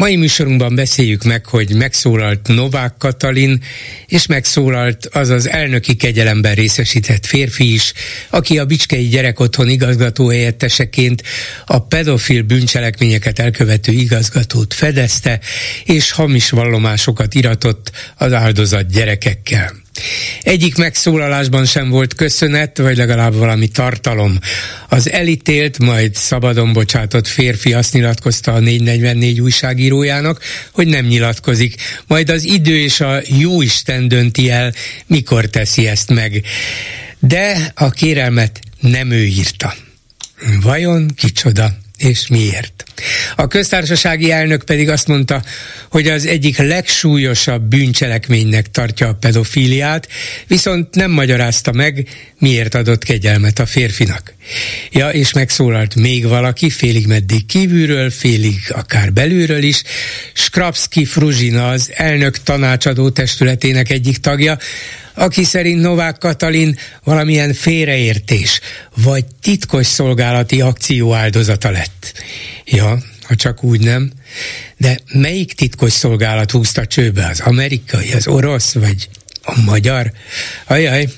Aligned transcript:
Mai 0.00 0.16
műsorunkban 0.16 0.74
beszéljük 0.74 1.22
meg, 1.22 1.46
hogy 1.46 1.74
megszólalt 1.74 2.48
Novák 2.48 2.94
Katalin, 2.98 3.62
és 4.06 4.26
megszólalt 4.26 5.06
az 5.06 5.28
az 5.28 5.48
elnöki 5.48 5.96
kegyelemben 5.96 6.54
részesített 6.54 7.26
férfi 7.26 7.72
is, 7.72 7.92
aki 8.30 8.58
a 8.58 8.64
Bicskei 8.64 9.08
Gyerekotthon 9.08 9.68
igazgató 9.68 10.28
helyetteseként 10.28 11.22
a 11.66 11.78
pedofil 11.78 12.42
bűncselekményeket 12.42 13.38
elkövető 13.38 13.92
igazgatót 13.92 14.74
fedezte, 14.74 15.40
és 15.84 16.10
hamis 16.10 16.50
vallomásokat 16.50 17.34
iratott 17.34 17.90
az 18.16 18.32
áldozat 18.32 18.92
gyerekekkel. 18.92 19.72
Egyik 20.42 20.76
megszólalásban 20.76 21.64
sem 21.64 21.88
volt 21.88 22.14
köszönet, 22.14 22.78
vagy 22.78 22.96
legalább 22.96 23.34
valami 23.34 23.68
tartalom. 23.68 24.38
Az 24.88 25.10
elítélt, 25.10 25.78
majd 25.78 26.14
szabadon 26.14 26.72
bocsátott 26.72 27.26
férfi 27.26 27.72
azt 27.72 27.92
nyilatkozta 27.92 28.52
a 28.52 28.58
444 28.58 29.40
újságírójának, 29.40 30.42
hogy 30.72 30.86
nem 30.88 31.06
nyilatkozik. 31.06 31.74
Majd 32.06 32.30
az 32.30 32.44
idő 32.44 32.78
és 32.78 33.00
a 33.00 33.20
jóisten 33.38 34.08
dönti 34.08 34.50
el, 34.50 34.72
mikor 35.06 35.44
teszi 35.46 35.86
ezt 35.86 36.10
meg. 36.10 36.44
De 37.18 37.72
a 37.74 37.90
kérelmet 37.90 38.60
nem 38.80 39.10
ő 39.10 39.24
írta. 39.24 39.74
Vajon 40.62 41.10
kicsoda? 41.16 41.79
És 42.00 42.26
miért. 42.26 42.84
A 43.36 43.46
köztársasági 43.46 44.30
elnök 44.30 44.64
pedig 44.64 44.88
azt 44.88 45.06
mondta, 45.06 45.42
hogy 45.90 46.08
az 46.08 46.26
egyik 46.26 46.58
legsúlyosabb 46.58 47.62
bűncselekménynek 47.62 48.70
tartja 48.70 49.08
a 49.08 49.14
pedofíliát, 49.14 50.08
viszont 50.46 50.94
nem 50.94 51.10
magyarázta 51.10 51.72
meg, 51.72 52.08
miért 52.38 52.74
adott 52.74 53.04
kegyelmet 53.04 53.58
a 53.58 53.66
férfinak. 53.66 54.34
Ja, 54.90 55.08
és 55.08 55.32
megszólalt 55.32 55.94
még 55.94 56.26
valaki, 56.26 56.70
félig 56.70 57.06
meddig 57.06 57.46
kívülről, 57.46 58.10
félig 58.10 58.58
akár 58.68 59.12
belülről 59.12 59.62
is. 59.62 59.82
Skrapski 60.32 61.04
Fruzsina, 61.04 61.68
az 61.68 61.90
elnök 61.94 62.42
tanácsadó 62.42 63.10
testületének 63.10 63.90
egyik 63.90 64.16
tagja, 64.16 64.58
aki 65.20 65.44
szerint 65.44 65.80
Novák 65.80 66.18
Katalin 66.18 66.76
valamilyen 67.04 67.52
félreértés, 67.52 68.60
vagy 68.96 69.24
titkos 69.42 69.86
szolgálati 69.86 70.60
akció 70.60 71.14
áldozata 71.14 71.70
lett. 71.70 72.12
Ja, 72.64 72.98
ha 73.22 73.34
csak 73.34 73.64
úgy 73.64 73.80
nem. 73.80 74.12
De 74.76 74.98
melyik 75.12 75.52
titkos 75.52 75.92
szolgálat 75.92 76.50
húzta 76.50 76.86
csőbe? 76.86 77.26
Az 77.26 77.40
amerikai, 77.40 78.12
az 78.12 78.26
orosz, 78.26 78.72
vagy 78.72 79.08
a 79.42 79.60
magyar? 79.60 80.12
Ajaj, 80.66 81.08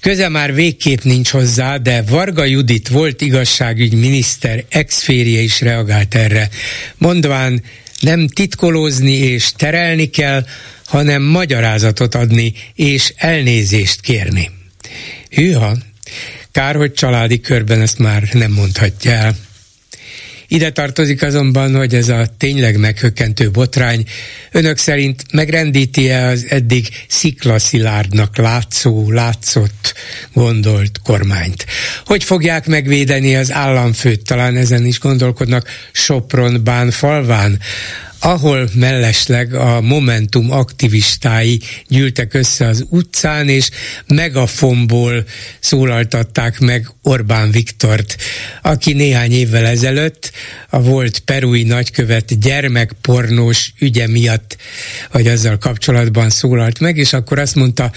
Köze 0.00 0.28
már 0.28 0.54
végképp 0.54 1.02
nincs 1.02 1.28
hozzá, 1.28 1.76
de 1.76 2.02
Varga 2.02 2.44
Judit 2.44 2.88
volt 2.88 3.20
igazságügyminiszter 3.20 4.64
exférje 4.68 5.40
is 5.40 5.60
reagált 5.60 6.14
erre, 6.14 6.48
mondván 6.96 7.62
nem 8.00 8.28
titkolózni 8.28 9.12
és 9.12 9.52
terelni 9.56 10.10
kell, 10.10 10.44
hanem 10.86 11.22
magyarázatot 11.22 12.14
adni 12.14 12.52
és 12.74 13.12
elnézést 13.16 14.00
kérni. 14.00 14.50
Hűha, 15.30 15.76
kár, 16.52 16.76
hogy 16.76 16.92
családi 16.92 17.40
körben 17.40 17.80
ezt 17.80 17.98
már 17.98 18.28
nem 18.32 18.52
mondhatja 18.52 19.10
el. 19.12 19.36
Ide 20.48 20.70
tartozik 20.70 21.22
azonban, 21.22 21.76
hogy 21.76 21.94
ez 21.94 22.08
a 22.08 22.26
tényleg 22.36 22.78
meghökkentő 22.78 23.50
botrány 23.50 24.04
önök 24.52 24.78
szerint 24.78 25.22
megrendíti-e 25.32 26.26
az 26.26 26.46
eddig 26.48 26.88
sziklaszilárdnak 27.08 28.36
látszó, 28.36 29.10
látszott, 29.10 29.94
gondolt 30.32 31.00
kormányt? 31.04 31.66
Hogy 32.04 32.24
fogják 32.24 32.66
megvédeni 32.66 33.36
az 33.36 33.52
államfőt? 33.52 34.24
Talán 34.24 34.56
ezen 34.56 34.84
is 34.84 35.00
gondolkodnak 35.00 35.68
Sopron 35.92 36.64
bán 36.64 36.90
falván, 36.90 37.60
ahol 38.20 38.68
mellesleg 38.74 39.54
a 39.54 39.80
Momentum 39.80 40.50
aktivistái 40.50 41.60
gyűltek 41.88 42.34
össze 42.34 42.66
az 42.66 42.84
utcán, 42.90 43.48
és 43.48 43.70
megafonból 44.06 45.24
szólaltatták 45.60 46.60
meg 46.60 46.90
Orbán 47.02 47.50
Viktort, 47.50 48.16
aki 48.62 48.92
néhány 48.92 49.32
évvel 49.32 49.66
ezelőtt 49.66 50.32
a 50.70 50.80
volt 50.80 51.18
perui 51.18 51.62
nagykövet 51.62 52.38
gyermekpornós 52.38 53.72
ügye 53.78 54.06
miatt, 54.06 54.56
vagy 55.12 55.26
azzal 55.26 55.58
kapcsolatban 55.58 56.30
szólalt 56.30 56.80
meg, 56.80 56.96
és 56.96 57.12
akkor 57.12 57.38
azt 57.38 57.54
mondta, 57.54 57.92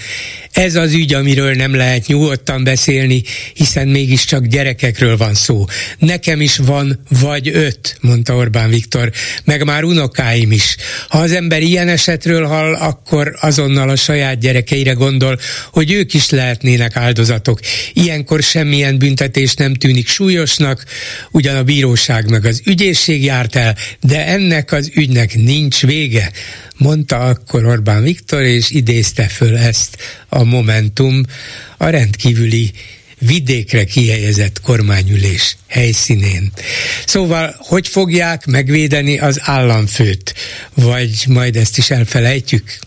ez 0.52 0.74
az 0.74 0.92
ügy, 0.92 1.14
amiről 1.14 1.54
nem 1.54 1.74
lehet 1.74 2.06
nyugodtan 2.06 2.64
beszélni, 2.64 3.22
hiszen 3.54 3.88
mégiscsak 3.88 4.46
gyerekekről 4.46 5.16
van 5.16 5.34
szó. 5.34 5.64
Nekem 5.98 6.40
is 6.40 6.56
van 6.56 7.00
vagy 7.08 7.48
öt, 7.48 7.96
mondta 8.00 8.34
Orbán 8.34 8.70
Viktor, 8.70 9.12
meg 9.44 9.64
már 9.64 9.84
unokáim 10.10 10.52
is. 10.52 10.76
Ha 11.08 11.18
az 11.18 11.32
ember 11.32 11.62
ilyen 11.62 11.88
esetről 11.88 12.46
hall, 12.46 12.74
akkor 12.74 13.36
azonnal 13.40 13.88
a 13.88 13.96
saját 13.96 14.38
gyerekeire 14.38 14.92
gondol, 14.92 15.38
hogy 15.72 15.92
ők 15.92 16.14
is 16.14 16.30
lehetnének 16.30 16.96
áldozatok. 16.96 17.60
Ilyenkor 17.92 18.42
semmilyen 18.42 18.98
büntetés 18.98 19.54
nem 19.54 19.74
tűnik 19.74 20.08
súlyosnak, 20.08 20.84
ugyan 21.30 21.56
a 21.56 21.62
bíróság 21.62 22.30
meg 22.30 22.44
az 22.44 22.62
ügyészség 22.64 23.24
járt 23.24 23.56
el, 23.56 23.76
de 24.00 24.26
ennek 24.26 24.72
az 24.72 24.90
ügynek 24.94 25.34
nincs 25.34 25.80
vége 25.80 26.30
mondta 26.76 27.18
akkor 27.18 27.64
Orbán 27.64 28.02
Viktor, 28.02 28.42
és 28.42 28.70
idézte 28.70 29.28
föl 29.28 29.56
ezt 29.56 29.96
a 30.28 30.44
Momentum 30.44 31.22
a 31.76 31.88
rendkívüli 31.88 32.72
vidékre 33.20 33.84
kihelyezett 33.84 34.60
kormányülés 34.60 35.56
helyszínén. 35.66 36.52
Szóval, 37.06 37.54
hogy 37.58 37.88
fogják 37.88 38.46
megvédeni 38.46 39.18
az 39.18 39.38
államfőt? 39.42 40.34
Vagy 40.74 41.24
majd 41.28 41.56
ezt 41.56 41.78
is 41.78 41.90
elfelejtjük? 41.90 42.78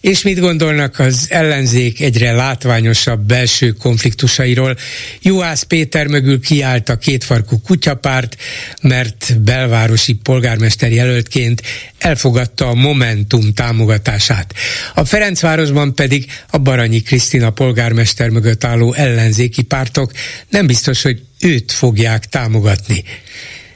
És 0.00 0.22
mit 0.22 0.40
gondolnak 0.40 0.98
az 0.98 1.26
ellenzék 1.28 2.00
egyre 2.00 2.32
látványosabb 2.32 3.20
belső 3.20 3.70
konfliktusairól? 3.70 4.76
Juhász 5.22 5.62
Péter 5.62 6.06
mögül 6.06 6.40
kiállt 6.40 6.88
a 6.88 6.96
kétfarkú 6.96 7.60
kutyapárt, 7.60 8.36
mert 8.82 9.40
belvárosi 9.40 10.12
polgármester 10.12 10.92
jelöltként 10.92 11.62
elfogadta 11.98 12.68
a 12.68 12.74
Momentum 12.74 13.52
támogatását. 13.52 14.54
A 14.94 15.04
Ferencvárosban 15.04 15.94
pedig 15.94 16.26
a 16.50 16.58
Baranyi 16.58 17.00
Krisztina 17.02 17.50
polgármester 17.50 18.28
mögött 18.28 18.64
álló 18.64 18.92
ellenzéki 18.92 19.62
pártok 19.62 20.12
nem 20.48 20.66
biztos, 20.66 21.02
hogy 21.02 21.22
őt 21.40 21.72
fogják 21.72 22.24
támogatni. 22.24 23.04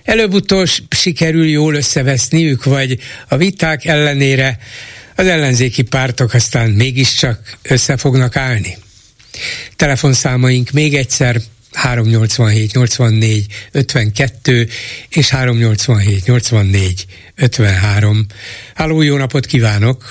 Előbb-utóbb 0.05 0.69
sikerül 0.89 1.47
jól 1.47 1.75
összeveszniük, 1.75 2.65
vagy 2.65 2.99
a 3.29 3.37
viták 3.37 3.85
ellenére 3.85 4.59
az 5.17 5.27
ellenzéki 5.27 5.83
pártok 5.83 6.35
aztán 6.35 6.71
mégiscsak 6.71 7.39
össze 7.63 7.97
fognak 7.97 8.37
állni. 8.37 8.77
Telefonszámaink 9.77 10.71
még 10.71 10.95
egyszer 10.95 11.37
387 11.73 12.73
84 12.73 13.47
52 13.73 14.67
és 15.09 15.31
387 15.31 16.27
84 16.27 17.05
53. 17.37 18.27
Háló, 18.75 19.03
jó 19.03 19.17
napot 19.17 19.47
kívánok! 19.47 20.05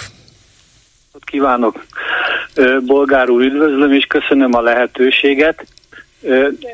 Kívánok! 1.25 1.86
Bolgár 2.86 3.30
úr, 3.30 3.42
üdvözlöm 3.42 3.92
és 3.94 4.06
köszönöm 4.06 4.54
a 4.54 4.62
lehetőséget. 4.62 5.66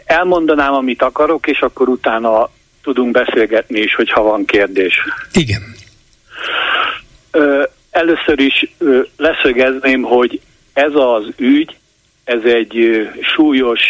Elmondanám, 0.05 0.73
amit 0.73 1.01
akarok, 1.01 1.47
és 1.47 1.59
akkor 1.59 1.89
utána 1.89 2.49
tudunk 2.83 3.11
beszélgetni 3.11 3.79
is, 3.79 3.95
hogyha 3.95 4.21
van 4.21 4.45
kérdés. 4.45 4.93
Igen. 5.33 5.61
Először 7.91 8.39
is 8.39 8.73
leszögezném, 9.17 10.01
hogy 10.01 10.41
ez 10.73 10.91
az 10.93 11.27
ügy, 11.37 11.77
ez 12.23 12.43
egy 12.43 13.07
súlyos 13.21 13.81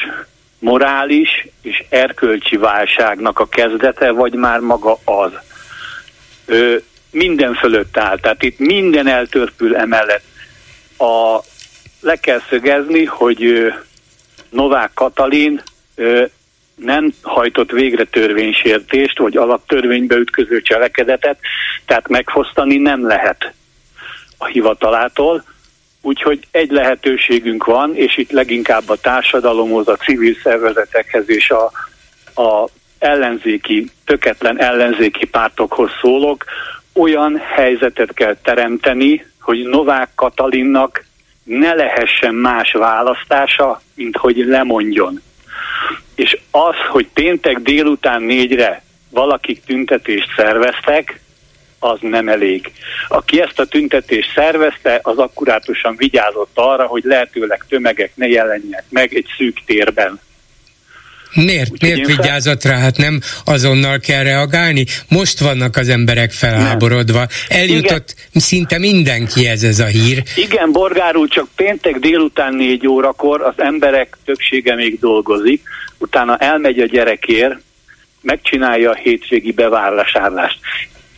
morális 0.59 1.47
és 1.61 1.83
erkölcsi 1.89 2.57
válságnak 2.57 3.39
a 3.39 3.47
kezdete, 3.47 4.11
vagy 4.11 4.33
már 4.33 4.59
maga 4.59 4.97
az. 5.03 5.31
Minden 7.11 7.53
fölött 7.53 7.97
áll, 7.97 8.19
tehát 8.19 8.43
itt 8.43 8.59
minden 8.59 9.07
eltörpül 9.07 9.75
emellett. 9.75 10.23
A, 10.97 11.39
le 11.99 12.15
kell 12.15 12.41
szögezni, 12.49 13.05
hogy 13.05 13.73
Novák 14.49 14.91
Katalin 14.93 15.61
nem 16.75 17.13
hajtott 17.21 17.71
végre 17.71 18.03
törvénysértést, 18.03 19.17
vagy 19.17 19.37
alaptörvénybe 19.37 20.15
ütköző 20.15 20.61
cselekedetet, 20.61 21.39
tehát 21.85 22.07
megfosztani 22.07 22.77
nem 22.77 23.07
lehet 23.07 23.53
a 24.41 24.45
hivatalától. 24.45 25.43
Úgyhogy 26.01 26.39
egy 26.51 26.71
lehetőségünk 26.71 27.65
van, 27.65 27.95
és 27.95 28.17
itt 28.17 28.31
leginkább 28.31 28.89
a 28.89 28.95
társadalomhoz, 28.95 29.87
a 29.87 29.95
civil 29.95 30.35
szervezetekhez 30.43 31.29
és 31.29 31.49
a, 31.49 31.71
a 32.41 32.69
ellenzéki, 32.99 33.91
töketlen 34.05 34.59
ellenzéki 34.59 35.25
pártokhoz 35.25 35.89
szólok, 36.01 36.45
olyan 36.93 37.37
helyzetet 37.37 38.13
kell 38.13 38.35
teremteni, 38.43 39.25
hogy 39.41 39.65
Novák 39.65 40.09
Katalinnak 40.15 41.05
ne 41.43 41.73
lehessen 41.73 42.35
más 42.35 42.71
választása, 42.71 43.81
mint 43.93 44.17
hogy 44.17 44.37
lemondjon. 44.37 45.21
És 46.15 46.37
az, 46.51 46.75
hogy 46.89 47.07
péntek 47.13 47.59
délután 47.59 48.21
négyre 48.21 48.83
valakik 49.09 49.63
tüntetést 49.63 50.33
szerveztek, 50.35 51.19
az 51.79 51.97
nem 52.01 52.29
elég. 52.29 52.71
Aki 53.07 53.41
ezt 53.41 53.59
a 53.59 53.65
tüntetést 53.65 54.31
szervezte, 54.35 54.99
az 55.03 55.17
akkurátusan 55.17 55.95
vigyázott 55.97 56.51
arra, 56.53 56.85
hogy 56.85 57.03
lehetőleg 57.03 57.65
tömegek 57.69 58.11
ne 58.15 58.27
jelenjenek 58.27 58.83
meg 58.89 59.13
egy 59.13 59.27
szűk 59.37 59.57
térben. 59.65 60.19
Miért? 61.33 61.71
Úgy, 61.71 61.81
Miért 61.81 62.05
vigyázott 62.05 62.63
rá? 62.63 62.77
Hát 62.77 62.97
nem 62.97 63.19
azonnal 63.45 63.99
kell 63.99 64.23
reagálni? 64.23 64.85
Most 65.07 65.39
vannak 65.39 65.75
az 65.75 65.89
emberek 65.89 66.31
felháborodva. 66.31 67.27
Eljutott 67.47 68.13
Igen. 68.15 68.41
szinte 68.41 68.77
mindenki 68.77 69.47
ez 69.47 69.63
ez 69.63 69.79
a 69.79 69.85
hír. 69.85 70.23
Igen, 70.35 70.71
Borgár 70.71 71.15
úr, 71.15 71.27
csak 71.27 71.47
péntek 71.55 71.95
délután 71.95 72.53
négy 72.53 72.87
órakor 72.87 73.41
az 73.41 73.53
emberek 73.57 74.17
többsége 74.25 74.75
még 74.75 74.99
dolgozik, 74.99 75.61
utána 75.97 76.37
elmegy 76.37 76.79
a 76.79 76.85
gyerekért, 76.85 77.55
megcsinálja 78.21 78.89
a 78.91 78.95
hétvégi 78.95 79.51
bevásárlást. 79.51 80.59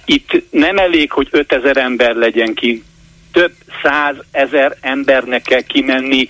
Itt 0.06 0.44
nem 0.50 0.78
elég, 0.78 1.12
hogy 1.12 1.28
5000 1.32 1.78
ember 1.78 2.16
legyen 2.16 2.54
ki, 2.54 2.84
több 3.32 3.54
százezer 3.84 4.78
embernek 4.82 5.42
kell 5.42 5.62
kimenni, 5.62 6.28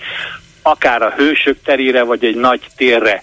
akár 0.62 1.02
a 1.02 1.14
hősök 1.16 1.62
terére, 1.64 2.02
vagy 2.02 2.24
egy 2.24 2.36
nagy 2.36 2.66
térre. 2.76 3.20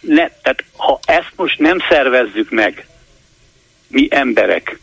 Ne, 0.00 0.28
tehát 0.42 0.64
ha 0.76 0.98
ezt 1.04 1.32
most 1.36 1.58
nem 1.58 1.78
szervezzük 1.88 2.50
meg, 2.50 2.86
mi 3.88 4.08
emberek, 4.10 4.78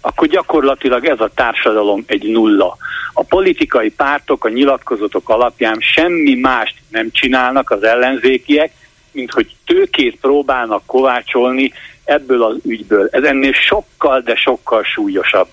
akkor 0.00 0.28
gyakorlatilag 0.28 1.04
ez 1.04 1.20
a 1.20 1.30
társadalom 1.34 2.04
egy 2.06 2.30
nulla. 2.30 2.76
A 3.12 3.22
politikai 3.22 3.90
pártok 3.90 4.44
a 4.44 4.48
nyilatkozatok 4.48 5.28
alapján 5.28 5.78
semmi 5.80 6.34
mást 6.34 6.74
nem 6.88 7.10
csinálnak 7.10 7.70
az 7.70 7.82
ellenzékiek, 7.82 8.72
mint 9.12 9.30
hogy 9.30 9.54
tőkét 9.66 10.16
próbálnak 10.20 10.82
kovácsolni 10.86 11.72
ebből 12.04 12.42
az 12.42 12.56
ügyből. 12.64 13.08
Ez 13.10 13.22
ennél 13.22 13.52
sokkal, 13.52 14.20
de 14.20 14.34
sokkal 14.34 14.84
súlyosabb. 14.84 15.48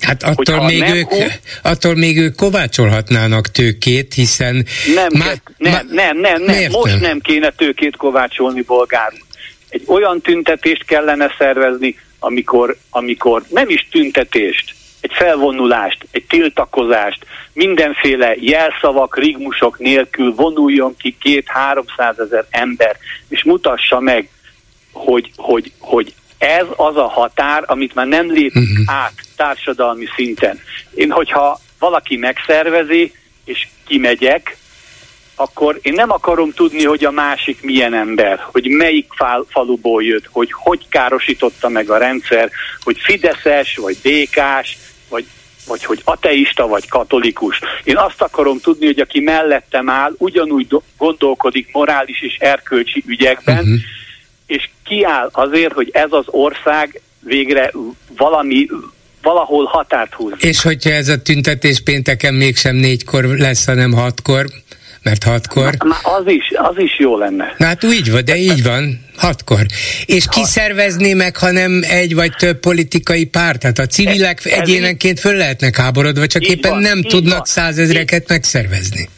Hát 0.00 0.22
attól 0.22 0.64
még, 0.64 0.78
nem, 0.78 0.96
ők, 0.96 1.10
attól 1.62 1.94
még 1.94 2.18
ők 2.18 2.34
kovácsolhatnának 2.34 3.46
tőkét, 3.46 4.14
hiszen... 4.14 4.66
Nem, 4.94 5.08
má, 5.18 5.32
nem, 5.56 5.72
má, 5.72 5.82
nem, 5.90 6.18
nem, 6.18 6.42
nem, 6.42 6.70
most 6.70 6.92
nem? 6.92 7.00
nem 7.00 7.20
kéne 7.20 7.50
tőkét 7.50 7.96
kovácsolni 7.96 8.62
bolgár. 8.62 9.12
Egy 9.68 9.82
olyan 9.86 10.20
tüntetést 10.20 10.84
kellene 10.84 11.34
szervezni, 11.38 11.98
amikor, 12.18 12.76
amikor 12.90 13.42
nem 13.48 13.68
is 13.68 13.88
tüntetést, 13.90 14.74
egy 15.04 15.12
felvonulást, 15.12 16.06
egy 16.10 16.24
tiltakozást, 16.24 17.26
mindenféle 17.52 18.34
jelszavak, 18.38 19.18
rigmusok 19.18 19.78
nélkül 19.78 20.34
vonuljon 20.34 20.96
ki 20.96 21.16
két-háromszázezer 21.20 22.46
ember, 22.50 22.96
és 23.28 23.44
mutassa 23.44 24.00
meg, 24.00 24.28
hogy, 24.92 25.30
hogy, 25.36 25.72
hogy 25.78 26.14
ez 26.38 26.66
az 26.76 26.96
a 26.96 27.08
határ, 27.08 27.62
amit 27.66 27.94
már 27.94 28.06
nem 28.06 28.30
lép 28.30 28.54
uh-huh. 28.54 28.94
át 28.94 29.12
társadalmi 29.36 30.06
szinten. 30.16 30.60
Én, 30.94 31.10
hogyha 31.10 31.60
valaki 31.78 32.16
megszervezi, 32.16 33.12
és 33.44 33.68
kimegyek, 33.86 34.56
akkor 35.34 35.78
én 35.82 35.92
nem 35.92 36.10
akarom 36.10 36.52
tudni, 36.52 36.84
hogy 36.84 37.04
a 37.04 37.10
másik 37.10 37.62
milyen 37.62 37.94
ember, 37.94 38.44
hogy 38.52 38.68
melyik 38.68 39.06
fal, 39.16 39.46
faluból 39.48 40.02
jött, 40.02 40.28
hogy 40.30 40.52
hogy 40.52 40.88
károsította 40.88 41.68
meg 41.68 41.90
a 41.90 41.98
rendszer, 41.98 42.50
hogy 42.80 42.98
Fideszes, 42.98 43.76
vagy 43.76 43.96
DK-s, 44.02 44.76
vagy, 45.08 45.26
vagy 45.66 45.84
hogy 45.84 46.00
ateista, 46.04 46.66
vagy 46.66 46.88
katolikus. 46.88 47.60
Én 47.84 47.96
azt 47.96 48.22
akarom 48.22 48.60
tudni, 48.60 48.86
hogy 48.86 49.00
aki 49.00 49.20
mellettem 49.20 49.90
áll, 49.90 50.14
ugyanúgy 50.18 50.66
gondolkodik 50.98 51.68
morális 51.72 52.22
és 52.22 52.36
erkölcsi 52.40 53.02
ügyekben, 53.06 53.58
uh-huh 53.58 53.80
és 54.46 54.70
kiáll 54.84 55.28
azért, 55.32 55.72
hogy 55.72 55.90
ez 55.92 56.08
az 56.12 56.24
ország 56.26 57.00
végre 57.20 57.72
valami 58.16 58.66
valahol 59.22 59.64
határt 59.64 60.14
húz. 60.14 60.32
És 60.38 60.62
hogyha 60.62 60.90
ez 60.90 61.08
a 61.08 61.22
tüntetés 61.22 61.80
pénteken 61.80 62.34
mégsem 62.34 62.76
négykor 62.76 63.24
lesz, 63.24 63.66
hanem 63.66 63.92
hatkor, 63.92 64.46
mert 65.04 65.24
hatkor. 65.24 65.74
Már 65.84 65.98
az 66.02 66.26
is, 66.26 66.52
az 66.54 66.78
is 66.78 66.98
jó 66.98 67.18
lenne. 67.18 67.54
Na 67.58 67.66
hát 67.66 67.84
úgy 67.84 68.10
van, 68.10 68.24
de 68.24 68.36
így 68.36 68.62
van, 68.62 69.00
hatkor. 69.16 69.66
És 70.06 70.24
ki 70.30 70.44
szervezné 70.44 71.14
meg, 71.14 71.36
ha 71.36 71.50
nem 71.50 71.82
egy 71.88 72.14
vagy 72.14 72.32
több 72.36 72.58
politikai 72.58 73.24
párt? 73.24 73.60
Tehát 73.60 73.78
a 73.78 73.86
civilek 73.86 74.44
ez, 74.44 74.52
egyénenként 74.52 75.20
föl 75.20 75.36
lehetnek 75.36 75.76
háborodva, 75.76 76.26
csak 76.26 76.42
éppen 76.42 76.70
van, 76.70 76.80
nem 76.80 77.02
tudnak 77.02 77.36
van. 77.36 77.44
százezreket 77.44 78.28
megszervezni. 78.28 79.08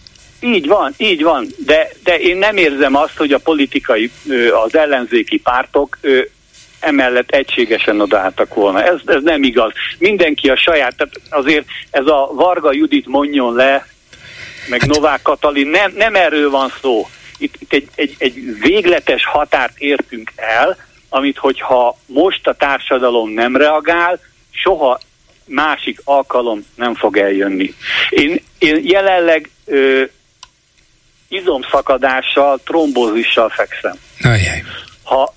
Így 0.41 0.67
van, 0.67 0.95
így 0.97 1.23
van, 1.23 1.47
de, 1.67 1.91
de 2.05 2.19
én 2.19 2.37
nem 2.37 2.57
érzem 2.57 2.95
azt, 2.95 3.17
hogy 3.17 3.33
a 3.33 3.39
politikai, 3.39 4.11
az 4.65 4.77
ellenzéki 4.77 5.39
pártok 5.39 5.99
emellett 6.81 7.31
egységesen 7.31 8.01
odaálltak 8.01 8.55
volna. 8.55 8.83
Ez, 8.83 9.01
ez 9.05 9.23
nem 9.23 9.43
igaz. 9.43 9.73
Mindenki 9.99 10.49
a 10.49 10.57
saját, 10.57 10.97
tehát 10.97 11.21
azért 11.31 11.67
ez 11.91 12.07
a 12.07 12.31
Varga 12.35 12.73
Judit 12.73 13.07
mondjon 13.07 13.55
le, 13.55 13.87
meg 14.69 14.81
hát... 14.81 14.89
Novák 14.89 15.23
Katalin, 15.23 15.67
nem, 15.67 15.93
nem 15.97 16.15
erről 16.15 16.51
van 16.51 16.73
szó. 16.81 17.09
Itt, 17.39 17.55
itt 17.59 17.73
egy, 17.73 17.89
egy, 17.95 18.15
egy 18.19 18.59
végletes 18.61 19.25
határt 19.25 19.79
értünk 19.79 20.33
el, 20.37 20.77
amit 21.09 21.39
hogyha 21.39 21.99
most 22.07 22.47
a 22.47 22.55
társadalom 22.55 23.31
nem 23.31 23.57
reagál, 23.57 24.21
soha 24.51 25.01
másik 25.45 26.01
alkalom 26.05 26.67
nem 26.75 26.95
fog 26.95 27.17
eljönni. 27.17 27.75
Én, 28.09 28.43
én 28.59 28.81
jelenleg 28.83 29.51
ö, 29.65 30.03
izomszakadással, 31.29 32.61
trombózissal 32.65 33.49
fekszem. 33.49 33.97
Ajaj. 34.23 34.63
Ha, 35.03 35.35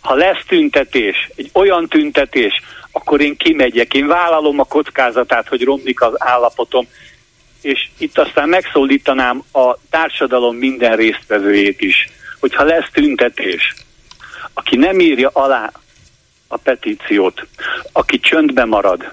ha 0.00 0.14
lesz 0.14 0.44
tüntetés, 0.46 1.30
egy 1.36 1.50
olyan 1.52 1.88
tüntetés, 1.88 2.62
akkor 2.92 3.20
én 3.20 3.36
kimegyek, 3.36 3.94
én 3.94 4.06
vállalom 4.06 4.58
a 4.58 4.64
kockázatát, 4.64 5.48
hogy 5.48 5.62
romlik 5.62 6.00
az 6.02 6.12
állapotom, 6.16 6.88
és 7.62 7.88
itt 7.98 8.18
aztán 8.18 8.48
megszólítanám 8.48 9.42
a 9.52 9.76
társadalom 9.90 10.56
minden 10.56 10.96
résztvevőjét 10.96 11.80
is, 11.80 12.08
hogyha 12.40 12.64
lesz 12.64 12.88
tüntetés, 12.92 13.74
aki 14.52 14.76
nem 14.76 15.00
írja 15.00 15.30
alá 15.32 15.72
a 16.48 16.56
petíciót, 16.56 17.46
aki 17.92 18.20
csöndbe 18.20 18.64
marad, 18.64 19.12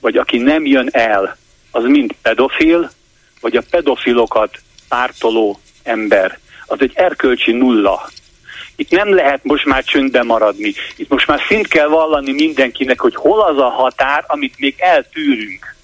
vagy 0.00 0.16
aki 0.16 0.38
nem 0.38 0.66
jön 0.66 0.88
el, 0.92 1.36
az 1.70 1.84
mind 1.84 2.14
pedofil, 2.22 2.90
vagy 3.40 3.56
a 3.56 3.62
pedofilokat 3.70 4.58
pártoló 4.88 5.60
ember. 5.82 6.38
Az 6.66 6.80
egy 6.80 6.92
erkölcsi 6.94 7.52
nulla. 7.52 8.10
Itt 8.76 8.90
nem 8.90 9.14
lehet 9.14 9.44
most 9.44 9.64
már 9.64 9.84
csöndben 9.84 10.26
maradni. 10.26 10.74
Itt 10.96 11.08
most 11.08 11.26
már 11.26 11.40
szint 11.48 11.68
kell 11.68 11.86
vallani 11.86 12.32
mindenkinek, 12.32 13.00
hogy 13.00 13.14
hol 13.14 13.40
az 13.40 13.58
a 13.58 13.68
határ, 13.68 14.24
amit 14.26 14.58
még 14.58 14.74
eltűrünk, 14.78 15.76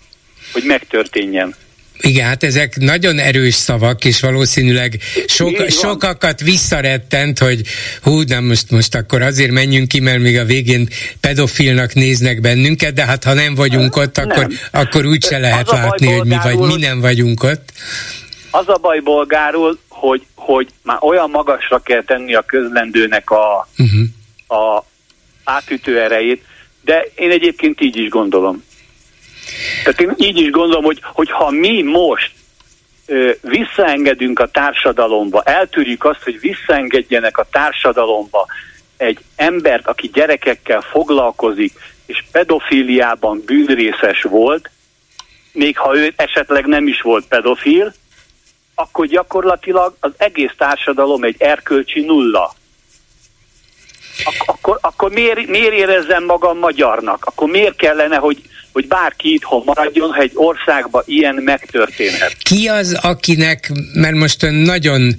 hogy 0.52 0.62
megtörténjen. 0.64 1.54
Igen, 2.00 2.26
hát 2.26 2.42
ezek 2.42 2.76
nagyon 2.76 3.19
erős 3.19 3.54
szavak, 3.54 4.04
és 4.04 4.21
valószínűleg 4.21 4.99
sok, 5.26 5.69
sokakat 5.69 6.40
visszarettent, 6.40 7.38
hogy 7.38 7.61
hú, 8.02 8.21
nem 8.21 8.45
most, 8.45 8.71
most 8.71 8.95
akkor 8.95 9.23
azért 9.23 9.50
menjünk 9.50 9.88
ki, 9.88 10.00
mert 10.00 10.19
még 10.19 10.38
a 10.38 10.45
végén 10.45 10.88
pedofilnak 11.21 11.95
néznek 11.95 12.40
bennünket, 12.40 12.95
de 12.95 13.04
hát 13.04 13.25
ha 13.25 13.35
nem 13.35 13.54
vagyunk 13.54 13.97
ott, 13.97 14.19
akkor, 14.19 14.47
nem. 14.47 14.59
akkor 14.73 15.07
úgyse 15.07 15.38
lehet 15.38 15.71
látni, 15.71 16.12
hogy 16.12 16.26
mi, 16.26 16.37
vagy, 16.42 16.59
mi 16.59 16.76
nem 16.76 17.00
vagyunk 17.00 17.42
ott. 17.42 17.73
Az 18.50 18.69
a 18.69 18.78
baj 18.80 19.00
bolgárul, 19.00 19.78
hogy, 19.88 20.23
hogy 20.35 20.69
már 20.83 20.99
olyan 21.00 21.30
magasra 21.30 21.78
kell 21.78 22.02
tenni 22.02 22.35
a 22.35 22.42
közlendőnek 22.42 23.30
a, 23.30 23.69
uh-huh. 23.78 24.61
a 24.61 24.85
átütő 25.45 26.00
erejét, 26.00 26.45
de 26.85 27.07
én 27.14 27.30
egyébként 27.30 27.80
így 27.80 27.97
is 27.97 28.09
gondolom. 28.09 28.64
Tehát 29.85 30.00
én 30.00 30.14
így 30.16 30.38
is 30.38 30.50
gondolom, 30.50 30.85
hogy, 30.85 31.00
hogy 31.02 31.30
ha 31.30 31.50
mi 31.50 31.83
most 31.83 32.33
ö, 33.07 33.30
visszaengedünk 33.40 34.38
a 34.38 34.50
társadalomba, 34.50 35.42
eltűrjük 35.42 36.04
azt, 36.04 36.23
hogy 36.23 36.40
visszaengedjenek 36.40 37.38
a 37.38 37.47
társadalomba 37.50 38.47
egy 38.97 39.19
embert, 39.37 39.87
aki 39.87 40.11
gyerekekkel 40.12 40.80
foglalkozik, 40.80 41.73
és 42.07 42.25
pedofíliában 42.33 43.42
bűnrészes 43.47 44.23
volt, 44.23 44.71
még 45.52 45.78
ha 45.78 45.97
ő 45.97 46.12
esetleg 46.16 46.66
nem 46.66 46.87
is 46.87 47.00
volt 47.00 47.26
pedofil, 47.26 47.92
akkor 48.75 49.07
gyakorlatilag 49.07 49.95
az 50.00 50.11
egész 50.16 50.52
társadalom 50.57 51.25
egy 51.25 51.35
erkölcsi 51.38 52.00
nulla. 52.00 52.54
Ak- 54.24 54.48
akkor, 54.48 54.78
akkor 54.80 55.10
miért, 55.10 55.46
miért 55.46 55.72
érezzem 55.72 56.24
magam 56.24 56.58
magyarnak? 56.58 57.24
Akkor 57.24 57.50
miért 57.50 57.76
kellene, 57.76 58.16
hogy, 58.16 58.42
hogy 58.72 58.86
bárki 58.86 59.32
itthon 59.32 59.62
maradjon, 59.64 60.12
ha 60.12 60.20
egy 60.20 60.32
országban 60.34 61.02
ilyen 61.06 61.34
megtörténhet? 61.34 62.36
Ki 62.42 62.68
az, 62.68 62.98
akinek, 63.02 63.72
mert 63.92 64.14
most 64.14 64.42
ön 64.42 64.54
nagyon 64.54 65.14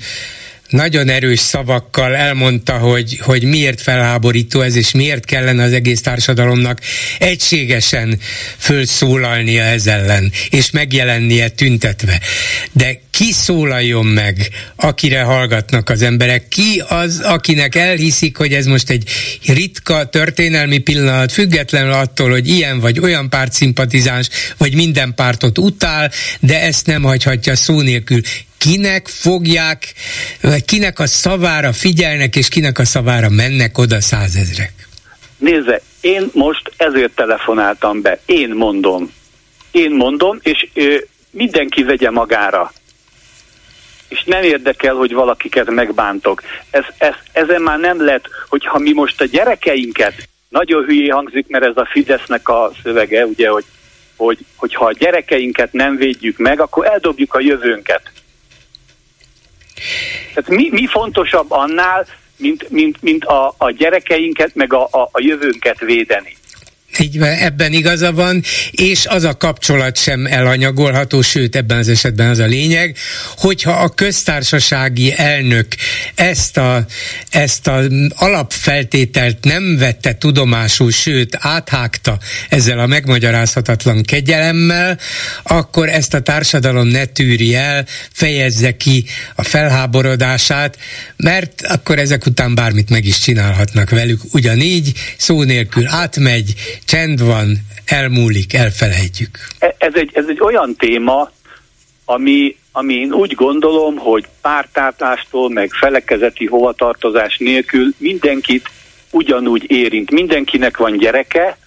nagyon 0.72 1.10
erős 1.10 1.40
szavakkal 1.40 2.16
elmondta, 2.16 2.78
hogy, 2.78 3.20
hogy 3.20 3.44
miért 3.44 3.82
felháborító 3.82 4.62
ez, 4.62 4.75
és 4.75 4.92
miért 4.92 5.25
kellene 5.25 5.63
az 5.63 5.74
egész 5.74 6.01
társadalomnak 6.01 6.80
egységesen 7.20 8.20
fölszólalnia 8.58 9.63
ez 9.63 9.88
ellen, 9.88 10.32
és 10.50 10.72
megjelennie 10.72 11.50
tüntetve. 11.50 12.20
De 12.72 13.01
ki 13.12 13.32
szólaljon 13.32 14.06
meg, 14.06 14.50
akire 14.75 15.22
hallgatnak 15.22 15.90
az 15.90 16.01
emberek? 16.01 16.48
Ki 16.48 16.84
az, 16.88 17.20
akinek 17.20 17.75
elhiszik, 17.75 18.38
hogy 18.38 18.54
ez 18.54 18.66
most 18.66 18.90
egy 18.90 19.10
ritka 19.46 20.10
történelmi 20.10 20.78
pillanat, 20.78 21.32
függetlenül 21.32 21.92
attól, 21.92 22.30
hogy 22.30 22.48
ilyen 22.48 22.80
vagy 22.80 23.00
olyan 23.00 23.30
párt 23.30 23.54
szimpatizáns, 23.54 24.30
vagy 24.58 24.75
minden 24.75 25.13
pártot 25.16 25.58
utál, 25.58 26.12
de 26.40 26.62
ezt 26.62 26.86
nem 26.86 27.04
hagyhatja 27.04 27.56
szó 27.56 27.82
nélkül 27.82 28.22
kinek 28.62 29.08
fogják, 29.08 29.94
kinek 30.65 31.00
a 31.00 31.08
szavára 31.08 31.74
figyelnek, 31.74 32.36
és 32.36 32.48
kinek 32.48 32.80
a 32.80 32.86
szavára 32.86 33.30
mennek 33.30 33.77
oda 33.77 34.01
százezrek? 34.01 34.74
Nézze, 35.38 35.82
én 36.01 36.30
most 36.34 36.72
ezért 36.77 37.12
telefonáltam 37.15 38.01
be. 38.01 38.20
Én 38.25 38.50
mondom. 38.50 39.12
Én 39.72 39.91
mondom, 39.91 40.39
és 40.41 40.68
ö, 40.74 40.96
mindenki 41.30 41.84
vegye 41.84 42.10
magára. 42.10 42.74
És 44.08 44.24
nem 44.24 44.44
érdekel, 44.44 44.94
hogy 44.94 45.13
valakiket 45.13 45.70
megbántok. 45.70 46.41
Ez, 46.70 46.84
ez, 46.98 47.13
ezen 47.32 47.62
már 47.62 47.80
nem 47.80 48.06
lett, 48.06 48.25
hogyha 48.50 48.77
mi 48.77 48.91
most 48.94 49.22
a 49.22 49.25
gyerekeinket, 49.25 50.30
nagyon 50.50 50.84
hülyé 50.84 51.08
hangzik, 51.08 51.48
mert 51.48 51.65
ez 51.65 51.77
a 51.77 51.88
Fidesznek 51.91 52.50
a 52.50 52.72
szövege, 52.84 53.25
ugye, 53.25 53.50
hogy, 53.50 53.65
hogy, 54.15 54.38
hogyha 54.56 54.86
a 54.86 54.94
gyerekeinket 54.94 55.74
nem 55.74 55.96
védjük 55.96 56.38
meg, 56.38 56.60
akkor 56.60 56.86
eldobjuk 56.86 57.34
a 57.34 57.39
jövőnket. 57.39 58.01
Tehát 60.34 60.50
mi, 60.50 60.70
mi 60.72 60.86
fontosabb 60.86 61.52
annál, 61.52 62.06
mint, 62.38 62.70
mint, 62.70 63.02
mint 63.02 63.26
a, 63.26 63.54
a 63.58 63.72
gyerekeinket, 63.72 64.56
meg 64.56 64.74
a, 64.74 64.88
a, 64.92 65.10
a 65.12 65.22
jövőnket 65.22 65.80
védeni. 65.80 66.36
Így 67.00 67.19
van, 67.19 67.29
ebben 67.29 67.74
igaza 67.74 68.12
van, 68.12 68.43
és 68.71 69.05
az 69.05 69.24
a 69.24 69.38
kapcsolat 69.38 69.98
sem 69.98 70.25
elanyagolható, 70.25 71.21
sőt 71.21 71.55
ebben 71.55 71.77
az 71.77 71.88
esetben 71.88 72.29
az 72.29 72.39
a 72.39 72.45
lényeg, 72.45 72.98
hogyha 73.38 73.71
a 73.71 73.89
köztársasági 73.89 75.13
elnök 75.17 75.67
ezt 76.15 76.57
a, 76.57 76.86
ezt 77.29 77.67
a 77.67 77.81
alapfeltételt 78.15 79.43
nem 79.43 79.77
vette 79.77 80.13
tudomásul, 80.13 80.91
sőt 80.91 81.38
áthágta 81.39 82.19
ezzel 82.50 82.79
a 82.79 82.88
megmagyarázhatatlan 82.88 84.03
kegyelemmel, 84.03 85.00
akkor 85.43 85.89
ezt 85.89 86.13
a 86.13 86.19
társadalom 86.19 86.88
ne 86.88 87.05
tűri 87.05 87.55
el, 87.55 87.86
fejezze 88.12 88.77
ki 88.77 89.05
a 89.36 89.43
felháborodását, 89.43 90.77
mert 91.15 91.62
akkor 91.62 92.00
ezek 92.00 92.25
után 92.25 92.55
bármit 92.55 92.89
meg 92.89 93.05
is 93.05 93.19
csinálhatnak 93.19 93.89
velük. 93.89 94.21
Ugyanígy 94.31 94.91
szó 95.17 95.43
nélkül 95.43 95.88
átmegy, 95.88 96.53
csend 96.86 97.26
van, 97.26 97.58
elmúlik, 97.86 98.54
elfelejtjük. 98.54 99.38
E, 99.60 99.76
ez 99.78 99.94
egy, 99.96 100.10
ez 100.14 100.26
egy 100.28 100.42
olyan 100.42 100.76
téma, 100.76 101.32
ami, 102.06 102.58
ami 102.72 102.94
én 102.94 103.14
úgy 103.14 103.34
gondolom, 103.34 103.98
hogy 103.98 104.28
pártátlástól, 104.42 105.50
meg 105.50 105.70
felekezeti 105.72 106.46
hovatartozás 106.46 107.38
nélkül 107.38 107.94
mindenkit 107.98 108.70
ugyanúgy 109.12 109.72
érint. 109.72 110.12
Mindenkinek 110.12 110.78
van 110.78 110.98
gyereke, 110.98 111.58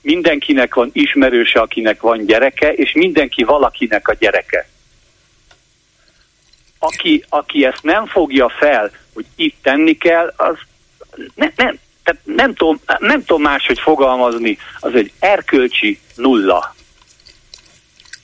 mindenkinek 0.00 0.74
van 0.74 0.90
ismerőse, 0.92 1.60
akinek 1.60 2.00
van 2.00 2.26
gyereke, 2.26 2.72
és 2.72 2.92
mindenki 2.92 3.42
valakinek 3.42 4.08
a 4.08 4.14
gyereke. 4.14 4.68
Aki, 6.78 7.24
aki 7.28 7.64
ezt 7.64 7.82
nem 7.82 8.06
fogja 8.06 8.48
fel, 8.58 8.90
hogy 9.12 9.24
itt 9.36 9.56
tenni 9.62 9.96
kell, 9.96 10.32
az 10.36 10.56
ne, 11.34 11.46
nem, 11.56 11.78
tehát 12.04 12.20
nem 12.24 12.54
tudom, 12.54 12.80
nem 12.98 13.24
tudom 13.24 13.42
máshogy 13.42 13.78
fogalmazni, 13.78 14.58
az 14.80 14.94
egy 14.94 15.12
erkölcsi 15.18 15.98
nulla. 16.14 16.74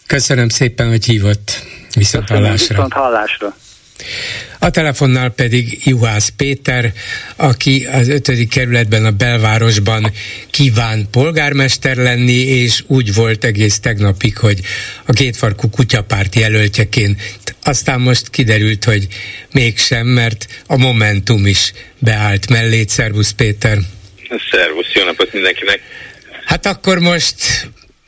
Köszönöm 0.07 0.49
szépen, 0.49 0.89
hogy 0.89 1.05
hívott. 1.05 1.59
Viszont 1.95 2.25
Köszönöm, 2.25 2.43
hallásra. 2.45 2.75
Viszont 2.75 2.93
hallásra. 2.93 3.57
A 4.59 4.71
telefonnál 4.71 5.31
pedig 5.31 5.79
Juhász 5.85 6.29
Péter, 6.29 6.93
aki 7.37 7.87
az 7.93 8.09
ötödik 8.09 8.49
kerületben 8.49 9.05
a 9.05 9.11
belvárosban 9.11 10.13
kíván 10.51 11.09
polgármester 11.11 11.97
lenni, 11.97 12.33
és 12.33 12.83
úgy 12.87 13.15
volt 13.15 13.45
egész 13.45 13.79
tegnapig, 13.79 14.37
hogy 14.37 14.61
a 15.07 15.13
kétfarkú 15.13 15.71
kutyapárt 15.71 16.35
jelöltjeként. 16.35 17.21
Aztán 17.63 18.01
most 18.01 18.31
kiderült, 18.31 18.85
hogy 18.85 19.07
mégsem, 19.53 20.07
mert 20.07 20.47
a 20.67 20.77
Momentum 20.77 21.47
is 21.47 21.73
beállt 21.99 22.49
mellé. 22.49 22.85
Szervusz 22.89 23.31
Péter! 23.31 23.79
Szervusz, 24.51 24.93
jó 24.95 25.05
napot 25.05 25.33
mindenkinek! 25.33 25.81
Hát 26.45 26.67
akkor 26.67 26.99
most 26.99 27.35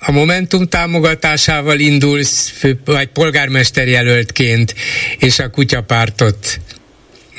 a 0.04 0.10
Momentum 0.10 0.68
támogatásával 0.68 1.78
indulsz, 1.78 2.52
fő, 2.58 2.78
vagy 2.84 3.06
polgármester 3.06 3.88
jelöltként, 3.88 4.74
és 5.18 5.38
a 5.38 5.50
kutyapártot 5.50 6.60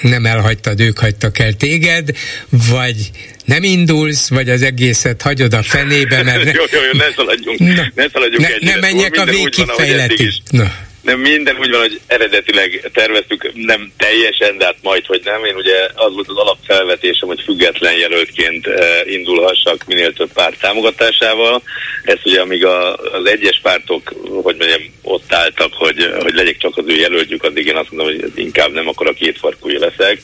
nem 0.01 0.25
elhagytad, 0.25 0.79
ők 0.79 0.99
hagytak 0.99 1.39
el 1.39 1.53
téged, 1.53 2.09
vagy 2.49 3.11
nem 3.45 3.63
indulsz, 3.63 4.29
vagy 4.29 4.49
az 4.49 4.61
egészet 4.61 5.21
hagyod 5.21 5.53
a 5.53 5.63
fenébe, 5.63 6.23
mert... 6.23 6.43
Ne... 6.43 6.51
jó, 6.51 6.63
jó, 6.71 6.79
jó, 6.81 6.97
ne 6.97 7.13
szaladjunk, 7.15 7.59
Na, 7.59 7.91
ne 7.95 8.09
szaladjunk 8.09 8.61
ne, 8.61 8.71
ne 8.71 8.79
menjek 8.79 9.17
a 9.17 9.25
végkifejletig. 9.25 10.33
Na 10.49 10.71
nem 11.03 11.19
minden 11.19 11.57
úgy 11.59 11.69
van, 11.69 11.79
hogy 11.79 11.99
eredetileg 12.07 12.89
terveztük, 12.93 13.51
nem 13.53 13.91
teljesen, 13.97 14.57
de 14.57 14.65
hát 14.65 14.75
majd, 14.81 15.05
hogy 15.05 15.21
nem. 15.23 15.45
Én 15.45 15.55
ugye 15.55 15.87
az 15.95 16.13
volt 16.13 16.29
az 16.29 16.37
alapfelvetésem, 16.37 17.27
hogy 17.27 17.41
független 17.41 17.97
jelöltként 17.97 18.67
indulhassak 19.05 19.83
minél 19.85 20.13
több 20.13 20.33
párt 20.33 20.59
támogatásával. 20.59 21.61
Ez 22.03 22.17
ugye 22.23 22.41
amíg 22.41 22.65
a, 22.65 22.95
az 22.95 23.25
egyes 23.25 23.59
pártok, 23.61 24.13
hogy 24.43 24.55
mondjam, 24.55 24.81
ott 25.01 25.33
álltak, 25.33 25.73
hogy, 25.73 26.13
hogy 26.21 26.33
legyek 26.33 26.57
csak 26.57 26.77
az 26.77 26.85
ő 26.87 26.95
jelöltjük, 26.95 27.43
addig 27.43 27.67
én 27.67 27.75
azt 27.75 27.91
mondom, 27.91 28.15
hogy 28.15 28.31
inkább 28.35 28.71
nem, 28.71 28.87
akkor 28.87 29.07
a 29.07 29.13
két 29.13 29.37
farkúja 29.37 29.79
leszek. 29.79 30.21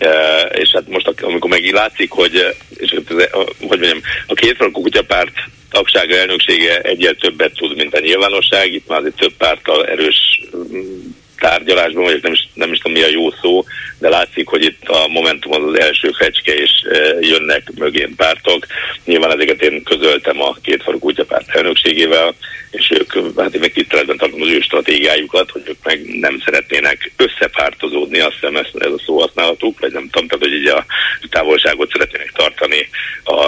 Uh, 0.00 0.60
és 0.60 0.70
hát 0.72 0.88
most 0.88 1.12
amikor 1.20 1.50
megint 1.50 1.74
látszik, 1.74 2.10
hogy, 2.10 2.54
és, 2.76 2.94
hogy 3.08 3.78
mondjam, 3.80 4.00
a 4.26 4.34
két 4.34 4.56
farkú 4.56 4.80
kutyapárt 4.80 5.32
tagsága 5.70 6.16
elnöksége 6.16 6.80
egyel 6.80 7.14
többet 7.14 7.52
tud, 7.52 7.76
mint 7.76 7.94
a 7.94 8.00
nyilvánosság. 8.00 8.72
Itt 8.72 8.88
már 8.88 8.98
azért 8.98 9.16
több 9.16 9.32
pártal 9.38 9.86
erős 9.86 10.40
mm, 10.56 10.98
tárgyalásban 11.38 12.02
vagyok, 12.02 12.22
nem 12.22 12.32
is, 12.32 12.48
nem 12.54 12.72
is 12.72 12.78
tudom 12.78 12.98
mi 12.98 13.02
a 13.02 13.10
jó 13.10 13.30
szó, 13.30 13.64
de 13.98 14.08
látszik, 14.08 14.48
hogy 14.48 14.64
itt 14.64 14.88
a 14.88 15.08
Momentum 15.08 15.52
az 15.52 15.72
az 15.72 15.78
első 15.78 16.10
fecske, 16.18 16.54
és 16.54 16.70
jönnek 17.20 17.72
mögén 17.74 18.14
pártok. 18.16 18.66
Nyilván 19.04 19.32
ezeket 19.32 19.62
én 19.62 19.82
közöltem 19.82 20.42
a 20.42 20.56
két 20.62 20.82
farú 20.82 20.98
kutyapárt 20.98 21.48
elnökségével, 21.48 22.34
és 22.70 22.90
ők, 22.90 23.38
hát 23.38 23.58
meg 23.58 23.72
tiszteletben 23.72 24.16
tartom 24.16 24.42
az 24.42 24.48
ő 24.48 24.60
stratégiájukat, 24.60 25.50
hogy 25.50 25.62
ők 25.66 25.84
meg 25.84 26.00
nem 26.04 26.40
szeretnének 26.44 27.12
összepártozódni, 27.16 28.18
azt 28.18 28.32
hiszem 28.32 28.56
ez, 28.56 28.66
ez 28.78 28.92
a 28.92 29.02
szó 29.04 29.20
használatuk, 29.20 29.80
vagy 29.80 29.92
nem 29.92 30.08
tudom, 30.10 30.28
tehát 30.28 30.44
hogy 30.44 30.54
így 30.54 30.66
a 30.66 30.86
távolságot 31.30 31.90
szeretnének 31.90 32.32
tartani 32.32 32.88
a, 33.24 33.40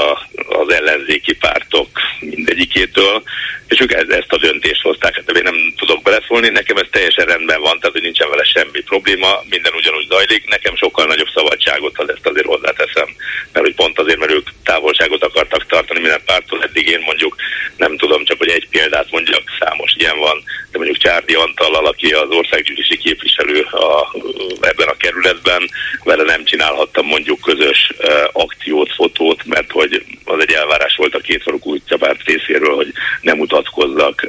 az 0.63 0.73
ellenzéki 0.73 1.35
pártok 1.35 1.89
mindegyikétől, 2.21 3.23
és 3.71 3.81
ők 3.81 3.93
ezt 3.93 4.33
a 4.33 4.37
döntést 4.37 4.83
hozták, 4.83 5.15
hát 5.15 5.37
én 5.37 5.43
nem 5.43 5.75
tudok 5.77 6.03
beleszólni, 6.03 6.49
nekem 6.49 6.77
ez 6.77 6.87
teljesen 6.91 7.27
rendben 7.27 7.61
van, 7.61 7.79
tehát 7.79 7.93
hogy 7.93 8.03
nincsen 8.03 8.31
vele 8.31 8.45
semmi 8.45 8.81
probléma, 8.81 9.43
minden 9.51 9.73
ugyanúgy 9.75 10.07
zajlik, 10.09 10.49
nekem 10.49 10.77
sokkal 10.77 11.07
nagyobb 11.07 11.35
szabadságot 11.35 11.99
ad 11.99 12.11
ezt 12.11 12.27
azért 12.27 12.47
hozzáteszem, 12.47 13.09
mert 13.53 13.67
hogy 13.67 13.75
pont 13.75 13.99
azért, 13.99 14.19
mert 14.19 14.33
ők 14.33 14.49
távolságot 14.65 15.25
akartak 15.25 15.67
tartani 15.67 16.01
minden 16.01 16.23
pártól, 16.25 16.63
eddig 16.63 16.87
én 16.89 17.01
mondjuk 17.01 17.37
nem 17.77 17.97
tudom, 17.97 18.25
csak 18.25 18.39
hogy 18.39 18.49
egy 18.49 18.69
példát 18.69 19.10
mondjak, 19.11 19.43
számos 19.59 19.95
ilyen 19.99 20.19
van, 20.19 20.43
de 20.71 20.79
mondjuk 20.79 20.99
Csárdi 20.99 21.35
Antallal, 21.35 21.87
aki 21.87 22.13
az 22.13 22.31
országgyűlési 22.31 22.99
képviselő 22.99 23.61
a, 23.63 24.17
ebben 24.61 24.89
a 24.89 24.97
kerületben, 24.97 25.71
vele 26.05 26.23
nem 26.23 26.45
csinálhattam 26.45 27.07
mondjuk 27.07 27.41
közös 27.41 27.93
akciót, 28.33 28.93
fotót, 28.93 29.45
mert 29.45 29.71
hogy 29.71 30.05
az 30.25 30.41
egy 30.41 30.53
elvárás 30.53 30.97
volt 30.97 31.15
a 31.15 31.21
két 31.21 31.43
farokú 31.43 31.71
útjabárt 31.71 32.25
részéről, 32.25 32.75
hogy 32.75 32.93
nem 33.21 33.37
mutatkozzak 33.37 34.27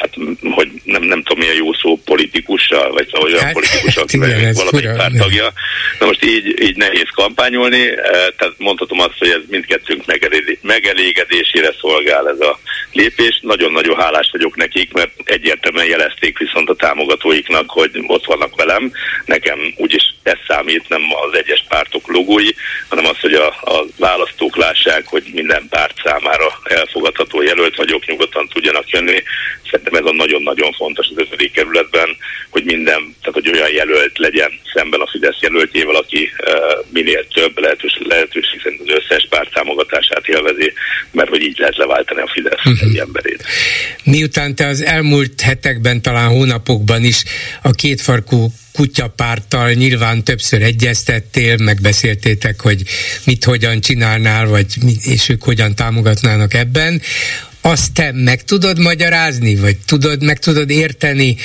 hát 0.00 0.14
hogy 0.50 0.68
nem, 0.84 1.02
nem 1.02 1.22
tudom 1.22 1.38
milyen 1.38 1.56
jó 1.56 1.72
szó 1.72 1.98
politikussal, 2.04 2.92
vagy 2.92 3.08
olyan 3.22 3.44
hát, 3.44 3.52
politikussal, 3.52 4.02
akivel 4.02 4.52
valamelyik 4.52 4.96
pártagja. 4.96 5.52
Na 5.98 6.06
most 6.06 6.24
így, 6.24 6.62
így 6.62 6.76
nehéz 6.76 7.08
kampányolni, 7.14 7.84
tehát 8.36 8.54
mondhatom 8.56 9.00
azt, 9.00 9.18
hogy 9.18 9.28
ez 9.28 9.40
mindkettőnk 9.48 10.04
megelégedésére 10.62 11.74
szolgál 11.80 12.28
ez 12.28 12.40
a 12.40 12.58
lépés. 12.92 13.38
Nagyon-nagyon 13.42 13.96
hálás 13.96 14.28
vagyok 14.32 14.56
nekik, 14.56 14.92
mert 14.92 15.10
egyértelműen 15.24 15.86
jelezték 15.86 16.38
viszont 16.38 16.68
a 16.68 16.74
támogatóiknak, 16.74 17.70
hogy 17.70 17.90
ott 18.06 18.24
vannak 18.24 18.56
velem. 18.56 18.92
Nekem 19.24 19.58
úgyis 19.76 20.14
ez 20.22 20.38
számít, 20.48 20.88
nem 20.88 21.02
az 21.30 21.38
egyes 21.38 21.64
pártok 21.68 22.08
logói, 22.08 22.48
hanem 22.88 23.06
az, 23.06 23.20
hogy 23.20 23.34
a, 23.34 23.46
a 23.46 23.84
választók 23.98 24.56
lássák, 24.56 25.06
hogy 25.06 25.22
minden 25.32 25.66
párt 25.70 25.94
számára 26.04 26.60
elfogadható 26.64 27.42
jelölt 27.42 27.76
vagyok, 27.76 28.06
nyugodtan 28.06 28.48
tudjanak 28.48 28.90
jönni. 28.90 29.22
Szerintem 29.70 29.94
ez 29.94 30.10
a 30.12 30.14
nagyon-nagyon 30.22 30.72
fontos 30.72 31.06
az 31.10 31.22
ötödik 31.24 31.52
kerületben, 31.52 32.16
hogy 32.50 32.64
minden, 32.64 33.00
tehát 33.20 33.38
hogy 33.40 33.50
olyan 33.52 33.72
jelölt 33.72 34.18
legyen 34.18 34.50
szemben 34.74 35.00
a 35.00 35.08
Fidesz 35.10 35.40
jelöltjével, 35.40 35.94
aki 35.94 36.30
uh, 36.46 36.86
minél 36.92 37.26
több 37.34 37.58
lehetőség, 37.58 38.06
lehetőség 38.06 38.60
szerint 38.62 38.80
az 38.80 38.94
összes 38.98 39.26
párt 39.30 39.52
támogatását 39.52 40.28
élvezi, 40.28 40.72
mert 41.12 41.28
hogy 41.28 41.42
így 41.42 41.58
lehet 41.58 41.76
leváltani 41.76 42.20
a 42.20 42.30
Fidesz 42.32 42.64
uh-huh. 42.64 42.88
egy 42.90 42.98
emberét. 42.98 43.44
Miután 44.04 44.54
te 44.54 44.66
az 44.66 44.84
elmúlt 44.84 45.40
hetekben, 45.40 46.02
talán 46.02 46.28
hónapokban 46.28 47.04
is 47.04 47.22
a 47.62 47.70
kétfarkú 47.70 48.48
kutyapárttal 48.72 49.72
nyilván 49.72 50.24
többször 50.24 50.62
egyeztettél, 50.62 51.56
megbeszéltétek, 51.56 52.60
hogy 52.60 52.82
mit 53.24 53.44
hogyan 53.44 53.80
csinálnál, 53.80 54.46
vagy 54.46 54.66
és 55.02 55.28
ők 55.28 55.42
hogyan 55.42 55.74
támogatnának 55.74 56.54
ebben 56.54 57.02
azt 57.60 57.92
te 57.92 58.12
meg 58.14 58.44
tudod 58.44 58.78
magyarázni, 58.78 59.54
vagy 59.54 59.76
tudod, 59.86 60.22
meg 60.22 60.38
tudod 60.38 60.70
érteni, 60.70 61.36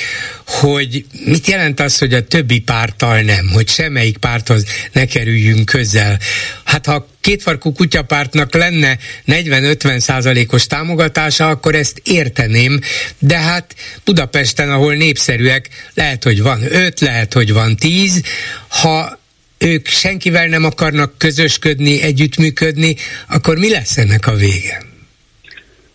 hogy 0.46 1.04
mit 1.24 1.46
jelent 1.46 1.80
az, 1.80 1.98
hogy 1.98 2.14
a 2.14 2.26
többi 2.26 2.60
párttal 2.60 3.20
nem, 3.20 3.48
hogy 3.52 3.68
semmelyik 3.68 4.16
párthoz 4.16 4.64
ne 4.92 5.04
kerüljünk 5.04 5.64
közel. 5.64 6.18
Hát 6.64 6.86
ha 6.86 7.08
kétfarkú 7.20 7.72
kutyapártnak 7.72 8.54
lenne 8.54 8.98
40-50 9.26 9.98
százalékos 9.98 10.66
támogatása, 10.66 11.48
akkor 11.48 11.74
ezt 11.74 12.00
érteném, 12.04 12.80
de 13.18 13.36
hát 13.36 13.74
Budapesten, 14.04 14.70
ahol 14.70 14.94
népszerűek, 14.94 15.68
lehet, 15.94 16.24
hogy 16.24 16.42
van 16.42 16.62
5, 16.72 17.00
lehet, 17.00 17.32
hogy 17.32 17.52
van 17.52 17.76
10, 17.76 18.22
ha 18.68 19.18
ők 19.58 19.88
senkivel 19.88 20.46
nem 20.46 20.64
akarnak 20.64 21.18
közösködni, 21.18 22.02
együttműködni, 22.02 22.96
akkor 23.28 23.56
mi 23.58 23.70
lesz 23.70 23.96
ennek 23.96 24.26
a 24.26 24.34
vége? 24.34 24.85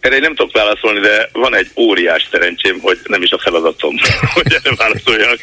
Erre 0.01 0.15
én 0.15 0.22
nem 0.22 0.36
tudok 0.36 0.53
válaszolni, 0.53 1.00
de 1.00 1.29
van 1.31 1.55
egy 1.55 1.70
óriás 1.75 2.27
szerencsém, 2.31 2.79
hogy 2.79 3.00
nem 3.03 3.22
is 3.22 3.31
a 3.31 3.39
feladatom, 3.39 3.96
hogy 4.34 4.53
erre 4.53 4.75
válaszoljak. 4.75 5.39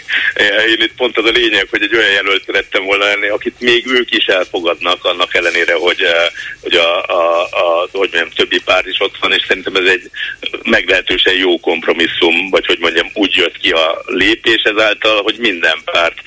Én 0.69 0.81
itt 0.81 0.95
pont 0.97 1.19
az 1.19 1.25
a 1.25 1.31
lényeg, 1.31 1.67
hogy 1.71 1.83
egy 1.83 1.95
olyan 1.95 2.11
jelölt 2.11 2.45
szerettem 2.45 2.85
volna 2.85 3.05
lenni, 3.05 3.29
akit 3.29 3.61
még 3.61 3.87
ők 3.87 4.11
is 4.11 4.25
elfogadnak, 4.25 5.05
annak 5.05 5.35
ellenére, 5.35 5.75
hogy, 5.75 6.03
eh, 6.03 6.27
hogy 6.62 6.75
a, 6.75 7.05
a, 7.07 7.43
a 7.43 7.88
hogy 7.93 8.09
mondjam, 8.12 8.31
többi 8.31 8.61
pár 8.65 8.87
is 8.87 9.00
ott 9.00 9.19
van, 9.21 9.33
és 9.33 9.45
szerintem 9.47 9.77
ez 9.77 9.91
egy 9.91 10.11
meglehetősen 10.62 11.35
jó 11.35 11.61
kompromisszum, 11.61 12.50
vagy 12.50 12.67
hogy 12.67 12.79
mondjam, 12.79 13.11
úgy 13.15 13.35
jött 13.35 13.59
ki 13.59 13.71
a 13.71 14.03
lépés 14.07 14.62
ezáltal, 14.62 15.23
hogy 15.23 15.37
minden 15.38 15.79
párt 15.85 16.19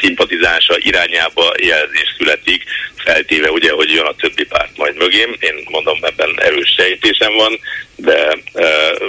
szimpatizása 0.00 0.76
irányába 0.78 1.54
jelzés 1.58 2.14
születik, 2.18 2.64
feltéve 3.08 3.50
ugye, 3.50 3.72
hogy 3.72 3.90
jön 3.90 4.06
a 4.06 4.14
többi 4.14 4.44
párt 4.44 4.76
majd 4.76 4.96
mögém. 4.96 5.36
Én 5.40 5.54
mondom, 5.68 5.98
ebben 6.02 6.40
erős 6.40 6.74
sejtésem 6.76 7.32
van, 7.34 7.60
de 7.96 8.38
uh, 8.52 9.08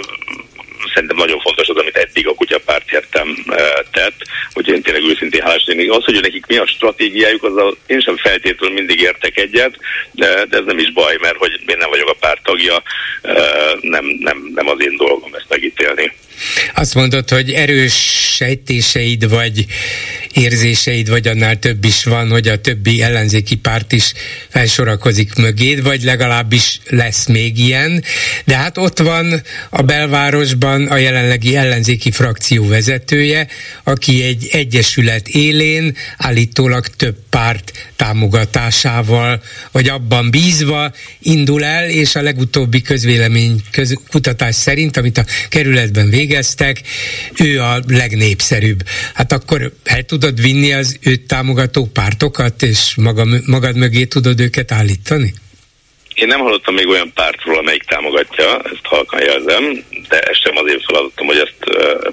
szerintem 0.94 1.16
nagyon 1.16 1.40
fontos 1.40 1.68
az, 1.68 1.76
amit 1.76 1.96
eddig 1.96 2.26
a 2.26 2.34
kutyapárt 2.34 2.92
értem 2.92 3.28
uh, 3.46 3.56
tett, 3.92 4.18
hogy 4.52 4.68
én 4.68 4.82
tényleg 4.82 5.02
őszintén 5.02 5.42
hálás 5.42 5.64
lennék. 5.66 5.90
Az, 5.90 6.04
hogy 6.04 6.20
nekik 6.20 6.46
mi 6.46 6.56
a 6.56 6.66
stratégiájuk, 6.66 7.42
azzal 7.42 7.76
én 7.86 8.00
sem 8.00 8.16
feltétlenül 8.16 8.76
mindig 8.76 9.00
értek 9.00 9.38
egyet, 9.38 9.76
de, 10.10 10.44
de 10.44 10.56
ez 10.56 10.64
nem 10.64 10.78
is 10.78 10.92
baj, 10.92 11.16
mert 11.20 11.36
hogy 11.36 11.52
én 11.66 11.78
nem 11.78 11.90
vagyok 11.90 12.08
a 12.08 12.16
párt 12.20 12.42
tagja, 12.42 12.82
uh, 13.22 13.80
nem, 13.80 14.04
nem, 14.18 14.50
nem 14.54 14.68
az 14.68 14.80
én 14.80 14.96
dolgom 14.96 15.34
ezt 15.34 15.48
megítélni. 15.48 16.12
Azt 16.74 16.94
mondod, 16.94 17.30
hogy 17.30 17.50
erős 17.50 17.94
sejtéseid 18.36 19.28
vagy 19.28 19.66
érzéseid, 20.32 21.08
vagy 21.08 21.28
annál 21.28 21.58
több 21.58 21.84
is 21.84 22.04
van, 22.04 22.30
hogy 22.30 22.48
a 22.48 22.60
többi 22.60 23.02
ellenzéki 23.02 23.54
párt 23.54 23.92
is 23.92 24.12
felsorakozik 24.48 25.34
mögéd, 25.34 25.82
vagy 25.82 26.02
legalábbis 26.02 26.80
lesz 26.88 27.26
még 27.26 27.58
ilyen. 27.58 28.04
De 28.44 28.56
hát 28.56 28.78
ott 28.78 28.98
van 28.98 29.42
a 29.70 29.82
belvárosban 29.82 30.86
a 30.86 30.96
jelenlegi 30.96 31.56
ellenzéki 31.56 32.10
frakció 32.10 32.66
vezetője, 32.66 33.46
aki 33.84 34.22
egy 34.22 34.48
egyesület 34.52 35.28
élén 35.28 35.96
állítólag 36.16 36.86
több 36.86 37.16
párt 37.30 37.72
támogatásával, 37.96 39.42
vagy 39.72 39.88
abban 39.88 40.30
bízva 40.30 40.92
indul 41.18 41.64
el, 41.64 41.88
és 41.88 42.14
a 42.14 42.22
legutóbbi 42.22 42.82
közvélemény 42.82 43.62
köz, 43.70 43.94
kutatás 44.08 44.54
szerint, 44.54 44.96
amit 44.96 45.18
a 45.18 45.24
kerületben 45.48 46.08
végeztek, 46.30 46.80
ő 47.40 47.60
a 47.60 47.80
legnépszerűbb. 47.88 48.80
Hát 49.14 49.32
akkor 49.32 49.72
el 49.84 50.02
tudod 50.02 50.40
vinni 50.40 50.72
az 50.72 50.98
őt 51.02 51.26
támogató 51.26 51.86
pártokat, 51.92 52.62
és 52.62 52.94
maga, 52.96 53.24
magad 53.46 53.76
mögé 53.76 54.04
tudod 54.04 54.40
őket 54.40 54.72
állítani? 54.72 55.32
Én 56.14 56.26
nem 56.26 56.40
hallottam 56.40 56.74
még 56.74 56.88
olyan 56.88 57.12
pártról, 57.14 57.58
amelyik 57.58 57.82
támogatja, 57.82 58.60
ezt 58.62 58.84
halkan 58.84 59.20
jelzem, 59.20 59.84
ez 60.18 60.36
sem 60.36 60.56
az 60.56 60.70
én 60.70 60.80
feladatom, 60.86 61.26
hogy 61.26 61.38
ezt 61.38 61.60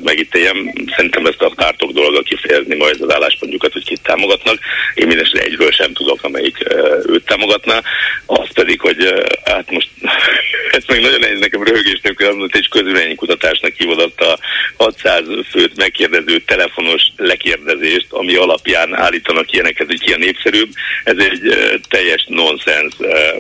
megítéljem. 0.04 0.74
Szerintem 0.96 1.26
ezt 1.26 1.42
a 1.42 1.54
pártok 1.56 1.92
dolga 1.92 2.22
kifejezni 2.22 2.76
majd 2.76 3.02
az 3.02 3.14
álláspontjukat, 3.14 3.74
hogy 3.74 3.86
kit 3.86 4.02
támogatnak. 4.02 4.60
Én 4.94 5.08
mindesetre 5.08 5.42
egyről 5.42 5.72
sem 5.72 5.94
tudok, 5.94 6.24
amelyik 6.24 6.58
őt 7.06 7.26
támogatná. 7.26 7.82
Az 8.26 8.48
pedig, 8.54 8.80
hogy 8.82 9.14
hát 9.44 9.72
most 9.72 9.90
ezt 10.78 10.88
meg 10.88 11.02
nagyon 11.02 11.20
nehéz 11.20 11.40
nekem 11.40 11.64
röhögés 11.64 12.00
nélkül, 12.02 12.40
hogy 12.40 12.50
egy 12.54 12.70
közülménykutatásnak 12.70 13.74
hívott 13.78 14.22
a 14.22 14.40
600 14.78 15.24
főt 15.52 15.78
megkérdező 15.78 16.40
telefonos 16.40 17.02
lekérdezést, 17.18 18.08
ami 18.10 18.36
alapján 18.36 18.96
állítanak 18.96 19.52
ilyeneket, 19.52 19.88
hogy 19.88 20.00
ki 20.00 20.14
a 20.14 20.18
népszerűbb. 20.18 20.70
Ez 21.04 21.18
egy 21.18 21.58
teljes 21.90 22.26
nonsens, 22.28 22.94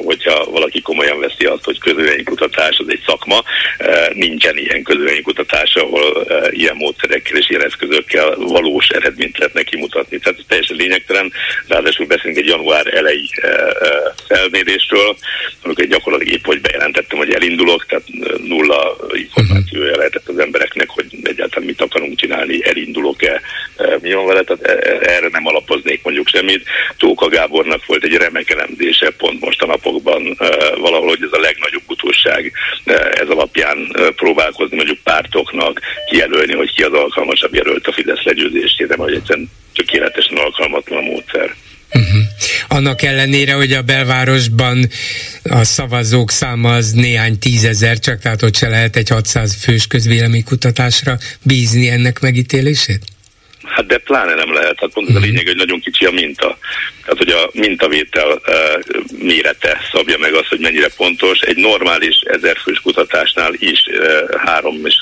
hogyha 0.05 0.45
valaki 0.51 0.81
komolyan 0.81 1.19
veszi 1.19 1.45
azt, 1.45 1.63
hogy 1.63 1.79
közvéleménykutatás 1.79 2.77
az 2.77 2.89
egy 2.89 3.03
szakma, 3.05 3.43
e, 3.77 4.11
nincsen 4.53 4.71
ilyen 4.71 4.83
közvéleménykutatás, 4.83 5.73
ahol 5.75 6.25
e, 6.29 6.47
ilyen 6.51 6.75
módszerekkel 6.75 7.37
és 7.37 7.49
ilyen 7.49 7.65
eszközökkel 7.65 8.35
valós 8.35 8.87
eredményt 8.87 9.37
lehetne 9.37 9.61
kimutatni. 9.63 10.19
Tehát 10.19 10.39
ez 10.39 10.45
teljesen 10.47 10.75
lényegtelen. 10.75 11.31
Ráadásul 11.67 12.05
beszélünk 12.05 12.37
egy 12.37 12.47
január 12.47 12.95
elejé 12.95 13.27
e, 13.41 13.49
felmérésről, 14.27 15.15
amikor 15.63 15.85
gyakorlatilag 15.85 16.33
épp, 16.33 16.45
hogy 16.45 16.61
bejelentettem, 16.61 17.17
hogy 17.17 17.33
elindulok, 17.33 17.85
tehát 17.85 18.05
nulla 18.43 18.95
információja 19.13 19.97
lehetett 19.97 20.27
az 20.27 20.37
embereknek, 20.39 20.89
hogy 20.89 21.05
egyáltalán 21.23 21.67
mit 21.67 21.81
akarunk 21.81 22.19
csinálni, 22.19 22.65
elindulok-e, 22.65 23.41
mi 24.01 24.13
van 24.13 24.25
vele, 24.25 24.43
tehát 24.43 24.65
erre 25.01 25.27
nem 25.31 25.47
alapoznék 25.47 26.03
mondjuk 26.03 26.27
semmit. 26.27 26.65
Tóka 26.97 27.27
Gábornak 27.27 27.85
volt 27.85 28.03
egy 28.03 28.13
remek 28.13 28.49
elemzése 28.49 29.11
pont 29.17 29.39
most 29.39 29.61
a 29.61 29.65
napokban 29.65 30.37
valahol, 30.77 31.07
hogy 31.07 31.23
ez 31.23 31.33
a 31.33 31.39
legnagyobb 31.39 31.83
utóság, 31.87 32.51
ez 33.13 33.29
alapján 33.29 33.95
próbálkozni 34.37 34.75
mondjuk 34.75 34.97
pártoknak 35.03 35.81
kijelölni, 36.09 36.53
hogy 36.53 36.73
ki 36.73 36.83
az 36.83 36.93
alkalmasabb 36.93 37.53
jelölt 37.53 37.87
a 37.87 37.93
Fidesz 37.93 38.23
legyőzésére, 38.23 38.95
vagy 38.95 39.13
egyszerűen 39.13 39.49
tökéletesen 39.73 40.37
alkalmatlan 40.37 40.97
a 40.97 41.01
módszer. 41.01 41.55
Uh-huh. 41.93 42.21
Annak 42.67 43.01
ellenére, 43.01 43.53
hogy 43.53 43.71
a 43.71 43.81
belvárosban 43.81 44.87
a 45.43 45.63
szavazók 45.63 46.31
száma 46.31 46.73
az 46.73 46.91
néhány 46.91 47.39
tízezer, 47.39 47.99
csak 47.99 48.19
tehát 48.19 48.43
ott 48.43 48.55
se 48.55 48.67
lehet 48.67 48.95
egy 48.95 49.09
600 49.09 49.55
fős 49.63 49.87
közvéleménykutatásra 49.87 51.17
bízni 51.43 51.89
ennek 51.89 52.19
megítélését? 52.19 53.01
Hát 53.69 53.85
de 53.85 53.97
pláne 53.97 54.33
nem 54.33 54.53
lehet. 54.53 54.79
Hát 54.79 54.93
pont 54.93 55.09
ez 55.09 55.15
a 55.15 55.19
lényeg, 55.19 55.45
hogy 55.45 55.55
nagyon 55.55 55.79
kicsi 55.79 56.05
a 56.05 56.11
minta. 56.11 56.57
Tehát, 57.07 57.17
hogy 57.17 57.29
a 57.29 57.49
mintavétel 57.53 58.29
uh, 58.29 58.83
mérete 59.17 59.79
szabja 59.91 60.17
meg 60.17 60.33
azt, 60.33 60.47
hogy 60.47 60.59
mennyire 60.59 60.89
pontos. 60.97 61.39
Egy 61.39 61.57
normális 61.57 62.15
ezerfős 62.19 62.79
kutatásnál 62.79 63.53
is 63.53 63.83
uh, 63.87 64.01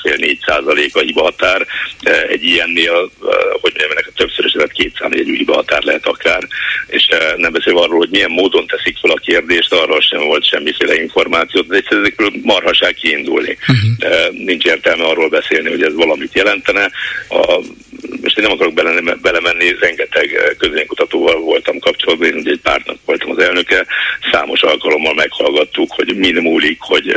3,5-4 0.04 0.36
százalék 0.46 0.96
a 0.96 1.00
hiba 1.00 1.22
határ. 1.22 1.66
Uh, 2.04 2.30
egy 2.30 2.44
ilyennél, 2.44 2.92
uh, 2.92 3.34
hogy 3.60 3.72
mondjam, 3.72 3.90
ennek 3.90 4.06
a 4.08 4.16
többszörös, 4.16 4.52
tehát 4.52 4.72
két 4.72 4.96
számjegyű 4.98 5.36
hiba 5.36 5.54
határ 5.54 5.82
lehet 5.82 6.06
akár. 6.06 6.42
És 6.86 7.08
uh, 7.10 7.36
nem 7.36 7.52
beszélve 7.52 7.80
arról, 7.80 7.98
hogy 7.98 8.10
milyen 8.10 8.30
módon 8.30 8.66
teszik 8.66 8.96
fel 9.00 9.10
a 9.10 9.20
kérdést, 9.24 9.72
arról 9.72 10.00
sem 10.00 10.20
volt 10.20 10.48
semmiféle 10.48 11.02
információ. 11.02 11.62
De 11.62 11.76
egyszerűen 11.76 12.04
ezekről 12.04 12.30
marhaság 12.42 12.94
kiindulni. 12.94 13.58
Uh-huh. 13.60 14.12
Uh, 14.12 14.44
nincs 14.44 14.64
értelme 14.64 15.04
arról 15.04 15.28
beszélni, 15.28 15.68
hogy 15.68 15.82
ez 15.82 15.94
valamit 15.94 16.34
jelentene. 16.34 16.90
A 17.28 17.60
most 18.22 18.38
én 18.38 18.44
nem 18.44 18.52
akarok 18.52 18.74
bele, 18.74 19.14
belemenni, 19.22 19.76
rengeteg 19.80 20.56
közénykutatóval 20.58 21.40
voltam 21.40 21.78
kapcsolatban, 21.78 22.28
én 22.28 22.42
egy 22.44 22.60
pártnak 22.62 22.96
voltam 23.04 23.30
az 23.30 23.38
elnöke, 23.38 23.86
számos 24.32 24.62
alkalommal 24.62 25.14
meghallgattuk, 25.14 25.92
hogy 25.92 26.16
min 26.16 26.36
múlik, 26.36 26.78
hogy 26.80 27.14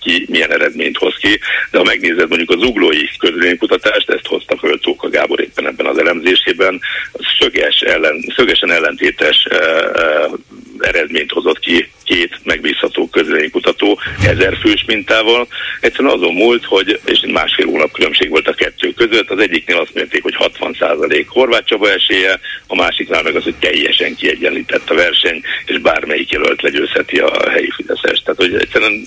ki 0.00 0.26
milyen 0.28 0.52
eredményt 0.52 0.98
hoz 0.98 1.16
ki, 1.16 1.38
de 1.70 1.78
ha 1.78 1.84
megnézed 1.84 2.28
mondjuk 2.28 2.50
az 2.50 2.62
uglói 2.62 3.06
közvénykutatást, 3.18 4.10
ezt 4.10 4.26
hozta 4.26 4.56
föl 4.56 4.80
Tóka 4.80 5.08
Gábor 5.08 5.40
éppen 5.40 5.66
ebben 5.66 5.86
az 5.86 5.98
elemzésében, 5.98 6.80
szöges 7.38 7.80
ellen, 7.80 8.24
szögesen 8.36 8.70
ellentétes 8.70 9.48
eredményt 10.82 11.30
hozott 11.30 11.58
ki 11.58 11.88
két 12.04 12.38
megbízható 12.42 13.08
közvéleménykutató 13.08 13.98
ezer 14.24 14.56
fős 14.60 14.84
mintával. 14.86 15.46
Egyszerűen 15.80 16.14
azon 16.14 16.34
múlt, 16.34 16.64
hogy 16.64 17.00
és 17.04 17.24
másfél 17.32 17.66
hónap 17.66 17.92
különbség 17.92 18.30
volt 18.30 18.48
a 18.48 18.54
kettő 18.54 18.92
között. 18.92 19.30
Az 19.30 19.40
egyiknél 19.40 19.76
azt 19.76 19.94
mérték, 19.94 20.22
hogy 20.22 20.36
60% 20.38 21.24
Horváth 21.28 21.64
Csaba 21.64 21.90
esélye, 21.90 22.40
a 22.66 22.74
másiknál 22.74 23.22
meg 23.22 23.36
az, 23.36 23.42
hogy 23.42 23.54
teljesen 23.54 24.14
kiegyenlített 24.14 24.90
a 24.90 24.94
verseny, 24.94 25.40
és 25.66 25.78
bármelyik 25.78 26.30
jelölt 26.30 26.62
legyőzheti 26.62 27.18
a 27.18 27.50
helyi 27.50 27.70
Fideszes. 27.76 28.22
Tehát, 28.22 28.40
hogy 28.40 28.54
egyszerűen 28.54 29.06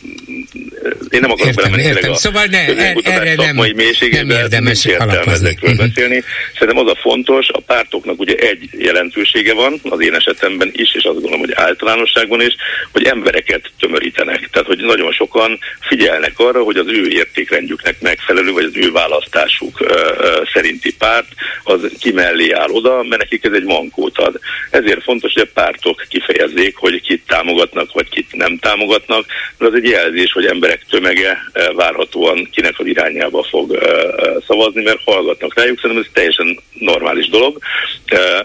én 1.10 1.20
nem 1.20 1.32
akarok 1.32 1.54
belemenni 1.54 2.10
a 2.10 2.16
szóval 2.16 2.46
ne, 2.46 2.58
er, 2.58 2.96
erre 3.04 3.36
nem, 3.36 3.56
nem 3.56 4.30
érdemes 4.30 4.86
ezekről 4.86 5.72
uh-huh. 5.72 5.88
beszélni. 5.88 6.24
Szerintem 6.54 6.86
az 6.86 6.92
a 6.92 6.98
fontos, 7.02 7.48
a 7.50 7.60
pártoknak 7.60 8.20
ugye 8.20 8.36
egy 8.36 8.70
jelentősége 8.78 9.54
van, 9.54 9.80
az 9.84 10.02
én 10.02 10.14
esetemben 10.14 10.70
is, 10.74 10.96
és 10.96 11.04
azt 11.04 11.14
gondolom, 11.14 11.40
hogy 11.40 11.54
általánosságban 11.66 12.42
is, 12.42 12.56
hogy 12.92 13.04
embereket 13.06 13.72
tömörítenek. 13.80 14.50
Tehát, 14.52 14.68
hogy 14.68 14.78
nagyon 14.78 15.12
sokan 15.12 15.60
figyelnek 15.80 16.40
arra, 16.40 16.64
hogy 16.64 16.78
az 16.78 16.88
ő 16.88 17.08
értékrendjüknek 17.08 18.02
megfelelő, 18.02 18.52
vagy 18.52 18.64
az 18.64 18.78
ő 18.78 18.92
választásuk 18.92 19.80
uh, 19.80 19.90
uh, 19.90 20.48
szerinti 20.54 20.96
párt, 20.96 21.28
az 21.64 21.80
kimellé 22.00 22.52
áll 22.52 22.70
oda, 22.70 23.04
mert 23.04 23.22
nekik 23.22 23.44
ez 23.46 23.54
egy 23.54 23.64
mankót 23.64 24.18
ad. 24.18 24.40
Ezért 24.70 25.04
fontos, 25.04 25.34
hogy 25.34 25.48
a 25.48 25.62
pártok 25.62 26.06
kifejezzék, 26.10 26.76
hogy 26.76 27.02
kit 27.02 27.24
támogatnak, 27.28 27.94
vagy 27.94 28.10
kit 28.10 28.32
nem 28.32 28.58
támogatnak, 28.58 29.26
mert 29.58 29.72
az 29.72 29.78
egy 29.78 29.90
jelzés, 29.90 30.32
hogy 30.32 30.46
emberek 30.46 30.86
tömege 30.90 31.38
várhatóan 31.76 32.50
kinek 32.52 32.80
az 32.80 32.86
irányába 32.86 33.44
fog 33.44 33.78
szavazni, 34.48 34.84
mert 34.84 35.00
hallgatnak 35.06 35.56
rájuk. 35.56 35.80
Szerintem 35.80 36.06
ez 36.06 36.12
teljesen 36.14 36.60
normális 36.80 37.30
dolog. 37.30 37.58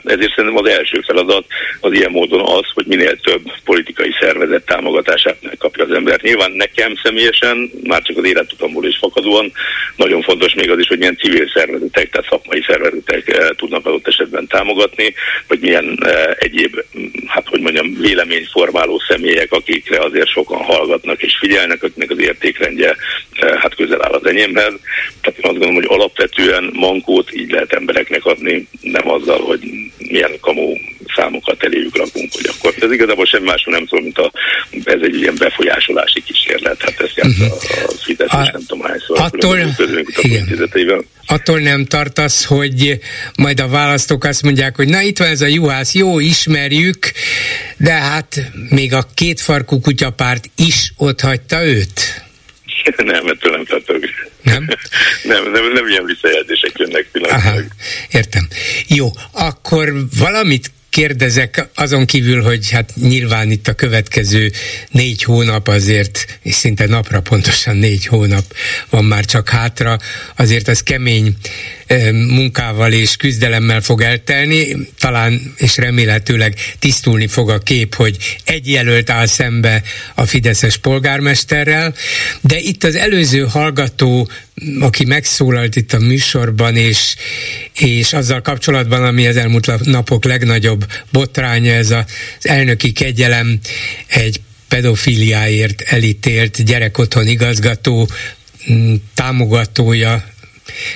Ezért 0.04 0.34
szerintem 0.34 0.64
az 0.64 0.68
első 0.68 1.00
feladat 1.06 1.44
az 1.80 1.92
ilyen 1.92 2.10
módon 2.10 2.40
az, 2.40 2.64
hogy 2.74 2.86
minél 2.86 3.09
több 3.14 3.42
politikai 3.64 4.10
szervezet 4.20 4.64
támogatását 4.64 5.36
megkapja 5.42 5.84
az 5.84 5.90
ember. 5.90 6.20
Nyilván 6.22 6.50
nekem 6.50 6.94
személyesen, 7.02 7.70
már 7.82 8.02
csak 8.02 8.16
az 8.16 8.24
életutamból 8.24 8.86
is 8.86 8.96
fakadóan, 8.96 9.52
nagyon 9.96 10.22
fontos 10.22 10.54
még 10.54 10.70
az 10.70 10.78
is, 10.78 10.86
hogy 10.86 10.98
milyen 10.98 11.16
civil 11.16 11.50
szervezetek, 11.54 12.10
tehát 12.10 12.28
szakmai 12.28 12.62
szervezetek 12.66 13.28
eh, 13.28 13.48
tudnak 13.56 13.86
adott 13.86 14.06
esetben 14.06 14.46
támogatni, 14.46 15.14
vagy 15.48 15.60
milyen 15.60 15.98
eh, 16.02 16.24
egyéb, 16.38 16.84
hát 17.26 17.48
hogy 17.48 17.60
mondjam, 17.60 17.96
véleményformáló 18.00 19.02
személyek, 19.08 19.52
akikre 19.52 20.00
azért 20.00 20.28
sokan 20.28 20.62
hallgatnak 20.62 21.22
és 21.22 21.36
figyelnek, 21.38 21.82
akiknek 21.82 22.10
az 22.10 22.18
értékrendje 22.18 22.96
eh, 23.32 23.58
hát 23.58 23.74
közel 23.74 24.04
áll 24.04 24.12
az 24.12 24.26
enyémhez. 24.26 24.74
Tehát 25.20 25.38
én 25.38 25.50
azt 25.50 25.58
gondolom, 25.58 25.74
hogy 25.74 25.88
alapvetően 25.88 26.70
mankót 26.72 27.34
így 27.34 27.50
lehet 27.50 27.72
embereknek 27.72 28.24
adni, 28.24 28.66
nem 28.80 29.10
azzal, 29.10 29.40
hogy 29.40 29.60
milyen 29.98 30.32
kamu 30.40 30.74
számokat 31.16 31.62
eléjük 31.62 31.96
rakunk, 31.96 32.32
hogy 32.32 32.50
akkor 32.56 32.74
ez 32.80 32.92
igazából 32.92 33.26
semmi 33.26 33.44
másról 33.44 33.74
nem 33.74 33.86
szól, 33.86 34.00
mint 34.02 34.18
a, 34.18 34.32
ez 34.84 35.00
egy 35.02 35.14
ilyen 35.14 35.34
befolyásolási 35.38 36.22
kísérlet, 36.22 36.82
hát 36.82 37.00
ezt 37.00 37.16
játsza 37.16 37.44
uh-huh. 37.44 37.86
a 37.86 37.92
Fidesz, 38.02 38.28
és 38.42 38.50
nem 38.52 38.62
tudom 38.66 38.84
hányszor 38.84 39.18
attól, 39.18 39.58
igen. 40.72 41.04
attól 41.26 41.58
nem 41.58 41.84
tartasz, 41.84 42.44
hogy 42.44 42.98
majd 43.36 43.60
a 43.60 43.68
választók 43.68 44.24
azt 44.24 44.42
mondják, 44.42 44.76
hogy 44.76 44.88
na 44.88 45.00
itt 45.00 45.18
van 45.18 45.28
ez 45.28 45.40
a 45.40 45.46
juhász, 45.46 45.94
jó, 45.94 46.20
ismerjük, 46.20 46.98
de 47.76 47.92
hát 47.92 48.50
még 48.70 48.92
a 48.92 49.06
kétfarkú 49.14 49.80
kutyapárt 49.80 50.50
is 50.56 50.92
ott 50.96 51.20
hagyta 51.20 51.64
őt? 51.64 52.28
Nem, 52.96 53.26
ettől 53.26 53.52
nem 53.52 53.64
tartok. 53.64 54.04
Nem? 54.42 54.68
nem, 55.32 55.50
nem, 55.52 55.72
nem 55.72 55.88
ilyen 55.88 56.04
visszajelzések 56.04 56.72
jönnek 56.78 57.08
pillanatilag. 57.12 57.64
Értem. 58.10 58.48
Jó, 58.86 59.10
akkor 59.32 59.92
valamit 60.18 60.70
kérdezek 60.90 61.68
azon 61.74 62.04
kívül, 62.04 62.42
hogy 62.42 62.70
hát 62.70 62.92
nyilván 62.94 63.50
itt 63.50 63.68
a 63.68 63.72
következő 63.72 64.52
négy 64.90 65.22
hónap 65.22 65.68
azért, 65.68 66.38
és 66.42 66.54
szinte 66.54 66.86
napra 66.86 67.20
pontosan 67.20 67.76
négy 67.76 68.06
hónap 68.06 68.44
van 68.90 69.04
már 69.04 69.24
csak 69.24 69.48
hátra, 69.48 69.98
azért 70.36 70.68
ez 70.68 70.82
kemény 70.82 71.36
munkával 72.12 72.92
és 72.92 73.16
küzdelemmel 73.16 73.80
fog 73.80 74.00
eltelni, 74.00 74.76
talán 74.98 75.54
és 75.56 75.76
remélhetőleg 75.76 76.54
tisztulni 76.78 77.26
fog 77.26 77.50
a 77.50 77.58
kép, 77.58 77.94
hogy 77.94 78.16
egy 78.44 78.70
jelölt 78.70 79.10
áll 79.10 79.26
szembe 79.26 79.82
a 80.14 80.26
Fideszes 80.26 80.76
polgármesterrel, 80.76 81.94
de 82.40 82.58
itt 82.58 82.84
az 82.84 82.94
előző 82.94 83.44
hallgató 83.44 84.28
aki 84.80 85.04
megszólalt 85.04 85.76
itt 85.76 85.92
a 85.92 85.98
műsorban, 85.98 86.76
és, 86.76 87.16
és 87.74 88.12
azzal 88.12 88.40
kapcsolatban, 88.40 89.04
ami 89.04 89.26
az 89.26 89.36
elmúlt 89.36 89.84
napok 89.84 90.24
legnagyobb 90.24 90.86
botránya, 91.12 91.72
ez 91.72 91.90
az 91.90 92.04
elnöki 92.42 92.92
kegyelem 92.92 93.58
egy 94.06 94.40
pedofiliáért 94.68 95.80
elítélt 95.80 96.64
gyerekotthon 96.64 97.26
igazgató 97.26 98.08
támogatója 99.14 100.24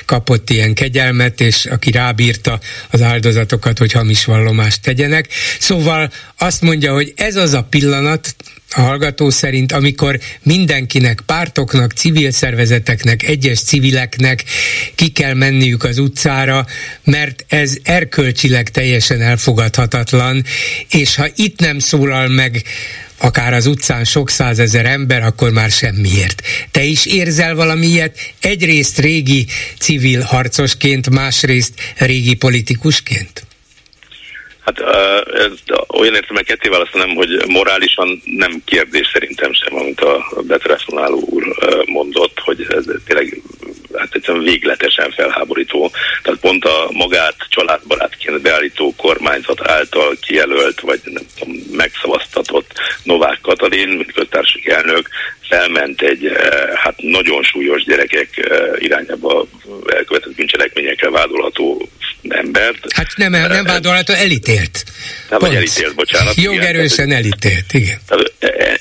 kapott 0.05 0.51
ilyen 0.51 0.75
kegyelmet, 0.75 1.41
és 1.41 1.65
aki 1.65 1.91
rábírta 1.91 2.61
az 2.91 3.03
áldozatokat, 3.03 3.79
hogy 3.79 3.93
hamis 3.93 4.25
vallomást 4.25 4.83
tegyenek. 4.83 5.29
Szóval 5.59 6.11
azt 6.39 6.61
mondja, 6.61 6.93
hogy 6.93 7.13
ez 7.17 7.37
az 7.37 7.53
a 7.53 7.63
pillanat, 7.63 8.35
a 8.77 8.81
hallgató 8.81 9.31
szerint, 9.31 9.73
amikor 9.73 10.19
mindenkinek, 10.43 11.21
pártoknak, 11.27 11.93
civil 11.93 12.31
szervezeteknek, 12.31 13.23
egyes 13.23 13.61
civileknek 13.61 14.45
ki 14.95 15.09
kell 15.09 15.35
menniük 15.35 15.85
az 15.85 15.99
utcára, 15.99 16.67
mert 17.05 17.45
ez 17.49 17.77
erkölcsileg 17.83 18.71
teljesen 18.71 19.21
elfogadhatatlan, 19.21 20.45
és 20.91 21.15
ha 21.15 21.27
itt 21.35 21.61
nem 21.61 21.79
szólal 21.79 22.29
meg 22.29 22.63
akár 23.25 23.53
az 23.53 23.67
utcán 23.67 24.05
sok 24.05 24.31
százezer 24.31 24.87
ember, 24.87 25.23
akkor 25.23 25.51
már 25.51 25.71
semmiért. 25.71 26.43
Te 26.71 26.83
is 26.83 27.07
érzel 27.07 27.55
valami? 27.55 28.03
Egyrészt 28.41 28.99
régi 28.99 29.47
civil 29.79 30.21
harcosként, 30.21 31.11
másrészt 31.11 31.73
régi 31.97 32.35
politikusként? 32.35 33.47
Hát 34.65 34.81
ez 35.35 35.53
olyan 35.89 36.15
értelemben 36.15 36.45
ketté 36.45 36.69
választanám, 36.69 37.15
hogy 37.15 37.49
morálisan 37.49 38.23
nem 38.25 38.63
kérdés 38.65 39.11
szerintem 39.13 39.53
sem, 39.53 39.75
amit 39.75 40.01
a 40.01 40.27
betelefonáló 40.47 41.21
úr 41.31 41.45
mondott, 41.87 42.39
hogy 42.39 42.67
ez 42.69 42.85
tényleg 43.07 43.43
hát 43.95 44.15
egyszerűen 44.15 44.45
végletesen 44.45 45.11
felháborító. 45.11 45.91
Tehát 46.23 46.41
pont 46.41 46.65
a 46.65 46.89
magát 46.93 47.37
családbarátként 47.49 48.41
beállító 48.41 48.95
kormányzat 48.97 49.69
által 49.69 50.17
kijelölt, 50.21 50.81
vagy 50.81 51.01
nem 51.05 51.23
tudom, 51.39 51.55
megszavaztatott 51.73 52.73
Novák 53.03 53.39
Katalin, 53.43 53.89
mint 53.89 54.13
köztársasági 54.13 54.71
elnök, 54.71 55.09
felment 55.49 56.03
egy 56.03 56.33
hát 56.75 56.95
nagyon 56.97 57.43
súlyos 57.43 57.85
gyerekek 57.85 58.51
irányába 58.79 59.47
elkövetett 59.87 60.35
bűncselekményekkel 60.35 61.11
vádolható 61.11 61.89
embert. 62.29 62.93
Hát 62.93 63.07
nem, 63.17 63.31
nem 63.31 63.65
vádolható, 63.65 64.13
elítélt. 64.13 64.85
Nem, 65.31 65.39
vagy 65.39 65.55
elítélt, 65.55 65.95
bocsánat. 65.95 66.35
Jogerősen 66.35 67.13
elítélt, 67.13 67.73
igen. 67.73 67.99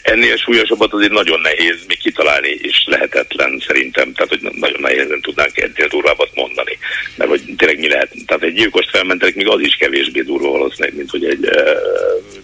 Ennél 0.01 0.38
súlyosabbat 0.38 0.93
azért 0.93 1.12
nagyon 1.12 1.39
nehéz 1.39 1.86
még 1.88 1.97
kitalálni, 1.97 2.49
és 2.62 2.83
lehetetlen 2.86 3.63
szerintem, 3.67 4.13
tehát 4.13 4.29
hogy 4.29 4.51
nagyon 4.59 4.81
nehézen 4.81 5.21
tudnánk 5.21 5.57
ennél 5.57 5.88
durvábbat 5.88 6.29
mondani. 6.33 6.77
Mert 7.15 7.29
hogy 7.29 7.41
tényleg 7.57 7.79
mi 7.79 7.88
lehet, 7.88 8.12
tehát 8.25 8.43
egy 8.43 8.53
gyilkost 8.53 8.89
felmentek, 8.89 9.36
még 9.36 9.47
az 9.47 9.59
is 9.59 9.75
kevésbé 9.75 10.21
durva 10.21 10.49
valószínűleg, 10.49 10.95
mint 10.95 11.09
hogy 11.09 11.25
egy 11.25 11.45
uh, 11.45 11.62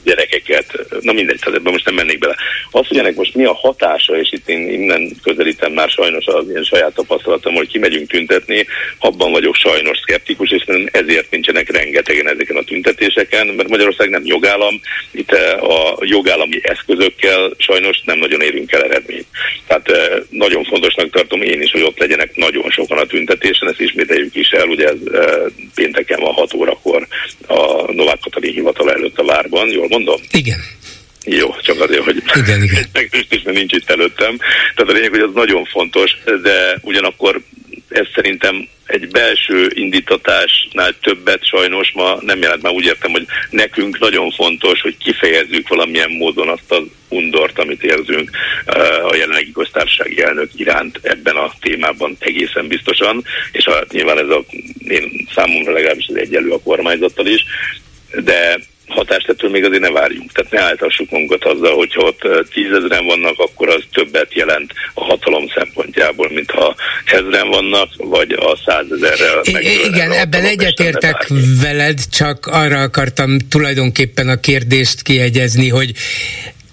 gyerekeket, 0.04 0.86
na 1.02 1.14
mindegy, 1.14 1.40
tehát 1.40 1.60
ebben 1.60 1.72
most 1.72 1.86
nem 1.86 1.96
mennék 1.96 2.20
bele. 2.20 2.36
Azt, 2.72 2.88
hogy 2.88 2.98
ennek 2.98 3.16
most 3.16 3.36
mi 3.36 3.46
a 3.46 3.54
hatása, 3.54 4.20
és 4.20 4.32
itt 4.32 4.50
én 4.50 4.70
innen 4.70 5.12
közelítem 5.24 5.72
már 5.72 5.90
sajnos 5.90 6.26
az 6.26 6.50
ilyen 6.50 6.64
saját 6.64 6.94
tapasztalatom, 6.94 7.54
hogy 7.54 7.68
kimegyünk 7.68 8.10
tüntetni, 8.10 8.66
abban 9.00 9.32
vagyok 9.32 9.56
sajnos 9.56 9.98
szkeptikus, 9.98 10.52
és 10.52 10.64
ezért 10.92 11.32
nincsenek 11.32 11.72
rengetegen 11.72 12.30
ezeken 12.30 12.58
a 12.58 12.64
tüntetéseken, 12.64 13.48
mert 13.48 13.70
Magyarország 13.70 14.10
nem 14.10 14.26
jogállam, 14.26 14.82
itt 15.12 15.32
eh, 15.32 15.64
a 15.64 15.98
jogállami 16.02 16.60
eszközökkel 17.20 17.54
sajnos 17.58 18.02
nem 18.06 18.18
nagyon 18.18 18.42
érünk 18.42 18.72
el 18.72 18.84
eredményt. 18.84 19.26
Tehát 19.68 19.90
eh, 19.90 20.22
nagyon 20.30 20.64
fontosnak 20.64 21.10
tartom 21.10 21.42
én 21.42 21.62
is, 21.62 21.72
hogy 21.72 21.82
ott 21.82 21.98
legyenek 21.98 22.36
nagyon 22.36 22.70
sokan 22.70 22.98
a 22.98 23.06
tüntetésen, 23.06 23.70
ezt 23.70 23.82
ismételjük 23.82 24.36
is 24.36 24.50
el, 24.50 24.68
ugye 24.68 24.88
ez 24.88 24.98
pénteken 25.76 26.20
van 26.20 26.34
6 26.34 26.54
órakor 26.54 27.08
a 27.48 27.92
Novák 27.92 28.20
Katalin 28.20 28.54
hivatal 28.54 28.92
előtt 28.92 29.20
a 29.20 29.26
várban, 29.26 29.70
jól 29.70 29.88
mondom? 29.88 30.22
Igen. 30.32 30.60
Jó, 31.26 31.56
csak 31.62 31.82
azért, 31.82 32.04
hogy 32.04 32.24
igen, 32.36 32.64
igen. 32.64 32.86
is 33.30 33.42
nincs 33.44 33.74
itt 33.74 33.90
előttem. 33.90 34.38
Tehát 34.76 34.92
a 34.92 34.94
lényeg, 34.94 35.10
hogy 35.10 35.20
az 35.20 35.34
nagyon 35.34 35.66
fontos, 35.66 36.12
de 36.44 36.78
ugyanakkor 36.82 37.42
ez 37.90 38.06
szerintem 38.14 38.68
egy 38.86 39.08
belső 39.08 39.72
indítatásnál 39.74 40.94
többet 41.02 41.46
sajnos 41.46 41.92
ma 41.92 42.18
nem 42.22 42.42
jelent, 42.42 42.62
már 42.62 42.74
úgy 42.74 42.86
értem, 42.86 43.12
hogy 43.12 43.26
nekünk 43.50 44.00
nagyon 44.00 44.32
fontos, 44.32 44.82
hogy 44.82 44.98
kifejezzük 44.98 45.68
valamilyen 45.68 46.12
módon 46.12 46.50
azt 46.50 46.72
az 46.72 46.84
undort, 47.10 47.60
amit 47.60 47.84
érzünk 47.84 48.30
uh, 48.68 49.06
a 49.06 49.16
jelenlegi 49.16 49.52
köztársasági 49.52 50.22
elnök 50.22 50.50
iránt 50.56 51.00
ebben 51.02 51.36
a 51.36 51.52
témában 51.60 52.16
egészen 52.20 52.68
biztosan, 52.68 53.24
és 53.52 53.66
a, 53.66 53.84
nyilván 53.92 54.18
ez 54.18 54.30
a 54.30 54.44
én 54.88 55.28
számomra 55.36 55.72
legalábbis 55.72 56.08
az 56.08 56.18
egyelő 56.18 56.50
a 56.50 56.60
kormányzattal 56.60 57.26
is, 57.26 57.44
de 58.24 58.60
hatást 58.90 59.30
ettől 59.30 59.50
még 59.50 59.64
azért 59.64 59.82
ne 59.82 59.90
várjunk. 59.90 60.32
Tehát 60.32 60.52
ne 60.52 60.62
álltassuk 60.62 61.10
magunkat 61.10 61.46
azzal, 61.46 61.76
hogyha 61.76 62.02
ott 62.02 62.50
tízezren 62.54 63.06
vannak, 63.06 63.40
akkor 63.40 63.70
az 63.70 63.84
többet 63.94 64.34
jelent 64.34 64.74
a 64.94 65.04
hatalom 65.04 65.48
szempontjából, 65.56 66.30
mint 66.34 66.52
ha 66.52 66.76
ezren 67.06 67.50
vannak, 67.50 67.90
vagy 67.98 68.32
a 68.32 68.58
százezerrel. 68.66 69.42
Igen, 69.86 70.12
ebben 70.12 70.44
egyetértek 70.44 71.28
veled, 71.62 72.00
csak 72.12 72.46
arra 72.46 72.82
akartam 72.82 73.38
tulajdonképpen 73.50 74.30
a 74.30 74.40
kérdést 74.40 75.02
kiegyezni, 75.02 75.70
hogy 75.70 75.92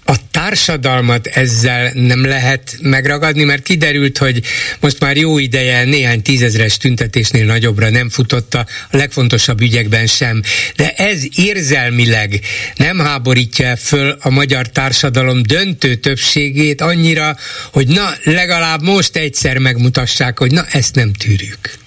a 0.09 0.15
társadalmat 0.31 1.27
ezzel 1.27 1.91
nem 1.93 2.25
lehet 2.25 2.77
megragadni, 2.81 3.43
mert 3.43 3.63
kiderült, 3.63 4.17
hogy 4.17 4.41
most 4.79 4.99
már 4.99 5.17
jó 5.17 5.39
ideje 5.39 5.83
néhány 5.83 6.21
tízezres 6.21 6.77
tüntetésnél 6.77 7.45
nagyobbra 7.45 7.89
nem 7.89 8.09
futotta, 8.09 8.59
a 8.89 8.97
legfontosabb 8.97 9.61
ügyekben 9.61 10.07
sem. 10.07 10.41
De 10.75 10.91
ez 10.91 11.23
érzelmileg 11.35 12.39
nem 12.75 12.99
háborítja 12.99 13.75
föl 13.75 14.17
a 14.21 14.29
magyar 14.29 14.69
társadalom 14.69 15.41
döntő 15.43 15.95
többségét 15.95 16.81
annyira, 16.81 17.35
hogy 17.71 17.87
na, 17.87 18.13
legalább 18.23 18.81
most 18.81 19.15
egyszer 19.15 19.57
megmutassák, 19.57 20.39
hogy 20.39 20.51
na, 20.51 20.65
ezt 20.71 20.95
nem 20.95 21.13
tűrjük. 21.13 21.86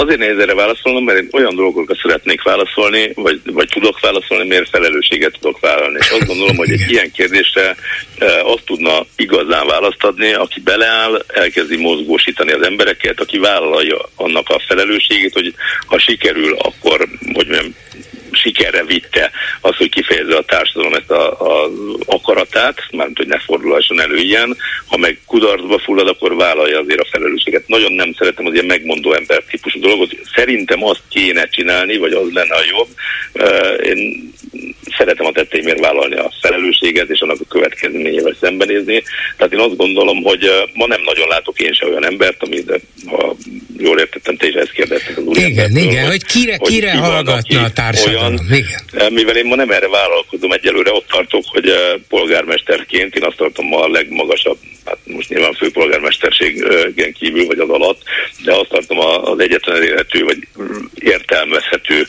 Azért 0.00 0.18
nehéz 0.18 0.38
erre 0.38 0.54
válaszolnom, 0.54 1.04
mert 1.04 1.18
én 1.18 1.28
olyan 1.32 1.54
dolgokat 1.54 1.98
szeretnék 2.02 2.42
válaszolni, 2.42 3.12
vagy, 3.14 3.40
vagy 3.44 3.68
tudok 3.68 4.00
válaszolni, 4.00 4.48
miért 4.48 4.68
felelősséget 4.68 5.38
tudok 5.40 5.60
vállalni. 5.60 5.98
És 6.00 6.10
azt 6.10 6.26
gondolom, 6.26 6.56
hogy 6.56 6.70
egy 6.70 6.90
ilyen 6.90 7.10
kérdésre 7.10 7.76
e, 8.18 8.40
azt 8.42 8.64
tudna 8.64 9.06
igazán 9.16 9.66
választ 9.66 10.04
adni, 10.04 10.32
aki 10.32 10.60
beleáll, 10.60 11.24
elkezdi 11.26 11.76
mozgósítani 11.76 12.52
az 12.52 12.62
embereket, 12.62 13.20
aki 13.20 13.38
vállalja 13.38 13.98
annak 14.16 14.48
a 14.48 14.62
felelősségét, 14.66 15.32
hogy 15.32 15.54
ha 15.86 15.98
sikerül, 15.98 16.56
akkor 16.58 16.98
hogy 17.34 17.46
mondjam, 17.46 17.74
sikerre 18.32 18.84
vitte 18.84 19.30
az, 19.60 19.76
hogy 19.76 19.88
kifejezze 19.88 20.36
a 20.36 20.44
társadalom 20.44 20.94
ezt 20.94 21.10
a, 21.10 21.68
akaratát, 22.06 22.82
mármint, 22.90 23.18
hogy 23.18 23.26
ne 23.26 23.38
fordulhasson 23.38 24.00
elő 24.00 24.16
ilyen, 24.16 24.56
ha 24.86 24.96
meg 24.96 25.20
kudarcba 25.26 25.78
fullad, 25.78 26.08
akkor 26.08 26.34
vállalja 26.34 26.78
azért 26.78 27.00
a 27.00 27.08
felelősséget. 27.10 27.68
Nagyon 27.68 27.92
nem 27.92 28.14
szeretem 28.18 28.46
az 28.46 28.52
ilyen 28.52 28.66
megmondó 28.66 29.12
ember 29.12 29.42
típusú 29.50 29.80
dolgot. 29.80 30.16
Szerintem 30.34 30.84
azt 30.84 31.02
kéne 31.08 31.48
csinálni, 31.48 31.96
vagy 31.96 32.12
az 32.12 32.32
lenne 32.32 32.54
a 32.54 32.64
jobb. 32.70 32.88
Én 33.82 34.32
szeretem 34.98 35.26
a 35.26 35.32
tettémért 35.32 35.80
vállalni 35.80 36.16
a 36.16 36.32
felelősséget 36.40 37.08
és 37.08 37.20
annak 37.20 37.40
a 37.40 37.48
következményével 37.48 38.36
szembenézni. 38.40 39.02
Tehát 39.36 39.52
én 39.52 39.58
azt 39.58 39.76
gondolom, 39.76 40.22
hogy 40.22 40.50
ma 40.72 40.86
nem 40.86 41.00
nagyon 41.04 41.28
látok 41.28 41.60
én 41.60 41.72
se 41.72 41.86
olyan 41.86 42.06
embert, 42.06 42.42
amit 42.42 42.80
ha 43.06 43.36
jól 43.78 43.98
értettem, 43.98 44.36
te 44.36 44.46
is 44.46 44.54
ezt 44.54 44.72
kérdezted 44.72 45.16
az 45.16 45.24
úr 45.24 45.36
Igen, 45.36 45.76
igen, 45.76 46.06
hogy, 46.06 46.24
kire, 46.24 46.56
hogy 46.58 46.68
kire 46.68 46.90
ki 46.90 46.96
hallgatna 46.96 47.62
a 47.62 47.70
társadalom. 47.70 48.22
Olyan, 48.22 48.38
igen. 48.50 49.12
Mivel 49.12 49.36
én 49.36 49.46
ma 49.46 49.54
nem 49.54 49.70
erre 49.70 49.88
vállalkozom 49.88 50.52
egyelőre, 50.52 50.92
ott 50.92 51.08
tartok, 51.08 51.44
hogy 51.46 51.72
polgármesterként 52.08 53.16
én 53.16 53.24
azt 53.24 53.36
tartom 53.36 53.74
a 53.74 53.88
legmagasabb, 53.88 54.58
hát 54.84 54.98
most 55.04 55.28
nyilván 55.28 55.52
főpolgármesterségen 55.52 57.12
kívül 57.12 57.46
vagy 57.46 57.58
az 57.58 57.68
alatt, 57.68 58.02
de 58.44 58.54
azt 58.54 58.68
tartom 58.68 58.98
az 58.98 59.38
egyetlen 59.38 59.76
elérhető 59.76 60.24
vagy 60.24 60.38
értelmezhető 60.94 62.06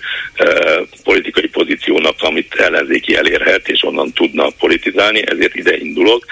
politikai 1.04 1.48
pozíciónak, 1.48 2.16
amit 2.20 2.56
ellenzéki 2.80 3.16
elérhet, 3.16 3.68
és 3.68 3.84
onnan 3.84 4.12
tudna 4.14 4.50
politizálni, 4.60 5.24
ezért 5.28 5.56
ide 5.56 5.78
indulok. 5.78 6.26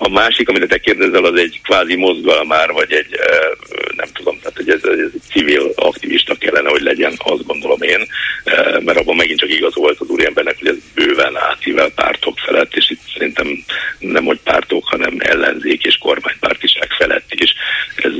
A 0.00 0.08
másik, 0.08 0.48
amit 0.48 0.68
te 0.68 0.78
kérdezel, 0.78 1.24
az 1.24 1.38
egy 1.38 1.60
kvázi 1.62 1.96
mozgalmár, 1.96 2.72
vagy 2.72 2.92
egy, 2.92 3.18
nem 3.96 4.08
tudom, 4.12 4.38
tehát 4.42 4.58
egy, 4.58 4.70
ez, 4.70 4.84
ez 4.84 5.10
egy 5.14 5.20
civil 5.30 5.72
aktivista 5.74 6.34
kellene, 6.34 6.68
hogy 6.68 6.82
legyen, 6.82 7.12
azt 7.18 7.46
gondolom 7.46 7.82
én, 7.82 8.06
mert 8.80 8.98
abban 8.98 9.16
megint 9.16 9.38
csak 9.38 9.50
igaz 9.50 9.74
volt 9.74 10.00
az 10.00 10.08
úriembernek, 10.08 10.58
hogy 10.58 10.68
ez 10.68 10.76
bőven 10.94 11.36
átível 11.36 11.90
pártok 11.90 12.38
felett, 12.38 12.74
és 12.74 12.90
itt 12.90 13.00
szerintem 13.12 13.64
nem 13.98 14.24
hogy 14.24 14.40
pártok, 14.44 14.84
hanem 14.88 15.16
ellenzék 15.18 15.82
és 15.82 15.96
kormánypártiság 15.96 16.90
felett 16.98 17.27
is. 17.40 17.54
Ez 17.96 18.12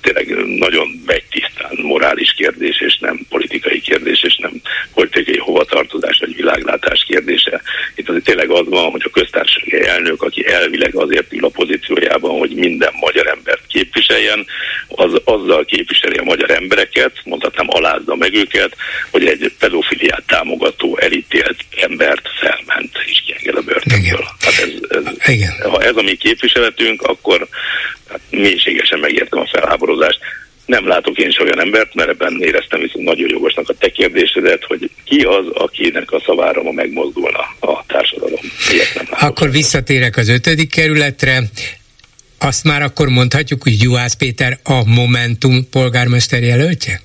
tényleg 0.00 0.26
nagyon 0.58 1.02
vegytisztán 1.06 1.78
morális 1.82 2.34
kérdés, 2.36 2.80
és 2.80 2.98
nem 2.98 3.20
politikai 3.28 3.80
kérdés, 3.80 4.22
és 4.22 4.36
nem 4.36 4.52
politikai 4.94 5.38
hovatartozás 5.38 6.18
vagy 6.18 6.36
világlátás 6.36 7.04
kérdése. 7.08 7.62
Itt 7.94 8.08
azért 8.08 8.24
tényleg 8.24 8.50
az 8.50 8.68
van, 8.68 8.90
hogy 8.90 9.02
a 9.04 9.10
köztársasági 9.10 9.86
elnök, 9.86 10.22
aki 10.22 10.46
elvileg 10.46 10.94
azért 10.94 11.32
ül 11.32 11.44
a 11.44 11.48
pozíciójában, 11.48 12.38
hogy 12.38 12.54
minden 12.54 12.92
magyar 13.00 13.26
embert 13.26 13.62
képviseljen, 13.68 14.46
az 14.88 15.20
azzal 15.24 15.64
képviseli 15.64 16.16
a 16.16 16.24
magyar 16.24 16.50
embereket, 16.50 17.12
mondhatnám 17.24 17.66
alázza 17.68 18.14
meg 18.14 18.34
őket, 18.34 18.76
hogy 19.10 19.26
egy 19.26 19.52
pedofiliát 19.58 20.22
támogató, 20.26 20.98
elítélt 20.98 21.56
embert 21.80 22.28
felment 22.40 22.98
és 23.06 23.22
kienged 23.26 23.56
a 23.56 23.60
börtönből. 23.60 24.26
Hát 24.40 24.52
ez, 24.52 24.70
ez, 24.88 25.28
Igen. 25.28 25.52
Ha 25.70 25.82
ez 25.82 25.96
a 25.96 26.02
mi 26.02 26.14
képviseletünk, 26.14 27.02
akkor 27.02 27.48
hát 28.08 28.20
mélységesen 28.30 28.98
megértem 28.98 29.38
a 29.38 29.48
felháborozást 29.52 30.18
nem 30.66 30.86
látok 30.88 31.18
én 31.18 31.28
is 31.28 31.38
olyan 31.38 31.60
embert, 31.60 31.94
mert 31.94 32.08
ebben 32.08 32.40
éreztem 32.40 32.80
viszont 32.80 33.04
nagyon 33.04 33.28
jogosnak 33.30 33.68
a 33.68 33.74
te 33.78 33.88
kérdésedet, 33.88 34.64
hogy 34.64 34.90
ki 35.04 35.20
az, 35.20 35.46
akinek 35.52 36.12
a 36.12 36.22
szavára 36.26 36.62
ma 36.62 36.70
megmozdulna 36.70 37.38
a 37.60 37.84
társadalom. 37.86 38.40
Akkor 39.10 39.50
visszatérek 39.50 40.16
az 40.16 40.28
ötödik 40.28 40.70
kerületre. 40.70 41.42
Azt 42.38 42.64
már 42.64 42.82
akkor 42.82 43.08
mondhatjuk, 43.08 43.62
hogy 43.62 43.82
Juhász 43.82 44.14
Péter 44.14 44.58
a 44.62 44.84
Momentum 44.84 45.68
polgármester 45.70 46.42
jelöltje? 46.42 47.00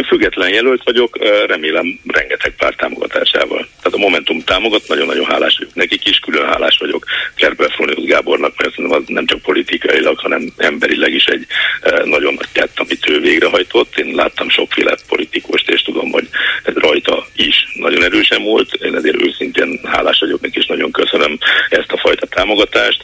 Én 0.00 0.06
független 0.06 0.52
jelölt 0.52 0.82
vagyok, 0.84 1.18
remélem 1.46 2.00
rengeteg 2.06 2.54
pár 2.56 2.74
támogatásával. 2.74 3.68
Tehát 3.82 3.98
a 3.98 3.98
Momentum 3.98 4.40
támogat, 4.44 4.88
nagyon-nagyon 4.88 5.26
hálás 5.26 5.56
vagyok 5.58 5.74
nekik 5.74 6.08
is, 6.08 6.18
külön 6.18 6.46
hálás 6.46 6.76
vagyok 6.78 7.04
Kerbel 7.34 7.68
Fronius 7.68 8.06
Gábornak, 8.06 8.56
mert 8.56 8.74
szerintem 8.74 9.00
az 9.00 9.08
nem 9.08 9.26
csak 9.26 9.42
politikailag, 9.42 10.18
hanem 10.18 10.52
emberileg 10.56 11.12
is 11.12 11.24
egy 11.24 11.46
nagyon 12.04 12.34
nagy 12.34 12.48
tett, 12.52 12.72
amit 12.78 13.08
ő 13.08 13.20
végrehajtott. 13.20 13.98
Én 13.98 14.14
láttam 14.14 14.48
sokféle 14.48 14.96
politikust, 15.08 15.70
és 15.70 15.82
tudom, 15.82 16.10
hogy 16.10 16.28
rajta 16.64 17.26
is 17.40 17.56
nagyon 17.74 18.04
erősen 18.04 18.42
volt. 18.42 18.72
Én 18.72 18.94
ezért 18.94 19.22
őszintén 19.22 19.80
hálás 19.84 20.18
vagyok 20.20 20.40
neki, 20.40 20.58
és 20.58 20.66
nagyon 20.66 20.90
köszönöm 20.90 21.38
ezt 21.68 21.92
a 21.92 21.98
fajta 21.98 22.26
támogatást. 22.26 23.02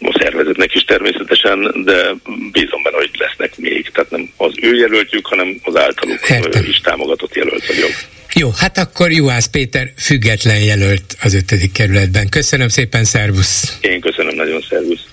A 0.00 0.18
szervezetnek 0.20 0.74
is 0.74 0.84
természetesen, 0.84 1.82
de 1.84 2.14
bízom 2.52 2.82
benne, 2.82 2.96
hogy 2.96 3.10
lesznek 3.18 3.56
még. 3.56 3.90
Tehát 3.92 4.10
nem 4.10 4.30
az 4.36 4.52
ő 4.60 4.76
jelöltjük, 4.76 5.26
hanem 5.26 5.56
az 5.62 5.76
általuk 5.76 6.28
Értem. 6.28 6.64
is 6.64 6.80
támogatott 6.80 7.34
jelölt 7.34 7.66
vagyok. 7.66 7.90
Jó, 8.34 8.50
hát 8.56 8.78
akkor 8.78 9.10
Juhász 9.10 9.46
Péter 9.46 9.92
független 9.96 10.60
jelölt 10.60 11.16
az 11.22 11.34
ötödik 11.34 11.72
kerületben. 11.72 12.28
Köszönöm 12.28 12.68
szépen, 12.68 13.04
szervusz! 13.04 13.78
Én 13.80 14.00
köszönöm 14.00 14.34
nagyon, 14.34 14.60
szervusz! 14.68 15.04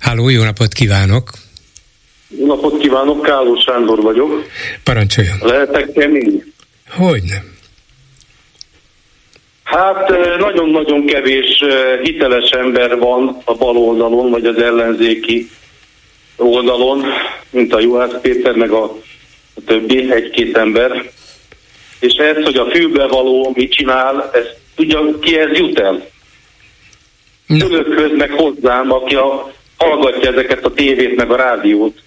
Háló, 0.00 0.28
jó 0.28 0.42
napot 0.42 0.72
kívánok! 0.72 1.30
Jó 2.38 2.46
napot 2.46 2.78
kívánok, 2.78 3.22
Káló 3.22 3.56
Sándor 3.66 4.02
vagyok. 4.02 4.46
Parancsoljon! 4.82 5.38
Lehetek 5.40 5.92
kemény? 5.92 6.52
Hogy 6.90 7.22
nem. 7.22 7.56
Hát 9.64 10.08
nagyon-nagyon 10.38 11.06
kevés 11.06 11.64
hiteles 12.02 12.50
ember 12.50 12.98
van 12.98 13.42
a 13.44 13.54
bal 13.54 13.76
oldalon, 13.76 14.30
vagy 14.30 14.46
az 14.46 14.56
ellenzéki 14.56 15.50
oldalon, 16.36 17.04
mint 17.50 17.74
a 17.74 17.80
Juhász 17.80 18.20
Péter, 18.22 18.54
meg 18.54 18.70
a 18.70 18.96
a 19.58 19.64
többi, 19.66 20.12
egy-két 20.12 20.56
ember. 20.56 21.10
És 22.00 22.14
ez, 22.14 22.44
hogy 22.44 22.56
a 22.56 22.70
fülbevaló 22.70 23.52
mit 23.54 23.72
csinál, 23.72 24.30
ez 24.32 24.46
tudja, 24.76 25.18
ki 25.18 25.38
ez 25.38 25.58
jut 25.58 25.78
el? 25.78 26.06
Önökhöz, 27.48 28.16
meg 28.16 28.30
hozzám, 28.30 28.92
aki 28.92 29.14
a, 29.14 29.52
hallgatja 29.76 30.30
ezeket 30.30 30.64
a 30.64 30.72
tévét, 30.72 31.16
meg 31.16 31.30
a 31.30 31.36
rádiót. 31.36 31.98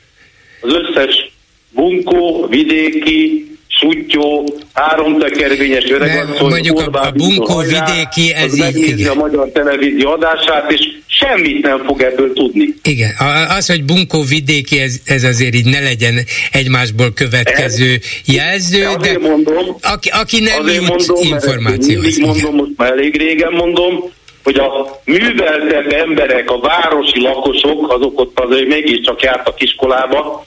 Az 0.62 0.74
összes 0.74 1.32
bunkó, 1.70 2.48
vidéki, 2.48 3.50
sutyó, 3.82 4.54
háromtekervényes 4.74 5.90
öregasszony, 5.90 6.50
mondjuk 6.50 6.80
a, 6.80 7.06
a 7.08 7.12
bunkó 7.12 7.60
vidéki, 7.60 8.34
ez 8.34 8.76
így, 8.76 9.08
a 9.08 9.14
magyar 9.14 9.50
televízió 9.52 10.12
adását, 10.12 10.72
és 10.72 10.80
semmit 11.08 11.62
nem 11.62 11.84
fog 11.86 12.02
ebből 12.02 12.34
tudni. 12.34 12.74
Igen, 12.84 13.12
az, 13.58 13.68
hogy 13.68 13.84
bunkó 13.84 14.24
vidéki, 14.24 14.80
ez, 14.80 14.96
ez 15.06 15.24
azért 15.24 15.56
így 15.56 15.66
ne 15.66 15.80
legyen 15.80 16.16
egymásból 16.52 17.14
következő 17.14 17.94
ez, 17.94 18.34
jelző, 18.36 18.88
de 19.02 19.18
mondom, 19.20 19.78
aki, 19.82 20.10
aki 20.10 20.40
nem 20.40 20.68
jut 20.68 20.88
mondom, 20.88 21.24
információhoz. 21.24 22.18
Így 22.18 22.26
mondom, 22.26 22.56
most 22.56 22.72
már 22.78 22.92
elég 22.92 23.18
régen 23.18 23.52
mondom, 23.52 24.12
hogy 24.44 24.56
a 24.56 25.02
műveltebb 25.06 25.92
emberek, 25.92 26.50
a 26.50 26.60
városi 26.60 27.22
lakosok, 27.22 27.94
azok 27.94 28.20
ott 28.20 28.40
azért 28.40 28.68
mégiscsak 28.68 29.22
jártak 29.22 29.62
iskolába, 29.62 30.46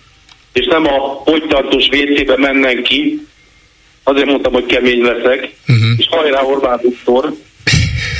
és 0.54 0.66
nem 0.66 0.86
a 0.86 0.98
hogytartós 1.24 1.88
WC-be 1.88 2.36
mennek 2.36 2.82
ki, 2.82 3.26
azért 4.02 4.26
mondtam, 4.26 4.52
hogy 4.52 4.66
kemény 4.66 5.02
leszek, 5.02 5.50
uh-huh. 5.68 5.90
és 5.96 6.06
hajrá 6.10 6.42
Orbán 6.42 6.80
Viktor. 6.82 7.34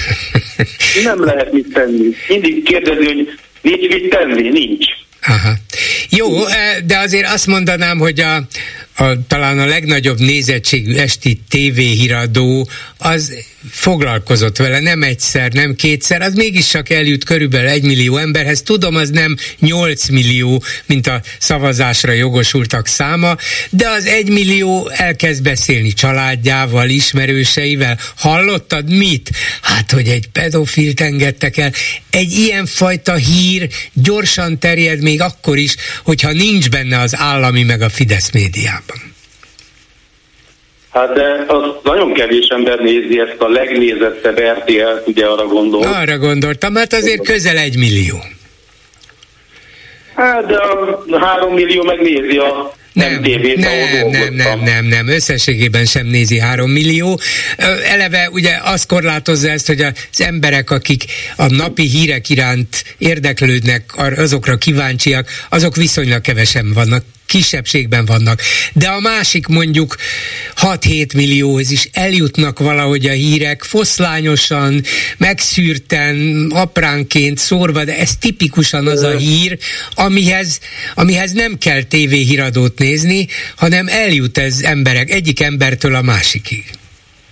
Nem 1.04 1.24
lehet 1.24 1.52
mit 1.52 1.72
tenni. 1.72 2.14
Mindig 2.28 2.62
kérdezi, 2.62 3.04
hogy 3.04 3.38
nincs 3.60 3.88
mit 3.88 4.08
tenni, 4.08 4.48
nincs. 4.48 4.86
Aha. 5.22 5.52
Jó, 6.08 6.46
eh, 6.46 6.76
de 6.84 6.98
azért 6.98 7.32
azt 7.32 7.46
mondanám, 7.46 7.98
hogy 7.98 8.20
a, 8.20 8.46
a, 8.96 9.26
talán 9.26 9.58
a 9.58 9.66
legnagyobb 9.66 10.18
nézettségű 10.18 10.94
esti 10.94 11.40
tévéhíradó 11.48 12.68
az 12.98 13.32
foglalkozott 13.70 14.56
vele 14.56 14.80
nem 14.80 15.02
egyszer, 15.02 15.52
nem 15.52 15.74
kétszer, 15.74 16.22
az 16.22 16.34
mégis 16.34 16.68
csak 16.68 16.90
eljut 16.90 17.24
körülbelül 17.24 17.68
egy 17.68 17.82
millió 17.82 18.16
emberhez. 18.16 18.62
Tudom, 18.62 18.94
az 18.94 19.10
nem 19.10 19.36
8 19.58 20.08
millió, 20.08 20.62
mint 20.86 21.06
a 21.06 21.20
szavazásra 21.38 22.12
jogosultak 22.12 22.86
száma, 22.86 23.36
de 23.70 23.88
az 23.88 24.04
egy 24.04 24.28
millió 24.28 24.88
elkezd 24.88 25.42
beszélni 25.42 25.92
családjával, 25.92 26.88
ismerőseivel. 26.88 27.98
Hallottad 28.16 28.90
mit? 28.90 29.30
Hát, 29.62 29.90
hogy 29.90 30.08
egy 30.08 30.28
pedofilt 30.28 31.00
engedtek 31.00 31.56
el. 31.56 31.72
Egy 32.10 32.32
ilyen 32.32 32.66
fajta 32.66 33.14
hír 33.14 33.68
gyorsan 33.92 34.58
terjed 34.58 35.02
még 35.02 35.20
akkor 35.20 35.58
is, 35.64 35.76
hogyha 36.04 36.32
nincs 36.32 36.70
benne 36.70 36.98
az 36.98 37.16
állami 37.18 37.62
meg 37.62 37.80
a 37.80 37.88
Fidesz 37.88 38.32
médiában. 38.32 39.12
Hát 40.90 41.12
de 41.12 41.44
az 41.46 41.62
nagyon 41.82 42.12
kevés 42.12 42.46
ember 42.46 42.78
nézi 42.78 43.20
ezt 43.20 43.40
a 43.40 43.48
legnézettebb 43.48 44.40
RTL-t, 44.40 45.06
ugye 45.06 45.26
arra 45.26 45.46
gondol. 45.46 45.82
Arra 45.82 46.18
gondoltam, 46.18 46.74
hát 46.74 46.92
azért 46.92 47.24
közel 47.24 47.56
egy 47.56 47.76
millió. 47.76 48.16
Hát 50.14 50.46
de 50.46 50.56
a 50.56 51.18
három 51.18 51.54
millió 51.54 51.82
megnézi 51.82 52.36
a 52.36 52.74
nem, 52.94 53.22
tévét, 53.22 53.56
nem, 53.56 54.10
nem, 54.10 54.34
nem, 54.34 54.60
nem, 54.60 54.84
nem, 54.86 55.08
összességében 55.08 55.84
sem 55.84 56.06
nézi 56.06 56.38
három 56.38 56.70
millió. 56.70 57.20
Eleve 57.84 58.28
ugye 58.30 58.58
azt 58.62 58.86
korlátozza 58.86 59.50
ezt, 59.50 59.66
hogy 59.66 59.80
az 59.80 60.20
emberek, 60.20 60.70
akik 60.70 61.04
a 61.36 61.46
napi 61.46 61.88
hírek 61.88 62.28
iránt 62.28 62.84
érdeklődnek, 62.98 63.92
azokra 63.96 64.56
kíváncsiak, 64.56 65.28
azok 65.48 65.76
viszonylag 65.76 66.20
kevesen 66.20 66.72
vannak 66.72 67.04
kisebbségben 67.26 68.04
vannak. 68.04 68.40
De 68.72 68.88
a 68.88 69.00
másik 69.00 69.46
mondjuk 69.46 69.96
6-7 70.60 71.16
millióhoz 71.16 71.70
is 71.70 71.88
eljutnak 71.92 72.58
valahogy 72.58 73.06
a 73.06 73.12
hírek, 73.12 73.62
foszlányosan, 73.62 74.80
megszűrten, 75.18 76.46
apránként 76.54 77.38
szórva, 77.38 77.84
de 77.84 77.98
ez 77.98 78.16
tipikusan 78.16 78.86
az 78.86 79.02
a 79.02 79.16
hír, 79.16 79.58
amihez, 79.94 80.60
amihez 80.94 81.32
nem 81.32 81.58
kell 81.58 81.82
tévéhíradót 81.82 82.78
nézni, 82.78 83.26
hanem 83.56 83.86
eljut 83.88 84.38
ez 84.38 84.60
emberek, 84.62 85.10
egyik 85.10 85.40
embertől 85.40 85.94
a 85.94 86.02
másikig. 86.02 86.64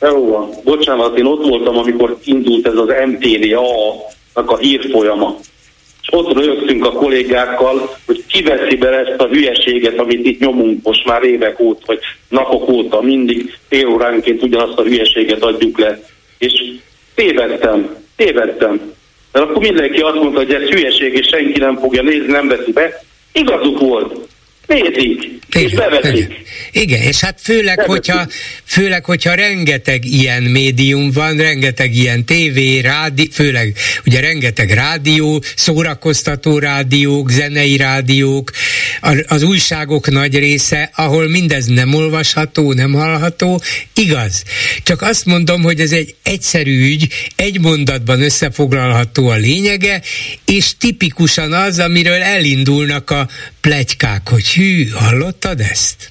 Jó 0.00 0.30
van. 0.30 0.50
Bocsánat, 0.64 1.18
én 1.18 1.24
ott 1.24 1.48
voltam, 1.48 1.76
amikor 1.76 2.18
indult 2.24 2.66
ez 2.66 2.76
az 2.76 2.88
MTVA-nak 3.06 4.50
a 4.50 4.58
hírfolyama 4.58 5.38
és 6.02 6.08
ott 6.10 6.32
rögtünk 6.32 6.86
a 6.86 6.92
kollégákkal, 6.92 7.96
hogy 8.06 8.24
kiveszi 8.26 8.76
be 8.76 8.88
ezt 8.88 9.20
a 9.20 9.28
hülyeséget, 9.28 9.98
amit 9.98 10.26
itt 10.26 10.40
nyomunk 10.40 10.82
most 10.82 11.04
már 11.06 11.22
évek 11.22 11.60
óta, 11.60 11.82
vagy 11.86 11.98
napok 12.28 12.68
óta, 12.68 13.00
mindig 13.00 13.58
fél 13.68 13.88
óránként 13.88 14.42
ugyanazt 14.42 14.78
a 14.78 14.82
hülyeséget 14.82 15.42
adjuk 15.42 15.78
le. 15.78 16.00
És 16.38 16.52
tévedtem, 17.14 17.96
tévedtem. 18.16 18.92
Mert 19.32 19.46
akkor 19.46 19.62
mindenki 19.62 20.00
azt 20.00 20.14
mondta, 20.14 20.38
hogy 20.38 20.54
ez 20.54 20.68
hülyeség, 20.68 21.14
és 21.14 21.26
senki 21.26 21.58
nem 21.58 21.76
fogja 21.76 22.02
nézni, 22.02 22.32
nem 22.32 22.48
veszi 22.48 22.72
be. 22.72 23.04
Igazuk 23.32 23.78
volt 23.78 24.28
nézik, 24.66 25.40
igen, 25.52 25.68
és 25.68 25.74
beveszik. 25.74 26.16
Igen. 26.16 26.32
igen, 26.72 27.02
és 27.02 27.20
hát 27.20 27.38
főleg 27.42 27.80
hogyha, 27.80 28.26
főleg, 28.64 29.04
hogyha 29.04 29.34
rengeteg 29.34 30.04
ilyen 30.04 30.42
médium 30.42 31.10
van, 31.10 31.36
rengeteg 31.36 31.94
ilyen 31.94 32.24
tévé, 32.24 32.78
rádi, 32.78 33.28
főleg 33.32 33.76
ugye 34.06 34.20
rengeteg 34.20 34.70
rádió, 34.70 35.42
szórakoztató 35.56 36.58
rádiók, 36.58 37.30
zenei 37.30 37.76
rádiók, 37.76 38.50
az 39.28 39.42
újságok 39.42 40.10
nagy 40.10 40.38
része, 40.38 40.90
ahol 40.96 41.28
mindez 41.28 41.66
nem 41.66 41.94
olvasható, 41.94 42.72
nem 42.72 42.92
hallható, 42.92 43.60
igaz. 43.94 44.42
Csak 44.82 45.02
azt 45.02 45.26
mondom, 45.26 45.62
hogy 45.62 45.80
ez 45.80 45.92
egy 45.92 46.14
egyszerű 46.22 46.90
ügy, 46.92 47.08
egy 47.36 47.60
mondatban 47.60 48.22
összefoglalható 48.22 49.28
a 49.28 49.34
lényege, 49.34 50.00
és 50.46 50.76
tipikusan 50.76 51.52
az, 51.52 51.78
amiről 51.78 52.22
elindulnak 52.22 53.10
a 53.10 53.26
plegykák, 53.60 54.28
hogy 54.30 54.48
hű, 54.48 54.88
hallottad 54.88 55.60
ezt? 55.60 56.08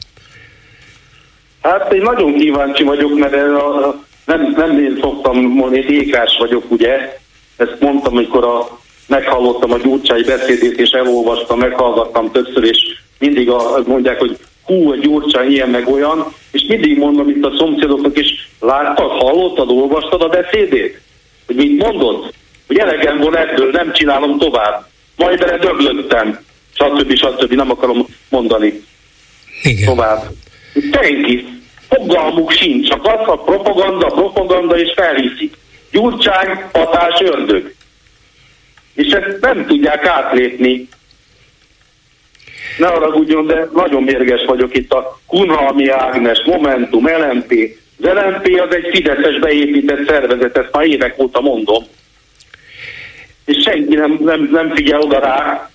Hát 1.62 1.94
én 1.94 2.02
nagyon 2.02 2.38
kíváncsi 2.38 2.84
vagyok, 2.84 3.20
mert 3.20 3.34
a, 3.34 4.00
nem, 4.26 4.54
nem 4.56 4.80
én 4.80 4.98
szoktam 5.02 5.38
mondani, 5.38 5.86
ékás 5.90 6.38
vagyok, 6.40 6.72
ugye. 6.72 7.20
Ezt 7.58 7.76
mondtam, 7.80 8.16
amikor 8.16 8.44
a, 8.44 8.81
meghallottam 9.12 9.72
a 9.72 9.78
gyurcsány 9.78 10.24
beszédét, 10.26 10.80
és 10.80 10.90
elolvastam, 10.90 11.60
meghallgattam 11.60 12.32
többször, 12.32 12.64
és 12.64 12.78
mindig 13.20 13.50
a, 13.50 13.82
mondják, 13.86 14.20
hogy 14.20 14.38
hú, 14.64 14.92
a 14.92 14.96
gyurcsány 14.96 15.52
ilyen 15.52 15.70
meg 15.70 15.88
olyan, 15.88 16.34
és 16.52 16.64
mindig 16.68 16.98
mondom 16.98 17.30
itt 17.30 17.46
a 17.46 17.56
szomszédoknak, 17.58 18.18
és 18.18 18.28
láttad, 18.60 19.10
hallottad, 19.10 19.70
olvastad 19.70 20.22
a 20.22 20.28
beszédét? 20.28 21.02
Hogy 21.46 21.56
mit 21.56 21.78
mondott? 21.84 22.34
Hogy 22.68 22.78
elegem 22.78 23.18
van 23.18 23.38
ebből, 23.38 23.72
nem 23.72 23.94
csinálom 23.94 24.38
tovább. 24.38 24.86
Majd 25.16 25.40
bele 25.40 25.58
döglöttem 25.58 26.40
stb. 26.74 27.16
stb. 27.16 27.54
nem 27.54 27.72
akarom 27.72 28.06
mondani 28.30 28.84
Igen. 29.64 29.86
tovább. 29.86 30.24
Senki, 30.92 31.46
fogalmuk 31.90 32.52
sincs, 32.52 32.88
csak 32.88 33.06
az 33.06 33.28
a 33.28 33.38
propaganda, 33.38 34.06
propaganda 34.06 34.80
és 34.80 34.92
felhiszik. 34.96 35.58
Gyurcsány, 35.92 36.64
hatás, 36.74 37.22
ördög. 37.22 37.74
És 38.94 39.12
ezt 39.12 39.42
nem 39.42 39.66
tudják 39.66 40.06
átlépni. 40.06 40.88
Ne 42.78 42.88
haragudjon, 42.88 43.46
de 43.46 43.70
nagyon 43.74 44.04
mérges 44.04 44.46
vagyok 44.46 44.78
itt 44.78 44.92
a 44.92 45.20
Kunhalmi 45.28 45.90
Ágnes, 45.90 46.42
Momentum, 46.46 47.08
LMP. 47.08 47.52
Az 48.02 48.10
LMP 48.14 48.62
az 48.62 48.76
egy 48.76 48.88
Fideszes 48.92 49.40
beépített 49.40 50.08
szervezet, 50.08 50.58
ezt 50.58 50.72
már 50.72 50.86
évek 50.86 51.20
óta 51.20 51.42
mondom. 51.42 51.84
És 53.46 53.64
senki 53.64 53.96
nem, 53.96 54.18
nem, 54.22 54.50
nem 54.52 54.76
figyel 54.76 55.02
oda 55.02 55.20
rá, 55.20 55.72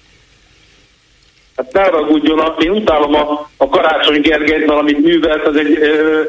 Hát 1.57 1.72
ne 1.72 1.88
ragudjon, 1.88 2.55
én 2.59 2.70
utálom 2.70 3.14
a, 3.14 3.50
a 3.57 3.68
Karácsony 3.68 4.20
Gergelyt, 4.20 4.70
amit 4.70 5.02
művelt, 5.02 5.46
az 5.46 5.57
egy, 5.57 5.79
ö, 5.81 6.22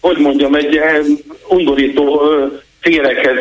hogy 0.00 0.18
mondjam, 0.18 0.54
egy 0.54 0.76
ö, 0.76 1.00
undorító 1.48 2.22
ö, 2.22 2.46
félekhez 2.84 3.38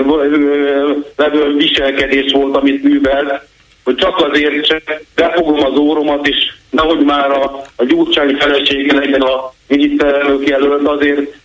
levő 1.15 1.55
viselkedés 1.55 2.31
volt, 2.31 2.55
amit 2.55 2.83
művelt, 2.83 3.41
hogy 3.83 3.95
csak 3.95 4.17
azért 4.17 4.65
se 4.65 4.81
befogom 5.15 5.63
az 5.63 5.77
óromat, 5.77 6.27
és 6.27 6.53
nehogy 6.69 6.99
már 6.99 7.31
a, 7.31 7.61
a 7.75 7.83
gyurcsány 7.83 8.35
felesége 8.35 8.93
legyen 8.93 9.21
a 9.21 9.53
miniszterelnök 9.67 10.47
jelölt, 10.47 10.87
azért 10.87 11.35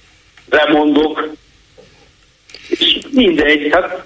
remondok. 0.48 1.28
És 2.68 2.98
mindegy, 3.11 3.68
hát 3.72 4.04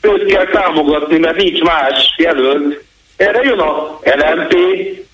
őt 0.00 0.24
kell 0.32 0.46
támogatni, 0.46 1.18
mert 1.18 1.36
nincs 1.36 1.60
más 1.60 2.14
jelölt, 2.16 2.82
erre 3.16 3.42
jön 3.42 3.58
a 3.58 3.98
LMP, 4.02 4.56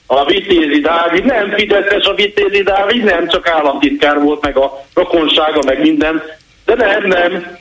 a 0.06 0.24
Vitézi 0.24 0.80
Dávid, 0.80 1.24
nem 1.24 1.50
Fideszes 1.50 2.04
a 2.04 2.14
Vitézi 2.14 2.62
Dávid, 2.62 3.04
nem 3.04 3.28
csak 3.28 3.48
államtitkár 3.48 4.20
volt, 4.20 4.42
meg 4.42 4.56
a 4.56 4.84
rokonsága, 4.94 5.60
meg 5.66 5.80
minden, 5.80 6.22
de 6.64 6.74
nem, 6.74 7.06
nem. 7.06 7.58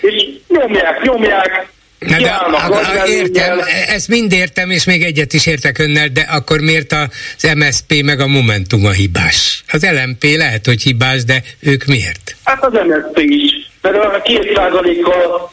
És 0.00 0.24
nyomják, 0.48 1.02
nyomják, 1.02 1.66
Na 1.98 2.18
de, 2.18 2.30
a, 2.30 3.02
a, 3.02 3.08
értem, 3.08 3.58
ezt 3.88 4.08
mind 4.08 4.32
értem, 4.32 4.70
és 4.70 4.84
még 4.84 5.02
egyet 5.02 5.32
is 5.32 5.46
értek 5.46 5.78
önnel, 5.78 6.08
de 6.08 6.20
akkor 6.20 6.60
miért 6.60 6.92
az 6.92 7.52
MSP 7.56 8.02
meg 8.04 8.20
a 8.20 8.26
Momentum 8.26 8.84
a 8.84 8.90
hibás? 8.90 9.64
Az 9.72 9.86
LMP 9.90 10.24
lehet, 10.36 10.66
hogy 10.66 10.82
hibás, 10.82 11.24
de 11.24 11.42
ők 11.60 11.84
miért? 11.84 12.36
Hát 12.44 12.64
az 12.64 12.72
MSP 12.72 13.18
is. 13.18 13.70
Mert 13.82 14.04
a 14.04 14.20
két 14.22 14.52
százalékkal, 14.54 15.52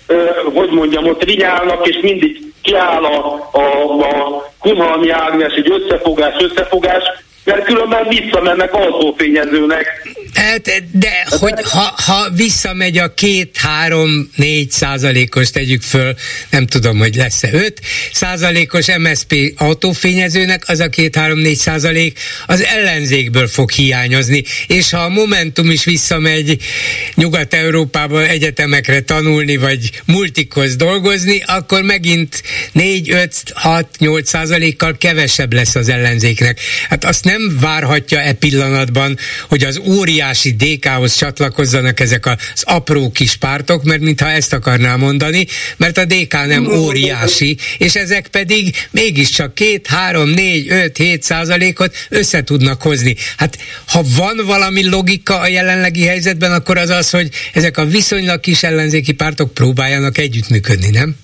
hogy 0.53 0.69
mondjam, 0.69 1.05
ott 1.05 1.23
rinyálnak, 1.23 1.87
és 1.87 1.97
mindig 2.01 2.53
kiáll 2.61 3.03
a, 3.03 3.49
a, 3.51 3.63
a 3.99 4.51
Kumalmi 4.59 5.09
Ágnes 5.09 5.53
egy 5.53 5.71
összefogás, 5.71 6.33
összefogás, 6.39 7.03
mert 7.43 7.65
különben 7.65 8.07
visszamennek 8.07 8.73
autófényezőnek. 8.73 10.07
Hát, 10.33 10.83
de 10.91 11.27
hogy 11.29 11.53
ha, 11.63 11.93
ha 12.05 12.29
visszamegy 12.35 12.97
a 12.97 13.13
két-három-négy 13.13 14.71
százalékos, 14.71 15.49
tegyük 15.49 15.81
föl, 15.81 16.15
nem 16.49 16.65
tudom, 16.65 16.97
hogy 16.97 17.15
lesz-e 17.15 17.49
öt 17.51 17.81
százalékos 18.13 18.85
MSP 18.97 19.53
autófényezőnek, 19.57 20.63
az 20.67 20.79
a 20.79 20.87
két-három-négy 20.87 21.57
százalék 21.57 22.19
az 22.45 22.63
ellenzékből 22.63 23.47
fog 23.47 23.71
hiányozni, 23.71 24.43
és 24.67 24.89
ha 24.89 24.97
a 24.97 25.09
Momentum 25.09 25.69
is 25.69 25.83
visszamegy 25.83 26.57
Nyugat-Európába 27.15 28.27
egyetemekre 28.27 28.99
tanulni, 29.01 29.57
vagy 29.57 30.01
multikhoz 30.05 30.75
dolgozni, 30.75 31.43
akkor 31.45 31.81
megint 31.81 32.43
4-5-6-8 32.75 34.23
százalékkal 34.23 34.97
kevesebb 34.97 35.53
lesz 35.53 35.75
az 35.75 35.89
ellenzéknek. 35.89 36.59
Hát 36.89 37.05
azt 37.05 37.23
nem 37.23 37.57
várhatja 37.59 38.19
e 38.19 38.33
pillanatban, 38.33 39.17
hogy 39.49 39.63
az 39.63 39.81
óriás 39.85 40.22
óriási 40.23 40.51
DK-hoz 40.51 41.15
csatlakozzanak 41.15 41.99
ezek 41.99 42.25
az 42.25 42.63
apró 42.63 43.11
kis 43.11 43.35
pártok, 43.35 43.83
mert 43.83 44.01
mintha 44.01 44.29
ezt 44.29 44.53
akarná 44.53 44.95
mondani, 44.95 45.45
mert 45.77 45.97
a 45.97 46.05
DK 46.05 46.33
nem 46.47 46.67
óriási, 46.71 47.57
és 47.77 47.95
ezek 47.95 48.27
pedig 48.27 48.75
mégiscsak 48.91 49.53
két, 49.53 49.87
három, 49.87 50.29
négy, 50.29 50.71
öt, 50.71 50.97
hét 50.97 51.23
százalékot 51.23 51.95
össze 52.09 52.43
tudnak 52.43 52.81
hozni. 52.81 53.15
Hát 53.37 53.57
ha 53.87 54.01
van 54.17 54.45
valami 54.45 54.89
logika 54.89 55.39
a 55.39 55.47
jelenlegi 55.47 56.05
helyzetben, 56.05 56.51
akkor 56.51 56.77
az 56.77 56.89
az, 56.89 57.09
hogy 57.09 57.29
ezek 57.53 57.77
a 57.77 57.85
viszonylag 57.85 58.39
kis 58.39 58.63
ellenzéki 58.63 59.13
pártok 59.13 59.53
próbáljanak 59.53 60.17
együttműködni, 60.17 60.89
nem? 60.89 61.15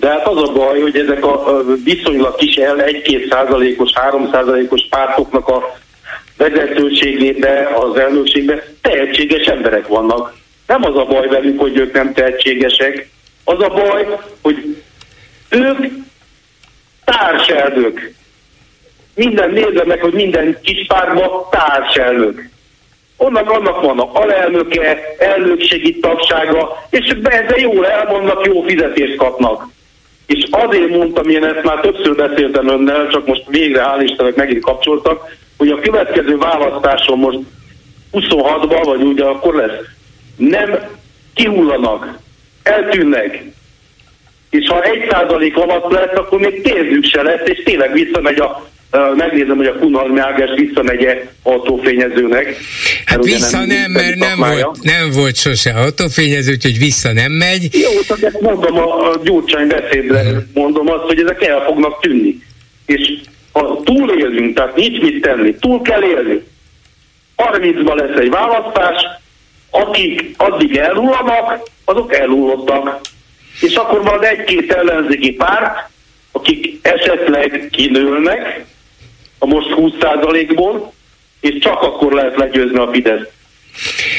De 0.00 0.08
hát 0.08 0.26
az 0.26 0.48
a 0.48 0.52
baj, 0.52 0.80
hogy 0.80 0.96
ezek 0.96 1.24
a 1.24 1.62
viszonylag 1.84 2.34
kis 2.36 2.54
el 2.54 2.76
1-2 3.04 3.30
százalékos, 3.30 3.90
3 3.94 4.28
százalékos 4.32 4.80
pártoknak 4.90 5.48
a 5.48 5.78
vezetőségében, 6.40 7.66
az 7.66 7.96
elnökségben 7.96 8.62
tehetséges 8.80 9.46
emberek 9.46 9.86
vannak. 9.86 10.34
Nem 10.66 10.84
az 10.84 10.96
a 10.96 11.04
baj 11.04 11.28
velük, 11.28 11.60
hogy 11.60 11.76
ők 11.76 11.92
nem 11.92 12.12
tehetségesek, 12.12 13.08
az 13.44 13.60
a 13.62 13.68
baj, 13.68 14.18
hogy 14.42 14.76
ők 15.48 15.78
társelnök. 17.04 18.12
Minden 19.14 19.50
nézze 19.50 19.84
meg, 19.84 20.00
hogy 20.00 20.12
minden 20.12 20.58
kis 20.62 20.86
pártban 20.86 21.30
társelnök. 21.50 22.48
Onnan 23.16 23.46
annak 23.46 23.80
vannak 23.80 24.14
alelnöke, 24.14 25.14
elnökségi 25.18 25.98
tagsága, 25.98 26.86
és 26.90 27.06
ezzel 27.08 27.58
jól 27.58 27.86
elmondnak, 27.86 28.46
jó 28.46 28.62
fizetést 28.62 29.16
kapnak. 29.16 29.68
És 30.26 30.46
azért 30.50 30.88
mondtam, 30.88 31.28
én 31.28 31.44
ezt 31.44 31.62
már 31.62 31.80
többször 31.80 32.14
beszéltem 32.14 32.68
önnel, 32.68 33.08
csak 33.08 33.26
most 33.26 33.44
végre 33.48 33.82
hál' 33.84 34.02
Istennek 34.02 34.34
megint 34.34 34.62
kapcsoltak, 34.62 35.38
hogy 35.60 35.68
a 35.68 35.80
következő 35.80 36.36
választáson 36.36 37.18
most 37.18 37.38
26-ban, 38.12 38.82
vagy 38.84 39.02
ugye 39.02 39.24
akkor 39.24 39.54
lesz, 39.54 39.80
nem 40.36 40.78
kihullanak, 41.34 42.18
eltűnnek. 42.62 43.42
És 44.50 44.66
ha 44.68 44.82
egy 44.82 45.08
százalék 45.10 45.56
alatt 45.56 45.92
lesz, 45.92 46.14
akkor 46.14 46.40
még 46.40 46.62
pénzük 46.62 47.04
se 47.04 47.22
lesz, 47.22 47.40
és 47.44 47.62
tényleg 47.64 47.92
visszamegy 47.92 48.38
a 48.38 48.68
megnézem, 49.16 49.56
hogy 49.56 49.66
a 49.66 49.78
Kunhalmi 49.78 50.20
Ágás 50.20 50.50
visszamegye 50.56 51.26
autófényezőnek. 51.42 52.56
Hát 53.04 53.24
vissza 53.24 53.58
nem, 53.58 53.66
nem 53.66 53.90
mert 53.90 54.16
nem 54.16 54.38
volt, 54.38 54.82
nem 54.82 55.10
volt 55.10 55.36
sose 55.36 55.70
autófényező, 55.70 56.52
úgyhogy 56.52 56.78
vissza 56.78 57.12
nem 57.12 57.32
megy. 57.32 57.68
Jó, 57.72 58.16
de 58.20 58.32
mondom 58.40 58.78
a, 58.78 59.10
a 59.10 59.20
Gyurcsány 59.24 59.66
beszédre, 59.66 60.20
uh-huh. 60.20 60.42
mondom 60.54 60.90
azt, 60.90 61.04
hogy 61.04 61.18
ezek 61.18 61.42
el 61.42 61.60
fognak 61.60 62.00
tűnni. 62.00 62.38
És 62.86 63.20
ha 63.52 63.80
túlélünk, 63.84 64.56
tehát 64.56 64.76
nincs 64.76 65.00
mit 65.00 65.22
tenni, 65.22 65.54
túl 65.54 65.82
kell 65.82 66.02
élni. 66.02 66.42
30-ban 67.36 67.94
lesz 67.94 68.18
egy 68.18 68.30
választás, 68.30 69.02
akik 69.70 70.34
addig 70.36 70.76
elhullanak, 70.76 71.68
azok 71.84 72.14
elhullottak. 72.14 73.00
És 73.60 73.74
akkor 73.74 74.02
van 74.02 74.24
egy-két 74.24 74.72
ellenzéki 74.72 75.32
párt, 75.32 75.88
akik 76.32 76.78
esetleg 76.82 77.68
kinőlnek, 77.70 78.64
a 79.38 79.46
most 79.46 79.68
20%-ból, 79.76 80.92
és 81.40 81.58
csak 81.60 81.82
akkor 81.82 82.12
lehet 82.12 82.36
legyőzni 82.36 82.78
a 82.78 82.88
Fidesz. 82.92 83.26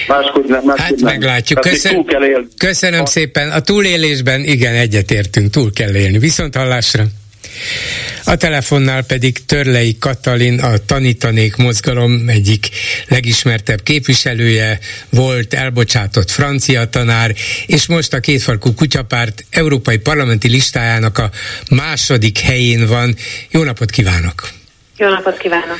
Máskor 0.07 0.45
nem, 0.45 0.63
máskor 0.63 0.79
hát 0.79 0.95
nem. 0.95 1.11
meglátjuk. 1.13 1.59
Köszön, 1.59 2.05
kell 2.05 2.23
élni. 2.23 2.47
Köszönöm 2.57 3.01
a... 3.01 3.05
szépen. 3.05 3.51
A 3.51 3.61
túlélésben 3.61 4.43
igen, 4.43 4.73
egyetértünk, 4.73 5.49
túl 5.49 5.71
kell 5.73 5.95
élni. 5.95 6.17
Viszont 6.17 6.55
hallásra. 6.55 7.03
A 8.23 8.35
telefonnál 8.35 9.03
pedig 9.03 9.45
Törlei 9.45 9.97
Katalin, 9.99 10.59
a 10.59 10.77
Tanítanék 10.77 11.55
mozgalom 11.55 12.29
egyik 12.29 12.69
legismertebb 13.07 13.83
képviselője, 13.83 14.79
volt 15.09 15.53
elbocsátott 15.53 16.31
francia 16.31 16.85
tanár, 16.85 17.35
és 17.65 17.87
most 17.87 18.13
a 18.13 18.19
kétfarkú 18.19 18.73
kutyapárt 18.73 19.45
európai 19.49 19.97
parlamenti 19.97 20.49
listájának 20.49 21.17
a 21.17 21.29
második 21.69 22.39
helyén 22.39 22.87
van. 22.87 23.15
Jó 23.49 23.63
napot 23.63 23.89
kívánok! 23.89 24.49
Jó 24.97 25.09
napot 25.09 25.37
kívánok! 25.37 25.77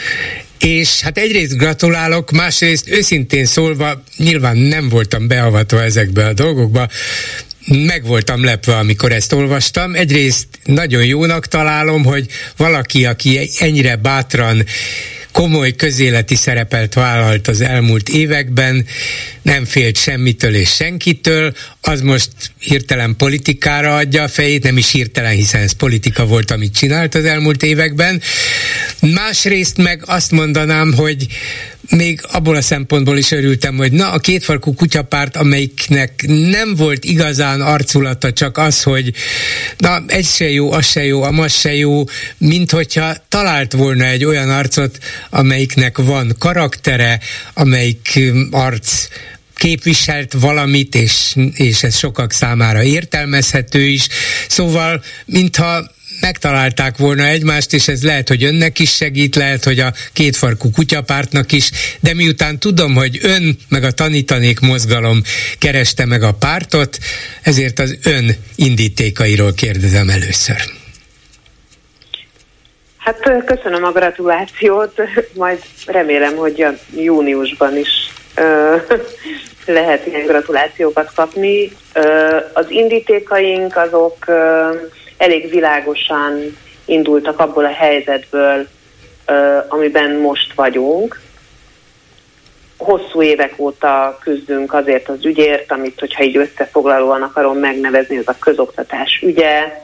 És 0.59 1.01
hát 1.01 1.17
egyrészt 1.17 1.57
gratulálok, 1.57 2.31
másrészt 2.31 2.89
őszintén 2.89 3.45
szólva 3.45 4.03
nyilván 4.17 4.57
nem 4.57 4.89
voltam 4.89 5.27
beavatva 5.27 5.83
ezekbe 5.83 6.25
a 6.25 6.33
dolgokba, 6.33 6.87
meg 7.67 8.05
voltam 8.05 8.43
lepve, 8.43 8.77
amikor 8.77 9.11
ezt 9.11 9.33
olvastam. 9.33 9.95
Egyrészt 9.95 10.47
nagyon 10.63 11.05
jónak 11.05 11.47
találom, 11.47 12.03
hogy 12.03 12.25
valaki, 12.57 13.05
aki 13.05 13.49
ennyire 13.59 13.95
bátran 13.95 14.63
komoly 15.31 15.75
közéleti 15.75 16.35
szerepelt 16.35 16.93
vállalt 16.93 17.47
az 17.47 17.61
elmúlt 17.61 18.09
években, 18.09 18.85
nem 19.41 19.65
félt 19.65 19.97
semmitől 19.97 20.55
és 20.55 20.73
senkitől, 20.73 21.53
az 21.81 22.01
most 22.01 22.29
hirtelen 22.59 23.15
politikára 23.15 23.95
adja 23.95 24.23
a 24.23 24.27
fejét, 24.27 24.63
nem 24.63 24.77
is 24.77 24.91
hirtelen, 24.91 25.31
hiszen 25.31 25.61
ez 25.61 25.71
politika 25.71 26.25
volt, 26.25 26.51
amit 26.51 26.75
csinált 26.75 27.15
az 27.15 27.25
elmúlt 27.25 27.63
években. 27.63 28.21
Másrészt 28.99 29.77
meg 29.77 30.03
azt 30.05 30.31
mondanám, 30.31 30.93
hogy 30.93 31.27
még 31.91 32.21
abból 32.31 32.55
a 32.55 32.61
szempontból 32.61 33.17
is 33.17 33.31
örültem, 33.31 33.77
hogy 33.77 33.91
na 33.91 34.11
a 34.11 34.19
kétfarkú 34.19 34.73
kutyapárt, 34.73 35.35
amelyiknek 35.35 36.23
nem 36.27 36.75
volt 36.75 37.03
igazán 37.03 37.61
arculata, 37.61 38.33
csak 38.33 38.57
az, 38.57 38.83
hogy 38.83 39.13
na 39.77 40.03
egy 40.07 40.25
se 40.25 40.49
jó, 40.49 40.71
az 40.71 40.85
se 40.85 41.05
jó, 41.05 41.23
amaz 41.23 41.53
se 41.53 41.75
jó, 41.75 42.03
mint 42.37 42.71
hogyha 42.71 43.15
talált 43.29 43.71
volna 43.71 44.05
egy 44.05 44.25
olyan 44.25 44.49
arcot, 44.49 44.97
amelyiknek 45.29 45.97
van 45.97 46.35
karaktere, 46.39 47.19
amelyik 47.53 48.19
arc 48.51 49.07
képviselt 49.55 50.33
valamit, 50.33 50.95
és, 50.95 51.35
és 51.53 51.83
ez 51.83 51.97
sokak 51.97 52.31
számára 52.31 52.83
értelmezhető 52.83 53.81
is. 53.81 54.07
Szóval, 54.47 55.03
mintha 55.25 55.91
megtalálták 56.21 56.97
volna 56.97 57.23
egymást, 57.23 57.73
és 57.73 57.87
ez 57.87 58.03
lehet, 58.03 58.27
hogy 58.27 58.43
önnek 58.43 58.79
is 58.79 58.95
segít, 58.95 59.35
lehet, 59.35 59.63
hogy 59.63 59.79
a 59.79 59.93
kétfarkú 60.13 60.71
kutyapártnak 60.71 61.51
is, 61.51 61.71
de 61.99 62.13
miután 62.13 62.59
tudom, 62.59 62.93
hogy 62.93 63.19
ön 63.21 63.57
meg 63.69 63.83
a 63.83 63.91
tanítanék 63.91 64.59
mozgalom 64.59 65.21
kereste 65.57 66.05
meg 66.05 66.23
a 66.23 66.33
pártot, 66.33 66.97
ezért 67.41 67.79
az 67.79 67.97
ön 68.03 68.35
indítékairól 68.55 69.53
kérdezem 69.53 70.09
először. 70.09 70.55
Hát 72.97 73.43
köszönöm 73.45 73.83
a 73.83 73.91
gratulációt, 73.91 75.01
majd 75.33 75.59
remélem, 75.85 76.35
hogy 76.35 76.61
a 76.61 76.73
júniusban 76.95 77.77
is 77.77 77.89
lehet 79.65 80.07
ilyen 80.07 80.25
gratulációkat 80.25 81.13
kapni. 81.13 81.71
Az 82.53 82.65
indítékaink 82.69 83.77
azok 83.77 84.25
elég 85.21 85.49
világosan 85.49 86.57
indultak 86.85 87.39
abból 87.39 87.65
a 87.65 87.73
helyzetből, 87.73 88.67
amiben 89.67 90.15
most 90.15 90.53
vagyunk. 90.53 91.21
Hosszú 92.77 93.21
évek 93.21 93.53
óta 93.57 94.17
küzdünk 94.21 94.73
azért 94.73 95.09
az 95.09 95.25
ügyért, 95.25 95.71
amit, 95.71 95.99
hogyha 95.99 96.23
így 96.23 96.37
összefoglalóan 96.37 97.21
akarom 97.21 97.57
megnevezni, 97.57 98.17
az 98.17 98.27
a 98.27 98.35
közoktatás 98.39 99.21
ügye, 99.23 99.81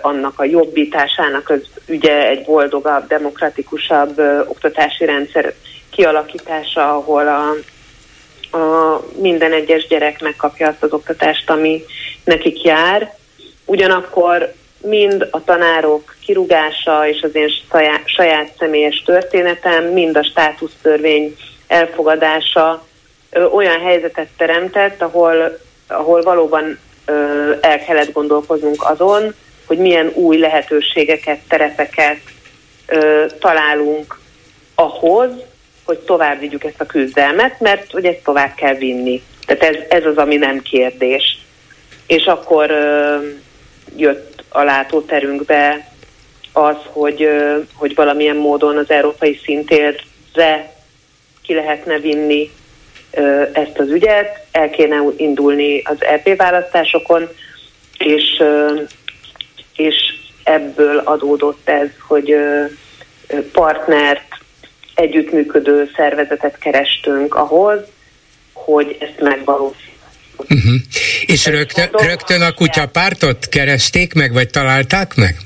annak 0.00 0.40
a 0.40 0.44
jobbításának 0.44 1.50
az 1.50 1.62
ügye 1.86 2.28
egy 2.28 2.44
boldogabb, 2.44 3.06
demokratikusabb 3.06 4.18
oktatási 4.46 5.04
rendszer 5.04 5.54
kialakítása, 5.90 6.96
ahol 6.96 7.28
a 7.28 7.54
a 8.50 9.00
minden 9.20 9.52
egyes 9.52 9.86
gyerek 9.86 10.20
megkapja 10.20 10.68
azt 10.68 10.82
az 10.82 10.92
oktatást, 10.92 11.50
ami 11.50 11.84
nekik 12.24 12.62
jár. 12.62 13.17
Ugyanakkor 13.68 14.52
mind 14.80 15.28
a 15.30 15.44
tanárok 15.44 16.16
kirugása 16.24 17.08
és 17.08 17.22
az 17.22 17.34
én 17.34 17.48
saját, 17.70 18.02
saját 18.04 18.52
személyes 18.58 19.02
történetem, 19.06 19.84
mind 19.84 20.16
a 20.16 20.22
státusztörvény 20.22 21.36
elfogadása 21.66 22.86
ö, 23.30 23.44
olyan 23.44 23.80
helyzetet 23.80 24.28
teremtett, 24.36 25.02
ahol, 25.02 25.58
ahol 25.88 26.22
valóban 26.22 26.78
ö, 27.06 27.12
el 27.60 27.84
kellett 27.84 28.12
gondolkoznunk 28.12 28.82
azon, 28.82 29.34
hogy 29.66 29.78
milyen 29.78 30.10
új 30.14 30.38
lehetőségeket, 30.38 31.38
terepeket 31.48 32.20
ö, 32.86 33.26
találunk 33.40 34.18
ahhoz, 34.74 35.30
hogy 35.84 35.98
tovább 35.98 36.38
vigyük 36.38 36.64
ezt 36.64 36.80
a 36.80 36.86
küzdelmet, 36.86 37.60
mert 37.60 37.90
hogy 37.90 38.04
ezt 38.04 38.24
tovább 38.24 38.54
kell 38.54 38.74
vinni. 38.74 39.22
Tehát 39.46 39.62
ez, 39.62 39.76
ez 39.88 40.04
az, 40.04 40.16
ami 40.16 40.36
nem 40.36 40.62
kérdés. 40.62 41.38
És 42.06 42.24
akkor 42.24 42.70
ö, 42.70 43.16
jött 43.96 44.44
a 44.48 44.62
látóterünkbe 44.62 45.90
az, 46.52 46.76
hogy, 46.84 47.28
hogy 47.74 47.94
valamilyen 47.94 48.36
módon 48.36 48.76
az 48.76 48.90
európai 48.90 49.40
szintérre 49.44 50.72
ki 51.42 51.54
lehetne 51.54 51.98
vinni 51.98 52.50
ezt 53.52 53.78
az 53.78 53.88
ügyet, 53.88 54.46
el 54.52 54.70
kéne 54.70 54.96
indulni 55.16 55.82
az 55.84 56.02
EP 56.02 56.36
választásokon, 56.36 57.28
és, 57.98 58.42
és 59.76 59.96
ebből 60.44 60.98
adódott 60.98 61.68
ez, 61.68 61.88
hogy 62.06 62.36
partnert 63.52 64.22
együttműködő 64.94 65.90
szervezetet 65.96 66.58
kerestünk 66.58 67.34
ahhoz, 67.34 67.80
hogy 68.52 68.96
ezt 69.00 69.20
megvalósítsuk. 69.20 69.87
Uh-huh. 70.38 70.74
És 71.26 71.46
rögtön, 71.46 71.88
rögtön 71.92 72.42
a 72.42 72.52
kutyapártot 72.52 73.48
keresték 73.48 74.14
meg, 74.14 74.32
vagy 74.32 74.50
találták 74.50 75.14
meg? 75.14 75.36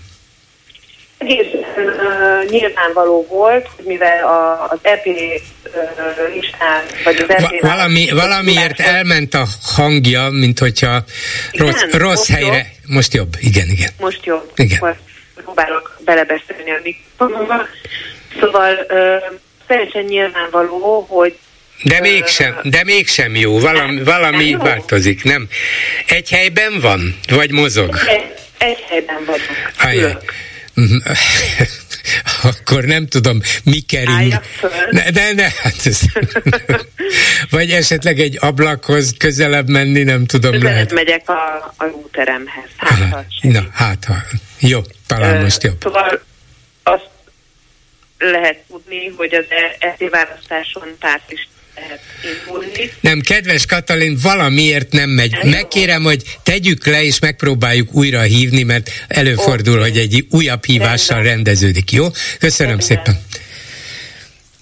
Egészen 1.18 1.62
uh, 1.76 2.50
nyilvánvaló 2.50 3.26
volt, 3.28 3.68
mivel 3.84 4.24
a, 4.24 4.66
az 4.70 4.78
EP 4.82 5.06
uh, 5.06 5.14
listán, 6.34 6.82
vagy 7.04 7.16
az 7.16 7.30
EP 7.30 7.40
Va- 7.40 7.60
valami, 7.60 8.10
valamiért 8.10 8.80
elment 8.80 9.34
a 9.34 9.46
hangja, 9.62 10.28
mint 10.30 10.58
hogyha 10.58 11.04
rossz, 11.52 11.82
igen, 11.82 12.00
rossz 12.00 12.28
most 12.28 12.30
helyre. 12.30 12.56
Jobb. 12.56 12.66
Most 12.86 13.14
jobb, 13.14 13.36
igen, 13.38 13.68
igen. 13.70 13.90
Most 13.98 14.24
jobb. 14.24 14.52
Igen. 14.56 14.78
Most 14.80 14.98
próbálok 15.34 16.00
belebeszélni 16.04 16.70
a 16.70 16.80
mikrofonba. 16.82 17.66
Szóval 18.40 18.74
uh, 18.88 19.38
teljesen 19.66 20.04
nyilvánvaló, 20.04 21.06
hogy 21.08 21.38
de 21.82 22.00
mégsem, 22.00 22.58
de 22.62 22.84
mégsem 22.84 23.36
jó, 23.36 23.58
valami, 23.58 24.02
valami 24.02 24.50
nem 24.50 24.58
változik, 24.58 25.24
nem? 25.24 25.48
Egy 26.06 26.30
helyben 26.30 26.80
van, 26.80 27.18
vagy 27.28 27.50
mozog? 27.50 27.98
Egy, 28.06 28.24
egy 28.58 28.84
helyben 28.88 29.24
vagyok. 29.76 30.32
Mhm. 30.74 30.96
Akkor 32.42 32.84
nem 32.84 33.06
tudom, 33.06 33.40
mi 33.64 33.80
kering. 33.80 34.40
Ne, 34.90 35.10
de 35.10 35.32
ne, 35.32 35.42
hát 35.42 35.76
ez, 35.84 36.00
vagy 37.50 37.70
esetleg 37.70 38.20
egy 38.20 38.36
ablakhoz 38.40 39.14
közelebb 39.18 39.68
menni, 39.68 40.02
nem 40.02 40.26
tudom. 40.26 40.50
Közelebb 40.50 40.72
lehet. 40.72 40.92
megyek 40.92 41.28
a, 41.28 41.74
a 41.76 41.84
úteremhez. 41.84 42.68
Hát, 42.76 43.26
Na, 43.40 43.66
hát 43.72 44.04
ha. 44.04 44.14
Jó, 44.58 44.80
talán 45.06 45.36
Ö, 45.36 45.42
most 45.42 45.62
jobb. 45.62 45.80
Szóval 45.80 46.22
azt 46.82 47.08
lehet 48.18 48.58
tudni, 48.68 49.12
hogy 49.16 49.34
az 49.34 49.44
ESZI 49.78 50.08
választáson 50.08 50.96
nem, 53.00 53.20
kedves 53.20 53.66
Katalin, 53.66 54.18
valamiért 54.22 54.92
nem 54.92 55.10
megy. 55.10 55.36
Megkérem, 55.42 56.02
hogy 56.02 56.38
tegyük 56.42 56.86
le, 56.86 57.04
és 57.04 57.18
megpróbáljuk 57.18 57.94
újra 57.94 58.20
hívni, 58.20 58.62
mert 58.62 58.90
előfordul, 59.08 59.78
okay. 59.78 59.90
hogy 59.90 59.98
egy 59.98 60.26
újabb 60.30 60.64
hívással 60.64 61.22
rendeződik. 61.22 61.92
Jó? 61.92 62.08
Köszönöm 62.38 62.78
Rendben. 62.78 62.96
szépen. 62.96 63.20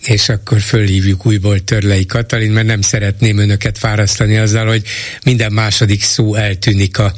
És 0.04 0.28
akkor 0.28 0.60
fölhívjuk 0.60 1.26
újból 1.26 1.64
Törlei 1.64 2.06
Katalin, 2.06 2.50
mert 2.50 2.66
nem 2.66 2.80
szeretném 2.80 3.38
önöket 3.38 3.78
fárasztani 3.78 4.36
azzal, 4.36 4.66
hogy 4.66 4.82
minden 5.24 5.52
második 5.52 6.02
szó 6.02 6.34
eltűnik 6.34 6.98
a, 6.98 7.14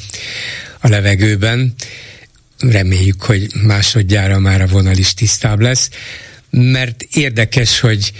a 0.80 0.88
levegőben. 0.88 1.74
Reméljük, 2.58 3.22
hogy 3.22 3.46
másodjára 3.62 4.38
már 4.38 4.60
a 4.60 4.66
vonal 4.66 4.96
is 4.96 5.14
tisztább 5.14 5.60
lesz, 5.60 5.88
mert 6.50 7.02
érdekes, 7.12 7.80
hogy 7.80 8.12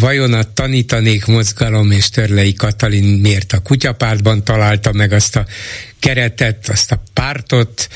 vajon 0.00 0.32
a 0.32 0.52
tanítanék 0.54 1.26
mozgalom 1.26 1.90
és 1.90 2.10
Törlei 2.10 2.52
Katalin 2.52 3.04
miért 3.04 3.52
a 3.52 3.60
kutyapártban 3.60 4.44
találta 4.44 4.92
meg 4.92 5.12
azt 5.12 5.36
a 5.36 5.44
keretet, 6.00 6.68
azt 6.68 6.92
a 6.92 7.02
pártot, 7.12 7.88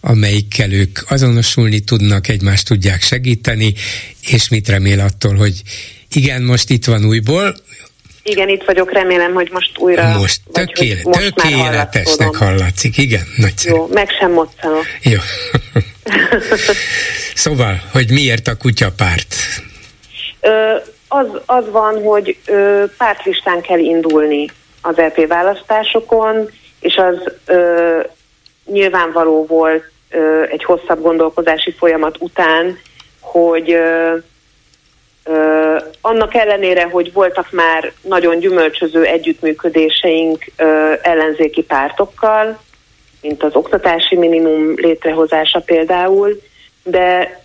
amelyikkel 0.00 0.72
ők 0.72 0.98
azonosulni 1.08 1.80
tudnak, 1.80 2.28
egymást 2.28 2.66
tudják 2.66 3.02
segíteni, 3.02 3.74
és 4.26 4.48
mit 4.48 4.68
remél 4.68 5.00
attól, 5.00 5.34
hogy 5.34 5.62
igen, 6.12 6.42
most 6.42 6.70
itt 6.70 6.84
van 6.84 7.04
újból. 7.04 7.56
Igen, 8.22 8.48
itt 8.48 8.62
vagyok, 8.64 8.92
remélem, 8.92 9.32
hogy 9.32 9.50
most 9.52 9.78
újra... 9.78 10.18
Most, 10.18 10.40
tökéle, 10.52 11.00
vagy, 11.02 11.22
most 11.22 11.34
tökéletesnek 11.34 12.34
hallatszik, 12.34 12.96
igen, 12.96 13.26
nagyszerű. 13.36 13.74
Jó, 13.74 13.88
meg 13.92 14.08
sem 14.20 14.32
moccanok. 14.32 14.86
Jó. 15.02 15.18
szóval, 17.34 17.82
hogy 17.90 18.10
miért 18.10 18.48
a 18.48 18.56
kutyapárt? 18.56 19.34
Ö, 20.40 20.50
az, 21.12 21.40
az 21.46 21.70
van, 21.70 22.02
hogy 22.02 22.38
ö, 22.46 22.84
pártlistán 22.98 23.60
kell 23.60 23.78
indulni 23.78 24.46
az 24.82 24.96
LP 24.96 25.26
választásokon, 25.26 26.50
és 26.80 26.96
az 26.96 27.32
ö, 27.46 28.00
nyilvánvaló 28.64 29.46
volt 29.46 29.84
ö, 30.10 30.42
egy 30.42 30.64
hosszabb 30.64 31.02
gondolkodási 31.02 31.72
folyamat 31.72 32.16
után, 32.18 32.78
hogy 33.20 33.72
ö, 33.72 34.16
ö, 35.24 35.76
annak 36.00 36.34
ellenére, 36.34 36.84
hogy 36.84 37.12
voltak 37.12 37.50
már 37.50 37.92
nagyon 38.00 38.38
gyümölcsöző 38.38 39.04
együttműködéseink 39.04 40.44
ö, 40.56 40.92
ellenzéki 41.02 41.62
pártokkal, 41.62 42.60
mint 43.20 43.42
az 43.42 43.54
oktatási 43.54 44.16
minimum 44.16 44.74
létrehozása 44.76 45.60
például, 45.60 46.40
de 46.82 47.40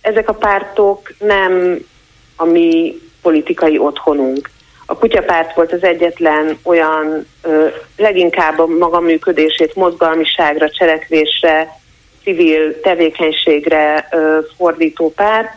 ezek 0.00 0.28
a 0.28 0.34
pártok 0.34 1.12
nem 1.18 1.78
a 2.40 2.44
mi 2.44 3.00
politikai 3.22 3.78
otthonunk. 3.78 4.50
A 4.86 4.96
kutyapárt 4.98 5.54
volt 5.54 5.72
az 5.72 5.82
egyetlen 5.82 6.58
olyan 6.62 7.26
ö, 7.42 7.66
leginkább 7.96 8.58
a 8.58 8.66
maga 8.66 9.00
működését 9.00 9.74
mozgalmiságra, 9.74 10.70
cselekvésre, 10.70 11.78
civil 12.22 12.80
tevékenységre 12.80 14.08
ö, 14.10 14.38
fordító 14.56 15.12
párt, 15.12 15.48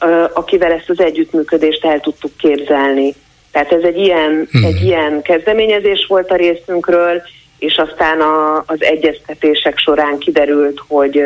ö, 0.00 0.24
akivel 0.32 0.72
ezt 0.72 0.90
az 0.90 1.00
együttműködést 1.00 1.84
el 1.84 2.00
tudtuk 2.00 2.36
képzelni. 2.36 3.14
Tehát 3.52 3.72
ez 3.72 3.82
egy 3.82 3.98
ilyen, 3.98 4.48
hmm. 4.50 4.64
egy 4.64 4.82
ilyen 4.82 5.22
kezdeményezés 5.22 6.06
volt 6.08 6.30
a 6.30 6.36
részünkről, 6.36 7.22
és 7.58 7.76
aztán 7.76 8.20
a, 8.20 8.64
az 8.66 8.82
egyeztetések 8.82 9.78
során 9.78 10.18
kiderült, 10.18 10.80
hogy, 10.88 11.22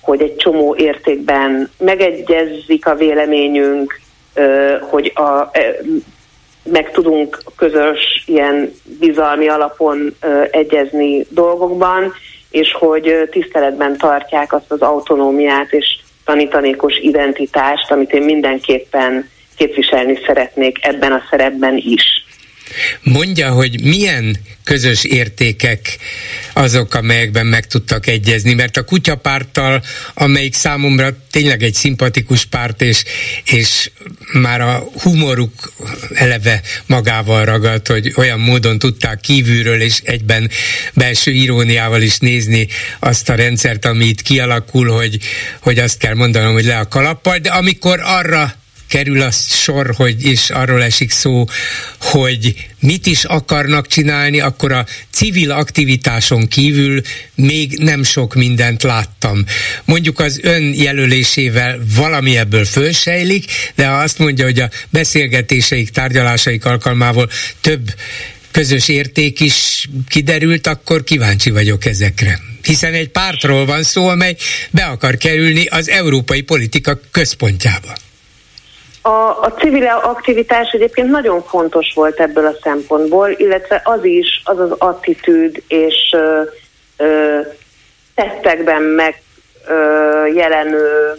hogy 0.00 0.22
egy 0.22 0.36
csomó 0.36 0.76
értékben 0.78 1.70
megegyezik 1.78 2.86
a 2.86 2.94
véleményünk, 2.94 4.00
hogy 4.80 5.12
a, 5.14 5.50
meg 6.64 6.90
tudunk 6.90 7.42
közös 7.56 8.24
ilyen 8.26 8.72
bizalmi 8.98 9.48
alapon 9.48 10.16
egyezni 10.50 11.26
dolgokban, 11.28 12.12
és 12.50 12.72
hogy 12.72 13.28
tiszteletben 13.30 13.96
tartják 13.96 14.52
azt 14.52 14.72
az 14.72 14.80
autonómiát 14.80 15.72
és 15.72 15.98
tanítanékos 16.24 16.98
identitást, 16.98 17.90
amit 17.90 18.12
én 18.12 18.22
mindenképpen 18.22 19.28
képviselni 19.56 20.18
szeretnék 20.26 20.86
ebben 20.86 21.12
a 21.12 21.22
szerepben 21.30 21.76
is. 21.76 22.21
Mondja, 23.02 23.50
hogy 23.50 23.82
milyen 23.82 24.36
közös 24.64 25.04
értékek 25.04 25.98
azok, 26.52 26.94
amelyekben 26.94 27.46
meg 27.46 27.66
tudtak 27.66 28.06
egyezni, 28.06 28.54
mert 28.54 28.76
a 28.76 28.84
kutyapárttal, 28.84 29.82
amelyik 30.14 30.54
számomra 30.54 31.16
tényleg 31.30 31.62
egy 31.62 31.74
szimpatikus 31.74 32.44
párt, 32.44 32.82
és, 32.82 33.04
és 33.44 33.90
már 34.32 34.60
a 34.60 34.84
humoruk 35.02 35.72
eleve 36.14 36.62
magával 36.86 37.44
ragadt, 37.44 37.86
hogy 37.86 38.12
olyan 38.16 38.40
módon 38.40 38.78
tudták 38.78 39.20
kívülről 39.20 39.80
és 39.80 40.00
egyben 40.04 40.50
belső 40.94 41.30
iróniával 41.30 42.02
is 42.02 42.18
nézni 42.18 42.68
azt 42.98 43.28
a 43.28 43.34
rendszert, 43.34 43.84
ami 43.84 44.04
itt 44.04 44.22
kialakul, 44.22 44.88
hogy, 44.88 45.18
hogy 45.60 45.78
azt 45.78 45.98
kell 45.98 46.14
mondanom, 46.14 46.52
hogy 46.52 46.64
le 46.64 46.78
a 46.78 46.88
kalappal, 46.88 47.38
de 47.38 47.50
amikor 47.50 48.00
arra 48.02 48.54
kerül 48.92 49.22
a 49.22 49.30
sor, 49.30 49.94
hogy 49.96 50.24
és 50.24 50.50
arról 50.50 50.82
esik 50.82 51.10
szó, 51.10 51.44
hogy 52.00 52.54
mit 52.80 53.06
is 53.06 53.24
akarnak 53.24 53.86
csinálni, 53.86 54.40
akkor 54.40 54.72
a 54.72 54.86
civil 55.10 55.50
aktivitáson 55.50 56.48
kívül 56.48 57.00
még 57.34 57.78
nem 57.78 58.02
sok 58.02 58.34
mindent 58.34 58.82
láttam. 58.82 59.44
Mondjuk 59.84 60.20
az 60.20 60.40
ön 60.42 60.74
jelölésével 60.74 61.78
valami 61.96 62.36
ebből 62.36 62.64
fölsejlik, 62.64 63.44
de 63.74 63.86
ha 63.86 63.96
azt 63.96 64.18
mondja, 64.18 64.44
hogy 64.44 64.60
a 64.60 64.70
beszélgetéseik, 64.90 65.90
tárgyalásaik 65.90 66.64
alkalmával 66.64 67.30
több 67.60 67.94
közös 68.50 68.88
érték 68.88 69.40
is 69.40 69.88
kiderült, 70.08 70.66
akkor 70.66 71.04
kíváncsi 71.04 71.50
vagyok 71.50 71.84
ezekre. 71.84 72.40
Hiszen 72.62 72.92
egy 72.92 73.08
pártról 73.08 73.66
van 73.66 73.82
szó, 73.82 74.08
amely 74.08 74.36
be 74.70 74.84
akar 74.84 75.16
kerülni 75.16 75.66
az 75.66 75.88
európai 75.88 76.40
politika 76.40 77.00
központjába. 77.10 77.94
A, 79.04 79.08
a 79.44 79.54
civil 79.58 79.86
aktivitás 79.86 80.70
egyébként 80.70 81.10
nagyon 81.10 81.42
fontos 81.42 81.92
volt 81.94 82.20
ebből 82.20 82.46
a 82.46 82.56
szempontból, 82.62 83.30
illetve 83.30 83.80
az 83.84 84.04
is, 84.04 84.42
az 84.44 84.58
az 84.58 84.70
attitűd 84.78 85.62
és 85.68 86.14
ö, 86.16 86.42
ö, 86.96 87.40
tettekben 88.14 88.82
megjelenő 89.62 91.14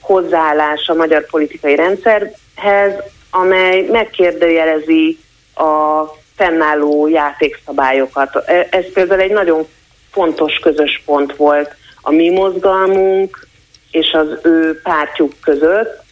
hozzáállás 0.00 0.88
a 0.88 0.94
magyar 0.94 1.26
politikai 1.26 1.74
rendszerhez, 1.74 2.92
amely 3.30 3.82
megkérdőjelezi 3.90 5.18
a 5.54 6.04
fennálló 6.36 7.06
játékszabályokat. 7.06 8.36
E, 8.36 8.66
ez 8.70 8.84
például 8.92 9.20
egy 9.20 9.32
nagyon 9.32 9.66
fontos 10.10 10.58
közös 10.58 11.02
pont 11.04 11.36
volt 11.36 11.74
a 12.00 12.10
mi 12.10 12.30
mozgalmunk 12.30 13.48
és 13.90 14.12
az 14.12 14.38
ő 14.42 14.80
pártjuk 14.82 15.32
között, 15.40 16.02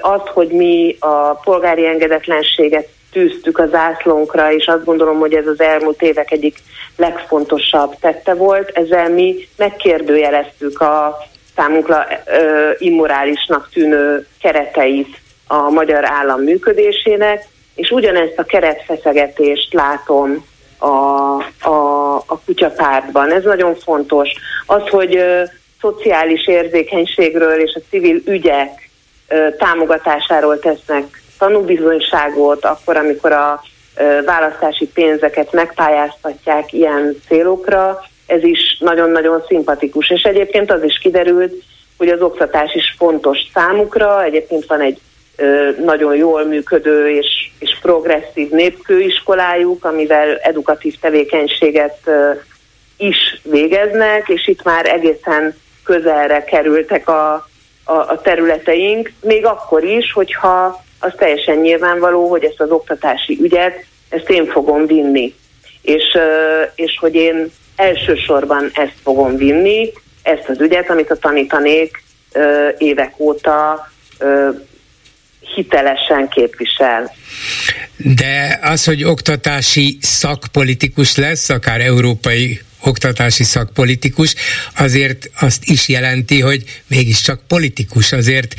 az, 0.00 0.20
hogy 0.24 0.48
mi 0.48 0.96
a 0.98 1.34
polgári 1.34 1.86
engedetlenséget 1.86 2.88
tűztük 3.12 3.58
az 3.58 3.70
zászlónkra, 3.70 4.52
és 4.52 4.66
azt 4.66 4.84
gondolom, 4.84 5.18
hogy 5.18 5.34
ez 5.34 5.46
az 5.46 5.60
elmúlt 5.60 6.02
évek 6.02 6.30
egyik 6.30 6.58
legfontosabb 6.96 7.94
tette 8.00 8.34
volt. 8.34 8.70
Ezzel 8.74 9.08
mi 9.08 9.48
megkérdőjeleztük 9.56 10.80
a 10.80 11.18
számunkra 11.56 12.06
ö, 12.26 12.70
immorálisnak 12.78 13.68
tűnő 13.72 14.26
kereteit 14.40 15.18
a 15.46 15.70
magyar 15.70 16.04
állam 16.10 16.40
működésének, 16.40 17.44
és 17.74 17.90
ugyanezt 17.90 18.38
a 18.38 18.44
keretfeszegetést 18.44 19.72
látom 19.72 20.44
a, 20.78 20.86
a, 21.68 22.14
a 22.26 22.40
kutyapártban. 22.44 23.32
Ez 23.32 23.44
nagyon 23.44 23.74
fontos. 23.74 24.28
Az, 24.66 24.88
hogy 24.88 25.16
ö, 25.16 25.42
szociális 25.80 26.46
érzékenységről 26.46 27.60
és 27.60 27.74
a 27.74 27.86
civil 27.90 28.20
ügyek 28.26 28.79
támogatásáról 29.58 30.58
tesznek 30.58 31.22
tanúbizonyságot, 31.38 32.64
akkor, 32.64 32.96
amikor 32.96 33.32
a 33.32 33.62
választási 34.24 34.86
pénzeket 34.86 35.52
megpályáztatják 35.52 36.72
ilyen 36.72 37.16
célokra, 37.28 38.00
ez 38.26 38.42
is 38.42 38.76
nagyon-nagyon 38.80 39.44
szimpatikus. 39.48 40.10
És 40.10 40.22
egyébként 40.22 40.72
az 40.72 40.82
is 40.82 40.98
kiderült, 40.98 41.54
hogy 41.98 42.08
az 42.08 42.20
oktatás 42.22 42.74
is 42.74 42.94
fontos 42.98 43.38
számukra. 43.54 44.22
Egyébként 44.22 44.66
van 44.66 44.80
egy 44.80 44.98
nagyon 45.84 46.16
jól 46.16 46.44
működő 46.44 47.08
és, 47.10 47.50
és 47.58 47.78
progresszív 47.82 48.50
népkőiskolájuk, 48.50 49.84
amivel 49.84 50.36
edukatív 50.36 50.94
tevékenységet 51.00 52.10
is 52.96 53.40
végeznek, 53.42 54.28
és 54.28 54.48
itt 54.48 54.62
már 54.62 54.86
egészen 54.86 55.54
közelre 55.84 56.44
kerültek 56.44 57.08
a, 57.08 57.48
a, 57.90 58.10
a 58.10 58.20
területeink, 58.20 59.12
még 59.20 59.44
akkor 59.44 59.84
is, 59.84 60.12
hogyha 60.12 60.84
az 60.98 61.12
teljesen 61.16 61.56
nyilvánvaló, 61.56 62.28
hogy 62.28 62.44
ezt 62.44 62.60
az 62.60 62.70
oktatási 62.70 63.38
ügyet, 63.42 63.84
ezt 64.08 64.30
én 64.30 64.46
fogom 64.46 64.86
vinni. 64.86 65.34
És, 65.82 66.18
és 66.74 66.96
hogy 67.00 67.14
én 67.14 67.52
elsősorban 67.76 68.70
ezt 68.74 68.96
fogom 69.02 69.36
vinni, 69.36 69.92
ezt 70.22 70.48
az 70.48 70.60
ügyet, 70.60 70.90
amit 70.90 71.10
a 71.10 71.16
tanítanék 71.16 72.02
évek 72.78 73.14
óta 73.18 73.88
hitelesen 75.54 76.28
képvisel. 76.28 77.12
De 77.96 78.58
az, 78.62 78.84
hogy 78.84 79.04
oktatási 79.04 79.98
szakpolitikus 80.00 81.16
lesz, 81.16 81.48
akár 81.48 81.80
európai 81.80 82.60
oktatási 82.80 83.44
szakpolitikus, 83.44 84.34
azért 84.76 85.30
azt 85.40 85.64
is 85.64 85.88
jelenti, 85.88 86.40
hogy 86.40 86.64
mégiscsak 86.86 87.40
politikus, 87.46 88.12
azért 88.12 88.54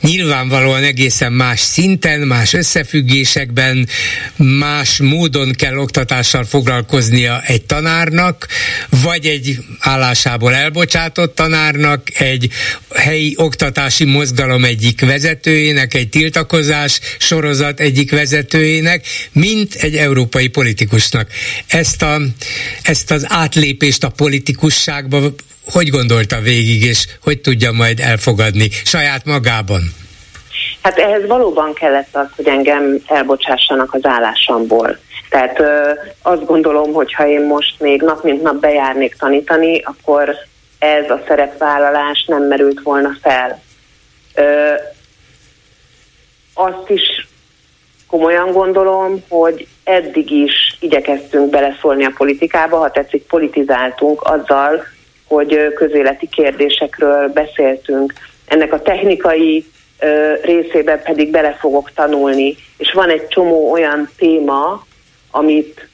nyilvánvalóan 0.00 0.82
egészen 0.82 1.32
más 1.32 1.60
szinten, 1.60 2.20
más 2.20 2.52
összefüggésekben, 2.52 3.88
más 4.36 4.98
módon 4.98 5.52
kell 5.52 5.76
oktatással 5.76 6.44
foglalkoznia 6.44 7.42
egy 7.46 7.62
tanárnak, 7.62 8.46
vagy 8.88 9.26
egy 9.26 9.58
állásából 9.78 10.54
elbocsátott 10.54 11.34
tanárnak, 11.34 12.20
egy 12.20 12.52
helyi 12.94 13.34
oktatási 13.36 14.04
mozgalom 14.04 14.64
egyik 14.64 15.00
vezetőjének, 15.00 15.94
egy 15.94 16.08
tiltakozás 16.08 17.00
sorozat 17.18 17.80
egyik 17.80 18.10
vezetőjének, 18.10 19.06
mint 19.32 19.74
egy 19.74 19.96
európai 19.96 20.48
politikusnak. 20.48 21.30
Ezt, 21.66 22.02
a, 22.02 22.20
ezt 22.82 23.10
az 23.10 23.24
át 23.28 23.49
átlépést 23.50 24.04
a 24.04 24.10
politikusságba 24.16 25.18
hogy 25.72 25.88
gondolta 25.88 26.40
végig, 26.40 26.82
és 26.82 27.06
hogy 27.22 27.40
tudja 27.40 27.72
majd 27.72 28.00
elfogadni 28.00 28.68
saját 28.84 29.24
magában? 29.24 29.80
Hát 30.82 30.98
ehhez 30.98 31.26
valóban 31.26 31.74
kellett 31.74 32.08
az, 32.16 32.26
hogy 32.36 32.46
engem 32.46 32.96
elbocsássanak 33.06 33.94
az 33.94 34.00
állásomból. 34.02 34.98
Tehát 35.28 35.60
ö, 35.60 35.90
azt 36.22 36.44
gondolom, 36.44 36.92
hogy 36.92 37.12
ha 37.12 37.26
én 37.26 37.46
most 37.46 37.80
még 37.80 38.02
nap 38.02 38.22
mint 38.24 38.42
nap 38.42 38.54
bejárnék 38.60 39.14
tanítani, 39.14 39.80
akkor 39.80 40.34
ez 40.78 41.10
a 41.10 41.22
szerepvállalás 41.26 42.24
nem 42.26 42.42
merült 42.42 42.80
volna 42.82 43.16
fel. 43.22 43.62
Ö, 44.34 44.72
azt 46.54 46.88
is 46.88 47.28
komolyan 48.06 48.52
gondolom, 48.52 49.24
hogy 49.28 49.66
eddig 49.90 50.30
is 50.30 50.76
igyekeztünk 50.80 51.50
beleszólni 51.50 52.04
a 52.04 52.12
politikába, 52.16 52.76
ha 52.76 52.90
tetszik, 52.90 53.22
politizáltunk 53.22 54.22
azzal, 54.22 54.84
hogy 55.26 55.72
közéleti 55.74 56.28
kérdésekről 56.28 57.28
beszéltünk. 57.28 58.12
Ennek 58.46 58.72
a 58.72 58.82
technikai 58.82 59.64
részében 60.42 61.02
pedig 61.02 61.30
bele 61.30 61.56
fogok 61.60 61.90
tanulni, 61.94 62.56
és 62.76 62.92
van 62.92 63.10
egy 63.10 63.28
csomó 63.28 63.70
olyan 63.70 64.08
téma, 64.16 64.86
amit 65.30 65.88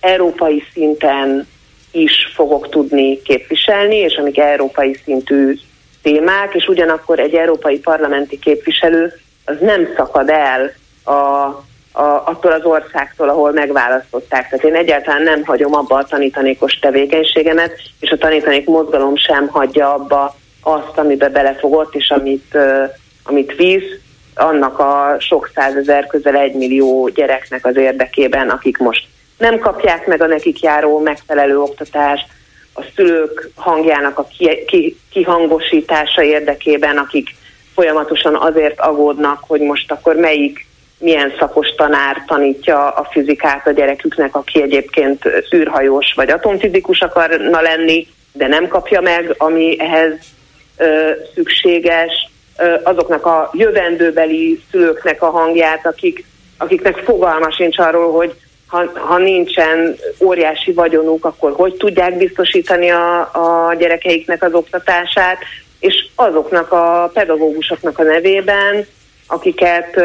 európai 0.00 0.62
szinten 0.72 1.46
is 1.92 2.32
fogok 2.34 2.68
tudni 2.68 3.22
képviselni, 3.22 3.96
és 3.96 4.14
amik 4.14 4.38
európai 4.38 5.00
szintű 5.04 5.54
témák, 6.02 6.54
és 6.54 6.66
ugyanakkor 6.66 7.18
egy 7.18 7.34
európai 7.34 7.78
parlamenti 7.78 8.38
képviselő 8.38 9.12
az 9.44 9.56
nem 9.60 9.88
szakad 9.96 10.28
el 10.28 10.72
a, 11.04 11.14
a, 11.96 12.22
attól 12.24 12.52
az 12.52 12.64
országtól, 12.64 13.28
ahol 13.28 13.52
megválasztották. 13.52 14.48
Tehát 14.48 14.64
én 14.64 14.74
egyáltalán 14.74 15.22
nem 15.22 15.44
hagyom 15.44 15.74
abba 15.74 15.96
a 15.96 16.04
tanítanékos 16.04 16.78
tevékenységemet, 16.78 17.72
és 18.00 18.10
a 18.10 18.18
tanítanék 18.18 18.66
mozgalom 18.66 19.16
sem 19.16 19.46
hagyja 19.46 19.94
abba 19.94 20.34
azt, 20.62 20.98
amibe 20.98 21.28
belefogott, 21.28 21.94
és 21.94 22.10
amit, 22.10 22.58
amit 23.24 23.56
víz, 23.56 23.82
annak 24.34 24.78
a 24.78 25.16
sok 25.18 25.50
százezer, 25.54 26.06
közel 26.06 26.36
egy 26.36 26.54
millió 26.54 27.08
gyereknek 27.08 27.66
az 27.66 27.76
érdekében, 27.76 28.48
akik 28.48 28.78
most 28.78 29.06
nem 29.38 29.58
kapják 29.58 30.06
meg 30.06 30.22
a 30.22 30.26
nekik 30.26 30.60
járó 30.60 30.98
megfelelő 30.98 31.60
oktatást, 31.60 32.26
a 32.74 32.82
szülők 32.94 33.50
hangjának 33.54 34.18
a 34.18 34.28
ki, 34.38 34.64
ki, 34.66 34.96
kihangosítása 35.10 36.22
érdekében, 36.22 36.96
akik 36.96 37.28
folyamatosan 37.74 38.34
azért 38.34 38.80
agódnak, 38.80 39.44
hogy 39.46 39.60
most 39.60 39.92
akkor 39.92 40.16
melyik 40.16 40.65
milyen 40.98 41.32
szakos 41.38 41.68
tanár 41.68 42.24
tanítja 42.26 42.88
a 42.88 43.08
fizikát 43.10 43.66
a 43.66 43.70
gyereküknek, 43.70 44.34
aki 44.36 44.62
egyébként 44.62 45.24
űrhajós 45.54 46.12
vagy 46.16 46.30
atomfizikus 46.30 47.00
akarna 47.00 47.60
lenni, 47.60 48.06
de 48.32 48.46
nem 48.46 48.68
kapja 48.68 49.00
meg, 49.00 49.34
ami 49.38 49.76
ehhez 49.80 50.12
ö, 50.76 51.10
szükséges, 51.34 52.30
ö, 52.58 52.74
azoknak 52.82 53.26
a 53.26 53.50
jövendőbeli 53.52 54.62
szülőknek 54.70 55.22
a 55.22 55.30
hangját, 55.30 55.86
akik, 55.86 56.24
akiknek 56.58 56.96
fogalma 56.96 57.50
sincs 57.50 57.78
arról, 57.78 58.12
hogy 58.12 58.34
ha, 58.66 58.90
ha 58.94 59.18
nincsen 59.18 59.96
óriási 60.20 60.72
vagyonuk, 60.72 61.24
akkor 61.24 61.52
hogy 61.52 61.74
tudják 61.74 62.16
biztosítani 62.16 62.90
a, 62.90 63.20
a 63.20 63.74
gyerekeiknek 63.78 64.42
az 64.42 64.54
oktatását, 64.54 65.38
és 65.80 66.06
azoknak 66.14 66.72
a 66.72 67.10
pedagógusoknak 67.14 67.98
a 67.98 68.02
nevében, 68.02 68.86
akiket 69.26 70.00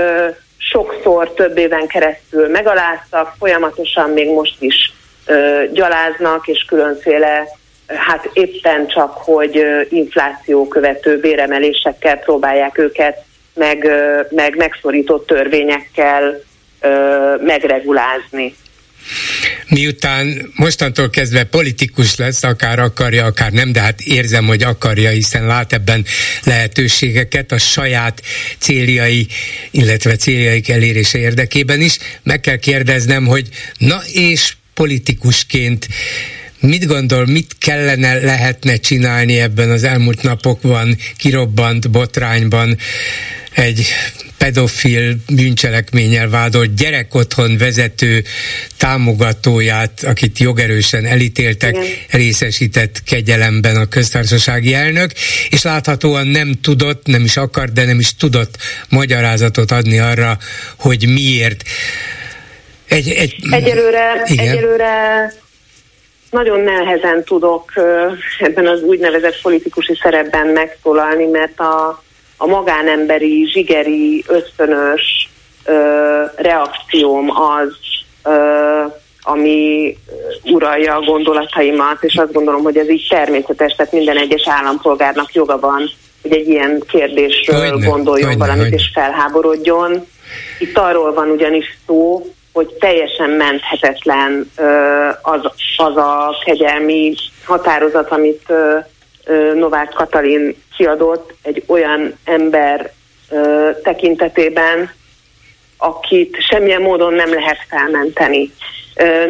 sokszor 0.70 1.34
több 1.34 1.58
éven 1.58 1.88
keresztül 1.88 2.48
megaláztak, 2.48 3.36
folyamatosan 3.40 4.10
még 4.10 4.30
most 4.30 4.56
is 4.60 4.94
ö, 5.26 5.64
gyaláznak, 5.72 6.48
és 6.48 6.66
különféle, 6.68 7.48
hát 7.88 8.30
éppen 8.34 8.88
csak, 8.88 9.18
hogy 9.18 9.58
ö, 9.58 9.82
infláció 9.90 10.68
követő 10.68 11.20
béremelésekkel 11.20 12.18
próbálják 12.18 12.78
őket, 12.78 13.24
meg, 13.54 13.84
ö, 13.84 14.22
meg 14.30 14.56
megszorított 14.56 15.28
törvényekkel 15.28 16.42
ö, 16.82 17.36
megregulázni 17.40 18.56
miután 19.72 20.52
mostantól 20.56 21.10
kezdve 21.10 21.44
politikus 21.44 22.16
lesz, 22.16 22.44
akár 22.44 22.80
akarja, 22.80 23.26
akár 23.26 23.52
nem, 23.52 23.72
de 23.72 23.80
hát 23.80 24.02
érzem, 24.02 24.46
hogy 24.46 24.64
akarja, 24.64 25.10
hiszen 25.10 25.46
lát 25.46 25.74
ebben 25.74 26.06
lehetőségeket 26.44 27.52
a 27.52 27.58
saját 27.58 28.22
céljai, 28.58 29.28
illetve 29.72 30.16
céljaik 30.16 30.70
elérése 30.70 31.18
érdekében 31.18 31.82
is. 31.82 31.98
Meg 32.24 32.40
kell 32.40 32.58
kérdeznem, 32.58 33.26
hogy 33.26 33.48
na 33.78 34.02
és 34.14 34.54
politikusként 34.74 35.88
Mit 36.60 36.86
gondol, 36.86 37.26
mit 37.26 37.56
kellene, 37.60 38.14
lehetne 38.14 38.76
csinálni 38.76 39.40
ebben 39.40 39.70
az 39.70 39.84
elmúlt 39.84 40.22
napokban 40.22 40.98
kirobbant 41.18 41.90
botrányban 41.90 42.78
egy 43.54 43.88
pedofil 44.42 45.16
bűncselekménnyel 45.36 46.30
vádolt 46.30 46.76
gyerekotthon 46.76 47.58
vezető 47.58 48.24
támogatóját, 48.78 50.04
akit 50.04 50.38
jogerősen 50.38 51.06
elítéltek, 51.06 51.76
Igen. 51.76 51.86
részesített 52.10 53.04
kegyelemben 53.04 53.76
a 53.76 53.86
köztársasági 53.86 54.74
elnök, 54.74 55.12
és 55.50 55.64
láthatóan 55.64 56.28
nem 56.28 56.54
tudott, 56.62 57.06
nem 57.06 57.24
is 57.24 57.38
akart, 57.38 57.74
de 57.74 57.86
nem 57.86 58.00
is 58.00 58.16
tudott 58.16 58.58
magyarázatot 58.90 59.72
adni 59.72 60.00
arra, 60.00 60.38
hogy 60.80 61.08
miért. 61.14 61.64
Egy, 62.88 63.10
egy, 63.10 63.36
egyelőre, 63.52 64.24
igen. 64.26 64.48
egyelőre 64.48 65.34
nagyon 66.30 66.60
nehezen 66.60 67.24
tudok 67.24 67.72
ebben 68.40 68.68
az 68.68 68.82
úgynevezett 68.82 69.42
politikusi 69.42 70.00
szerepben 70.02 70.48
megszólalni, 70.48 71.26
mert 71.26 71.60
a 71.60 72.04
a 72.42 72.46
magánemberi, 72.46 73.50
zsigeri, 73.52 74.24
ösztönös 74.28 75.30
ö, 75.66 75.74
reakcióm 76.36 77.30
az, 77.30 77.76
ö, 78.24 78.84
ami 79.22 79.96
uralja 80.44 80.96
a 80.96 81.02
gondolataimat, 81.02 82.04
és 82.04 82.16
azt 82.16 82.34
gondolom, 82.34 82.64
hogy 82.64 82.78
ez 82.78 82.90
így 82.90 83.08
természetes, 83.10 83.76
tehát 83.76 83.92
minden 83.92 84.18
egyes 84.18 84.48
állampolgárnak 84.48 85.34
joga 85.34 85.60
van 85.60 85.92
hogy 86.22 86.32
egy 86.32 86.48
ilyen 86.48 86.84
kérdésről 86.88 87.70
hogyne, 87.70 87.88
gondoljon 87.88 88.30
hogyne, 88.30 88.46
valamit 88.46 88.64
hogyne. 88.64 88.78
és 88.78 88.92
felháborodjon. 88.94 90.08
Itt 90.60 90.78
arról 90.78 91.14
van 91.14 91.30
ugyanis 91.30 91.78
szó, 91.88 92.26
hogy 92.54 92.68
teljesen 92.68 93.30
menthetetlen 93.30 94.52
az, 95.22 95.42
az 95.78 95.98
a 95.98 96.36
kegyelmi 96.46 97.14
határozat, 97.46 98.12
amit 98.12 98.54
Novák 99.54 99.90
Katalin 99.94 100.56
kiadott 100.82 101.34
egy 101.42 101.64
olyan 101.68 102.18
ember 102.24 102.92
tekintetében, 103.84 104.92
akit 105.78 106.38
semmilyen 106.50 106.82
módon 106.82 107.14
nem 107.14 107.34
lehet 107.34 107.58
felmenteni. 107.70 108.52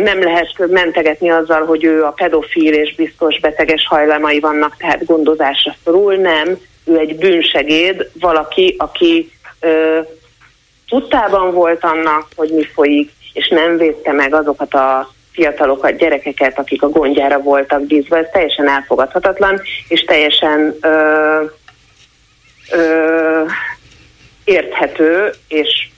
Nem 0.03 0.23
lehet 0.23 0.67
mentegetni 0.67 1.29
azzal, 1.29 1.65
hogy 1.65 1.83
ő 1.83 2.03
a 2.03 2.11
pedofil 2.11 2.73
és 2.73 2.95
biztos 2.95 3.39
beteges 3.39 3.87
hajlamai 3.87 4.39
vannak, 4.39 4.77
tehát 4.77 5.05
gondozásra 5.05 5.75
szorul, 5.83 6.15
nem. 6.15 6.57
Ő 6.85 6.97
egy 6.97 7.15
bűnsegéd, 7.15 8.09
valaki, 8.19 8.75
aki 8.77 9.31
tudtában 10.87 11.53
volt 11.53 11.83
annak, 11.83 12.27
hogy 12.35 12.49
mi 12.49 12.63
folyik, 12.63 13.11
és 13.33 13.47
nem 13.47 13.77
védte 13.77 14.11
meg 14.11 14.33
azokat 14.33 14.73
a 14.73 15.13
fiatalokat, 15.31 15.97
gyerekeket, 15.97 16.59
akik 16.59 16.81
a 16.81 16.89
gondjára 16.89 17.39
voltak 17.39 17.85
bízva. 17.85 18.17
Ez 18.17 18.27
teljesen 18.31 18.69
elfogadhatatlan, 18.69 19.61
és 19.87 20.01
teljesen 20.01 20.75
ö, 20.81 21.43
ö, 22.71 23.43
érthető, 24.43 25.31
és 25.47 25.89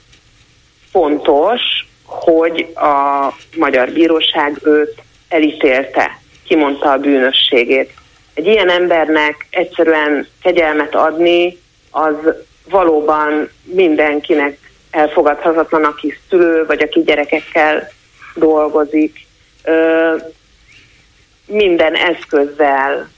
fontos, 0.90 1.60
hogy 2.04 2.66
a 2.74 3.28
magyar 3.56 3.90
bíróság 3.90 4.58
őt 4.62 5.02
elítélte, 5.28 6.18
kimondta 6.46 6.90
a 6.90 6.98
bűnösségét. 6.98 7.92
Egy 8.34 8.46
ilyen 8.46 8.70
embernek 8.70 9.46
egyszerűen 9.50 10.28
kegyelmet 10.42 10.94
adni, 10.94 11.58
az 11.90 12.14
valóban 12.70 13.50
mindenkinek 13.62 14.58
elfogadhatatlan, 14.90 15.84
aki 15.84 16.14
szülő, 16.28 16.64
vagy 16.66 16.82
aki 16.82 17.02
gyerekekkel 17.02 17.90
dolgozik. 18.34 19.23
Ö, 19.64 20.16
minden 21.46 21.94
eszközzel 21.94 23.10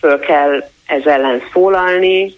föl 0.00 0.18
kell 0.18 0.68
ez 0.86 1.06
ellen 1.06 1.42
szólalni, 1.52 2.34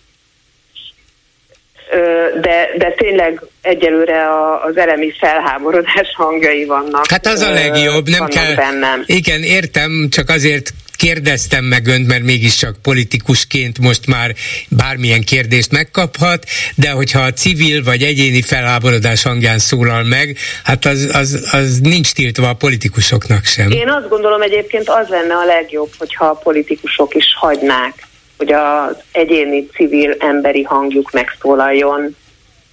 de, 2.41 2.69
de 2.77 2.93
tényleg 2.97 3.41
egyelőre 3.63 4.25
az 4.65 4.77
elemi 4.77 5.13
felháborodás 5.19 6.13
hangjai 6.15 6.65
vannak. 6.65 7.07
Hát 7.11 7.27
az 7.27 7.41
a 7.41 7.51
legjobb, 7.51 8.09
nem 8.09 8.27
kell. 8.27 8.55
Bennem. 8.55 9.03
Igen, 9.07 9.43
értem, 9.43 10.09
csak 10.11 10.29
azért 10.29 10.71
kérdeztem 10.97 11.65
meg 11.65 11.87
önt, 11.87 12.07
mert 12.07 12.23
mégiscsak 12.23 12.77
politikusként 12.83 13.79
most 13.79 14.07
már 14.07 14.35
bármilyen 14.69 15.23
kérdést 15.23 15.73
megkaphat, 15.73 16.45
de 16.75 16.91
hogyha 16.91 17.21
a 17.21 17.33
civil 17.33 17.83
vagy 17.83 18.03
egyéni 18.03 18.43
felháborodás 18.43 19.23
hangján 19.23 19.59
szólal 19.59 20.03
meg, 20.03 20.37
hát 20.65 20.85
az, 20.85 21.11
az, 21.13 21.49
az 21.53 21.79
nincs 21.81 22.13
tiltva 22.13 22.49
a 22.49 22.55
politikusoknak 22.55 23.45
sem. 23.45 23.71
Én 23.71 23.89
azt 23.89 24.09
gondolom 24.09 24.43
egyébként 24.43 24.89
az 24.89 25.09
lenne 25.09 25.35
a 25.35 25.45
legjobb, 25.45 25.91
hogyha 25.99 26.25
a 26.25 26.35
politikusok 26.35 27.15
is 27.15 27.35
hagynák 27.39 28.07
hogy 28.37 28.53
az 28.53 28.97
egyéni 29.13 29.67
civil 29.67 30.15
emberi 30.19 30.63
hangjuk 30.63 31.11
megszólaljon, 31.13 32.17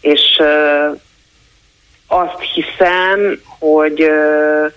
és 0.01 0.21
uh, 0.39 0.99
azt 2.07 2.41
hiszem, 2.53 3.39
hogy, 3.59 4.01
uh, 4.01 4.71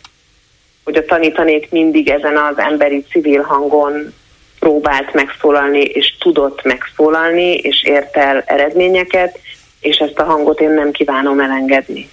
hogy 0.87 0.97
a 0.97 1.05
tanítanék 1.05 1.71
mindig 1.71 2.09
ezen 2.09 2.37
az 2.37 2.59
emberi 2.59 3.05
civil 3.11 3.43
hangon 3.43 4.13
próbált 4.59 5.15
megszólalni, 5.15 5.81
és 5.81 6.17
tudott 6.19 6.63
megszólalni, 6.65 7.55
és 7.55 7.85
ért 7.85 8.17
el 8.17 8.43
eredményeket, 8.47 9.39
és 9.81 9.97
ezt 9.97 10.19
a 10.19 10.25
hangot 10.25 10.61
én 10.61 10.71
nem 10.71 10.91
kívánom 10.91 11.41
elengedni. 11.41 12.09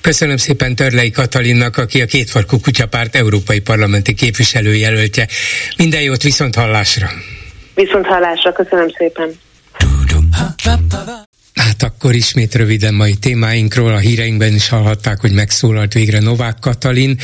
Köszönöm 0.00 0.36
szépen 0.36 0.74
Törlei 0.74 1.10
Katalinnak, 1.10 1.76
aki 1.76 2.00
a 2.00 2.06
Kétfarkú 2.06 2.60
Kutyapárt 2.60 3.14
európai 3.16 3.60
parlamenti 3.60 4.14
képviselőjelöltje. 4.14 5.26
Minden 5.76 6.02
jót 6.02 6.22
viszont 6.22 6.54
hallásra! 6.54 7.08
Viszont 7.74 8.06
hallásra, 8.06 8.52
köszönöm 8.52 8.88
szépen. 8.98 9.30
Hát 11.70 11.82
akkor 11.82 12.14
ismét 12.14 12.54
röviden 12.54 12.94
mai 12.94 13.14
témáinkról. 13.14 13.94
A 13.94 13.98
híreinkben 13.98 14.54
is 14.54 14.68
hallhatták, 14.68 15.20
hogy 15.20 15.32
megszólalt 15.32 15.92
végre 15.92 16.20
Novák 16.20 16.56
Katalin, 16.60 17.18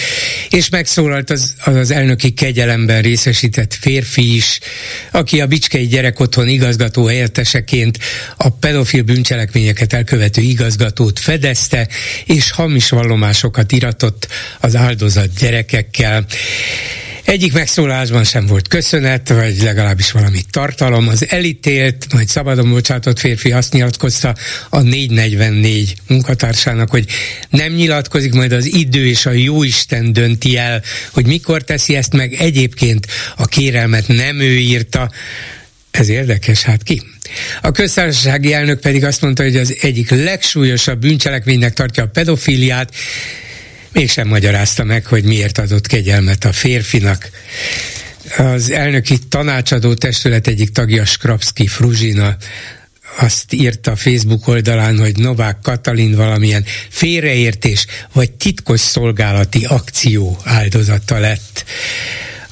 és 0.51 0.69
megszólalt 0.69 1.31
az, 1.31 1.55
az, 1.65 1.75
az 1.75 1.91
elnöki 1.91 2.33
kegyelemben 2.33 3.03
részesített 3.03 3.75
férfi 3.75 4.37
is, 4.37 4.59
aki 5.11 5.41
a 5.41 5.47
Bicskei 5.47 5.87
Gyerekotthon 5.87 6.49
igazgató 6.49 7.07
helyetteseként 7.07 7.99
a 8.37 8.49
pedofil 8.49 9.03
bűncselekményeket 9.03 9.93
elkövető 9.93 10.41
igazgatót 10.41 11.19
fedezte, 11.19 11.89
és 12.25 12.51
hamis 12.51 12.89
vallomásokat 12.89 13.73
iratott 13.73 14.29
az 14.61 14.77
áldozat 14.77 15.39
gyerekekkel. 15.39 16.27
Egyik 17.27 17.53
megszólásban 17.53 18.25
sem 18.25 18.47
volt 18.47 18.69
köszönet, 18.69 19.29
vagy 19.29 19.63
legalábbis 19.63 20.11
valami 20.11 20.41
tartalom. 20.51 21.09
Az 21.09 21.27
elítélt, 21.29 22.13
majd 22.13 22.29
szabadon 22.29 22.71
bocsátott 22.71 23.19
férfi 23.19 23.53
azt 23.53 23.73
nyilatkozta 23.73 24.35
a 24.69 24.81
444 24.81 25.95
munkatársának, 26.09 26.91
hogy 26.91 27.05
nem 27.51 27.73
nyilatkozik, 27.73 28.33
majd 28.33 28.53
az 28.53 28.75
idő 28.75 29.07
és 29.07 29.27
a 29.27 29.31
jóisten 29.31 30.13
dönti 30.13 30.57
el, 30.57 30.83
hogy 31.13 31.27
mikor 31.27 31.63
teszi 31.63 31.97
ezt 31.97 32.13
meg. 32.13 32.33
Egyébként 32.33 33.07
a 33.37 33.47
kérelmet 33.47 34.09
nem 34.09 34.41
ő 34.41 34.57
írta, 34.59 35.11
ez 35.91 36.09
érdekes, 36.09 36.63
hát 36.63 36.83
ki? 36.83 37.03
A 37.61 37.71
köztársasági 37.71 38.53
elnök 38.53 38.81
pedig 38.81 39.05
azt 39.05 39.21
mondta, 39.21 39.43
hogy 39.43 39.57
az 39.57 39.77
egyik 39.81 40.11
legsúlyosabb 40.11 41.01
bűncselekménynek 41.01 41.73
tartja 41.73 42.03
a 42.03 42.09
pedofiliát, 42.09 42.95
mégsem 43.97 44.29
magyarázta 44.29 44.85
meg, 44.85 45.07
hogy 45.07 45.25
miért 45.25 45.59
adott 45.59 45.87
kegyelmet 45.87 46.45
a 46.45 46.53
férfinak. 46.53 47.31
Az 48.37 48.71
elnöki 48.71 49.19
tanácsadó 49.29 49.95
testület 49.95 50.47
egyik 50.47 50.71
tagja 50.71 51.05
Skrapski 51.05 51.67
Fruzsina 51.67 52.37
azt 53.19 53.53
írta 53.53 53.97
Facebook 53.97 54.49
oldalán, 54.49 54.99
hogy 54.99 55.19
Novák 55.19 55.59
Katalin 55.63 56.15
valamilyen 56.15 56.65
félreértés 56.89 57.87
vagy 58.13 58.31
titkos 58.31 58.81
szolgálati 58.81 59.65
akció 59.65 60.41
áldozata 60.45 61.19
lett. 61.19 61.65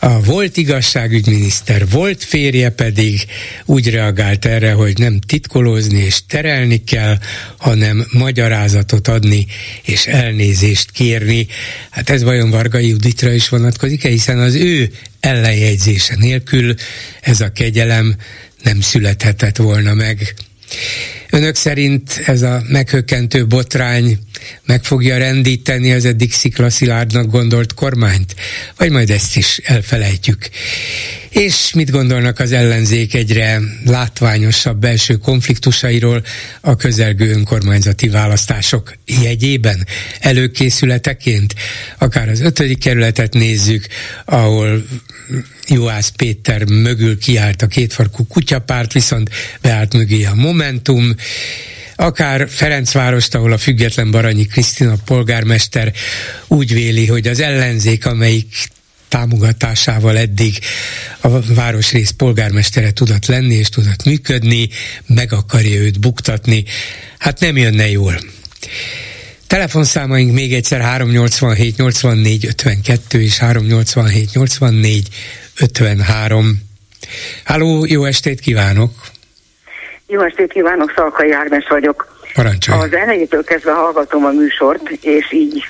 A 0.04 0.20
volt 0.20 0.56
igazságügyminiszter, 0.56 1.88
volt 1.88 2.24
férje 2.24 2.70
pedig 2.70 3.26
úgy 3.64 3.90
reagált 3.90 4.44
erre, 4.44 4.72
hogy 4.72 4.98
nem 4.98 5.20
titkolózni 5.20 5.98
és 5.98 6.26
terelni 6.26 6.84
kell, 6.84 7.18
hanem 7.56 8.06
magyarázatot 8.12 9.08
adni 9.08 9.46
és 9.82 10.06
elnézést 10.06 10.90
kérni. 10.90 11.46
Hát 11.90 12.10
ez 12.10 12.22
vajon 12.22 12.50
Varga 12.50 12.78
Juditra 12.78 13.32
is 13.32 13.48
vonatkozik-e, 13.48 14.08
hiszen 14.08 14.38
az 14.38 14.54
ő 14.54 14.90
ellenjegyzése 15.20 16.16
nélkül 16.16 16.74
ez 17.20 17.40
a 17.40 17.52
kegyelem 17.52 18.16
nem 18.62 18.80
születhetett 18.80 19.56
volna 19.56 19.94
meg. 19.94 20.34
Önök 21.30 21.54
szerint 21.54 22.22
ez 22.26 22.42
a 22.42 22.62
meghökkentő 22.68 23.46
botrány 23.46 24.18
meg 24.64 24.84
fogja 24.84 25.18
rendíteni 25.18 25.92
az 25.92 26.04
eddig 26.04 26.32
sziklaszilárdnak 26.32 27.30
gondolt 27.30 27.74
kormányt? 27.74 28.34
Vagy 28.76 28.90
majd 28.90 29.10
ezt 29.10 29.36
is 29.36 29.60
elfelejtjük? 29.64 30.48
És 31.28 31.72
mit 31.72 31.90
gondolnak 31.90 32.38
az 32.38 32.52
ellenzék 32.52 33.14
egyre 33.14 33.60
látványosabb 33.84 34.80
belső 34.80 35.16
konfliktusairól 35.16 36.24
a 36.60 36.76
közelgő 36.76 37.30
önkormányzati 37.30 38.08
választások 38.08 38.94
jegyében, 39.22 39.86
előkészületeként? 40.20 41.54
Akár 41.98 42.28
az 42.28 42.40
ötödik 42.40 42.78
kerületet 42.78 43.32
nézzük, 43.32 43.86
ahol 44.24 44.84
Juhász 45.68 46.08
Péter 46.08 46.64
mögül 46.64 47.18
kiállt 47.18 47.62
a 47.62 47.66
kétfarkú 47.66 48.26
kutyapárt, 48.26 48.92
viszont 48.92 49.30
beállt 49.60 49.92
mögé 49.92 50.24
a 50.24 50.34
Momentum, 50.34 51.14
akár 51.96 52.48
Ferencvárost, 52.48 53.34
ahol 53.34 53.52
a 53.52 53.58
független 53.58 54.10
Baranyi 54.10 54.46
Krisztina 54.46 54.94
polgármester 55.04 55.92
úgy 56.46 56.72
véli, 56.72 57.06
hogy 57.06 57.26
az 57.26 57.40
ellenzék, 57.40 58.06
amelyik 58.06 58.68
támogatásával 59.08 60.18
eddig 60.18 60.58
a 61.20 61.54
városrész 61.54 62.10
polgármestere 62.10 62.92
tudott 62.92 63.26
lenni 63.26 63.54
és 63.54 63.68
tudott 63.68 64.04
működni, 64.04 64.68
meg 65.06 65.32
akarja 65.32 65.80
őt 65.80 66.00
buktatni. 66.00 66.64
Hát 67.18 67.40
nem 67.40 67.56
jönne 67.56 67.90
jól. 67.90 68.18
Telefonszámaink 69.54 70.32
még 70.32 70.52
egyszer 70.52 70.80
387 70.80 71.76
84 71.76 72.46
52 72.46 73.20
és 73.20 73.38
387 73.38 74.32
84 74.32 75.08
53. 75.60 76.46
Háló, 77.44 77.84
jó 77.88 78.04
estét 78.04 78.40
kívánok! 78.40 78.90
Jó 80.06 80.20
estét 80.20 80.52
kívánok, 80.52 80.92
Szalkai 80.96 81.32
Ágnes 81.32 81.66
vagyok. 81.68 82.18
Parancsolj. 82.34 82.80
Az 82.80 82.92
elejétől 82.92 83.44
kezdve 83.44 83.72
hallgatom 83.72 84.24
a 84.24 84.30
műsort, 84.30 84.90
és 84.90 85.32
így 85.32 85.64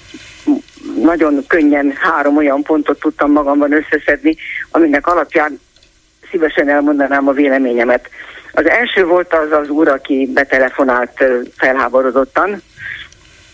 nagyon 1.03 1.45
könnyen 1.47 1.93
három 2.01 2.37
olyan 2.37 2.62
pontot 2.62 3.01
tudtam 3.01 3.32
magamban 3.32 3.72
összeszedni, 3.72 4.37
aminek 4.70 5.07
alapján 5.07 5.61
szívesen 6.30 6.68
elmondanám 6.68 7.28
a 7.28 7.32
véleményemet. 7.32 8.09
Az 8.53 8.68
első 8.68 9.05
volt 9.05 9.35
az 9.35 9.59
az 9.62 9.68
úr, 9.68 9.89
aki 9.89 10.30
betelefonált 10.35 11.24
felháborodottan, 11.57 12.62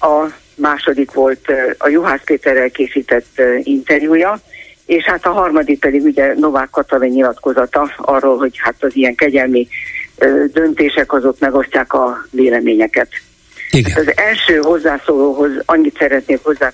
a 0.01 0.27
második 0.55 1.13
volt 1.13 1.53
a 1.79 1.89
Juhász 1.89 2.25
Péterrel 2.25 2.71
készített 2.71 3.43
interjúja, 3.63 4.41
és 4.87 5.05
hát 5.05 5.27
a 5.27 5.33
harmadik 5.33 5.81
pedig 5.81 6.03
ugye 6.03 6.35
Novák 6.35 6.71
Katalin 6.71 7.11
nyilatkozata 7.11 7.93
arról, 7.97 8.37
hogy 8.39 8.59
hát 8.59 8.75
az 8.81 8.97
ilyen 8.97 9.15
kegyelmi 9.15 9.69
döntések 10.53 11.13
azok 11.13 11.39
megosztják 11.39 11.93
a 11.93 12.25
véleményeket. 12.31 13.09
Igen. 13.71 13.93
Hát 13.93 14.01
az 14.01 14.13
első 14.17 14.57
hozzászólóhoz 14.57 15.51
annyit 15.65 15.97
szeretnék 15.99 16.39
hozzá, 16.43 16.73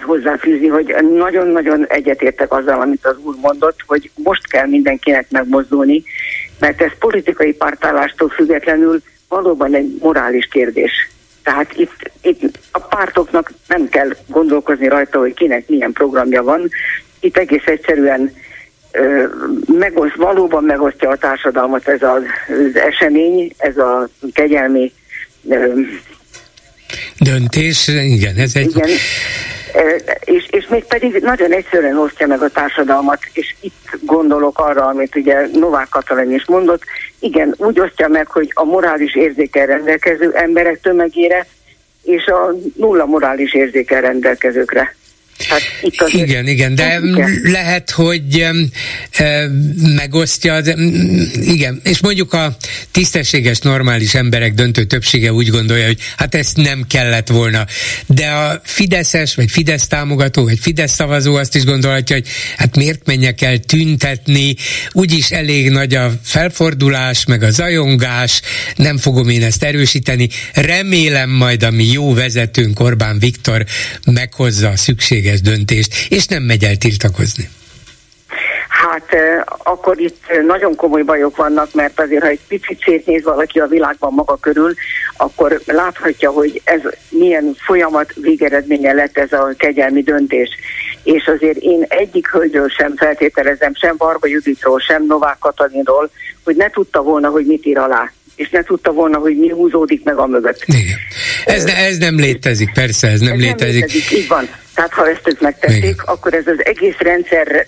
hozzáfűzni, 0.00 0.66
hogy 0.66 0.94
nagyon-nagyon 1.16 1.86
egyetértek 1.86 2.52
azzal, 2.52 2.80
amit 2.80 3.06
az 3.06 3.16
úr 3.22 3.34
mondott, 3.40 3.78
hogy 3.86 4.10
most 4.14 4.48
kell 4.48 4.66
mindenkinek 4.66 5.30
megmozdulni, 5.30 6.02
mert 6.58 6.82
ez 6.82 6.90
politikai 6.98 7.52
pártállástól 7.52 8.28
függetlenül 8.28 9.02
valóban 9.28 9.74
egy 9.74 9.98
morális 10.00 10.48
kérdés. 10.50 11.08
Tehát 11.48 11.76
itt, 11.76 12.10
itt 12.22 12.58
a 12.72 12.78
pártoknak 12.78 13.52
nem 13.68 13.88
kell 13.88 14.08
gondolkozni 14.26 14.88
rajta, 14.88 15.18
hogy 15.18 15.34
kinek 15.34 15.68
milyen 15.68 15.92
programja 15.92 16.42
van. 16.42 16.68
Itt 17.20 17.36
egész 17.36 17.66
egyszerűen 17.66 18.34
megoszt, 19.66 20.14
valóban 20.14 20.64
megosztja 20.64 21.10
a 21.10 21.16
társadalmat 21.16 21.88
ez 21.88 22.02
az, 22.02 22.22
az 22.48 22.76
esemény, 22.76 23.52
ez 23.56 23.76
a 23.76 24.08
kegyelmi 24.32 24.92
döntés, 27.18 27.88
igen, 27.88 28.36
ez 28.36 28.52
egy... 28.54 28.70
Igen, 28.76 28.88
és, 30.24 30.46
és 30.50 30.66
még 30.68 30.84
pedig 30.84 31.18
nagyon 31.22 31.52
egyszerűen 31.52 31.98
osztja 31.98 32.26
meg 32.26 32.42
a 32.42 32.48
társadalmat, 32.48 33.18
és 33.32 33.54
itt 33.60 33.98
gondolok 34.00 34.58
arra, 34.58 34.86
amit 34.86 35.16
ugye 35.16 35.46
Novák 35.52 35.88
Katalin 35.88 36.32
is 36.32 36.46
mondott, 36.46 36.82
igen, 37.18 37.54
úgy 37.56 37.80
osztja 37.80 38.08
meg, 38.08 38.26
hogy 38.26 38.50
a 38.54 38.64
morális 38.64 39.14
érzékel 39.14 39.66
rendelkező 39.66 40.32
emberek 40.34 40.80
tömegére, 40.80 41.46
és 42.02 42.26
a 42.26 42.54
nulla 42.76 43.06
morális 43.06 43.54
érzékel 43.54 44.00
rendelkezőkre. 44.00 44.96
Hát 45.46 45.60
itt 45.80 46.08
igen, 46.12 46.46
igen, 46.46 46.74
de 46.74 47.00
igen. 47.02 47.40
lehet, 47.42 47.90
hogy 47.90 48.46
e, 49.10 49.48
megosztja, 49.96 50.60
de, 50.60 50.74
igen, 51.40 51.80
és 51.84 52.00
mondjuk 52.00 52.32
a 52.32 52.56
tisztességes, 52.90 53.58
normális 53.58 54.14
emberek 54.14 54.54
döntő 54.54 54.84
többsége 54.84 55.32
úgy 55.32 55.48
gondolja, 55.48 55.86
hogy 55.86 55.98
hát 56.16 56.34
ezt 56.34 56.56
nem 56.56 56.84
kellett 56.88 57.28
volna. 57.28 57.66
De 58.06 58.26
a 58.26 58.60
Fideszes, 58.64 59.34
vagy 59.34 59.50
Fidesz 59.50 59.86
támogató, 59.86 60.44
vagy 60.44 60.58
Fidesz 60.60 60.92
szavazó 60.92 61.34
azt 61.34 61.54
is 61.54 61.64
gondolhatja, 61.64 62.16
hogy 62.16 62.26
hát 62.56 62.76
miért 62.76 63.06
menjek 63.06 63.40
el 63.40 63.58
tüntetni, 63.58 64.54
úgyis 64.92 65.30
elég 65.30 65.70
nagy 65.70 65.94
a 65.94 66.12
felfordulás, 66.22 67.24
meg 67.24 67.42
a 67.42 67.50
zajongás, 67.50 68.40
nem 68.76 68.98
fogom 68.98 69.28
én 69.28 69.42
ezt 69.42 69.62
erősíteni. 69.62 70.28
Remélem 70.52 71.30
majd 71.30 71.62
a 71.62 71.70
mi 71.70 71.92
jó 71.92 72.14
vezetőnk 72.14 72.80
Orbán 72.80 73.18
Viktor 73.18 73.64
meghozza 74.04 74.68
a 74.68 74.76
szükséges 74.76 75.27
szükséges 75.28 75.40
döntést, 75.40 75.92
és 76.08 76.26
nem 76.26 76.42
megy 76.42 76.64
el 76.64 76.76
tiltakozni. 76.76 77.48
Hát 78.68 79.16
akkor 79.62 80.00
itt 80.00 80.24
nagyon 80.46 80.76
komoly 80.76 81.02
bajok 81.02 81.36
vannak, 81.36 81.74
mert 81.74 82.00
azért, 82.00 82.22
ha 82.22 82.28
egy 82.28 82.40
picit 82.48 82.82
szétnéz 82.84 83.24
valaki 83.24 83.58
a 83.60 83.66
világban 83.66 84.12
maga 84.12 84.36
körül, 84.36 84.74
akkor 85.16 85.60
láthatja, 85.66 86.30
hogy 86.30 86.60
ez 86.64 86.80
milyen 87.08 87.56
folyamat 87.66 88.12
végeredménye 88.14 88.92
lett 88.92 89.18
ez 89.18 89.32
a 89.32 89.54
kegyelmi 89.56 90.02
döntés. 90.02 90.48
És 91.02 91.26
azért 91.26 91.56
én 91.56 91.84
egyik 91.88 92.28
hölgyről 92.28 92.68
sem 92.68 92.96
feltételezem, 92.96 93.74
sem 93.74 93.94
Varga 93.98 94.28
Juditról, 94.28 94.78
sem 94.78 95.06
Novák 95.06 95.38
Katalinról, 95.38 96.10
hogy 96.44 96.56
ne 96.56 96.70
tudta 96.70 97.02
volna, 97.02 97.28
hogy 97.28 97.46
mit 97.46 97.66
ír 97.66 97.78
alá 97.78 98.12
és 98.38 98.50
ne 98.50 98.62
tudta 98.62 98.92
volna, 98.92 99.18
hogy 99.18 99.36
mi 99.36 99.48
húzódik 99.48 100.04
meg 100.04 100.16
a 100.16 100.26
mögött. 100.26 100.62
Igen. 100.66 100.98
Ez, 101.44 101.64
ne, 101.64 101.76
ez 101.76 101.98
nem 101.98 102.16
létezik, 102.16 102.72
persze, 102.72 103.08
ez 103.08 103.20
nem 103.20 103.32
ez 103.32 103.38
létezik. 103.38 103.80
Nem 103.80 103.88
létezik. 103.90 104.10
Így 104.10 104.28
van. 104.28 104.48
Tehát 104.74 104.92
ha 104.92 105.08
ezt 105.08 105.28
ők 105.28 105.40
megtették, 105.40 105.82
Igen. 105.82 106.04
akkor 106.04 106.34
ez 106.34 106.46
az 106.46 106.64
egész 106.64 106.98
rendszer 106.98 107.66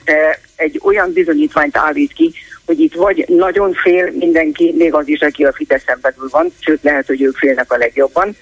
egy 0.57 0.81
olyan 0.83 1.13
bizonyítványt 1.13 1.77
állít 1.77 2.13
ki, 2.13 2.33
hogy 2.67 2.81
itt 2.81 2.95
vagy 2.95 3.25
nagyon 3.29 3.73
fél 3.73 4.11
mindenki, 4.19 4.75
még 4.79 4.95
az 4.95 5.09
is, 5.09 5.21
aki 5.21 5.45
a 5.45 5.53
Fideszen 5.53 5.99
belül 6.03 6.29
van, 6.31 6.53
sőt 6.61 6.83
lehet, 6.83 7.07
hogy 7.07 7.23
ők 7.23 7.37
félnek 7.37 7.73
a 7.73 7.77
legjobban, 7.77 8.37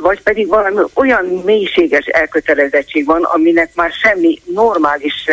vagy 0.00 0.22
pedig 0.22 0.48
valami 0.48 0.80
olyan 0.94 1.42
mélységes 1.44 2.04
elkötelezettség 2.06 3.04
van, 3.04 3.22
aminek 3.22 3.70
már 3.74 3.90
semmi 4.02 4.40
normális 4.44 5.24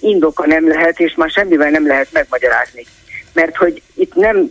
indoka 0.00 0.46
nem 0.46 0.68
lehet, 0.68 1.00
és 1.00 1.14
már 1.16 1.30
semmivel 1.30 1.70
nem 1.70 1.86
lehet 1.86 2.08
megmagyarázni 2.12 2.86
mert 3.32 3.56
hogy 3.56 3.82
itt 3.94 4.14
nem 4.14 4.50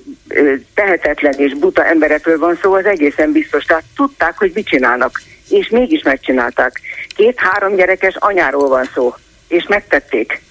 tehetetlen 0.73 1.33
és 1.37 1.53
buta 1.53 1.85
emberekről 1.85 2.37
van 2.37 2.59
szó, 2.61 2.73
az 2.73 2.85
egészen 2.85 3.31
biztos. 3.31 3.63
Tehát 3.63 3.83
tudták, 3.95 4.37
hogy 4.37 4.51
mit 4.53 4.67
csinálnak, 4.67 5.21
és 5.49 5.69
mégis 5.69 6.01
megcsinálták. 6.03 6.81
Két-három 7.15 7.75
gyerekes 7.75 8.15
anyáról 8.19 8.67
van 8.67 8.89
szó, 8.93 9.15
és 9.47 9.65
megtették. 9.67 10.41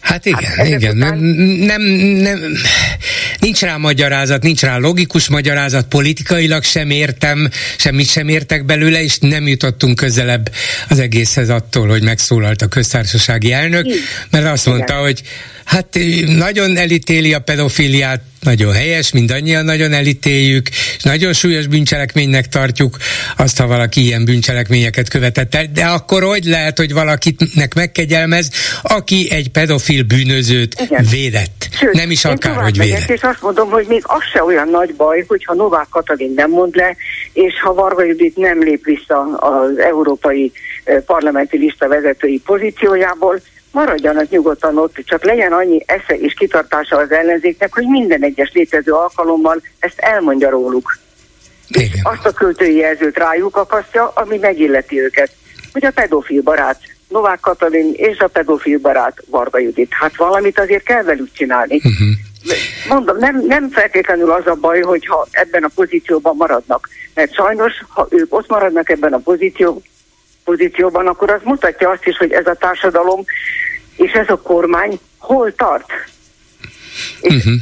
Hát 0.00 0.26
igen, 0.26 0.50
hát 0.56 0.66
igen. 0.66 0.96
Után... 0.96 1.18
Nem, 1.18 1.18
nem, 1.58 1.82
nem, 1.82 2.56
nincs 3.38 3.60
rá 3.60 3.76
magyarázat, 3.76 4.42
nincs 4.42 4.60
rá 4.62 4.76
logikus 4.76 5.28
magyarázat, 5.28 5.86
politikailag 5.88 6.62
sem 6.62 6.90
értem, 6.90 7.48
semmit 7.76 8.08
sem 8.08 8.28
értek 8.28 8.64
belőle, 8.64 9.02
és 9.02 9.18
nem 9.18 9.46
jutottunk 9.46 9.96
közelebb 9.96 10.52
az 10.88 10.98
egészhez 10.98 11.48
attól, 11.48 11.88
hogy 11.88 12.02
megszólalt 12.02 12.62
a 12.62 12.66
köztársasági 12.66 13.52
elnök, 13.52 13.86
mert 14.30 14.46
azt 14.46 14.66
mondta, 14.66 14.92
igen. 14.92 15.04
hogy 15.04 15.22
Hát 15.70 15.98
nagyon 16.38 16.76
elítéli 16.76 17.34
a 17.34 17.38
pedofiliát, 17.38 18.20
nagyon 18.40 18.72
helyes, 18.72 19.12
mindannyian 19.12 19.64
nagyon 19.64 19.92
elítéljük, 19.92 20.68
és 20.68 21.02
nagyon 21.02 21.32
súlyos 21.32 21.66
bűncselekménynek 21.66 22.48
tartjuk 22.48 22.96
azt, 23.36 23.58
ha 23.58 23.66
valaki 23.66 24.04
ilyen 24.04 24.24
bűncselekményeket 24.24 25.08
követett 25.08 25.54
el, 25.54 25.64
de 25.74 25.84
akkor 25.84 26.22
hogy 26.22 26.44
lehet, 26.44 26.78
hogy 26.78 26.92
valakinek 26.92 27.74
megkegyelmez, 27.74 28.50
aki 28.82 29.28
egy 29.30 29.48
pedofil 29.50 30.02
bűnözőt 30.02 30.80
Igen. 30.80 31.06
védett? 31.10 31.68
Sőt, 31.78 31.92
nem 31.92 32.10
is 32.10 32.24
akár, 32.24 32.56
hogy 32.56 32.78
védett. 32.78 33.10
És 33.10 33.22
azt 33.22 33.42
mondom, 33.42 33.70
hogy 33.70 33.86
még 33.88 34.02
az 34.02 34.22
se 34.32 34.42
olyan 34.42 34.68
nagy 34.68 34.94
baj, 34.94 35.24
hogyha 35.28 35.54
Novák 35.54 35.86
Katalin 35.90 36.32
nem 36.36 36.50
mond 36.50 36.74
le, 36.74 36.96
és 37.32 37.60
ha 37.62 37.74
Varga 37.74 38.04
Judit 38.04 38.36
nem 38.36 38.62
lép 38.62 38.84
vissza 38.84 39.36
az 39.36 39.78
európai 39.78 40.52
parlamenti 41.06 41.58
lista 41.58 41.88
vezetői 41.88 42.40
pozíciójából, 42.44 43.40
maradjanak 43.72 44.28
nyugodtan 44.28 44.78
ott, 44.78 44.94
csak 45.04 45.24
legyen 45.24 45.52
annyi 45.52 45.82
esze 45.86 46.14
és 46.18 46.34
kitartása 46.34 46.96
az 46.96 47.10
ellenzéknek, 47.10 47.74
hogy 47.74 47.86
minden 47.86 48.22
egyes 48.22 48.50
létező 48.52 48.92
alkalommal 48.92 49.62
ezt 49.78 49.98
elmondja 49.98 50.50
róluk. 50.50 50.98
Igen. 51.68 51.82
És 51.82 52.00
azt 52.02 52.26
a 52.26 52.32
költői 52.32 52.76
jelzőt 52.76 53.18
rájuk 53.18 53.56
akasztja, 53.56 54.08
ami 54.08 54.38
megilleti 54.38 55.00
őket. 55.00 55.30
Hogy 55.72 55.84
a 55.84 55.90
pedofil 55.90 56.42
barát 56.42 56.80
Novák 57.08 57.40
Katalin 57.40 57.92
és 57.92 58.18
a 58.18 58.26
pedofil 58.26 58.78
barát 58.78 59.22
Varga 59.26 59.58
Judit. 59.58 59.92
Hát 59.92 60.16
valamit 60.16 60.58
azért 60.58 60.84
kell 60.84 61.02
velük 61.02 61.32
csinálni. 61.32 61.76
Uh-huh. 61.76 62.08
Mondom, 62.88 63.16
nem, 63.16 63.44
nem 63.46 63.70
feltétlenül 63.70 64.30
az 64.30 64.46
a 64.46 64.54
baj, 64.54 64.80
hogyha 64.80 65.26
ebben 65.30 65.62
a 65.62 65.70
pozícióban 65.74 66.36
maradnak. 66.36 66.88
Mert 67.14 67.34
sajnos, 67.34 67.72
ha 67.88 68.06
ők 68.10 68.34
ott 68.34 68.48
maradnak 68.48 68.90
ebben 68.90 69.12
a 69.12 69.18
pozícióban, 69.18 69.82
pozícióban, 70.44 71.06
akkor 71.06 71.30
az 71.30 71.40
mutatja 71.44 71.90
azt 71.90 72.06
is, 72.06 72.16
hogy 72.16 72.32
ez 72.32 72.46
a 72.46 72.54
társadalom 72.54 73.24
és 73.96 74.12
ez 74.12 74.28
a 74.28 74.36
kormány 74.36 75.00
hol 75.18 75.54
tart. 75.54 75.86
uh-huh. 77.22 77.54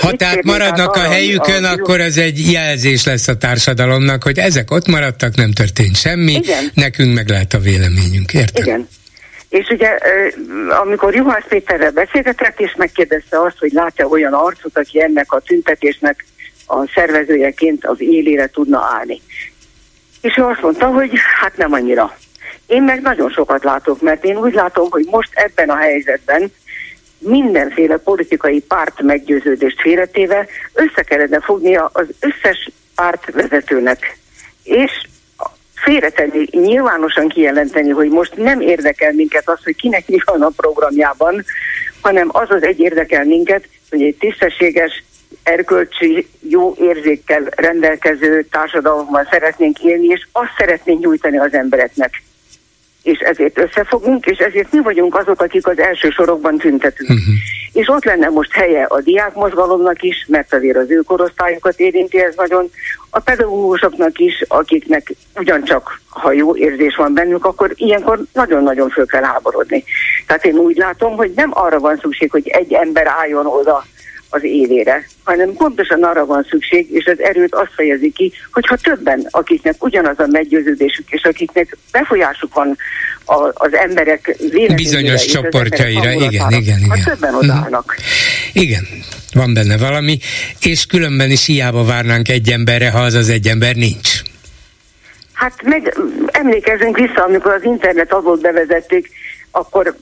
ha 0.00 0.12
tehát 0.12 0.42
maradnak 0.42 0.96
a 0.96 1.00
helyükön, 1.00 1.64
a, 1.64 1.70
akkor 1.70 2.00
ez 2.00 2.16
egy 2.16 2.50
jelzés 2.52 3.04
lesz 3.04 3.28
a 3.28 3.36
társadalomnak, 3.36 4.22
hogy 4.22 4.38
ezek 4.38 4.70
ott 4.70 4.86
maradtak, 4.86 5.34
nem 5.34 5.52
történt 5.52 5.96
semmi, 5.96 6.32
Igen. 6.32 6.70
nekünk 6.74 7.14
meg 7.14 7.28
lehet 7.28 7.54
a 7.54 7.58
véleményünk, 7.58 8.32
érted? 8.34 8.66
Igen. 8.66 8.88
És 9.48 9.68
ugye, 9.68 9.98
amikor 10.82 11.14
Juhász 11.14 11.44
Péterrel 11.48 11.90
beszélgetett, 11.90 12.60
és 12.60 12.74
megkérdezte 12.76 13.40
azt, 13.40 13.58
hogy 13.58 13.72
látja 13.72 14.06
olyan 14.06 14.32
arcot, 14.32 14.78
aki 14.78 15.02
ennek 15.02 15.32
a 15.32 15.40
tüntetésnek 15.40 16.24
a 16.66 16.90
szervezőjeként 16.94 17.86
az 17.86 17.96
élére 17.98 18.46
tudna 18.46 18.88
állni. 18.98 19.20
És 20.20 20.36
ő 20.36 20.44
azt 20.44 20.62
mondta, 20.62 20.86
hogy 20.86 21.10
hát 21.40 21.56
nem 21.56 21.72
annyira. 21.72 22.16
Én 22.66 22.82
meg 22.82 23.00
nagyon 23.00 23.30
sokat 23.30 23.64
látok, 23.64 24.00
mert 24.00 24.24
én 24.24 24.36
úgy 24.36 24.54
látom, 24.54 24.90
hogy 24.90 25.06
most 25.10 25.30
ebben 25.32 25.68
a 25.68 25.76
helyzetben 25.76 26.52
mindenféle 27.18 27.96
politikai 27.96 28.60
párt 28.60 29.02
meggyőződést 29.02 29.80
félretéve 29.80 30.46
össze 30.72 31.02
kellene 31.02 31.40
fognia 31.40 31.90
az 31.92 32.06
összes 32.20 32.70
pártvezetőnek, 32.94 34.18
és 34.62 34.90
félretenni, 35.74 36.46
nyilvánosan 36.50 37.28
kijelenteni, 37.28 37.90
hogy 37.90 38.08
most 38.08 38.36
nem 38.36 38.60
érdekel 38.60 39.12
minket 39.12 39.48
az, 39.48 39.58
hogy 39.64 39.76
kinek 39.76 40.08
mi 40.08 40.18
van 40.24 40.42
a 40.42 40.50
programjában, 40.56 41.44
hanem 42.00 42.28
az 42.32 42.50
az 42.50 42.62
egy 42.62 42.80
érdekel 42.80 43.24
minket, 43.24 43.68
hogy 43.90 44.02
egy 44.02 44.16
tisztességes, 44.16 45.04
erkölcsi, 45.50 46.28
jó 46.40 46.74
érzékkel 46.78 47.42
rendelkező 47.56 48.42
társadalomban 48.50 49.28
szeretnénk 49.30 49.82
élni, 49.82 50.06
és 50.06 50.26
azt 50.32 50.54
szeretnénk 50.58 51.00
nyújtani 51.00 51.38
az 51.38 51.54
embereknek 51.54 52.22
és 53.02 53.18
ezért 53.18 53.58
összefogunk, 53.58 54.26
és 54.26 54.38
ezért 54.38 54.72
mi 54.72 54.80
vagyunk 54.80 55.16
azok, 55.16 55.42
akik 55.42 55.66
az 55.66 55.78
első 55.78 56.10
sorokban 56.10 56.58
tüntetünk. 56.58 57.10
Uh-huh. 57.10 57.34
és 57.72 57.88
ott 57.88 58.04
lenne 58.04 58.28
most 58.28 58.52
helye 58.52 58.84
a 58.84 59.00
diákmozgalomnak 59.00 60.02
is, 60.02 60.26
mert 60.28 60.54
azért 60.54 60.76
az 60.76 60.90
ő 60.90 61.00
korosztályokat 61.00 61.80
érinti 61.80 62.22
ez 62.22 62.34
nagyon, 62.36 62.70
a 63.10 63.18
pedagógusoknak 63.18 64.18
is, 64.18 64.44
akiknek 64.48 65.14
ugyancsak, 65.34 66.00
ha 66.08 66.32
jó 66.32 66.56
érzés 66.56 66.96
van 66.96 67.14
bennük, 67.14 67.44
akkor 67.44 67.72
ilyenkor 67.74 68.22
nagyon-nagyon 68.32 68.88
föl 68.88 69.06
kell 69.06 69.22
háborodni. 69.22 69.84
Tehát 70.26 70.44
én 70.44 70.56
úgy 70.56 70.76
látom, 70.76 71.16
hogy 71.16 71.32
nem 71.34 71.50
arra 71.52 71.78
van 71.78 71.98
szükség, 72.02 72.30
hogy 72.30 72.48
egy 72.48 72.72
ember 72.72 73.06
álljon 73.06 73.46
oda 73.46 73.84
az 74.30 74.44
élére, 74.44 75.06
hanem 75.24 75.52
pontosan 75.52 76.02
arra 76.02 76.26
van 76.26 76.46
szükség, 76.50 76.86
és 76.90 77.06
az 77.06 77.20
erőt 77.20 77.54
azt 77.54 77.72
fejezi 77.74 78.10
ki, 78.10 78.32
hogyha 78.52 78.76
többen, 78.76 79.26
akiknek 79.30 79.84
ugyanaz 79.84 80.18
a 80.18 80.26
meggyőződésük, 80.26 81.10
és 81.10 81.22
akiknek 81.22 81.76
befolyásuk 81.92 82.54
van 82.54 82.76
a, 83.24 83.50
az 83.54 83.74
emberek 83.74 84.36
Bizonyos 84.74 85.26
csoportjaira, 85.26 86.10
igen, 86.10 86.30
igen, 86.30 86.50
igen. 86.50 86.88
Ha 86.88 86.96
többen 87.04 87.34
odállnak. 87.34 87.96
Igen, 88.52 88.82
van 89.32 89.54
benne 89.54 89.78
valami, 89.78 90.18
és 90.60 90.86
különben 90.86 91.30
is 91.30 91.46
hiába 91.46 91.84
várnánk 91.84 92.28
egy 92.28 92.50
emberre, 92.50 92.90
ha 92.90 92.98
az 92.98 93.14
az 93.14 93.28
egy 93.28 93.46
ember 93.46 93.74
nincs. 93.74 94.22
Hát 95.32 95.62
meg 95.62 95.96
emlékezzünk 96.26 96.96
vissza, 96.96 97.24
amikor 97.24 97.52
az 97.52 97.64
internet 97.64 98.12
azót 98.12 98.40
bevezették, 98.40 99.10
akkor 99.50 99.96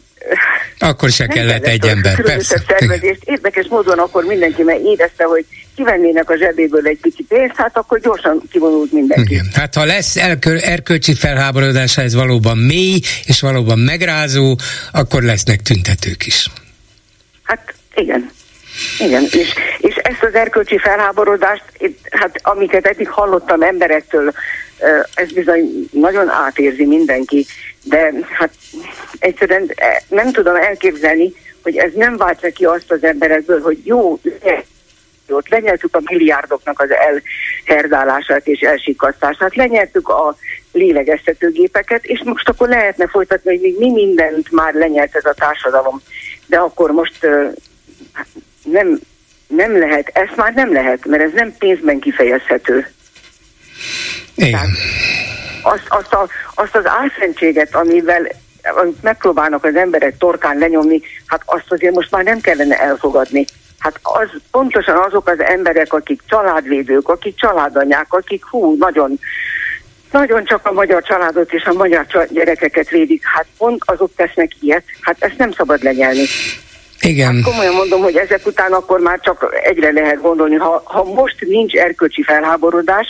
akkor 0.78 1.10
se 1.10 1.26
kellett 1.26 1.66
egy 1.66 1.86
ember, 1.86 2.22
persze. 2.22 2.62
Szervezést. 2.68 3.22
Érdekes 3.24 3.66
módon 3.66 3.98
akkor 3.98 4.24
mindenki 4.24 4.62
mert 4.62 4.80
érezte, 4.84 5.24
hogy 5.24 5.44
kivennének 5.76 6.30
a 6.30 6.36
zsebéből 6.36 6.86
egy 6.86 6.98
pici 7.00 7.24
pénzt, 7.28 7.56
hát 7.56 7.76
akkor 7.76 8.00
gyorsan 8.00 8.42
kivonult 8.50 8.92
mindenki. 8.92 9.32
Igen. 9.32 9.48
Hát 9.54 9.74
ha 9.74 9.84
lesz 9.84 10.16
elkö- 10.16 10.62
erkölcsi 10.62 11.14
felháborodása, 11.14 12.02
ez 12.02 12.14
valóban 12.14 12.58
mély, 12.58 13.00
és 13.24 13.40
valóban 13.40 13.78
megrázó, 13.78 14.56
akkor 14.92 15.22
lesznek 15.22 15.60
tüntetők 15.60 16.26
is. 16.26 16.46
Hát 17.42 17.74
igen. 17.94 18.30
Igen, 18.98 19.22
és, 19.22 19.54
és 19.78 19.94
ezt 19.94 20.22
az 20.22 20.34
erkölcsi 20.34 20.78
felháborodást, 20.78 21.64
hát 22.10 22.40
amiket 22.42 22.86
eddig 22.86 23.08
hallottam 23.08 23.62
emberektől, 23.62 24.32
ez 25.14 25.32
bizony 25.32 25.88
nagyon 25.90 26.28
átérzi 26.28 26.84
mindenki, 26.86 27.46
de 27.88 28.12
hát 28.30 28.50
egyszerűen 29.18 29.70
nem 30.08 30.32
tudom 30.32 30.56
elképzelni, 30.56 31.32
hogy 31.62 31.76
ez 31.76 31.92
nem 31.94 32.16
vált 32.16 32.52
ki 32.52 32.64
azt 32.64 32.90
az 32.90 33.04
emberekből, 33.04 33.60
hogy 33.60 33.86
jó, 33.86 34.20
ott 35.28 35.48
lenyeltük 35.48 35.96
a 35.96 36.00
milliárdoknak 36.04 36.80
az 36.80 36.88
elherdálását 37.64 38.46
és 38.46 38.60
elsikasztását, 38.60 39.56
lenyeltük 39.56 40.08
a 40.08 40.36
lélegeztetőgépeket, 40.72 42.04
és 42.04 42.20
most 42.24 42.48
akkor 42.48 42.68
lehetne 42.68 43.08
folytatni, 43.08 43.50
hogy 43.50 43.60
még 43.60 43.78
mi 43.78 43.90
mindent 43.90 44.50
már 44.50 44.74
lenyelt 44.74 45.14
ez 45.14 45.24
a 45.24 45.34
társadalom. 45.34 46.02
De 46.46 46.56
akkor 46.56 46.90
most 46.90 47.26
nem, 48.64 48.98
nem 49.46 49.78
lehet, 49.78 50.10
ezt 50.12 50.36
már 50.36 50.52
nem 50.54 50.72
lehet, 50.72 51.06
mert 51.06 51.22
ez 51.22 51.32
nem 51.34 51.54
pénzben 51.58 51.98
kifejezhető. 51.98 52.90
Igen. 54.34 54.66
Azt, 55.68 55.86
azt, 55.88 56.12
a, 56.12 56.28
azt 56.54 56.76
az 56.76 56.86
álszentséget, 56.86 57.74
amivel 57.74 58.28
amit 58.62 59.02
megpróbálnak 59.02 59.64
az 59.64 59.74
emberek 59.74 60.16
torkán 60.18 60.58
lenyomni, 60.58 61.00
hát 61.26 61.42
azt 61.44 61.72
azért 61.72 61.94
most 61.94 62.10
már 62.10 62.24
nem 62.24 62.40
kellene 62.40 62.80
elfogadni. 62.80 63.44
Hát 63.78 63.98
az 64.02 64.28
pontosan 64.50 64.96
azok 64.96 65.28
az 65.28 65.40
emberek, 65.40 65.92
akik 65.92 66.20
családvédők, 66.28 67.08
akik 67.08 67.36
családanyák, 67.36 68.12
akik 68.12 68.44
hú, 68.44 68.76
nagyon, 68.78 69.18
nagyon 70.12 70.44
csak 70.44 70.66
a 70.66 70.72
magyar 70.72 71.02
családot 71.02 71.52
és 71.52 71.64
a 71.64 71.72
magyar 71.72 72.06
gyerekeket 72.30 72.88
védik, 72.88 73.22
hát 73.24 73.46
pont 73.58 73.82
azok 73.84 74.10
tesznek 74.16 74.50
ilyet, 74.60 74.84
hát 75.00 75.16
ezt 75.18 75.38
nem 75.38 75.52
szabad 75.52 75.82
lenyelni. 75.82 76.24
Igen. 77.00 77.34
Hát 77.34 77.44
komolyan 77.44 77.74
mondom, 77.74 78.02
hogy 78.02 78.16
ezek 78.16 78.46
után 78.46 78.72
akkor 78.72 79.00
már 79.00 79.20
csak 79.20 79.58
egyre 79.62 79.92
lehet 79.92 80.20
gondolni. 80.20 80.54
Ha, 80.54 80.82
ha 80.84 81.04
most 81.04 81.36
nincs 81.40 81.74
erkölcsi 81.74 82.22
felháborodás, 82.22 83.06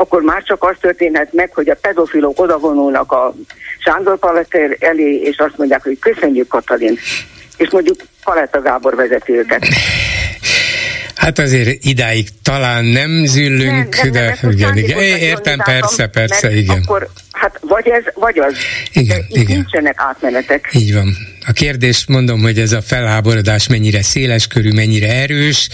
akkor 0.00 0.22
már 0.22 0.42
csak 0.42 0.64
az 0.64 0.76
történhet 0.80 1.32
meg, 1.32 1.50
hogy 1.54 1.68
a 1.68 1.76
pedofilok 1.80 2.40
odavonulnak 2.40 3.12
a 3.12 3.34
Sándor 3.78 4.18
Paletter 4.18 4.76
elé, 4.80 5.14
és 5.14 5.38
azt 5.38 5.56
mondják, 5.56 5.82
hogy 5.82 5.98
köszönjük 5.98 6.48
Katalin. 6.48 6.98
És 7.56 7.70
mondjuk 7.70 7.96
Paletta 8.24 8.62
Gábor 8.62 8.96
vezeti 8.96 9.32
őket. 9.32 9.66
Hát 11.14 11.38
azért 11.38 11.84
idáig 11.84 12.28
talán 12.42 12.84
nem 12.84 13.24
züllünk, 13.24 13.96
nem, 13.96 14.02
nem, 14.02 14.12
de 14.12 14.38
nem, 14.40 14.50
igen, 14.50 14.76
igen. 14.76 14.98
Értem, 14.98 15.58
persze, 15.58 16.06
persze, 16.06 16.56
igen. 16.56 16.80
Akkor, 16.82 17.08
hát 17.32 17.58
vagy 17.60 17.88
ez, 17.88 18.02
vagy 18.14 18.38
az. 18.38 18.54
Igen, 18.92 19.26
de 19.28 19.40
igen. 19.40 19.56
nincsenek 19.56 19.94
átmenetek. 19.96 20.68
Így 20.72 20.94
van. 20.94 21.16
A 21.46 21.52
kérdés, 21.52 22.04
mondom, 22.06 22.40
hogy 22.40 22.58
ez 22.58 22.72
a 22.72 22.82
felháborodás 22.82 23.68
mennyire 23.68 24.02
széles 24.02 24.46
körű, 24.46 24.72
mennyire 24.72 25.12
erős, 25.12 25.68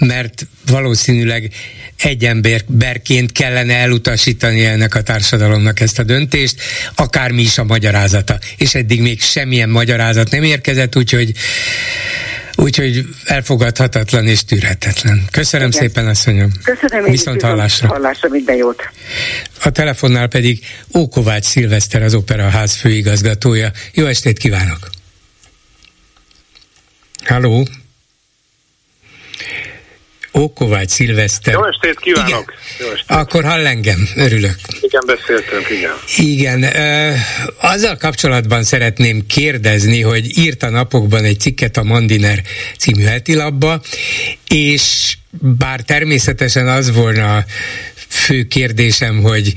mert 0.00 0.46
valószínűleg 0.70 1.50
egy 2.06 2.24
emberként 2.24 3.32
kellene 3.32 3.74
elutasítani 3.74 4.64
ennek 4.64 4.94
a 4.94 5.02
társadalomnak 5.02 5.80
ezt 5.80 5.98
a 5.98 6.02
döntést, 6.02 6.62
akármi 6.94 7.42
is 7.42 7.58
a 7.58 7.64
magyarázata. 7.64 8.38
És 8.56 8.74
eddig 8.74 9.00
még 9.00 9.20
semmilyen 9.20 9.68
magyarázat 9.68 10.30
nem 10.30 10.42
érkezett, 10.42 10.96
úgyhogy 10.96 11.32
Úgyhogy 12.56 13.06
elfogadhatatlan 13.24 14.26
és 14.26 14.44
tűrhetetlen. 14.44 15.24
Köszönöm 15.30 15.68
Igen. 15.68 15.80
szépen, 15.80 16.06
asszonyom. 16.06 16.50
Köszönöm, 16.64 17.10
Viszont 17.10 17.42
hallásra. 17.42 17.88
Hallásra, 17.88 18.28
minden 18.28 18.56
jót. 18.56 18.90
A 19.62 19.70
telefonnál 19.70 20.26
pedig 20.26 20.64
Ókovács 20.96 21.44
Szilveszter, 21.44 22.02
az 22.02 22.14
Operaház 22.14 22.76
főigazgatója. 22.76 23.70
Jó 23.92 24.06
estét 24.06 24.38
kívánok! 24.38 24.90
Halló! 27.24 27.66
Ókovács 30.38 30.90
Szilveszter. 30.90 31.54
Jó 31.54 31.64
estét 31.64 32.00
kívánok! 32.00 32.28
Igen. 32.28 32.86
Jó 32.88 32.92
estét. 32.94 33.16
Akkor 33.16 33.44
hall 33.44 33.66
engem, 33.66 34.08
örülök. 34.16 34.56
Igen, 34.80 35.02
beszéltünk, 35.06 35.70
igen. 35.70 35.92
Igen, 36.16 36.64
azzal 37.60 37.96
kapcsolatban 37.96 38.62
szeretném 38.62 39.26
kérdezni, 39.26 40.00
hogy 40.00 40.38
írt 40.38 40.62
a 40.62 40.70
napokban 40.70 41.24
egy 41.24 41.40
cikket 41.40 41.76
a 41.76 41.82
Mandiner 41.82 42.42
című 42.78 43.02
hetilapba, 43.02 43.80
és 44.48 45.16
bár 45.40 45.80
természetesen 45.80 46.68
az 46.68 46.92
volna 46.92 47.36
a 47.36 47.44
fő 48.08 48.42
kérdésem, 48.42 49.22
hogy 49.22 49.54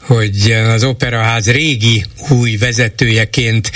hogy 0.00 0.52
az 0.52 0.84
Operaház 0.84 1.50
régi 1.50 2.04
új 2.28 2.56
vezetőjeként 2.56 3.70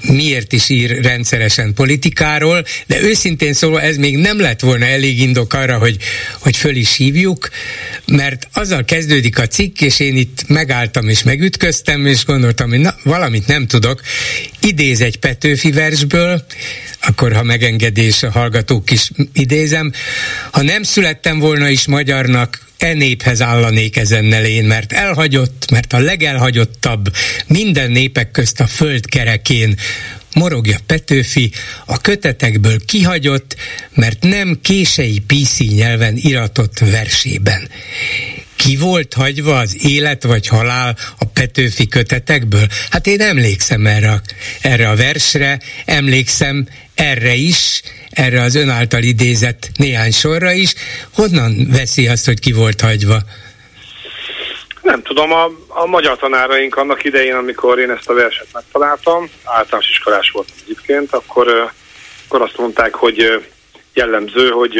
miért 0.00 0.52
is 0.52 0.68
ír 0.68 1.00
rendszeresen 1.02 1.74
politikáról, 1.74 2.64
de 2.86 3.00
őszintén 3.02 3.52
szólva 3.52 3.80
ez 3.80 3.96
még 3.96 4.16
nem 4.16 4.40
lett 4.40 4.60
volna 4.60 4.84
elég 4.84 5.20
indok 5.20 5.52
arra, 5.52 5.78
hogy, 5.78 5.96
hogy 6.38 6.56
föl 6.56 6.76
is 6.76 6.96
hívjuk, 6.96 7.48
mert 8.06 8.48
azzal 8.52 8.84
kezdődik 8.84 9.38
a 9.38 9.46
cikk, 9.46 9.80
és 9.80 10.00
én 10.00 10.16
itt 10.16 10.48
megálltam 10.48 11.08
és 11.08 11.22
megütköztem, 11.22 12.06
és 12.06 12.24
gondoltam, 12.24 12.68
hogy 12.68 12.80
na, 12.80 12.94
valamit 13.04 13.46
nem 13.46 13.66
tudok. 13.66 14.00
Idéz 14.60 15.00
egy 15.00 15.16
Petőfi 15.16 15.70
versből, 15.70 16.44
akkor 17.00 17.32
ha 17.32 17.42
megengedés 17.42 18.22
a 18.22 18.30
hallgatók 18.30 18.90
is 18.90 19.10
idézem, 19.32 19.92
ha 20.50 20.62
nem 20.62 20.82
születtem 20.82 21.38
volna 21.38 21.68
is 21.68 21.86
magyarnak, 21.86 22.68
e 22.82 22.92
néphez 22.92 23.42
állanék 23.42 23.96
ezennel 23.96 24.44
én, 24.44 24.64
mert 24.64 24.92
elhagyott, 24.92 25.70
mert 25.70 25.92
a 25.92 25.98
legelhagyottabb 25.98 27.12
minden 27.46 27.90
népek 27.90 28.30
közt 28.30 28.60
a 28.60 28.66
föld 28.66 29.06
kerekén 29.06 29.78
morogja 30.34 30.78
Petőfi, 30.86 31.52
a 31.86 32.00
kötetekből 32.00 32.84
kihagyott, 32.84 33.56
mert 33.94 34.22
nem 34.22 34.58
kései 34.62 35.20
PC 35.26 35.58
nyelven 35.58 36.16
iratott 36.16 36.78
versében 36.78 37.68
ki 38.64 38.76
volt 38.76 39.14
hagyva 39.14 39.58
az 39.58 39.76
élet 39.84 40.22
vagy 40.22 40.46
halál 40.46 40.96
a 41.18 41.24
Petőfi 41.34 41.88
kötetekből? 41.88 42.66
Hát 42.90 43.06
én 43.06 43.20
emlékszem 43.20 43.86
erre, 43.86 44.10
a, 44.10 44.20
erre 44.62 44.88
a 44.88 44.96
versre, 44.96 45.58
emlékszem 45.84 46.66
erre 46.94 47.34
is, 47.34 47.82
erre 48.10 48.40
az 48.42 48.54
ön 48.54 48.68
által 48.68 49.02
idézett 49.02 49.70
néhány 49.76 50.10
sorra 50.12 50.52
is. 50.52 50.74
Honnan 51.14 51.66
veszi 51.70 52.08
azt, 52.08 52.26
hogy 52.26 52.40
ki 52.40 52.52
volt 52.52 52.80
hagyva? 52.80 53.18
Nem 54.82 55.02
tudom, 55.02 55.32
a, 55.32 55.50
a 55.68 55.86
magyar 55.86 56.16
tanáraink 56.16 56.76
annak 56.76 57.04
idején, 57.04 57.34
amikor 57.34 57.78
én 57.78 57.90
ezt 57.90 58.08
a 58.08 58.14
verset 58.14 58.48
megtaláltam, 58.52 59.30
általános 59.44 59.90
iskolás 59.90 60.30
voltam 60.30 60.54
egyébként, 60.62 61.12
akkor, 61.12 61.70
akkor 62.26 62.42
azt 62.42 62.56
mondták, 62.58 62.94
hogy 62.94 63.42
jellemző, 63.94 64.48
hogy, 64.48 64.74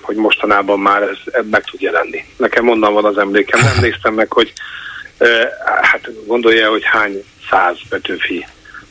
hogy 0.00 0.16
mostanában 0.16 0.78
már 0.78 1.02
ez 1.02 1.44
meg 1.50 1.64
tud 1.64 1.80
jelenni. 1.80 2.24
Nekem 2.36 2.68
onnan 2.68 2.92
van 2.92 3.04
az 3.04 3.18
emlékem. 3.18 3.60
Nem 3.60 3.76
néztem 3.80 4.14
meg, 4.14 4.32
hogy 4.32 4.52
hát 5.82 6.26
gondolja, 6.26 6.70
hogy 6.70 6.84
hány 6.84 7.24
száz 7.50 7.76
Petőfi 7.88 8.46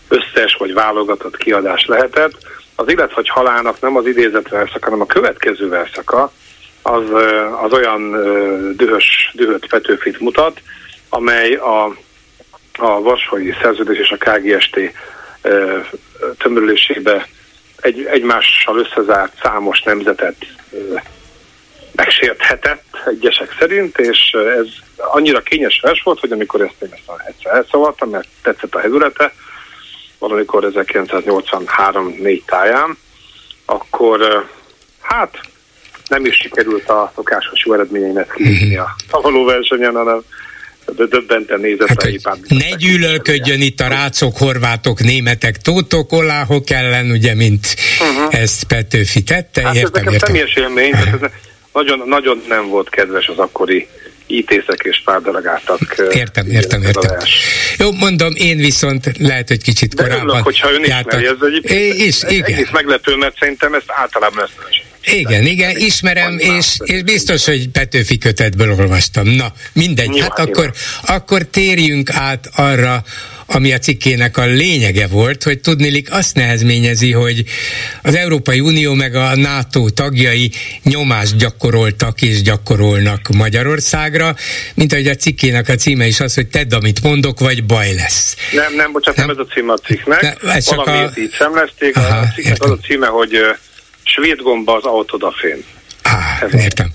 összes 0.08 0.56
vagy 0.56 0.74
válogatott 0.74 1.38
kiadás 1.38 1.86
lehetett. 1.86 2.34
Az 2.76 2.90
illet, 2.90 3.12
hogy 3.12 3.30
halálnak 3.30 3.82
nem 3.82 3.96
az 3.96 4.06
idézett 4.06 4.48
verszaka, 4.48 4.86
hanem 4.86 5.02
a 5.02 5.06
következő 5.06 5.70
verszaka, 5.70 6.32
az, 6.82 7.04
az 7.64 7.74
olyan 7.74 8.12
dühös, 8.76 9.32
dühött 9.34 9.68
Petőfit 9.68 10.20
mutat, 10.20 10.62
amely 11.10 11.54
a, 11.54 11.84
a 12.78 13.02
Varsói 13.02 13.54
Szerződés 13.62 13.98
és 13.98 14.12
a 14.12 14.32
KGST 14.32 14.80
tömörülésébe 16.38 17.28
egy, 17.84 18.06
egymással 18.06 18.78
összezárt 18.78 19.40
számos 19.42 19.82
nemzetet 19.82 20.36
megsérthetett 21.96 22.84
egyesek 23.06 23.56
szerint, 23.60 23.98
és 23.98 24.36
ez 24.58 24.68
annyira 24.98 25.42
kényes 25.42 25.80
vers 25.82 26.02
volt, 26.04 26.20
hogy 26.20 26.32
amikor 26.32 26.62
ezt 26.62 26.82
én 26.82 26.90
ezt 26.92 27.28
egyszer 27.28 27.56
elszavaltam, 27.56 28.10
mert 28.10 28.28
tetszett 28.42 28.76
a 28.76 28.80
hezülete, 28.80 29.34
valamikor 30.20 30.72
1983-4 30.74 32.42
táján, 32.46 32.98
akkor 33.66 34.50
hát 35.02 35.40
nem 36.08 36.26
is 36.26 36.36
sikerült 36.36 36.90
a 36.90 37.12
szokásos 37.16 37.66
jó 37.66 37.74
eredményeimet 37.74 38.34
kiírni 38.34 38.78
a 38.78 38.96
szavaló 39.10 39.46
versenyen, 39.46 39.96
hanem 39.96 40.22
de 40.86 41.06
döbbenten 41.06 41.60
nézett 41.60 41.88
hát, 41.88 42.04
a 42.04 42.08
hipát. 42.08 42.38
Ne 42.48 42.70
gyűlölködjön 42.70 43.62
itt 43.62 43.80
a 43.80 43.88
rácok, 43.88 44.38
horvátok, 44.38 45.04
németek, 45.04 45.58
tótok, 45.58 46.12
oláhok 46.12 46.70
ellen, 46.70 47.12
ugye, 47.12 47.36
mint 47.36 47.76
uh-huh. 48.00 48.40
ezt 48.40 48.64
Petőfi 48.64 49.24
tette. 49.24 49.62
Hát 49.62 49.76
értem, 49.76 49.86
ez 49.86 49.92
nekem 49.92 50.14
értem. 50.14 50.28
személyes 50.28 50.56
élmény, 50.56 50.94
ez 50.94 51.30
nagyon, 51.74 52.04
nagyon 52.08 52.44
nem 52.48 52.68
volt 52.68 52.90
kedves 52.90 53.28
az 53.28 53.38
akkori 53.38 53.88
ítészek 54.28 54.80
és 54.84 55.02
párdelegáltak. 55.06 55.80
Értem, 56.12 56.50
értem, 56.50 56.82
értem. 56.84 57.18
Jó, 57.78 57.92
mondom, 57.92 58.34
én 58.36 58.58
viszont 58.58 59.12
lehet, 59.20 59.48
hogy 59.48 59.64
kicsit 59.64 59.94
De 59.94 60.04
korábban 60.04 60.28
örülök, 60.28 60.44
hogyha 60.44 60.72
ön 60.72 60.84
ismeri, 60.84 61.26
ez 61.26 61.36
egyébként 61.40 61.80
é, 61.80 62.04
is, 62.04 62.24
igen. 62.28 62.52
egész 62.52 62.70
meglepő, 62.72 63.16
mert 63.16 63.38
szerintem 63.40 63.74
ezt 63.74 63.86
általában 63.88 64.44
ezt 64.44 64.83
igen, 65.12 65.46
igen, 65.46 65.78
ismerem, 65.78 66.38
és, 66.38 66.76
és 66.84 67.04
biztos, 67.04 67.46
hogy 67.46 67.70
Petőfi 67.70 68.18
kötetből 68.18 68.76
olvastam. 68.80 69.28
Na, 69.28 69.54
mindegy. 69.74 70.20
Hát 70.20 70.40
akkor, 70.40 70.74
akkor 71.06 71.44
térjünk 71.44 72.10
át 72.10 72.50
arra, 72.56 73.04
ami 73.46 73.74
a 73.74 73.78
cikkének 73.78 74.38
a 74.38 74.46
lényege 74.46 75.08
volt, 75.08 75.44
hogy 75.44 75.60
tudnilik 75.60 76.12
azt 76.12 76.36
nehezményezi, 76.36 77.12
hogy 77.12 77.44
az 78.02 78.16
Európai 78.16 78.60
Unió 78.60 78.94
meg 78.94 79.16
a 79.16 79.36
NATO 79.36 79.90
tagjai 79.90 80.52
nyomást 80.84 81.38
gyakoroltak 81.38 82.22
és 82.22 82.42
gyakorolnak 82.42 83.28
Magyarországra, 83.28 84.36
mint 84.74 84.94
ahogy 84.94 85.08
a 85.08 85.16
cikkének 85.16 85.70
a 85.70 85.76
címe 85.76 86.08
is 86.08 86.20
az, 86.20 86.34
hogy 86.34 86.48
tedd, 86.48 86.74
amit 86.74 87.04
mondok, 87.04 87.40
vagy 87.40 87.66
baj 87.66 87.94
lesz. 87.94 88.36
Nem, 88.52 88.76
nem, 88.76 88.92
bocsánat, 88.92 89.18
nem, 89.18 89.28
nem 89.28 89.40
ez 89.40 89.46
a 89.50 89.54
címe 89.54 89.74
a 89.74 89.78
cikknek. 89.78 90.22
Ne, 90.22 90.52
ez 90.52 90.68
Valamiért 90.68 91.18
a... 91.18 91.20
így 91.20 91.36
szemlezték. 91.38 91.96
Aha, 91.96 92.18
a 92.18 92.28
cikknek 92.36 92.64
az 92.64 92.70
a 92.70 92.78
címe, 92.78 93.08
hogy 93.08 93.32
svéd 94.04 94.42
gomba 94.42 94.76
az 94.76 94.84
autodafén. 94.84 95.64
Ah, 96.04 96.62
értem. 96.64 96.92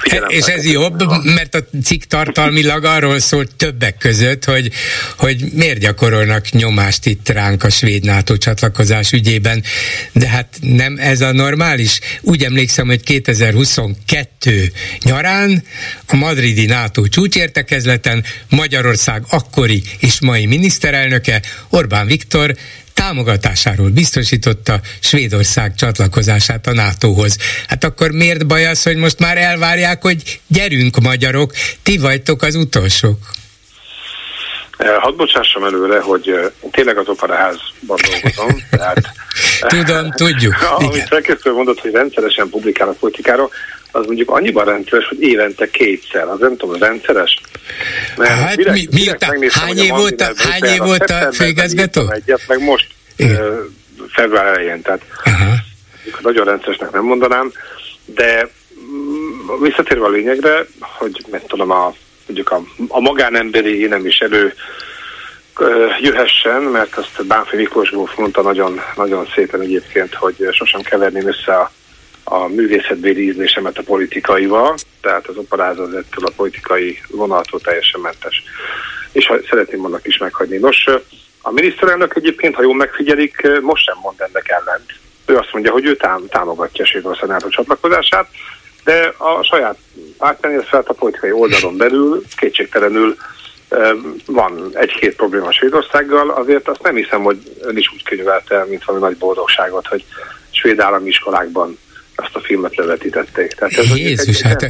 Figyelem 0.00 0.28
és 0.28 0.44
ez 0.44 0.70
jobb, 0.70 1.24
mert 1.24 1.54
a 1.54 1.58
cikk 1.82 2.02
tartalmilag 2.02 2.84
arról 2.84 3.18
szólt 3.18 3.54
többek 3.56 3.96
között, 3.96 4.44
hogy, 4.44 4.70
hogy 5.16 5.44
miért 5.52 5.78
gyakorolnak 5.78 6.50
nyomást 6.50 7.06
itt 7.06 7.28
ránk 7.28 7.62
a 7.62 7.70
svéd 7.70 8.04
NATO 8.04 8.36
csatlakozás 8.36 9.12
ügyében, 9.12 9.62
de 10.12 10.28
hát 10.28 10.58
nem 10.60 10.96
ez 10.98 11.20
a 11.20 11.32
normális. 11.32 12.00
Úgy 12.20 12.42
emlékszem, 12.42 12.86
hogy 12.86 13.02
2022 13.02 14.72
nyarán 15.02 15.64
a 16.06 16.16
madridi 16.16 16.66
NATO 16.66 17.08
csúcsértekezleten 17.08 18.24
Magyarország 18.48 19.22
akkori 19.30 19.82
és 19.98 20.20
mai 20.20 20.46
miniszterelnöke 20.46 21.42
Orbán 21.68 22.06
Viktor 22.06 22.54
támogatásáról 23.00 23.88
biztosította 23.88 24.80
Svédország 25.00 25.74
csatlakozását 25.74 26.66
a 26.66 26.72
NATO-hoz. 26.72 27.36
Hát 27.68 27.84
akkor 27.84 28.10
miért 28.10 28.46
baj 28.46 28.66
az, 28.66 28.82
hogy 28.82 28.96
most 28.96 29.18
már 29.18 29.36
elvárják, 29.38 30.02
hogy 30.02 30.40
gyerünk 30.46 31.00
magyarok, 31.00 31.52
ti 31.82 31.98
vagytok 31.98 32.42
az 32.42 32.54
utolsók? 32.54 33.18
Eh, 34.76 34.96
hadd 34.98 35.16
bocsássam 35.16 35.64
előre, 35.64 36.00
hogy 36.00 36.28
eh, 36.28 36.70
tényleg 36.70 36.98
az 36.98 37.08
operaházban 37.08 37.98
dolgozom, 38.10 38.62
tehát... 38.70 39.12
Tudom, 39.60 40.10
tudjuk. 40.10 40.54
Amit 40.76 41.06
szerkesztő 41.08 41.52
mondott, 41.52 41.80
hogy 41.80 41.92
rendszeresen 41.92 42.48
publikál 42.48 42.88
a 42.88 42.94
politikáról, 43.00 43.50
az 43.92 44.06
mondjuk 44.06 44.30
annyiban 44.30 44.64
rendszeres, 44.64 45.08
hogy 45.08 45.22
évente 45.22 45.70
kétszer. 45.70 46.28
Az 46.28 46.38
nem 46.38 46.56
tudom, 46.56 46.80
rendszeres? 46.80 47.40
Mert 48.16 48.30
hát 48.30 48.56
direkt, 48.56 48.76
mi, 48.76 48.86
miután, 48.90 49.50
hány 49.50 49.78
év 49.78 49.90
volt 49.90 50.20
a, 50.20 50.32
hány 50.36 50.64
év 50.64 50.78
volt 50.78 51.10
a 51.10 51.32
főigazgató? 51.32 52.10
Egyet, 52.10 52.42
meg 52.48 52.60
most 52.60 52.86
uh, 53.18 53.58
február 54.08 54.46
elején, 54.46 54.82
tehát 54.82 55.00
uh-huh. 55.24 55.54
nagyon 56.20 56.44
rendszeresnek 56.44 56.90
nem 56.90 57.04
mondanám, 57.04 57.52
de 58.04 58.48
mm, 58.80 59.62
visszatérve 59.62 60.04
a 60.04 60.10
lényegre, 60.10 60.66
hogy 60.80 61.24
nem 61.30 61.40
tudom, 61.46 61.70
a, 61.70 61.94
mondjuk 62.26 62.50
a, 62.50 62.62
a 62.88 63.00
magánemberi 63.00 63.86
nem 63.86 64.06
is 64.06 64.18
elő 64.18 64.54
jöhessen, 66.00 66.62
mert 66.62 66.96
azt 66.96 67.26
Bánfi 67.26 67.56
Miklós 67.56 67.90
Góf 67.90 68.16
mondta 68.16 68.42
nagyon, 68.42 68.80
nagyon 68.96 69.28
szépen 69.34 69.60
egyébként, 69.60 70.14
hogy 70.14 70.48
sosem 70.52 70.80
keverném 70.80 71.28
össze 71.28 71.52
a 71.52 71.70
a 72.24 72.46
művészetbéli 72.46 73.22
ízlésemet 73.22 73.78
a 73.78 73.82
politikaival, 73.82 74.74
tehát 75.00 75.26
az 75.26 75.36
operáza 75.36 75.82
ettől 75.82 76.24
a 76.24 76.32
politikai 76.36 76.98
vonaltól 77.08 77.60
teljesen 77.60 78.00
mentes. 78.00 78.42
És 79.12 79.26
ha 79.26 79.36
szeretném 79.48 79.84
annak 79.84 80.06
is 80.06 80.18
meghagyni. 80.18 80.56
Nos, 80.56 80.84
a 81.42 81.52
miniszterelnök 81.52 82.16
egyébként, 82.16 82.54
ha 82.54 82.62
jól 82.62 82.74
megfigyelik, 82.74 83.60
most 83.60 83.84
sem 83.84 83.96
mond 84.02 84.20
ennek 84.20 84.48
ellent. 84.48 84.90
Ő 85.26 85.36
azt 85.36 85.52
mondja, 85.52 85.72
hogy 85.72 85.84
ő 85.84 85.96
tám- 85.96 86.30
támogatja 86.30 86.86
Svédország 86.86 87.28
NATO 87.28 87.48
csatlakozását, 87.48 88.28
de 88.84 89.14
a 89.16 89.42
saját 89.42 89.78
pártján, 90.18 90.62
fel 90.62 90.84
a 90.86 90.92
politikai 90.92 91.32
oldalon 91.32 91.76
belül 91.76 92.22
kétségtelenül 92.36 93.16
van 94.26 94.70
egy-két 94.72 95.16
probléma 95.16 95.52
Svédországgal, 95.52 96.30
azért 96.30 96.68
azt 96.68 96.82
nem 96.82 96.94
hiszem, 96.94 97.22
hogy 97.22 97.38
ön 97.60 97.76
is 97.76 97.92
úgy 97.94 98.02
könyvelte, 98.02 98.64
mint 98.68 98.84
valami 98.84 99.04
nagy 99.04 99.16
boldogságot, 99.16 99.86
hogy 99.86 100.04
svéd 100.50 100.80
állami 100.80 101.08
iskolákban 101.08 101.78
azt 102.22 102.34
a 102.34 102.40
filmet 102.40 102.76
levetítették. 102.76 103.52
Tehát 103.52 103.78
ez 103.78 103.96
Jézus, 103.96 104.40
hát 104.40 104.60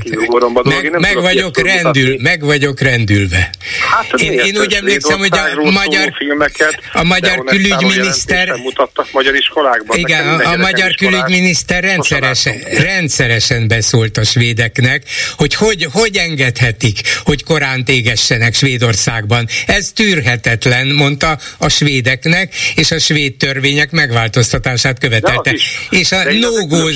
meg, 0.63 0.91
meg, 0.99 1.21
vagyok 1.21 1.59
rendül, 1.59 2.17
meg 2.23 2.45
vagyok 2.45 2.81
rendülve. 2.81 3.51
Hát, 3.91 4.21
én, 4.21 4.33
én 4.33 4.57
úgy 4.57 4.73
emlékszem, 4.73 5.19
hogy 5.19 5.33
a 5.33 5.71
magyar, 5.71 6.13
filmeket, 6.17 6.81
a 6.93 7.03
magyar 7.05 7.45
külügyminiszter... 7.45 8.55
mutattak 8.63 9.13
magyar 9.13 9.35
iskolákban. 9.35 9.99
Igen, 9.99 10.29
a, 10.29 10.53
a 10.53 10.57
magyar 10.57 10.95
külügyminiszter 10.95 11.83
rendszeresen, 11.83 12.55
rendszeresen 12.79 13.69
beszólt 13.69 14.17
a 14.17 14.25
svédeknek, 14.25 15.03
hogy, 15.37 15.55
hogy 15.55 15.89
hogy 15.93 16.17
engedhetik, 16.17 17.01
hogy 17.25 17.45
korán 17.45 17.85
tégessenek 17.85 18.55
Svédországban. 18.55 19.47
Ez 19.67 19.93
tűrhetetlen, 19.95 20.87
mondta 20.87 21.39
a 21.59 21.69
svédeknek, 21.69 22.55
és 22.75 22.91
a 22.91 22.99
svéd 22.99 23.37
törvények 23.37 23.91
megváltoztatását 23.91 24.99
követelte. 24.99 25.55
És 25.91 26.13
a 26.13 26.23
no-go 26.41 26.91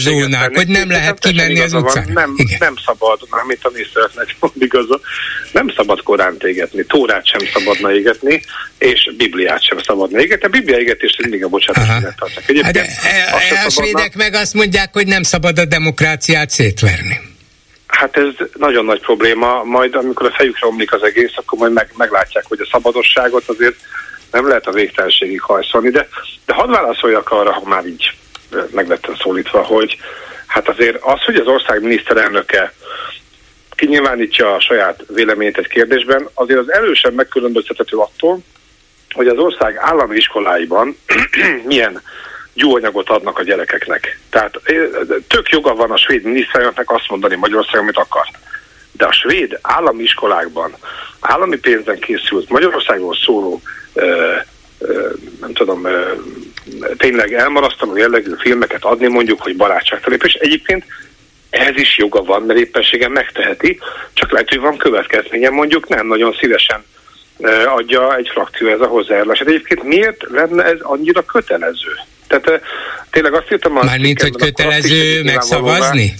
zónák, 0.44 0.56
hogy 0.56 0.66
nem 0.66 0.90
lehet 0.90 1.18
kimenni 1.18 1.60
az 1.60 1.72
utcára. 1.72 2.12
Nem, 2.12 2.34
nem 2.58 2.74
szabad, 2.86 3.18
mint 3.46 3.64
a 3.64 3.70
miniszternek 3.72 4.36
mond 4.40 4.54
igaza, 4.58 5.00
nem 5.52 5.68
szabad 5.76 6.02
korán 6.02 6.36
égetni, 6.38 6.84
Tórát 6.84 7.26
sem 7.26 7.40
szabadna 7.52 7.92
égetni, 7.92 8.42
és 8.78 9.10
Bibliát 9.16 9.62
sem 9.62 9.78
szabadna 9.78 10.20
égetni. 10.20 10.46
A 10.46 10.48
Biblia 10.48 10.78
égetést 10.78 11.20
mindig 11.20 11.44
a 11.44 11.48
bocsánat 11.48 12.14
tartják. 12.16 12.64
Hát, 12.64 12.76
a, 13.62 13.66
a 13.66 13.70
svédek 13.70 14.14
meg 14.14 14.34
azt 14.34 14.54
mondják, 14.54 14.92
hogy 14.92 15.06
nem 15.06 15.22
szabad 15.22 15.58
a 15.58 15.64
demokráciát 15.64 16.50
szétverni. 16.50 17.20
Hát 17.86 18.16
ez 18.16 18.46
nagyon 18.54 18.84
nagy 18.84 19.00
probléma, 19.00 19.62
majd 19.64 19.94
amikor 19.94 20.26
a 20.26 20.34
fejükre 20.36 20.66
omlik 20.66 20.92
az 20.92 21.02
egész, 21.02 21.32
akkor 21.34 21.58
majd 21.58 21.72
meg, 21.72 21.88
meglátják, 21.96 22.44
hogy 22.48 22.60
a 22.60 22.68
szabadosságot 22.70 23.48
azért 23.48 23.74
nem 24.30 24.48
lehet 24.48 24.66
a 24.66 24.72
végtelenségig 24.72 25.40
hajszolni, 25.40 25.90
de, 25.90 26.08
de 26.46 26.54
hadd 26.54 26.70
válaszoljak 26.70 27.30
arra, 27.30 27.52
ha 27.52 27.62
már 27.64 27.86
így 27.86 28.14
meg 28.70 28.88
lettem 28.88 29.14
szólítva, 29.14 29.62
hogy 29.62 29.96
hát 30.54 30.68
azért 30.68 31.02
az, 31.02 31.22
hogy 31.22 31.36
az 31.36 31.46
ország 31.46 31.82
miniszterelnöke 31.82 32.72
kinyilvánítja 33.70 34.54
a 34.54 34.60
saját 34.60 35.04
véleményét 35.08 35.58
egy 35.58 35.68
kérdésben, 35.68 36.28
azért 36.34 36.58
az 36.58 36.72
erősen 36.72 37.12
megkülönböztethető 37.12 37.96
attól, 37.96 38.38
hogy 39.10 39.26
az 39.26 39.38
ország 39.38 39.76
állami 39.76 40.16
iskoláiban 40.16 40.98
milyen 41.70 42.02
gyúanyagot 42.52 43.08
adnak 43.08 43.38
a 43.38 43.42
gyerekeknek. 43.42 44.20
Tehát 44.30 44.60
tök 45.28 45.48
joga 45.48 45.74
van 45.74 45.90
a 45.90 45.96
svéd 45.96 46.22
miniszterelnöknek 46.22 46.90
azt 46.90 47.08
mondani 47.08 47.34
Magyarországon, 47.34 47.82
amit 47.82 47.96
akar. 47.96 48.26
De 48.92 49.06
a 49.06 49.12
svéd 49.12 49.58
állami 49.62 50.02
iskolákban 50.02 50.76
állami 51.20 51.56
pénzen 51.56 51.98
készült 51.98 52.48
Magyarországról 52.48 53.16
szóló 53.16 53.62
nem 55.40 55.52
tudom, 55.52 55.86
tényleg 56.96 57.32
elmarasztaló 57.32 57.96
jellegű 57.96 58.32
filmeket 58.38 58.84
adni, 58.84 59.06
mondjuk, 59.06 59.40
hogy 59.40 59.56
barátságtalan. 59.56 60.18
És 60.22 60.34
egyébként 60.34 60.84
ehhez 61.50 61.76
is 61.76 61.98
joga 61.98 62.22
van, 62.22 62.42
mert 62.42 62.58
éppenségen 62.58 63.10
megteheti, 63.10 63.80
csak 64.12 64.30
lehet, 64.30 64.48
hogy 64.48 64.60
van 64.60 64.76
következménye, 64.76 65.50
mondjuk 65.50 65.88
nem 65.88 66.06
nagyon 66.06 66.36
szívesen 66.40 66.84
adja 67.66 68.16
egy 68.16 68.28
frakció 68.32 68.68
ez 68.68 68.80
a 68.80 68.86
hozzájárulás. 68.86 69.38
Hát 69.38 69.48
egyébként 69.48 69.82
miért 69.82 70.24
lenne 70.30 70.64
ez 70.64 70.78
annyira 70.80 71.22
kötelező? 71.22 71.98
Tehát 72.26 72.62
tényleg 73.10 73.34
azt 73.34 73.52
írtam... 73.52 73.72
Mármint, 73.72 74.22
hogy 74.22 74.36
kötelező 74.36 75.22
megszavazni? 75.22 76.14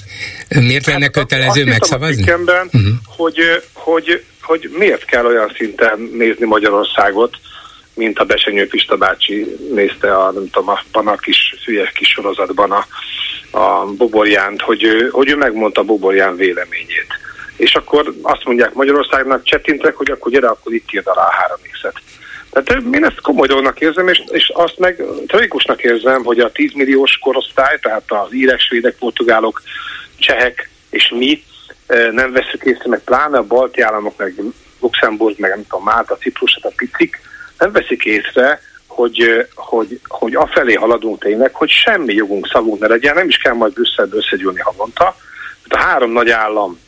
Miért 0.49 0.87
lenne 0.87 1.03
hát 1.03 1.13
kötelező 1.13 1.61
azt 1.61 1.69
megszavazni? 1.69 2.31
Azt 2.31 2.41
uh-huh. 2.41 2.83
hogy, 3.07 3.63
hogy, 3.73 4.25
hogy 4.43 4.71
miért 4.79 5.05
kell 5.05 5.27
olyan 5.27 5.53
szinten 5.57 6.11
nézni 6.13 6.47
Magyarországot, 6.47 7.37
mint 7.95 8.19
a 8.19 8.25
Besenyő 8.25 8.67
Pista 8.67 8.97
bácsi 8.97 9.57
nézte 9.71 10.17
a, 10.17 10.31
nem 10.31 10.51
tudom, 10.51 10.69
a, 10.69 11.11
a 11.11 11.17
kis 11.17 11.55
hülye 11.65 11.91
kis 11.95 12.09
sorozatban 12.09 12.71
a, 12.71 12.87
a 13.59 13.85
Boborjánt, 13.85 14.63
hogy 14.63 14.85
ő, 14.85 15.09
hogy 15.09 15.31
ő 15.31 15.37
megmondta 15.37 15.83
Boborján 15.83 16.37
véleményét. 16.37 17.07
És 17.57 17.75
akkor 17.75 18.15
azt 18.23 18.45
mondják 18.45 18.75
Magyarországnak, 18.75 19.45
csetintek, 19.45 19.95
hogy 19.97 20.11
akkor 20.11 20.33
gyere, 20.33 20.49
akkor 20.49 20.73
itt 20.73 20.93
írd 20.93 21.07
alá 21.07 21.27
a 21.27 21.33
három 21.33 21.59
x 21.73 21.81
Tehát 22.51 22.95
én 22.95 23.05
ezt 23.05 23.21
komoly 23.21 23.47
dolognak 23.47 23.81
érzem, 23.81 24.09
és, 24.09 24.23
és 24.31 24.53
azt 24.55 24.79
meg 24.79 25.03
tragikusnak 25.27 25.83
érzem, 25.83 26.25
hogy 26.25 26.39
a 26.39 26.53
10 26.53 26.73
milliós 26.73 27.19
korosztály, 27.19 27.79
tehát 27.83 28.13
az 28.13 28.35
írek, 28.35 28.61
svédek, 28.61 28.97
portugálok, 28.97 29.63
csehek 30.19 30.71
és 30.91 31.13
mi 31.17 31.43
nem 32.11 32.33
veszük 32.33 32.63
észre, 32.65 32.89
meg 32.89 33.01
pláne 33.05 33.39
a 33.39 33.43
balti 33.43 33.81
államok, 33.81 34.17
meg 34.17 34.35
Luxemburg, 34.81 35.39
meg 35.39 35.51
nem 35.51 35.67
tudom, 35.69 35.85
Málta, 35.85 36.17
Ciprus, 36.17 36.59
hát 36.63 36.73
a 36.73 36.75
picik, 36.77 37.21
nem 37.65 37.73
veszik 37.73 38.05
észre, 38.05 38.61
hogy, 38.87 39.47
hogy, 39.55 40.01
hogy 40.07 40.35
afelé 40.35 40.75
haladunk 40.75 41.23
tényleg, 41.23 41.55
hogy 41.55 41.71
semmi 41.71 42.15
jogunk, 42.15 42.49
szavunk 42.53 42.81
ne 42.81 42.87
legyen, 42.87 43.15
nem 43.15 43.29
is 43.29 43.37
kell 43.37 43.53
majd 43.53 43.73
Brüsszelbe 43.73 44.17
összegyűlni 44.17 44.61
havonta. 44.61 45.17
A 45.69 45.79
három 45.79 46.13
nagy 46.13 46.31
állam 46.31 46.79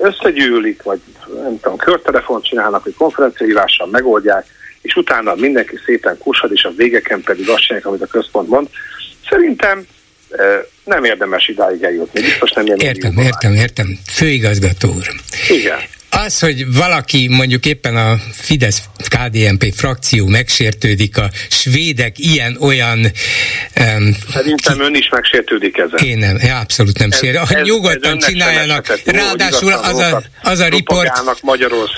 összegyűlik, 0.00 0.82
vagy 0.82 1.00
nem 1.42 1.60
tudom, 1.60 1.76
körtelefont 1.76 2.44
csinálnak, 2.44 2.84
vagy 2.84 2.94
konferenciahívással 2.94 3.86
megoldják, 3.86 4.46
és 4.82 4.94
utána 4.94 5.34
mindenki 5.34 5.78
szépen 5.86 6.18
kusad, 6.18 6.52
és 6.52 6.64
a 6.64 6.72
végeken 6.76 7.22
pedig 7.22 7.48
azt 7.48 7.62
csinálják, 7.62 7.88
amit 7.88 8.02
a 8.02 8.06
központ 8.06 8.48
mond. 8.48 8.68
Szerintem 9.28 9.86
nem 10.84 11.04
érdemes 11.04 11.48
idáig 11.48 11.82
eljutni. 11.82 12.20
Biztos 12.20 12.50
nem 12.50 12.66
Értem, 12.66 13.18
értem, 13.18 13.52
értem. 13.52 13.98
Főigazgató 14.12 14.88
úr. 14.88 15.06
Igen 15.48 15.78
az, 16.10 16.38
hogy 16.38 16.74
valaki 16.74 17.28
mondjuk 17.28 17.66
éppen 17.66 17.96
a 17.96 18.18
Fidesz 18.32 18.82
KDNP 19.08 19.74
frakció 19.74 20.26
megsértődik 20.26 21.18
a 21.18 21.30
svédek 21.48 22.18
ilyen-olyan... 22.18 22.98
Um, 22.98 24.16
Szerintem 24.32 24.76
ki... 24.76 24.82
ön 24.82 24.94
is 24.94 25.08
megsértődik 25.08 25.78
ezen. 25.78 26.06
Én 26.06 26.18
nem, 26.18 26.36
én 26.36 26.50
abszolút 26.50 26.98
nem 26.98 27.10
sérül. 27.10 27.40
Hogy 27.40 27.62
nyugodtan 27.62 28.18
csináljanak. 28.18 29.00
Ráadásul 29.04 29.72
az 29.72 29.98
a, 29.98 30.22
az 30.42 30.58
a 30.58 30.68
riport, 30.68 31.22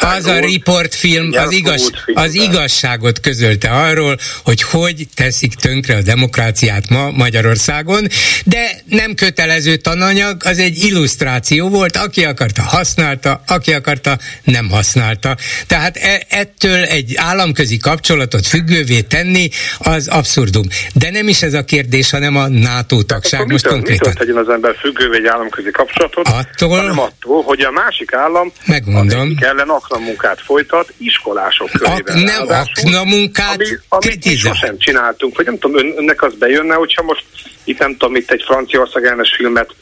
az 0.00 0.26
a 0.26 0.38
riportfilm 0.38 1.32
az, 1.32 1.52
igaz, 1.52 1.90
az 2.14 2.34
igazságot 2.34 3.20
közölte 3.20 3.70
arról, 3.70 4.18
hogy 4.44 4.62
hogy 4.62 5.06
teszik 5.14 5.54
tönkre 5.54 5.96
a 5.96 6.02
demokráciát 6.02 6.88
ma 6.88 7.10
Magyarországon, 7.10 8.06
de 8.44 8.70
nem 8.86 9.14
kötelező 9.14 9.76
tananyag, 9.76 10.44
az 10.44 10.58
egy 10.58 10.76
illusztráció 10.76 11.68
volt, 11.68 11.96
aki 11.96 12.24
akarta 12.24 12.62
használta, 12.62 13.42
aki 13.46 13.72
akarta 14.02 14.24
nem 14.44 14.70
használta. 14.70 15.36
Tehát 15.66 15.96
e, 15.96 16.22
ettől 16.28 16.82
egy 16.82 17.12
államközi 17.16 17.76
kapcsolatot 17.76 18.46
függővé 18.46 19.00
tenni, 19.00 19.48
az 19.78 20.08
abszurdum. 20.08 20.62
De 20.94 21.10
nem 21.10 21.28
is 21.28 21.42
ez 21.42 21.54
a 21.54 21.64
kérdés, 21.64 22.10
hanem 22.10 22.36
a 22.36 22.48
NATO 22.48 23.02
tagság 23.02 23.40
most 23.40 23.52
mitől, 23.52 23.72
konkrétan. 23.72 24.08
Mitől 24.08 24.26
tegyen 24.26 24.36
az 24.36 24.48
ember 24.48 24.76
függővé 24.76 25.16
egy 25.16 25.26
államközi 25.26 25.70
kapcsolatot, 25.70 26.28
attól, 26.28 26.68
hanem 26.68 26.98
attól, 26.98 27.42
hogy 27.42 27.60
a 27.60 27.70
másik 27.70 28.12
állam 28.12 28.52
megmondom, 28.66 29.36
ellen 29.40 29.68
aknamunkát 29.68 30.40
folytat 30.40 30.92
iskolások 30.98 31.70
körében. 31.70 32.16
Ak, 32.16 32.22
nem 32.22 32.48
aknamunkát 32.48 33.54
ami, 33.54 33.66
amit 33.88 34.24
mi 34.24 34.36
sosem 34.36 34.78
csináltunk, 34.78 35.36
hogy 35.36 35.44
nem 35.44 35.58
tudom, 35.58 35.76
ön, 35.76 35.94
önnek 35.96 36.22
az 36.22 36.34
bejönne, 36.38 36.74
hogyha 36.74 37.02
most 37.02 37.24
itt 37.64 37.78
nem 37.78 37.96
tudom, 37.96 38.14
itt 38.16 38.30
egy 38.30 38.42
Franciaország 38.46 39.04
ellenes 39.04 39.34
filmet 39.36 39.74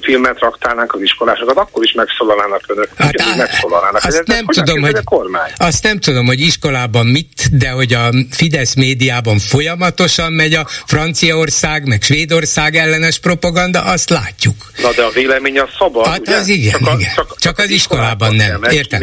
filmet 0.00 0.38
raktálnánk 0.38 0.94
az 0.94 1.00
iskolásokat, 1.00 1.56
akkor 1.56 1.84
is 1.84 1.92
megszólalnának 1.92 2.60
önök. 2.66 2.88
Hát, 2.96 3.20
á, 3.20 3.36
megszólalnának. 3.36 4.04
Azt, 4.04 4.16
ez, 4.16 4.26
nem 4.26 4.46
tudom, 4.46 4.80
hogy, 4.80 4.96
azt 5.56 5.82
nem 5.82 5.98
tudom, 5.98 6.26
hogy 6.26 6.40
iskolában 6.40 7.06
mit, 7.06 7.58
de 7.58 7.68
hogy 7.68 7.92
a 7.92 8.10
Fidesz 8.30 8.74
médiában 8.74 9.38
folyamatosan 9.38 10.32
megy 10.32 10.54
a 10.54 10.66
Franciaország, 10.86 11.86
meg 11.86 12.02
Svédország 12.02 12.76
ellenes 12.76 13.18
propaganda, 13.18 13.82
azt 13.82 14.10
látjuk. 14.10 14.54
Na 14.82 14.92
de 14.92 15.02
a 15.02 15.10
vélemény 15.10 15.58
az 15.58 15.68
szabad, 15.78 16.06
Hát 16.06 16.20
ugye? 16.20 16.36
az 16.36 16.48
igen, 16.48 16.80
csak, 16.84 17.00
igen. 17.00 17.10
A, 17.10 17.14
csak, 17.14 17.38
csak 17.38 17.58
az 17.58 17.70
iskolában, 17.70 18.34
iskolában 18.34 18.60
nem, 18.60 18.72
értem. 18.72 19.00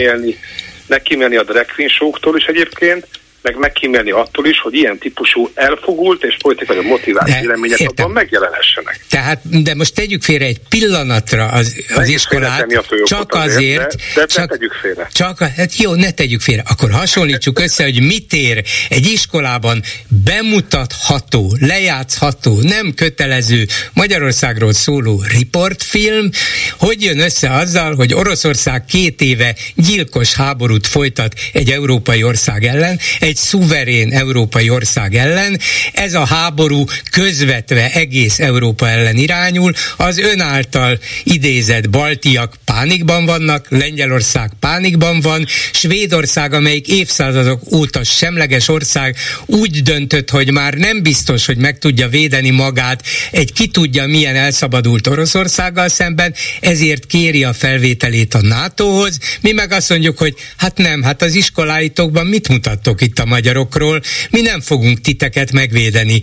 Megkímélni 0.87 1.35
a 1.35 1.43
drag 1.43 1.65
queen 1.75 2.35
is 2.35 2.45
egyébként, 2.45 3.07
meg 3.43 3.57
megkímélni 3.57 4.11
attól 4.11 4.45
is, 4.45 4.59
hogy 4.59 4.73
ilyen 4.73 4.97
típusú 4.97 5.49
elfogult 5.53 6.23
és 6.23 6.37
politikai 6.41 6.81
motivált 6.81 7.39
vélemények 7.39 7.79
abban 7.79 8.11
megjelenhessenek. 8.11 9.05
Tehát, 9.09 9.63
de 9.63 9.75
most 9.75 9.93
tegyük 9.93 10.23
félre 10.23 10.45
egy 10.45 10.59
pillanatra 10.69 11.47
az, 11.47 11.75
az 11.95 12.07
iskolát, 12.07 12.83
csak 13.03 13.33
azért, 13.33 13.95
de, 13.95 14.03
de 14.15 14.25
csak, 14.25 14.49
ne 14.49 14.57
tegyük 14.57 14.73
félre. 14.73 15.07
Csak, 15.13 15.37
hát 15.39 15.77
jó, 15.77 15.93
ne 15.95 16.11
tegyük 16.11 16.41
félre. 16.41 16.63
Akkor 16.69 16.91
hasonlítsuk 16.91 17.59
össze, 17.59 17.83
hogy 17.83 18.01
mit 18.01 18.33
ér 18.33 18.63
egy 18.89 19.05
iskolában 19.05 19.83
bemutatható, 20.23 21.55
lejátszható, 21.59 22.59
nem 22.61 22.93
kötelező 22.95 23.65
Magyarországról 23.93 24.73
szóló 24.73 25.23
riportfilm, 25.37 26.29
hogy 26.77 27.03
jön 27.03 27.19
össze 27.19 27.49
azzal, 27.49 27.95
hogy 27.95 28.13
Oroszország 28.13 28.85
két 28.85 29.21
éve 29.21 29.55
gyilkos 29.75 30.33
háborút 30.33 30.87
folytat 30.87 31.33
egy 31.53 31.69
európai 31.69 32.23
ország 32.23 32.63
ellen, 32.63 32.99
egy 33.19 33.32
egy 33.33 33.39
szuverén 33.39 34.13
európai 34.13 34.69
ország 34.69 35.15
ellen. 35.15 35.59
Ez 35.93 36.13
a 36.13 36.25
háború 36.25 36.85
közvetve 37.11 37.91
egész 37.91 38.39
Európa 38.39 38.89
ellen 38.89 39.17
irányul. 39.17 39.73
Az 39.97 40.17
ön 40.17 40.39
által 40.39 40.99
idézett 41.23 41.89
baltiak 41.89 42.55
pánikban 42.65 43.25
vannak, 43.25 43.65
Lengyelország 43.69 44.51
pánikban 44.59 45.21
van, 45.21 45.45
Svédország, 45.71 46.53
amelyik 46.53 46.87
évszázadok 46.87 47.61
óta 47.71 48.03
semleges 48.03 48.67
ország, 48.67 49.15
úgy 49.45 49.81
döntött, 49.81 50.29
hogy 50.29 50.51
már 50.51 50.73
nem 50.73 51.03
biztos, 51.03 51.45
hogy 51.45 51.57
meg 51.57 51.77
tudja 51.77 52.07
védeni 52.07 52.49
magát 52.49 53.03
egy 53.31 53.53
ki 53.53 53.67
tudja 53.67 54.07
milyen 54.07 54.35
elszabadult 54.35 55.07
Oroszországgal 55.07 55.87
szemben, 55.87 56.33
ezért 56.61 57.05
kéri 57.05 57.43
a 57.43 57.53
felvételét 57.53 58.33
a 58.33 58.41
NATO-hoz. 58.41 59.17
Mi 59.41 59.51
meg 59.51 59.71
azt 59.71 59.89
mondjuk, 59.89 60.17
hogy 60.17 60.35
hát 60.57 60.77
nem, 60.77 61.01
hát 61.01 61.21
az 61.21 61.35
iskoláitokban 61.35 62.25
mit 62.25 62.47
mutattok 62.47 63.01
itt 63.01 63.19
a 63.23 63.25
magyarokról, 63.25 64.01
mi 64.29 64.41
nem 64.41 64.61
fogunk 64.61 65.01
titeket 65.01 65.51
megvédeni. 65.51 66.21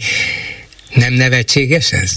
Nem 0.94 1.12
nevetséges 1.12 1.92
ez? 1.92 2.10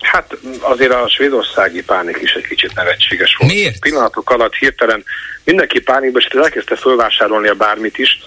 Hát 0.00 0.36
azért 0.60 0.92
a 0.92 1.08
svédországi 1.08 1.82
pánik 1.82 2.18
is 2.22 2.32
egy 2.32 2.46
kicsit 2.46 2.74
nevetséges 2.74 3.36
volt. 3.38 3.52
Miért? 3.52 3.80
Pillanatok 3.80 4.30
alatt 4.30 4.54
hirtelen 4.54 5.04
mindenki 5.44 5.80
pánikba, 5.80 6.18
és 6.18 6.24
elkezdte 6.24 6.76
fölvásárolni 6.76 7.48
a 7.48 7.54
bármit 7.54 7.98
is, 7.98 8.18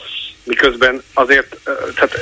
miközben 0.44 1.04
azért, 1.14 1.56
tehát 1.96 2.20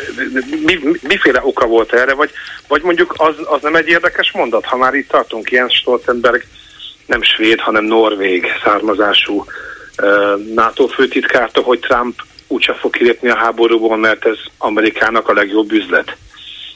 mi, 0.65 0.79
miféle 1.01 1.39
oka 1.43 1.65
volt 1.65 1.93
erre, 1.93 2.13
vagy, 2.13 2.31
vagy 2.67 2.81
mondjuk 2.81 3.13
az, 3.17 3.35
az 3.43 3.61
nem 3.61 3.75
egy 3.75 3.87
érdekes 3.87 4.31
mondat, 4.31 4.65
ha 4.65 4.77
már 4.77 4.93
itt 4.93 5.07
tartunk, 5.07 5.51
Jens 5.51 5.75
Stoltenberg 5.75 6.43
nem 7.05 7.23
svéd, 7.23 7.59
hanem 7.59 7.83
norvég 7.83 8.45
származású 8.63 9.45
NATO 10.55 10.87
főtitkárta, 10.87 11.61
hogy 11.61 11.79
Trump 11.79 12.21
úgyse 12.47 12.73
fog 12.73 12.91
kilépni 12.91 13.29
a 13.29 13.37
háborúból, 13.37 13.97
mert 13.97 14.25
ez 14.25 14.37
Amerikának 14.57 15.29
a 15.29 15.33
legjobb 15.33 15.71
üzlet. 15.71 16.17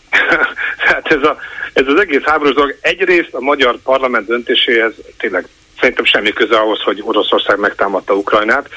Tehát 0.83 1.07
ez, 1.11 1.23
a, 1.23 1.37
ez 1.73 1.87
az 1.87 1.99
egész 1.99 2.23
háborús 2.23 2.53
dolog 2.53 2.77
egyrészt 2.81 3.33
a 3.33 3.39
magyar 3.39 3.77
parlament 3.83 4.27
döntéséhez 4.27 4.93
tényleg 5.17 5.47
szerintem 5.79 6.05
semmi 6.05 6.33
köze 6.33 6.57
ahhoz, 6.57 6.81
hogy 6.81 7.01
Oroszország 7.05 7.59
megtámadta 7.59 8.13
Ukrajnát. 8.13 8.69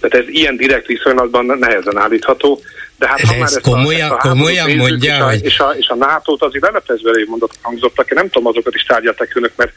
Tehát 0.00 0.26
ez 0.26 0.34
ilyen 0.34 0.56
direkt 0.56 0.86
viszonylatban 0.86 1.44
nehezen 1.44 1.98
állítható. 1.98 2.60
De 2.98 3.08
hát 3.08 3.20
ha 3.20 3.32
már 3.32 3.42
ezt 3.42 3.60
komolyan, 3.60 4.10
a, 4.10 4.16
ezt 4.16 4.24
a 4.24 4.28
komolyan 4.28 4.70
mondja, 4.70 5.14
és 5.14 5.20
a, 5.20 5.24
hogy... 5.24 5.44
és, 5.44 5.58
a, 5.58 5.74
és 5.76 5.88
a 5.88 5.94
NATO-t 5.94 6.42
azért 6.42 6.64
leleplezve 6.64 7.10
elég 7.10 7.28
mondatok 7.28 7.56
hangzottak. 7.62 8.10
Én 8.10 8.18
nem 8.18 8.28
tudom, 8.28 8.46
azokat 8.46 8.74
is 8.74 8.82
tárgyaltak 8.82 9.34
önök, 9.34 9.52
mert 9.56 9.72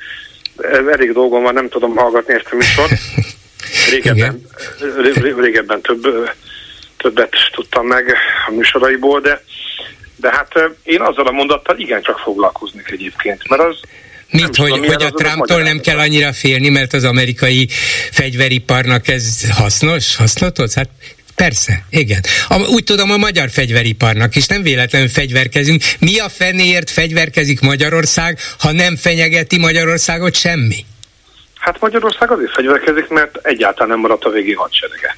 elég 0.91 1.11
dolgom 1.11 1.44
van, 1.44 1.53
nem 1.53 1.69
tudom 1.69 1.95
hallgatni 1.95 2.34
ezt 2.34 2.49
a 2.52 2.56
műsort. 2.56 2.91
Régebben, 3.91 4.41
régebben 5.38 5.81
több 5.81 6.30
többet 7.03 7.34
tudtam 7.51 7.88
meg 7.88 8.15
a 8.47 8.51
műsoraiból, 8.51 9.21
de, 9.21 9.43
de 10.15 10.30
hát 10.31 10.53
én 10.84 11.01
azzal 11.01 11.27
a 11.27 11.31
mondattal 11.31 11.80
igencsak 11.80 12.19
foglalkoznék 12.19 12.89
egyébként, 12.89 13.49
mert 13.49 13.61
az 13.61 13.80
Mit, 14.30 14.55
hogy, 14.55 14.69
tudom, 14.69 14.85
hogy 14.85 15.03
a 15.03 15.11
Trumptól 15.11 15.61
nem 15.61 15.80
kell 15.80 15.97
annyira 15.97 16.34
félni, 16.34 16.69
mert 16.69 16.93
az 16.93 17.03
amerikai 17.03 17.67
fegyveriparnak 18.11 19.07
ez 19.07 19.49
hasznos, 19.51 20.15
hasznotot? 20.15 20.73
Hát 20.73 20.89
Persze, 21.35 21.84
igen. 21.89 22.21
A, 22.49 22.55
úgy 22.67 22.84
tudom, 22.84 23.11
a 23.11 23.17
magyar 23.17 23.49
fegyveriparnak 23.49 24.35
is 24.35 24.47
nem 24.47 24.61
véletlenül 24.61 25.07
fegyverkezünk. 25.07 25.81
Mi 25.99 26.19
a 26.19 26.30
fenéért 26.30 26.89
fegyverkezik 26.89 27.61
Magyarország, 27.61 28.38
ha 28.59 28.71
nem 28.71 28.95
fenyegeti 28.95 29.59
Magyarországot 29.59 30.35
semmi? 30.35 30.85
Hát 31.55 31.80
Magyarország 31.80 32.31
azért 32.31 32.51
fegyverkezik, 32.51 33.07
mert 33.07 33.39
egyáltalán 33.41 33.89
nem 33.89 33.99
maradt 33.99 34.23
a 34.23 34.30
végi 34.30 34.53
hadserege. 34.53 35.17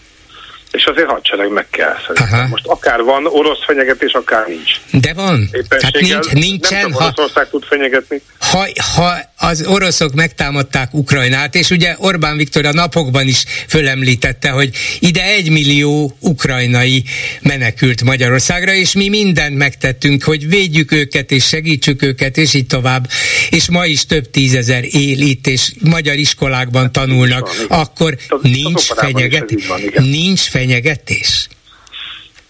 És 0.76 0.86
azért 0.86 1.10
hadsereg 1.10 1.52
meg 1.52 1.68
kell 1.70 1.96
szerintem. 2.08 2.48
Most 2.50 2.66
akár 2.66 3.02
van 3.02 3.26
orosz 3.26 3.64
fenyegetés, 3.66 4.12
akár 4.14 4.48
nincs. 4.48 4.72
De 4.92 5.14
van. 5.14 5.50
Hát 5.82 6.00
nincs, 6.00 6.32
nincsen. 6.32 6.82
Nem 6.82 6.92
csak 6.92 7.02
Oroszország 7.02 7.50
tud 7.50 7.64
fenyegetni. 7.64 8.22
Ha, 8.40 8.68
ha 8.96 9.18
az 9.38 9.66
oroszok 9.68 10.14
megtámadták 10.14 10.94
Ukrajnát, 10.94 11.56
és 11.56 11.70
ugye 11.70 11.96
Orbán 11.98 12.38
Viktor 12.38 12.66
a 12.66 12.74
napokban 12.74 13.28
is 13.28 13.44
fölemlítette, 13.68 14.50
hogy 14.50 14.70
ide 15.00 15.24
egy 15.24 15.50
millió 15.50 16.18
ukrajnai 16.20 17.04
menekült 17.42 18.04
Magyarországra, 18.04 18.74
és 18.74 18.94
mi 18.94 19.10
mindent 19.10 19.58
megtettünk, 19.58 20.24
hogy 20.24 20.50
védjük 20.50 20.92
őket, 20.92 21.32
és 21.32 21.48
segítsük 21.48 22.02
őket, 22.02 22.38
és 22.38 22.54
így 22.54 22.68
tovább. 22.68 23.10
És 23.50 23.70
ma 23.70 23.86
is 23.86 24.06
több 24.06 24.30
tízezer 24.30 24.84
él 24.84 25.20
itt, 25.20 25.48
és 25.48 25.72
magyar 25.80 26.16
iskolákban 26.16 26.92
tanulnak, 26.92 27.50
akkor 27.68 28.18
nincs 28.42 28.84
fenyegetés. 28.84 29.68
Nincs 29.96 30.40
fenyegetés. 30.40 30.65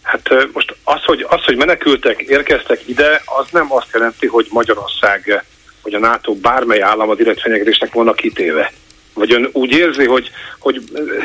Hát 0.01 0.29
most 0.53 0.75
az 0.83 1.03
hogy, 1.03 1.25
az, 1.29 1.43
hogy 1.43 1.55
menekültek, 1.55 2.19
érkeztek 2.19 2.81
ide, 2.85 3.21
az 3.25 3.45
nem 3.51 3.73
azt 3.73 3.87
jelenti, 3.93 4.27
hogy 4.27 4.47
Magyarország 4.49 5.45
hogy 5.85 5.93
a 5.93 5.99
NATO 5.99 6.33
bármely 6.33 6.81
állam 6.81 7.09
a 7.09 7.15
direkt 7.15 7.41
fenyegetésnek 7.41 7.91
volna 7.91 8.13
kitéve. 8.13 8.71
Vagy 9.13 9.33
ön 9.33 9.49
úgy 9.51 9.71
érzi, 9.71 10.05
hogy 10.05 10.29
hogy, 10.59 10.81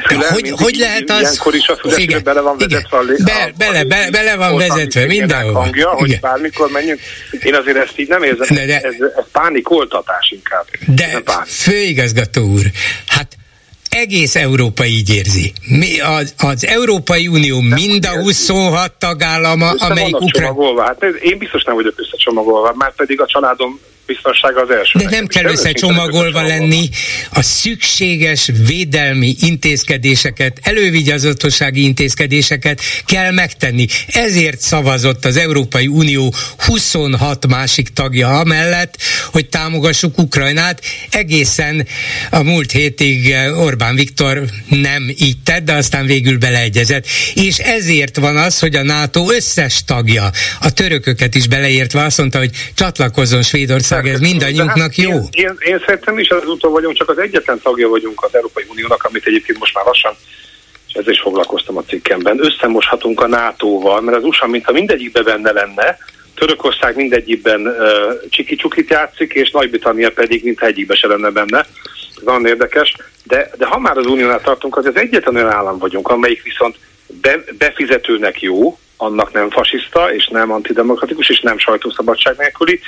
füle, 0.06 0.28
hogy, 0.28 0.50
hogy 0.50 0.74
lehet 0.74 1.10
az? 1.10 1.20
Ilyenkor 1.20 1.54
is 1.54 1.68
a 1.68 1.78
igen, 1.96 2.22
bele 2.22 2.40
van 2.40 2.56
vezetve 2.58 2.98
a, 2.98 3.04
be, 3.24 3.52
bele, 3.56 3.84
bele, 3.84 4.10
bele 4.10 4.36
van 4.36 4.56
vezetve 4.56 5.06
mindenhol. 5.06 5.52
Hangja, 5.52 5.82
igen. 5.82 5.96
hogy 5.96 6.20
bármikor 6.20 6.70
menjünk. 6.70 7.00
Én 7.42 7.54
azért 7.54 7.76
ezt 7.76 7.98
így 7.98 8.08
nem 8.08 8.22
érzem, 8.22 8.56
de, 8.56 8.66
de, 8.66 8.80
ez, 8.80 8.94
ez 9.16 9.24
pánikoltatás 9.32 10.30
inkább. 10.30 10.66
De 10.86 11.22
főigazgató 11.46 12.42
úr, 12.42 12.64
hát 13.06 13.36
egész 13.90 14.34
Európa 14.34 14.84
így 14.84 15.14
érzi. 15.14 15.52
Mi, 15.68 16.00
az, 16.00 16.34
az 16.38 16.66
Európai 16.66 17.28
Unió 17.28 17.60
mind 17.60 18.04
a 18.04 18.20
26 18.22 18.92
tagállama, 18.98 19.70
amelyik 19.70 20.20
Ukrajna... 20.20 20.82
Hát 20.82 21.02
én 21.02 21.38
biztos 21.38 21.64
nem 21.64 21.74
vagyok 21.74 21.94
összecsomagolva, 21.96 22.74
már 22.76 22.94
pedig 22.94 23.20
a 23.20 23.26
családom 23.26 23.80
biztonsága 24.12 24.60
az 24.60 24.70
első. 24.70 24.98
De 24.98 25.10
nem 25.10 25.26
kell 25.26 25.44
összecsomagolva 25.44 26.42
lenni. 26.42 26.88
A 27.30 27.42
szükséges 27.42 28.50
védelmi 28.66 29.34
intézkedéseket, 29.40 30.58
elővigyázatossági 30.62 31.84
intézkedéseket 31.84 32.80
kell 33.04 33.30
megtenni. 33.30 33.86
Ezért 34.06 34.60
szavazott 34.60 35.24
az 35.24 35.36
Európai 35.36 35.86
Unió 35.86 36.34
26 36.56 37.46
másik 37.46 37.88
tagja 37.88 38.38
amellett, 38.38 38.96
hogy 39.32 39.48
támogassuk 39.48 40.18
Ukrajnát. 40.18 40.82
Egészen 41.10 41.86
a 42.30 42.42
múlt 42.42 42.70
hétig 42.70 43.34
Orbán 43.56 43.94
Viktor 43.94 44.44
nem 44.68 45.14
így 45.18 45.38
tett, 45.44 45.64
de 45.64 45.72
aztán 45.72 46.06
végül 46.06 46.38
beleegyezett. 46.38 47.06
És 47.34 47.58
ezért 47.58 48.16
van 48.16 48.36
az, 48.36 48.58
hogy 48.58 48.74
a 48.74 48.82
NATO 48.82 49.30
összes 49.30 49.84
tagja, 49.84 50.30
a 50.60 50.72
törököket 50.72 51.34
is 51.34 51.46
beleértve 51.46 52.02
azt 52.04 52.18
mondta, 52.18 52.38
hogy 52.38 52.50
csatlakozzon 52.74 53.42
Svédország 53.42 53.99
Tényleg 54.02 54.22
ez 54.22 54.28
mindannyiunknak 54.30 54.80
hát 54.80 54.94
jó? 54.94 55.10
Én, 55.10 55.28
én, 55.30 55.56
én 55.60 55.82
szerintem 55.86 56.18
is 56.18 56.28
az 56.28 56.46
úton 56.46 56.72
vagyunk, 56.72 56.96
csak 56.96 57.08
az 57.08 57.18
egyetlen 57.18 57.60
tagja 57.62 57.88
vagyunk 57.88 58.24
az 58.24 58.34
Európai 58.34 58.64
Uniónak, 58.68 59.04
amit 59.04 59.26
egyébként 59.26 59.58
most 59.58 59.74
már 59.74 59.84
lassan 59.84 60.16
és 60.90 60.96
ezzel 60.96 61.12
is 61.12 61.20
foglalkoztam 61.20 61.76
a 61.76 61.84
cikkemben, 61.84 62.44
összemoshatunk 62.44 63.20
a 63.20 63.26
NATO-val, 63.26 64.00
mert 64.00 64.16
az 64.16 64.24
USA, 64.24 64.46
mintha 64.46 64.72
mindegyikben 64.72 65.24
benne 65.24 65.52
lenne, 65.52 65.98
Törökország 66.34 66.96
mindegyikben 66.96 67.66
uh, 67.66 67.74
csiki-csukit 68.28 68.90
játszik, 68.90 69.32
és 69.32 69.50
Nagy-Britannia 69.50 70.10
pedig 70.10 70.44
mintha 70.44 70.66
egyikben 70.66 70.96
se 70.96 71.06
lenne 71.06 71.30
benne. 71.30 71.58
Ez 72.16 72.22
nagyon 72.24 72.46
érdekes. 72.46 72.96
De, 73.24 73.50
de 73.58 73.66
ha 73.66 73.78
már 73.78 73.96
az 73.98 74.06
uniónál 74.06 74.40
tartunk, 74.40 74.76
az 74.76 74.86
az 74.86 74.96
egyetlen 74.96 75.34
olyan 75.34 75.52
állam 75.52 75.78
vagyunk, 75.78 76.08
amelyik 76.08 76.42
viszont 76.42 76.76
be, 77.06 77.44
befizetőnek 77.58 78.42
jó, 78.42 78.78
annak 78.96 79.32
nem 79.32 79.50
fasiszta, 79.50 80.14
és 80.14 80.28
nem 80.28 80.52
antidemokratikus, 80.52 81.28
és 81.28 81.40
nem 81.40 81.58
sajtószabadság 81.58 82.36
nélküli, 82.38 82.80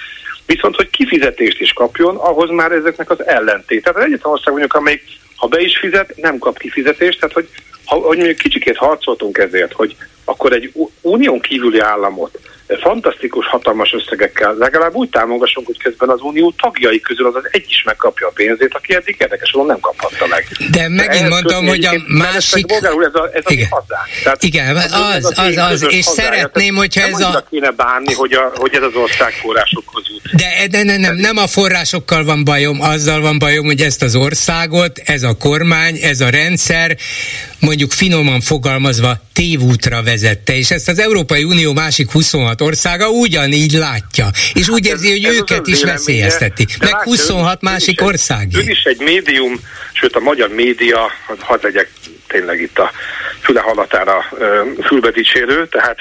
Viszont, 0.47 0.77
hogy 0.77 0.91
kifizetést 0.91 1.61
is 1.61 1.73
kapjon, 1.73 2.17
ahhoz 2.17 2.51
már 2.51 2.73
ezeknek 2.73 3.11
az 3.11 3.27
ellentét. 3.27 3.83
Tehát 3.83 3.99
egyetlen 3.99 4.33
ország 4.33 4.53
vagyunk, 4.53 4.75
amelyik 4.75 5.03
ha 5.37 5.49
be 5.49 5.61
is 5.61 5.79
fizet, 5.79 6.17
nem 6.17 6.39
kap 6.39 6.59
kifizetést, 6.59 7.21
tehát 7.21 7.35
hogy, 7.35 7.49
ha, 7.85 7.97
hogy 7.97 8.17
mondjuk 8.17 8.39
kicsikét 8.39 8.77
harcoltunk 8.77 9.39
ezért, 9.39 9.73
hogy 9.73 9.97
akkor 10.25 10.53
egy 10.53 10.73
unión 11.01 11.41
kívüli 11.41 11.81
államot 11.81 12.39
fantasztikus, 12.81 13.47
hatalmas 13.47 13.93
összegekkel 13.93 14.55
legalább 14.59 14.95
úgy 14.95 15.09
támogassunk, 15.09 15.67
hogy 15.67 15.79
közben 15.79 16.09
az 16.09 16.21
unió 16.21 16.55
tagjai 16.63 17.01
közül 17.01 17.27
az 17.27 17.35
az 17.35 17.49
egy 17.51 17.65
is 17.69 17.83
megkapja 17.83 18.27
a 18.27 18.31
pénzét, 18.35 18.75
aki 18.75 18.95
eddig 18.95 19.17
érdekes 19.19 19.51
volna 19.51 19.71
nem 19.71 19.81
kaphatta 19.81 20.27
meg. 20.27 20.47
De 20.71 20.89
megint 20.89 21.23
De 21.23 21.29
mondom, 21.29 21.67
hogy 21.67 21.85
a 21.85 21.93
másik... 22.07 22.67
Bolgárul, 22.67 23.05
ez 23.05 23.15
a, 23.15 23.31
ez 23.33 23.43
igen. 23.47 23.69
a 23.71 23.85
Tehát 24.23 24.43
Igen, 24.43 24.77
az, 24.77 24.93
az, 24.93 25.33
az, 25.37 25.57
az, 25.57 25.87
és 25.89 26.05
szeretném, 26.05 26.75
hogyha 26.75 27.07
ez 27.07 27.21
a... 27.21 27.45
kéne 27.51 27.71
bánni, 27.71 28.15
hogy, 28.15 28.33
a, 28.33 28.53
hogy 28.55 28.75
ez 28.75 28.83
az 28.83 28.95
ország 28.95 29.33
forrásokhoz 29.33 30.03
jut. 30.09 30.35
De, 30.69 30.83
ne, 30.83 30.97
nem, 30.97 31.17
nem 31.17 31.37
a 31.37 31.47
forrásokkal 31.47 32.25
van 32.25 32.45
bajom, 32.45 32.81
azzal 32.81 33.21
van 33.21 33.39
bajom, 33.39 33.65
hogy 33.65 33.81
ezt 33.81 34.03
az 34.03 34.15
országot, 34.15 34.99
ez 35.05 35.23
a 35.23 35.37
kormány, 35.37 35.97
ez 36.03 36.21
a 36.21 36.29
rendszer, 36.31 36.97
mondjuk 37.61 37.93
finoman 37.93 38.41
fogalmazva 38.41 39.21
tévútra 39.33 40.03
vezette, 40.03 40.57
és 40.57 40.71
ezt 40.71 40.89
az 40.89 40.99
Európai 40.99 41.45
Unió 41.45 41.73
másik 41.73 42.11
26 42.11 42.61
országa 42.61 43.09
ugyanígy 43.09 43.73
látja, 43.73 44.27
és 44.55 44.69
úgy 44.69 44.89
hát 44.89 44.97
érzi, 44.97 45.11
hogy 45.11 45.25
ez 45.25 45.35
őket 45.35 45.67
is 45.67 45.83
veszélyezteti, 45.83 46.67
meg 46.79 47.03
26 47.03 47.63
másik 47.63 48.01
egy, 48.01 48.07
ország. 48.07 48.49
Ön 48.55 48.69
is 48.69 48.83
egy 48.83 49.01
médium, 49.01 49.61
sőt 49.93 50.17
a 50.17 50.21
magyar 50.21 50.49
média, 50.49 51.11
hadd 51.39 51.59
legyek 51.63 51.91
tényleg 52.29 52.61
itt 52.61 52.79
a 52.79 52.91
füle 53.41 53.61
halatára 53.61 54.25
fülbe 54.87 55.11
dicsérő, 55.11 55.67
tehát 55.69 55.97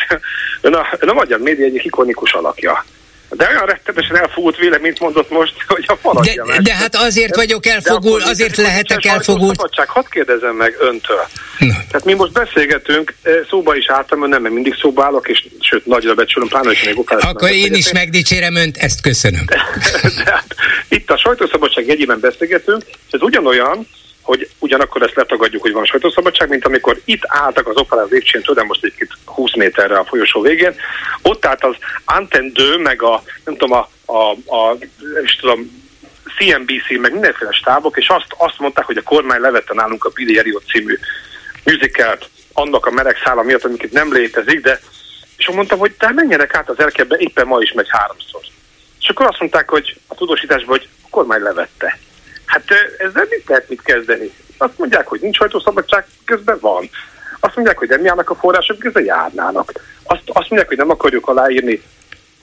ön 0.61 0.73
a, 0.73 0.87
ön 0.99 1.09
a 1.09 1.13
magyar 1.13 1.39
média 1.39 1.65
egyik 1.65 1.85
ikonikus 1.85 2.33
alakja. 2.33 2.85
De 3.33 3.47
olyan 3.49 3.65
rettenetesen 3.65 4.17
elfogult 4.17 4.57
véleményt 4.57 4.99
mondott 4.99 5.29
most, 5.29 5.53
hogy 5.67 5.83
a 5.87 5.95
faladja 5.95 6.45
de, 6.45 6.61
de 6.61 6.73
hát 6.73 6.95
azért 6.95 7.35
vagyok 7.35 7.65
elfogult, 7.65 8.23
azért 8.23 8.57
lehetek 8.57 9.05
elfogult. 9.05 9.55
Szabadság, 9.55 9.89
hadd 9.89 10.03
kérdezem 10.09 10.55
meg 10.55 10.75
öntől. 10.79 11.27
Na. 11.57 11.73
Tehát 11.73 12.05
mi 12.05 12.13
most 12.13 12.31
beszélgetünk, 12.31 13.13
eh, 13.21 13.33
szóba 13.49 13.75
is 13.75 13.89
álltam, 13.89 14.19
nem, 14.27 14.41
mert 14.41 14.53
mindig 14.53 14.75
szóba 14.81 15.03
állok, 15.03 15.27
és 15.29 15.47
sőt, 15.59 15.85
nagyra 15.85 16.13
becsülöm, 16.13 16.47
pláne, 16.47 16.67
hogy 16.67 16.81
még 16.85 16.99
okás. 16.99 17.23
Akkor 17.23 17.49
én 17.49 17.73
is 17.73 17.91
megdicsérem 17.91 18.55
önt, 18.55 18.77
ezt 18.77 19.01
köszönöm. 19.01 19.45
de, 19.45 19.65
de 20.23 20.31
hát, 20.31 20.55
itt 20.87 21.09
a 21.09 21.17
sajtószabadság 21.17 21.87
jegyében 21.87 22.19
beszélgetünk, 22.19 22.83
és 22.87 23.11
ez 23.11 23.21
ugyanolyan, 23.21 23.87
hogy 24.21 24.49
ugyanakkor 24.59 25.01
ezt 25.01 25.15
letagadjuk, 25.15 25.61
hogy 25.61 25.71
van 25.71 25.85
sajtószabadság, 25.85 26.49
mint 26.49 26.65
amikor 26.65 27.01
itt 27.05 27.21
álltak 27.27 27.67
az 27.67 27.77
operán 27.77 28.07
lépcsőn, 28.09 28.41
tudom 28.41 28.67
most 28.67 28.83
egy 28.83 29.07
20 29.25 29.55
méterre 29.55 29.97
a 29.97 30.05
folyosó 30.05 30.41
végén, 30.41 30.75
ott 31.21 31.45
állt 31.45 31.63
az 31.63 31.75
Anten 32.05 32.51
2, 32.53 32.77
meg 32.77 33.01
a, 33.03 33.23
nem 33.45 33.57
tudom, 33.57 33.77
a, 33.77 34.13
a, 34.13 34.31
a 34.55 34.77
is 35.23 35.35
tudom, 35.35 35.89
CNBC, 36.37 36.99
meg 37.01 37.11
mindenféle 37.11 37.51
stábok, 37.51 37.97
és 37.97 38.07
azt, 38.07 38.35
azt 38.37 38.59
mondták, 38.59 38.85
hogy 38.85 38.97
a 38.97 39.03
kormány 39.03 39.39
levette 39.39 39.73
nálunk 39.73 40.05
a 40.05 40.09
Billy 40.09 40.37
Elliot 40.37 40.63
című 40.65 40.97
műzikelt 41.63 42.29
annak 42.53 42.85
a 42.85 42.91
meleg 42.91 43.17
szála 43.23 43.41
miatt, 43.41 43.63
amiket 43.63 43.91
nem 43.91 44.13
létezik, 44.13 44.61
de 44.61 44.79
és 45.37 45.47
mondtam, 45.47 45.79
hogy 45.79 45.91
te 45.91 46.11
menjenek 46.11 46.55
át 46.55 46.69
az 46.69 46.79
erkebbe, 46.79 47.15
éppen 47.17 47.47
ma 47.47 47.61
is 47.61 47.71
megy 47.71 47.87
háromszor. 47.89 48.41
És 48.99 49.09
akkor 49.09 49.25
azt 49.25 49.39
mondták, 49.39 49.69
hogy 49.69 49.97
a 50.07 50.15
tudósításban, 50.15 50.77
hogy 50.77 50.87
a 51.03 51.07
kormány 51.09 51.41
levette. 51.41 51.99
Hát 52.51 52.63
ezzel 52.97 53.25
mit 53.29 53.47
lehet 53.47 53.69
mit 53.69 53.81
kezdeni? 53.81 54.31
Azt 54.57 54.77
mondják, 54.77 55.07
hogy 55.07 55.19
nincs 55.21 55.35
sajtószabadság, 55.35 56.05
közben 56.25 56.57
van. 56.61 56.89
Azt 57.39 57.55
mondják, 57.55 57.77
hogy 57.77 57.89
nem 57.89 58.03
járnak 58.03 58.29
a 58.29 58.35
források, 58.35 58.79
közben 58.79 59.03
járnának. 59.05 59.71
Azt, 60.03 60.21
azt 60.25 60.49
mondják, 60.49 60.67
hogy 60.67 60.77
nem 60.77 60.89
akarjuk 60.89 61.27
aláírni 61.27 61.81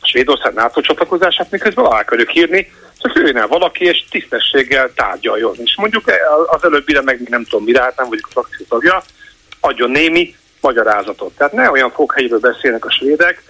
a 0.01 0.07
Svédország 0.07 0.55
NATO 0.55 0.81
csatlakozását, 0.81 1.51
miközben 1.51 1.85
alá 1.85 2.01
akarjuk 2.01 2.35
írni, 2.35 2.73
csak 2.99 3.15
jöjjön 3.15 3.37
el 3.37 3.47
valaki, 3.47 3.85
és 3.85 4.05
tisztességgel 4.11 4.93
tárgyaljon. 4.95 5.55
És 5.65 5.77
mondjuk 5.77 6.05
az 6.47 6.65
előbbire 6.65 7.03
meg 7.03 7.21
nem 7.29 7.45
tudom 7.45 7.65
mire, 7.65 7.83
hát 7.83 7.97
nem 7.97 8.09
vagyok 8.09 8.27
a 8.27 8.33
frakció 8.33 8.67
tagja, 8.69 9.03
adjon 9.61 9.91
némi 9.91 10.35
magyarázatot. 10.61 11.37
Tehát 11.37 11.53
ne 11.53 11.71
olyan 11.71 11.91
foghelyről 11.91 12.41
beszélnek 12.41 12.85
a 12.85 12.91
svédek, 12.91 13.43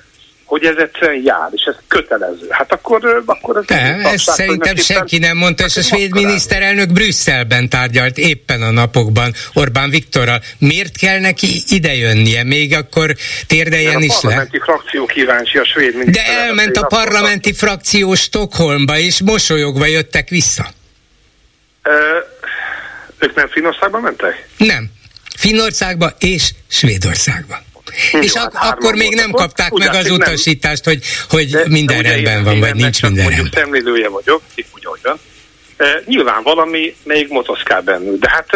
hogy 0.48 0.64
ez 0.64 0.76
egyszerűen 0.76 1.22
jár, 1.24 1.48
és 1.50 1.62
ez 1.62 1.74
kötelező. 1.88 2.46
Hát 2.50 2.72
akkor, 2.72 3.22
akkor 3.26 3.56
ez... 3.56 3.64
Nem, 3.66 4.00
ezt 4.04 4.24
szerintem 4.24 4.76
senki 4.76 5.18
nem 5.18 5.36
mondta, 5.36 5.64
és 5.64 5.76
a 5.76 5.82
svéd 5.82 6.12
miniszterelnök 6.12 6.92
Brüsszelben 6.92 7.68
tárgyalt 7.68 8.18
éppen 8.18 8.62
a 8.62 8.70
napokban 8.70 9.34
Orbán 9.54 9.90
Viktorral. 9.90 10.40
Miért 10.58 10.96
kell 10.96 11.20
neki 11.20 11.62
idejönnie? 11.68 12.42
Még 12.42 12.74
akkor 12.74 13.14
térdeljen 13.46 14.02
is 14.02 14.08
le. 14.08 14.16
A 14.16 14.20
parlamenti 14.20 14.58
frakció 14.58 15.06
kíváncsi 15.06 15.58
a 15.58 15.64
svéd 15.64 16.10
De 16.10 16.24
elment 16.24 16.76
a 16.76 16.86
parlamenti 16.86 17.52
frakció 17.52 18.14
Stockholmba, 18.14 18.98
és 18.98 19.22
mosolyogva 19.22 19.86
jöttek 19.86 20.28
vissza. 20.28 20.66
Ö, 21.82 22.18
ők 23.18 23.34
nem 23.34 23.48
Finnországba 23.48 24.00
mentek? 24.00 24.48
Nem. 24.56 24.90
Finnországba 25.36 26.12
és 26.18 26.50
Svédországba. 26.68 27.66
Jó, 28.12 28.20
és 28.20 28.32
ak- 28.32 28.54
hát 28.56 28.72
akkor 28.72 28.94
még 28.94 29.14
nem 29.14 29.30
kapták 29.30 29.72
meg 29.72 29.94
az 29.94 30.10
utasítást, 30.10 30.84
hogy, 30.84 31.04
hogy 31.28 31.50
de, 31.50 31.64
minden 31.68 32.02
de 32.02 32.08
rendben 32.08 32.44
van, 32.44 32.60
vagy 32.60 32.74
nincs 32.74 33.02
minden 33.02 33.28
rendben. 33.28 33.50
Szemlélője 33.54 34.08
vagyok, 34.08 34.42
itt 34.54 34.66
van. 35.02 35.18
Nyilván 36.04 36.42
valami 36.42 36.94
még 37.02 37.26
motoszkál 37.28 37.80
bennük. 37.80 38.20
De 38.20 38.30
hát 38.30 38.46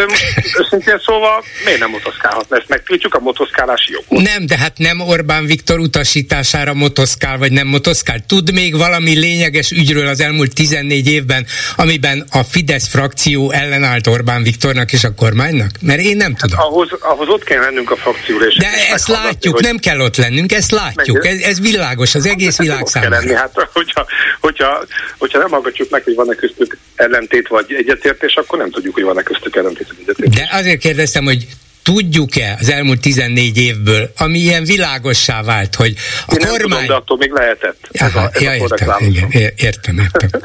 őszintén 0.59 0.99
szóval 1.05 1.45
miért 1.65 1.81
nem 1.81 1.91
motoszkálhat? 1.91 2.47
Ezt 2.53 2.69
megtiltjuk 2.69 3.15
a 3.15 3.21
motoszkálási 3.21 3.93
jogot. 3.93 4.27
Nem, 4.27 4.47
de 4.47 4.57
hát 4.57 4.79
nem 4.79 5.01
Orbán 5.01 5.47
Viktor 5.47 5.79
utasítására 5.79 6.75
motoszkál, 6.75 7.39
vagy 7.39 7.53
nem 7.53 7.67
motoszkál. 7.67 8.19
Tud 8.27 8.53
még 8.53 8.77
valami 8.77 9.19
lényeges 9.19 9.71
ügyről 9.71 10.07
az 10.07 10.21
elmúlt 10.21 10.55
14 10.55 11.09
évben, 11.09 11.47
amiben 11.77 12.27
a 12.31 12.43
Fidesz 12.43 12.89
frakció 12.89 13.51
ellenállt 13.51 14.07
Orbán 14.07 14.43
Viktornak 14.43 14.93
és 14.93 15.05
a 15.05 15.15
kormánynak? 15.15 15.71
Mert 15.81 16.01
én 16.01 16.17
nem 16.17 16.35
tudom. 16.35 16.59
Hát 16.59 16.67
ahhoz, 16.67 16.89
ahhoz 17.01 17.29
ott 17.29 17.45
kell 17.45 17.61
lennünk 17.61 17.91
a 17.91 17.97
frakcióra. 17.97 18.47
De 18.59 18.69
ezt 18.93 19.09
látjuk, 19.09 19.55
hogy... 19.55 19.63
nem 19.63 19.77
kell 19.77 20.01
ott 20.01 20.17
lennünk, 20.17 20.53
ezt 20.53 20.71
látjuk. 20.71 21.27
Ez, 21.27 21.41
ez 21.41 21.61
világos, 21.61 22.15
az 22.15 22.27
egész 22.27 22.57
hát, 22.57 22.67
világ 22.67 22.87
számára. 22.87 23.37
Hát, 23.37 23.69
hogyha, 23.73 24.07
hogyha, 24.41 24.85
hogyha 25.19 25.39
nem 25.39 25.51
hallgatjuk 25.51 25.91
meg, 25.91 26.03
hogy 26.03 26.15
van-e 26.15 26.35
köztük 26.35 26.79
ellentét 27.13 27.49
vagy 27.49 27.73
egyetértés, 27.73 28.35
akkor 28.35 28.59
nem 28.59 28.71
tudjuk, 28.71 28.95
hogy 28.95 29.03
van-e 29.03 29.23
köztük 29.23 29.57
ellentét 29.57 29.87
vagy 29.87 29.97
egyetértés. 30.01 30.39
De 30.39 30.49
azért 30.53 30.81
kérdeztem, 30.81 31.25
hogy 31.25 31.47
tudjuk-e 31.83 32.57
az 32.61 32.71
elmúlt 32.71 33.01
14 33.01 33.59
évből, 33.59 34.13
ami 34.17 34.39
ilyen 34.39 34.65
világossá 34.65 35.43
vált, 35.43 35.75
hogy 35.75 35.95
a 36.27 36.35
Én 36.35 36.47
kormány... 36.47 36.69
Nem 36.69 36.69
tudom, 36.69 36.87
de 36.87 36.95
attól 36.95 37.17
még 37.17 37.31
lehetett. 37.31 37.77
Aha, 37.99 38.07
ez 38.07 38.15
a, 38.15 38.31
ez 38.33 38.43
ja, 38.43 38.55
értem, 38.55 38.89
igen, 38.99 39.31
értem, 39.57 39.99
értem. 39.99 40.41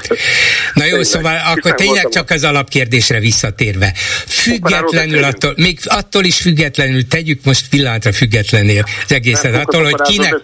Na 0.73 0.85
jó, 0.85 1.03
szóval 1.03 1.41
akkor 1.45 1.73
tényleg 1.73 2.07
csak 2.09 2.30
az 2.30 2.43
alapkérdésre 2.43 3.19
visszatérve. 3.19 3.93
Függetlenül 4.27 5.23
attól, 5.23 5.53
még 5.55 5.80
attól 5.84 6.23
is 6.23 6.38
függetlenül, 6.38 7.07
tegyük 7.07 7.43
most 7.43 7.69
pillanatra 7.69 8.14
függetlenél 8.14 8.85
az 9.03 9.11
egészet, 9.11 9.51
nem, 9.51 9.61
attól, 9.61 9.84
hogy 9.84 10.01
kinek, 10.01 10.35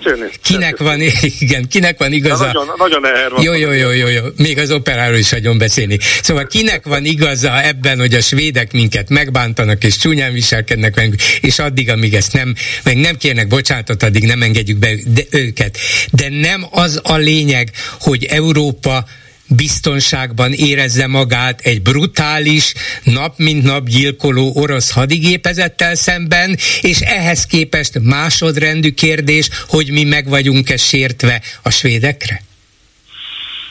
kinek 0.44 0.78
van, 0.78 1.00
igen, 1.40 1.68
kinek 1.68 1.98
van 1.98 2.12
igaza. 2.12 2.46
nagyon, 2.46 2.68
nagyon 2.78 3.02
jó, 3.42 3.54
jó, 3.54 3.72
jó, 3.72 3.92
jó, 3.92 4.08
jó, 4.08 4.22
még 4.38 4.58
az 4.58 4.72
operáról 4.72 5.18
is 5.18 5.30
hagyom 5.30 5.58
beszélni. 5.58 5.98
Szóval 6.22 6.48
kinek 6.48 6.86
van 6.86 7.06
igaza 7.06 7.62
ebben, 7.62 8.00
hogy 8.00 8.14
a 8.14 8.22
svédek 8.22 8.72
minket 8.72 9.10
megbántanak 9.10 9.84
és 9.84 9.98
csúnyán 9.98 10.34
viselkednek, 10.34 10.83
engednek 10.84 10.96
meg, 10.96 11.20
és 11.42 11.60
addig, 11.60 11.90
amíg 11.90 12.14
ezt 12.14 12.34
nem, 12.34 12.56
meg 12.84 12.98
nem 12.98 13.18
kérnek 13.18 13.48
bocsánatot, 13.48 14.04
addig 14.04 14.24
nem 14.24 14.42
engedjük 14.42 14.78
be 14.78 14.96
de, 15.06 15.22
őket. 15.32 15.78
De 16.12 16.30
nem 16.30 16.66
az 16.72 17.00
a 17.04 17.16
lényeg, 17.16 17.72
hogy 18.00 18.24
Európa 18.24 19.06
biztonságban 19.48 20.52
érezze 20.52 21.08
magát 21.08 21.62
egy 21.62 21.82
brutális, 21.82 22.74
nap 23.04 23.38
mint 23.38 23.64
nap 23.64 23.88
gyilkoló 23.88 24.52
orosz 24.56 24.92
hadigépezettel 24.92 25.96
szemben, 25.96 26.58
és 26.82 27.00
ehhez 27.00 27.46
képest 27.46 28.00
másodrendű 28.00 28.92
kérdés, 28.92 29.50
hogy 29.68 29.92
mi 29.92 30.04
meg 30.04 30.30
vagyunk-e 30.30 30.78
sértve 30.78 31.42
a 31.64 31.70
svédekre? 31.70 32.42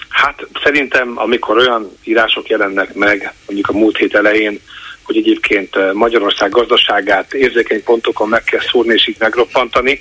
Hát 0.08 0.46
szerintem, 0.62 1.12
amikor 1.14 1.58
olyan 1.58 1.96
írások 2.04 2.48
jelennek 2.48 2.94
meg, 2.94 3.32
mondjuk 3.46 3.68
a 3.68 3.72
múlt 3.72 3.96
hét 3.96 4.14
elején, 4.14 4.60
hogy 5.04 5.16
egyébként 5.16 5.76
eh, 5.76 5.92
Magyarország 5.92 6.50
gazdaságát 6.50 7.34
érzékeny 7.34 7.82
pontokon 7.82 8.28
meg 8.28 8.44
kell 8.44 8.60
szúrni 8.60 8.92
és 8.92 9.06
így 9.06 9.16
megroppantani, 9.18 10.00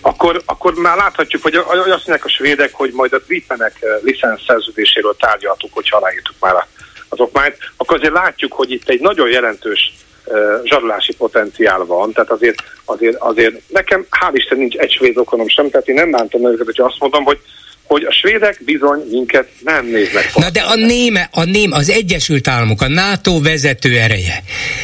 akkor, 0.00 0.42
akkor 0.44 0.74
már 0.74 0.96
láthatjuk, 0.96 1.42
hogy 1.42 1.54
azt 1.54 1.86
mondják 1.86 2.24
a 2.24 2.28
svédek, 2.28 2.74
hogy 2.74 2.90
majd 2.92 3.12
a 3.12 3.22
Gripenek 3.26 3.76
eh, 3.80 3.90
licensz 4.02 4.44
szerződéséről 4.46 5.16
tárgyaltuk, 5.18 5.74
hogy 5.74 5.88
aláírtuk 5.90 6.36
már 6.40 6.66
az 7.14 7.20
okmányt, 7.20 7.56
akkor 7.76 7.96
azért 7.96 8.12
látjuk, 8.12 8.52
hogy 8.52 8.70
itt 8.70 8.88
egy 8.88 9.00
nagyon 9.00 9.28
jelentős 9.28 9.92
uh, 10.24 10.60
zsarulási 10.64 11.14
potenciál 11.16 11.84
van, 11.84 12.12
tehát 12.12 12.30
azért, 12.30 12.62
azért, 12.84 13.16
azért 13.16 13.54
nekem 13.68 14.06
hál' 14.10 14.32
Isten 14.32 14.58
nincs 14.58 14.76
egy 14.76 14.92
svéd 14.92 15.16
okonom 15.16 15.48
sem, 15.48 15.70
tehát 15.70 15.88
én 15.88 15.94
nem 15.94 16.10
bántom 16.10 16.46
őket, 16.46 16.64
hogy 16.64 16.80
azt 16.80 16.98
mondom, 16.98 17.24
hogy 17.24 17.38
hogy 17.84 18.04
a 18.04 18.12
svédek 18.12 18.60
bizony 18.64 19.00
minket 19.10 19.48
nem 19.64 19.86
néznek. 19.86 20.34
Na 20.34 20.50
de 20.50 20.60
a 20.60 20.74
néme, 20.74 21.28
a 21.32 21.44
ném, 21.44 21.72
az 21.72 21.90
Egyesült 21.90 22.48
Államok, 22.48 22.82
a 22.82 22.88
NATO 22.88 23.40
vezető 23.40 23.98
ereje 23.98 24.42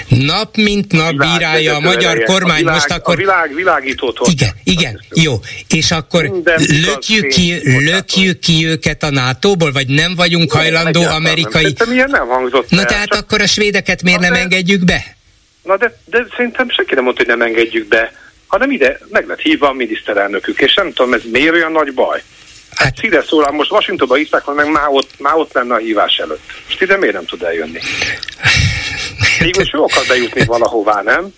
nap 0.09 0.57
mint 0.57 0.93
nap 0.93 1.13
a 1.19 1.27
bírálja 1.27 1.75
a 1.75 1.81
magyar 1.81 2.11
ereje. 2.11 2.25
kormány, 2.25 2.55
a 2.55 2.59
világ, 2.59 2.75
most 2.75 2.91
akkor... 2.91 3.15
A 3.15 3.17
világ 3.17 3.55
világítótól. 3.55 4.27
Igen, 4.31 4.51
igen, 4.65 5.01
jó. 5.15 5.35
És 5.69 5.91
akkor 5.91 6.31
lökjük 6.87 7.27
ki, 7.27 7.61
lökjük 7.65 8.39
ki 8.39 8.67
őket 8.67 9.03
a 9.03 9.11
NATO-ból, 9.11 9.73
vagy 9.73 9.89
nem 9.89 10.15
vagyunk 10.15 10.53
nem, 10.53 10.63
hajlandó 10.63 11.03
amerikai... 11.03 11.63
Szerintem 11.63 11.93
ilyen 11.93 12.11
nem 12.11 12.27
hangzott 12.27 12.71
Na 12.71 12.81
el, 12.81 12.87
tehát 12.87 13.09
csak... 13.09 13.21
akkor 13.21 13.41
a 13.41 13.47
svédeket 13.47 14.03
miért 14.03 14.21
nem 14.21 14.33
de... 14.33 14.39
engedjük 14.39 14.85
be? 14.85 15.17
Na 15.63 15.77
de, 15.77 15.99
de 16.05 16.27
szerintem 16.37 16.71
senki 16.71 16.95
nem 16.95 17.05
mondta, 17.05 17.25
hogy 17.25 17.39
nem 17.39 17.47
engedjük 17.47 17.89
be, 17.89 18.13
hanem 18.47 18.71
ide 18.71 18.99
meg 19.11 19.27
lett 19.27 19.41
hívva 19.41 19.69
a 19.69 19.73
miniszterelnökük, 19.73 20.61
és 20.61 20.75
nem 20.75 20.93
tudom, 20.93 21.13
ez 21.13 21.21
miért 21.33 21.55
olyan 21.55 21.73
nagy 21.73 21.95
baj? 21.95 22.23
Hát 22.75 22.97
Szíre 22.97 23.23
szólám, 23.23 23.55
most 23.55 23.71
Washingtonba 23.71 24.15
hívták, 24.15 24.45
meg 24.45 24.71
már 24.71 24.89
ott, 24.89 25.11
már 25.19 25.35
ott 25.35 25.53
lenne 25.53 25.75
a 25.75 25.79
hívás 25.79 26.17
előtt. 26.17 26.43
Most 26.67 26.83
ide 26.83 26.97
miért 26.97 27.15
nem 27.15 27.25
tud 27.25 27.43
eljönni? 27.43 27.79
Jó 29.73 29.85
akar 29.85 30.05
bejutni 30.09 30.45
valahová, 30.45 31.03
nem? 31.03 31.35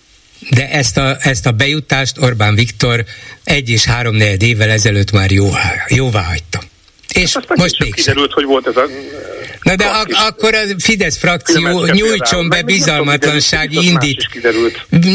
De 0.49 0.69
ezt 0.69 0.97
a, 0.97 1.15
ezt 1.19 1.45
a 1.45 1.51
bejutást 1.51 2.17
Orbán 2.21 2.55
Viktor 2.55 3.03
egy 3.43 3.69
és 3.69 3.85
három 3.85 4.15
évvel 4.19 4.69
ezelőtt 4.69 5.11
már 5.11 5.31
jó, 5.31 5.49
jóvá 5.87 6.21
hagyta. 6.21 6.59
És 7.13 7.33
hát 7.33 7.55
most 7.55 7.79
még 7.79 7.93
kiderült, 7.93 8.31
hogy 8.31 8.45
volt 8.45 8.67
ez 8.67 8.77
a 8.77 8.85
Na 9.63 9.75
de 9.75 9.85
ak- 9.85 10.13
akkor 10.13 10.53
a 10.53 10.59
Fidesz 10.77 11.17
frakció 11.17 11.85
nyújtson 11.85 12.49
be 12.49 12.61
bizalmatlansági 12.61 13.85
indít, 13.85 14.27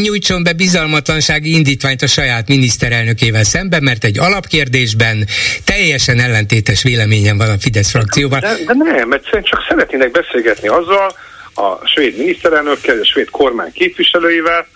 nyújtson 0.02 0.42
be 0.42 0.52
bizalmatlansági 0.52 1.54
indítványt 1.54 2.02
a 2.02 2.06
saját 2.06 2.48
miniszterelnökével 2.48 3.44
szemben, 3.44 3.82
mert 3.82 4.04
egy 4.04 4.18
alapkérdésben 4.18 5.26
teljesen 5.64 6.18
ellentétes 6.18 6.82
véleményen 6.82 7.36
van 7.36 7.50
a 7.50 7.58
Fidesz 7.58 7.90
frakcióval. 7.90 8.40
De, 8.40 8.56
de 8.66 8.74
nem, 8.74 9.12
egyszerűen 9.12 9.42
csak 9.42 9.64
szeretnének 9.68 10.10
beszélgetni 10.10 10.68
azzal 10.68 11.16
a 11.54 11.86
svéd 11.86 12.16
miniszterelnökkel, 12.16 12.98
a 13.00 13.04
svéd 13.04 13.30
kormány 13.30 13.72
képviselőivel, 13.72 14.66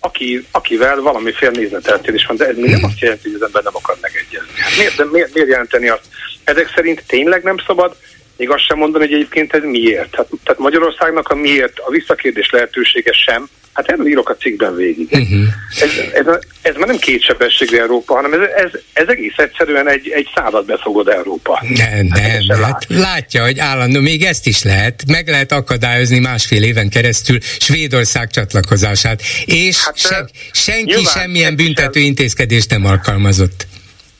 aki, 0.00 0.46
akivel 0.50 1.00
valamiféle 1.00 1.50
nézeteltérés 1.54 2.24
van, 2.26 2.36
de 2.36 2.46
ez 2.46 2.56
még 2.56 2.70
nem 2.70 2.84
azt 2.84 3.00
jelenti, 3.00 3.30
hogy 3.30 3.38
az 3.40 3.46
ember 3.46 3.62
nem 3.62 3.76
akar 3.76 3.96
megegyezni. 4.00 4.60
Hát 4.60 4.76
miért, 4.76 4.96
de 4.96 5.04
miért, 5.12 5.34
miért 5.34 5.48
jelenteni 5.48 5.88
azt? 5.88 6.04
Ezek 6.44 6.72
szerint 6.74 7.02
tényleg 7.06 7.42
nem 7.42 7.56
szabad 7.66 7.96
még 8.36 8.50
azt 8.50 8.66
sem 8.66 8.78
mondani, 8.78 9.04
hogy 9.04 9.14
egyébként 9.14 9.54
ez 9.54 9.62
miért. 9.62 10.10
Tehát, 10.10 10.28
tehát 10.44 10.60
Magyarországnak 10.60 11.28
a 11.28 11.34
miért, 11.34 11.78
a 11.78 11.90
visszakérdés 11.90 12.50
lehetősége 12.50 13.12
sem, 13.12 13.48
hát 13.72 13.88
erről 13.88 14.06
írok 14.06 14.28
a 14.28 14.36
cikkben 14.36 14.76
végig. 14.76 15.08
Uh-huh. 15.10 15.44
Ez, 15.80 15.90
ez, 16.12 16.26
ez 16.62 16.74
már 16.76 16.86
nem 16.86 16.98
kétsebességű 16.98 17.76
Európa, 17.76 18.14
hanem 18.14 18.32
ez, 18.32 18.48
ez, 18.56 18.80
ez 18.92 19.08
egész 19.08 19.36
egyszerűen 19.36 19.88
egy, 19.88 20.08
egy 20.08 20.28
század 20.34 20.66
beszogod 20.66 21.08
Európa. 21.08 21.62
Nem, 21.68 22.08
hát 22.10 22.42
nem, 22.46 22.62
hát 22.62 22.84
látja, 22.88 23.42
hogy 23.44 23.58
állandó, 23.58 24.00
még 24.00 24.22
ezt 24.22 24.46
is 24.46 24.62
lehet, 24.62 25.02
meg 25.06 25.28
lehet 25.28 25.52
akadályozni 25.52 26.18
másfél 26.18 26.62
éven 26.62 26.88
keresztül 26.88 27.38
Svédország 27.58 28.30
csatlakozását, 28.30 29.22
és 29.44 29.84
hát, 29.84 29.98
se, 29.98 30.28
senki 30.52 31.04
semmilyen 31.04 31.56
büntető 31.56 32.00
intézkedést 32.00 32.70
nem 32.70 32.84
alkalmazott. 32.84 33.66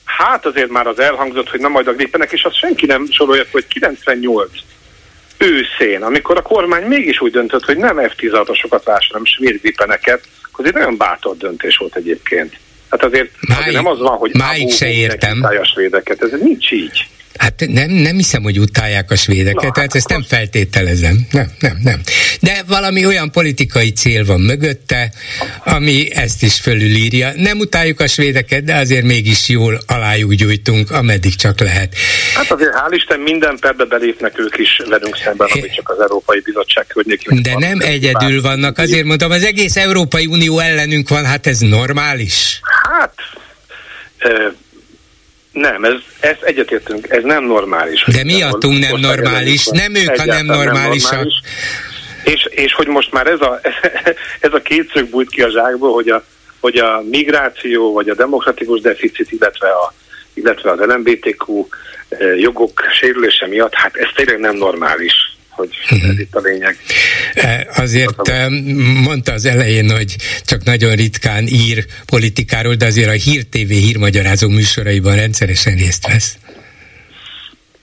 Hát 0.05 0.45
azért 0.45 0.69
már 0.69 0.87
az 0.87 0.99
elhangzott, 0.99 1.49
hogy 1.49 1.59
nem 1.59 1.71
majd 1.71 1.87
a 1.87 1.93
gripenek, 1.93 2.31
és 2.31 2.43
azt 2.43 2.57
senki 2.57 2.85
nem 2.85 3.07
sorolja, 3.11 3.43
hogy 3.51 3.67
98 3.67 4.51
őszén, 5.37 6.01
amikor 6.01 6.37
a 6.37 6.41
kormány 6.41 6.83
mégis 6.83 7.21
úgy 7.21 7.31
döntött, 7.31 7.65
hogy 7.65 7.77
nem 7.77 7.97
F-16-osokat 7.97 8.81
vásárol, 8.83 9.07
hanem 9.07 9.25
svéd 9.25 9.61
gripeneket, 9.61 10.23
akkor 10.51 10.65
ez 10.65 10.71
egy 10.71 10.79
nagyon 10.79 10.97
bátor 10.97 11.37
döntés 11.37 11.77
volt 11.77 11.95
egyébként. 11.95 12.57
Hát 12.89 13.03
azért, 13.03 13.29
máig, 13.47 13.59
azért 13.59 13.75
nem 13.75 13.87
az 13.87 13.99
van, 13.99 14.17
hogy 14.17 14.31
máig 14.33 14.71
se 14.71 14.89
értem. 14.89 15.39
a 15.43 15.65
svédeket, 15.65 16.21
ez 16.21 16.31
nincs 16.41 16.71
így. 16.71 17.07
Hát 17.37 17.63
nem, 17.67 17.89
nem 17.89 18.15
hiszem, 18.15 18.43
hogy 18.43 18.59
utálják 18.59 19.11
a 19.11 19.15
svédeket, 19.15 19.63
Na, 19.63 19.71
tehát 19.71 19.95
ezt 19.95 20.09
nem 20.09 20.23
feltételezem. 20.23 21.27
Nem, 21.31 21.51
nem, 21.59 21.77
nem. 21.83 22.01
De 22.39 22.63
valami 22.67 23.05
olyan 23.05 23.31
politikai 23.31 23.91
cél 23.91 24.25
van 24.25 24.41
mögötte, 24.41 25.11
ami 25.63 26.13
ezt 26.13 26.43
is 26.43 26.59
fölülírja. 26.59 27.31
Nem 27.35 27.59
utáljuk 27.59 27.99
a 27.99 28.07
svédeket, 28.07 28.63
de 28.63 28.75
azért 28.75 29.03
mégis 29.03 29.49
jól 29.49 29.79
alájuk 29.87 30.33
gyújtunk, 30.33 30.91
ameddig 30.91 31.35
csak 31.35 31.59
lehet. 31.59 31.95
Hát 32.35 32.51
azért 32.51 32.71
hál' 32.73 32.91
Isten 32.91 33.19
minden 33.19 33.57
perbe 33.59 33.85
belépnek 33.85 34.39
ők 34.39 34.57
is 34.57 34.81
velünk 34.89 35.17
szemben, 35.23 35.47
amit 35.53 35.75
csak 35.75 35.89
az 35.89 35.99
Európai 35.99 36.39
Bizottság 36.39 36.87
környékén. 36.87 37.41
De 37.41 37.53
nem 37.57 37.79
egyedül 37.79 38.41
vannak, 38.41 38.77
azért 38.77 39.05
mondom, 39.05 39.31
az 39.31 39.43
egész 39.43 39.75
Európai 39.75 40.25
Unió 40.25 40.59
ellenünk 40.59 41.09
van, 41.09 41.25
hát 41.25 41.47
ez 41.47 41.59
normális? 41.59 42.59
Hát 42.91 43.13
nem, 45.53 45.83
ez, 45.83 45.93
ez 46.19 46.35
egyetértünk, 46.41 47.09
ez 47.09 47.23
nem 47.23 47.43
normális. 47.43 48.05
De 48.11 48.23
miattunk 48.23 48.79
nem 48.79 48.99
normális, 48.99 49.65
nem 49.65 49.95
ők 49.95 50.19
a 50.19 50.25
nem 50.25 50.45
normálisak. 50.45 51.11
Nem 51.11 51.19
normális. 51.19 51.41
És, 52.23 52.47
és 52.49 52.73
hogy 52.73 52.87
most 52.87 53.11
már 53.11 53.27
ez 53.27 53.41
a, 53.41 53.59
ez 54.47 54.53
a 54.53 54.61
kétszög 54.61 55.09
bújt 55.09 55.29
ki 55.29 55.41
a 55.41 55.49
zsákból, 55.49 55.93
hogy 55.93 56.09
a, 56.09 56.23
hogy 56.59 56.77
a 56.77 57.03
migráció, 57.09 57.93
vagy 57.93 58.09
a 58.09 58.15
demokratikus 58.15 58.81
deficit, 58.81 59.31
illetve, 59.31 59.67
a, 59.67 59.93
illetve 60.33 60.71
az 60.71 60.79
LMBTQ 60.79 61.67
eh, 62.09 62.39
jogok 62.39 62.83
sérülése 62.99 63.47
miatt, 63.47 63.73
hát 63.73 63.95
ez 63.95 64.07
tényleg 64.15 64.39
nem 64.39 64.55
normális 64.55 65.32
hogy 65.55 65.69
ez 65.89 66.19
itt 66.19 66.35
a 66.35 66.39
lényeg. 66.39 66.77
E, 67.33 67.67
azért 67.75 68.27
e, 68.27 68.49
mondta 69.03 69.31
az 69.31 69.45
elején, 69.45 69.89
hogy 69.89 70.15
csak 70.45 70.63
nagyon 70.63 70.95
ritkán 70.95 71.47
ír 71.47 71.85
politikáról, 72.05 72.75
de 72.75 72.85
azért 72.85 73.09
a 73.09 73.11
Hír 73.11 73.45
TV 73.45 73.69
hírmagyarázó 73.69 74.49
műsoraiban 74.49 75.15
rendszeresen 75.15 75.75
részt 75.75 76.07
vesz. 76.07 76.37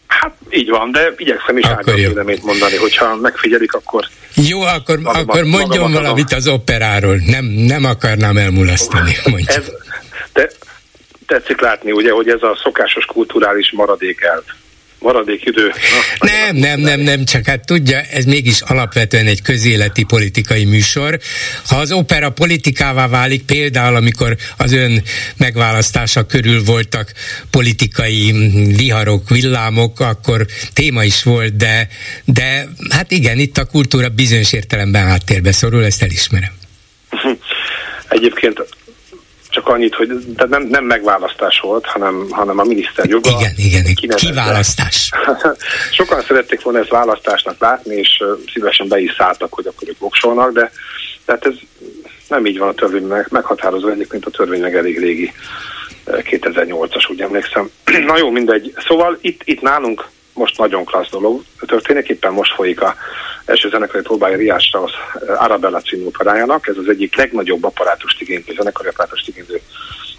Hát 0.07 0.35
így 0.51 0.69
van, 0.69 0.93
de 0.93 1.13
igyekszem 1.17 1.57
is 1.57 1.67
árnyalt 1.67 2.43
mondani, 2.43 2.77
hogyha 2.77 3.17
megfigyelik, 3.17 3.73
akkor... 3.73 4.09
Jó, 4.35 4.61
akkor, 4.61 4.99
magamat, 4.99 5.29
akkor 5.29 5.45
mondjon 5.45 5.93
valamit 5.93 6.33
az 6.33 6.49
operáról. 6.49 7.17
Nem, 7.27 7.45
nem 7.45 7.85
akarnám 7.85 8.37
elmulasztani, 8.37 9.17
mondja. 9.25 9.55
Ez, 9.55 9.71
de 10.33 10.51
tetszik 11.27 11.61
látni, 11.61 11.93
ugye, 11.93 12.11
hogy 12.11 12.29
ez 12.29 12.43
a 12.43 12.61
szokásos 12.63 13.05
kulturális 13.05 13.73
maradék 13.73 14.21
elv 14.21 14.43
maradék 15.01 15.45
idő. 15.45 15.73
Na, 16.19 16.29
nem, 16.33 16.57
nem, 16.57 16.81
nem, 16.81 17.01
nem, 17.01 17.25
csak 17.25 17.47
hát 17.47 17.67
tudja, 17.67 18.01
ez 18.01 18.25
mégis 18.25 18.61
alapvetően 18.61 19.27
egy 19.27 19.43
közéleti 19.43 20.05
politikai 20.05 20.65
műsor. 20.65 21.19
Ha 21.67 21.77
az 21.77 21.93
opera 21.93 22.31
politikává 22.31 23.09
válik, 23.09 23.43
például 23.43 23.97
amikor 23.97 24.37
az 24.57 24.73
ön 24.73 25.03
megválasztása 25.37 26.27
körül 26.27 26.65
voltak 26.65 27.13
politikai 27.51 28.33
viharok, 28.77 29.29
villámok, 29.29 30.01
akkor 30.01 30.47
téma 30.73 31.05
is 31.05 31.23
volt, 31.23 31.57
de, 31.57 31.89
de 32.25 32.69
hát 32.91 33.11
igen, 33.11 33.39
itt 33.39 33.59
a 33.59 33.65
kultúra 33.65 34.09
bizonyos 34.09 34.53
értelemben 34.53 35.07
háttérbe 35.07 35.53
szorul, 35.53 35.85
ezt 35.85 36.03
elismerem. 36.03 36.53
Egyébként 38.09 38.63
csak 39.51 39.69
annyit, 39.69 39.95
hogy 39.95 40.35
de 40.35 40.47
nem, 40.47 40.63
nem 40.63 40.85
megválasztás 40.85 41.61
volt, 41.61 41.87
hanem, 41.87 42.27
hanem 42.31 42.59
a 42.59 42.65
miniszter 42.65 43.09
joga. 43.09 43.31
Igen, 43.31 43.53
igen, 43.57 43.85
igen. 43.87 44.17
kiválasztás. 44.17 45.11
Sokan 45.99 46.23
szerették 46.23 46.63
volna 46.63 46.79
ezt 46.79 46.89
választásnak 46.89 47.61
látni, 47.61 47.95
és 47.95 48.23
szívesen 48.53 48.89
be 48.89 49.01
is 49.01 49.15
szálltak, 49.19 49.53
hogy 49.55 49.67
akkor 49.67 49.89
ők 49.89 49.99
voksolnak, 49.99 50.53
de 50.53 50.71
tehát 51.25 51.47
ez 51.47 51.55
nem 52.29 52.47
így 52.47 52.59
van 52.59 52.69
a 52.69 52.75
törvény 52.75 53.07
meg, 53.07 53.27
meghatározó 53.31 53.89
egyébként 53.89 54.27
a 54.27 54.31
törvény 54.31 54.61
meg 54.61 54.77
elég 54.77 54.99
régi 54.99 55.33
2008-as, 56.07 57.11
úgy 57.11 57.21
emlékszem. 57.21 57.71
Na 58.07 58.17
jó, 58.17 58.31
mindegy. 58.31 58.73
Szóval 58.87 59.19
itt, 59.21 59.41
itt 59.45 59.61
nálunk 59.61 60.09
most 60.33 60.59
nagyon 60.59 60.85
klassz 60.85 61.11
dolog 61.11 61.43
történik, 61.67 62.09
éppen 62.09 62.33
most 62.33 62.55
folyik 62.55 62.81
a 62.81 62.95
első 63.51 63.69
zenekari 63.69 64.03
próbája 64.03 64.37
Riás 64.37 64.65
Strauss 64.65 64.93
eh, 64.93 65.43
Arabella 65.43 65.81
című 65.81 66.05
operájának, 66.05 66.67
ez 66.67 66.77
az 66.77 66.89
egyik 66.89 67.17
legnagyobb 67.17 67.65
apparátust 67.65 68.21
igénylő, 68.21 68.55
zenekari 68.57 68.89
apparátust 68.89 69.29
igénylő 69.29 69.61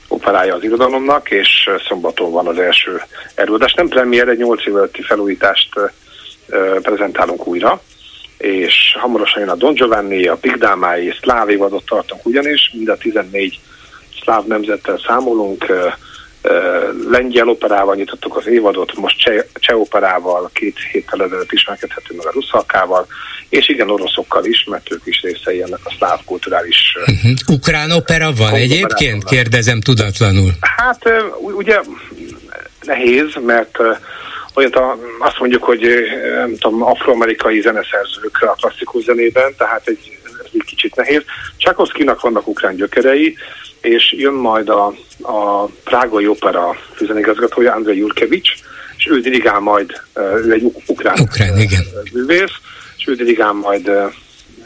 operája 0.07 0.55
az 0.55 0.63
irodalomnak, 0.63 1.31
és 1.31 1.67
eh, 1.67 1.75
szombaton 1.87 2.31
van 2.31 2.47
az 2.47 2.57
első 2.57 3.01
előadás. 3.35 3.73
Nem 3.73 3.87
premier, 3.87 4.27
egy 4.27 4.37
8 4.37 4.67
év 4.67 4.75
előtti 4.75 5.01
felújítást 5.01 5.69
uh, 5.75 5.89
prezentálunk 6.81 7.47
újra, 7.47 7.81
és 8.37 8.95
hamarosan 8.99 9.39
jön 9.39 9.49
a 9.49 9.55
Don 9.55 9.73
Giovanni, 9.73 10.27
a 10.27 10.35
Pigdámái, 10.35 11.13
szláv 11.21 11.47
tartunk 11.85 12.25
ugyanis, 12.25 12.71
mind 12.73 12.89
a 12.89 12.97
14 12.97 13.59
szláv 14.21 14.45
nemzettel 14.45 14.99
számolunk, 15.07 15.65
lengyel 17.09 17.47
operával 17.47 17.95
nyitottuk 17.95 18.37
az 18.37 18.47
évadot, 18.47 18.95
most 18.95 19.17
cseh, 19.17 19.43
cseh 19.53 19.79
operával, 19.79 20.49
két 20.53 20.77
héttel 20.91 21.23
ezelőtt 21.23 21.51
ismerkedhetünk 21.51 22.23
meg 22.23 22.27
a 22.27 22.33
russzalkával, 22.33 23.07
és 23.49 23.69
igen, 23.69 23.89
oroszokkal 23.89 24.45
is, 24.45 24.63
mert 24.69 24.91
ők 24.91 25.01
is 25.03 25.21
részei 25.21 25.61
ennek 25.61 25.79
a 25.83 25.93
szláv 25.97 26.19
kulturális... 26.25 26.95
Uh-huh. 26.99 27.31
Ukrán 27.47 27.91
opera 27.91 28.31
van 28.33 28.53
egyébként? 28.53 29.23
Kérdezem 29.23 29.81
tudatlanul. 29.81 30.51
Hát 30.77 31.09
ugye 31.55 31.79
nehéz, 32.81 33.27
mert 33.45 33.77
olyat 34.53 34.75
a, 34.75 34.97
azt 35.19 35.39
mondjuk, 35.39 35.63
hogy 35.63 35.81
nem 36.35 36.57
tudom, 36.57 36.83
afroamerikai 36.83 37.61
zeneszerzők 37.61 38.41
a 38.41 38.55
klasszikus 38.59 39.03
zenében, 39.03 39.53
tehát 39.57 39.87
egy, 39.87 40.19
egy 40.53 40.63
kicsit 40.65 40.95
nehéz. 40.95 41.21
Csakoszkinak 41.57 42.21
vannak 42.21 42.47
ukrán 42.47 42.75
gyökerei, 42.75 43.37
és 43.81 44.13
jön 44.17 44.33
majd 44.33 44.69
a, 44.69 44.93
a 45.21 45.65
Prágai 45.65 46.27
Opera 46.27 46.75
főzenigazgatója, 46.95 47.73
Andrei 47.73 47.97
Jurkevics, 47.97 48.51
és 48.97 49.07
ő 49.07 49.19
dirigál 49.19 49.59
majd, 49.59 50.01
ő 50.15 50.51
egy 50.51 50.73
ukrán, 50.85 51.19
ukrán 51.19 51.57
igen. 51.57 51.83
művész, 52.13 52.53
és 52.97 53.07
ő 53.07 53.15
dirigál 53.15 53.51
majd 53.51 53.91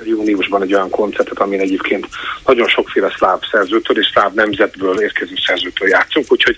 júniusban 0.03 0.61
egy 0.61 0.73
olyan 0.73 0.89
koncertet, 0.89 1.39
amin 1.39 1.59
egyébként 1.59 2.07
nagyon 2.45 2.67
sokféle 2.67 3.13
szláv 3.17 3.39
szerzőtől 3.51 3.99
és 3.99 4.09
szláv 4.13 4.33
nemzetből 4.33 5.01
érkező 5.01 5.33
szerzőtől 5.45 5.87
játszunk, 5.87 6.31
úgyhogy 6.31 6.57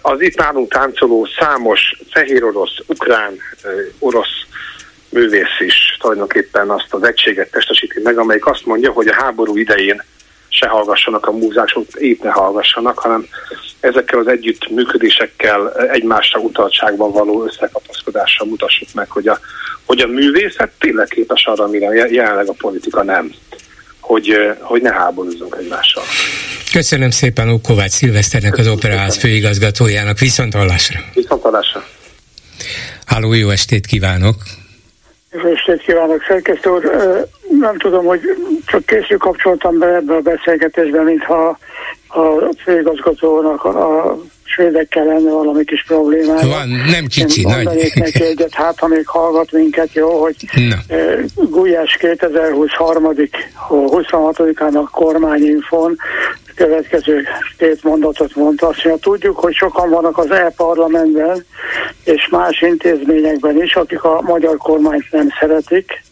az 0.00 0.20
itt 0.20 0.36
nálunk 0.36 0.72
táncoló 0.72 1.28
számos 1.38 1.80
fehér 2.10 2.44
orosz, 2.44 2.76
ukrán, 2.86 3.38
orosz 3.98 4.44
művész 5.08 5.60
is 5.60 5.96
tulajdonképpen 6.00 6.70
azt 6.70 6.94
az 6.94 7.02
egységet 7.02 7.50
testesíti 7.50 8.00
meg, 8.02 8.18
amelyik 8.18 8.46
azt 8.46 8.66
mondja, 8.66 8.92
hogy 8.92 9.06
a 9.06 9.14
háború 9.14 9.56
idején 9.56 10.02
se 10.54 10.68
hallgassanak 10.68 11.26
a 11.26 11.32
múzások, 11.32 11.86
épp 11.94 12.22
ne 12.22 12.30
hallgassanak, 12.30 12.98
hanem 12.98 13.26
ezekkel 13.80 14.18
az 14.18 14.26
együttműködésekkel, 14.26 15.72
egymásra 15.72 16.40
utaltságban 16.40 17.12
való 17.12 17.44
összekapaszkodással 17.44 18.46
mutassuk 18.46 18.88
meg, 18.94 19.10
hogy 19.10 19.28
a, 19.28 19.38
hogy 19.84 20.00
a 20.00 20.06
művészet 20.06 20.70
tényleg 20.78 21.08
képes 21.08 21.44
arra, 21.44 21.64
amire 21.64 22.08
jelenleg 22.10 22.48
a 22.48 22.52
politika 22.52 23.02
nem, 23.02 23.34
hogy, 24.00 24.36
hogy 24.60 24.82
ne 24.82 24.92
háborúzzunk 24.92 25.56
egymással. 25.60 26.02
Köszönöm 26.72 27.10
szépen 27.10 27.48
Ó 27.48 27.60
Kovács 27.60 27.90
Szilveszternek, 27.90 28.56
az 28.56 28.68
Operaház 28.68 29.16
főigazgatójának. 29.16 30.18
Viszont 30.18 30.54
hallásra! 30.54 31.00
Viszont 31.14 31.42
hallásra! 31.42 31.84
Háló, 33.06 33.32
jó 33.32 33.50
estét 33.50 33.86
kívánok! 33.86 34.36
Jó 35.42 35.48
estét 35.48 35.80
kívánok, 35.80 36.22
szerkesztő 36.22 36.70
úr! 36.70 36.90
Nem 37.60 37.78
tudom, 37.78 38.04
hogy 38.04 38.20
csak 38.66 38.86
készül 38.86 39.18
kapcsoltam 39.18 39.78
be 39.78 39.86
ebbe 39.86 40.14
a 40.14 40.20
beszélgetésbe, 40.20 41.02
mintha 41.02 41.58
a 42.08 42.54
főigazgatónak 42.62 43.64
a 43.64 44.16
svédekkel 44.54 45.04
lenne 45.04 45.30
valami 45.30 45.64
kis 45.64 45.84
problémája. 45.86 46.46
Van, 46.48 46.68
nem 46.68 47.06
kicsi, 47.06 47.40
Én 47.40 47.48
nagy. 47.64 47.92
neki 47.94 48.22
egyet, 48.22 48.54
hát 48.54 48.78
ha 48.78 48.86
még 48.86 49.06
hallgat 49.06 49.52
minket, 49.52 49.92
jó, 49.92 50.22
hogy 50.22 50.36
Na. 50.68 50.76
Gulyás 51.34 51.96
2020 51.96 52.70
harmadik, 52.70 53.36
26-án 53.68 54.74
a 54.74 54.88
kormányinfon 54.90 55.96
következő 56.54 57.22
két 57.58 57.82
mondatot 57.82 58.36
mondta. 58.36 58.66
Azt 58.66 58.84
mondja, 58.84 59.02
tudjuk, 59.02 59.38
hogy 59.38 59.54
sokan 59.54 59.90
vannak 59.90 60.18
az 60.18 60.30
e-parlamentben 60.30 61.44
és 62.04 62.28
más 62.30 62.60
intézményekben 62.60 63.62
is, 63.62 63.74
akik 63.74 64.02
a 64.02 64.20
magyar 64.22 64.56
kormányt 64.56 65.10
nem 65.10 65.28
szeretik, 65.40 66.02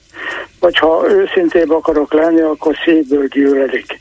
vagy 0.62 0.78
ha 0.78 1.04
őszintébb 1.08 1.70
akarok 1.70 2.12
lenni, 2.12 2.40
akkor 2.40 2.74
szívből 2.84 3.26
gyűlölik. 3.26 4.00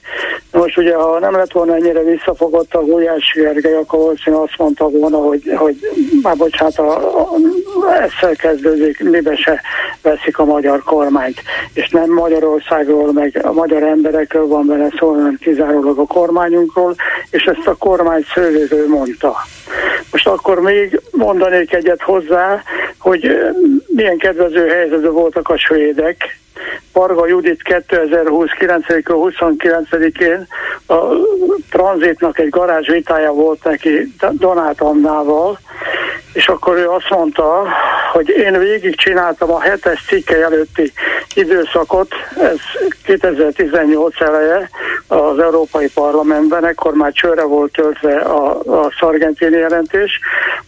Most 0.52 0.78
ugye, 0.78 0.96
ha 0.96 1.20
nem 1.20 1.36
lett 1.36 1.52
volna 1.52 1.76
ennyire 1.76 2.04
visszafogott 2.04 2.74
a 2.74 2.84
Gulyás 2.84 3.32
Gergely, 3.36 3.74
akkor 3.74 4.00
valószínűleg 4.00 4.46
azt 4.46 4.58
mondta 4.58 4.90
volna, 4.90 5.18
hogy, 5.18 5.52
hogy 5.56 5.76
már 6.22 6.36
bocsánat, 6.36 6.78
a, 6.78 7.20
a, 7.20 7.30
ezzel 7.94 8.36
kezdődik, 8.36 9.04
mibe 9.04 9.36
se 9.36 9.62
veszik 10.02 10.38
a 10.38 10.46
magyar 10.46 10.84
kormányt. 10.84 11.42
És 11.74 11.90
nem 11.90 12.10
Magyarországról, 12.10 13.12
meg 13.12 13.40
a 13.44 13.52
magyar 13.52 13.84
emberekről 13.84 14.48
van 14.48 14.68
benne 14.68 14.88
szó, 15.00 15.10
hanem 15.10 15.38
kizárólag 15.40 15.98
a 15.98 16.06
kormányunkról, 16.06 16.96
és 17.30 17.44
ezt 17.44 17.68
a 17.68 17.76
kormány 17.76 18.26
szőlőző 18.34 18.88
mondta. 18.88 19.36
Most 20.12 20.28
akkor 20.28 20.60
még 20.60 21.02
mondanék 21.12 21.74
egyet 21.74 22.02
hozzá, 22.02 22.64
hogy 23.00 23.38
milyen 23.88 24.18
kedvező 24.18 24.68
helyzetben 24.68 25.14
voltak 25.14 25.50
a 25.50 25.58
svédek, 25.58 26.40
Parga 26.94 27.28
Judit 27.28 27.62
2020 27.62 28.50
9-29-én 28.60 30.48
a 30.88 30.96
tranzitnak 31.70 32.40
egy 32.40 32.50
garázs 32.50 32.88
vitája 32.88 33.32
volt 33.32 33.64
neki 33.64 34.14
Donát 34.32 34.82
Annával, 34.82 35.60
és 36.34 36.48
akkor 36.48 36.78
ő 36.78 36.90
azt 36.90 37.10
mondta, 37.10 37.68
hogy 38.12 38.30
én 38.30 38.60
végig 38.60 38.96
csináltam 38.96 39.52
a 39.52 39.60
hetes 39.60 40.04
cikke 40.08 40.44
előtti 40.44 40.92
időszakot, 41.36 42.14
ez 42.42 42.58
2018 43.04 44.22
eleje 44.22 44.70
az 45.08 45.40
Európai 45.40 45.90
Parlamentben, 45.94 46.66
ekkor 46.66 46.94
már 46.94 47.12
csőre 47.12 47.44
volt 47.44 47.72
töltve 47.72 48.16
a, 48.20 48.60
a 48.60 48.94
szargentini 49.00 49.58
jelentés. 49.58 50.20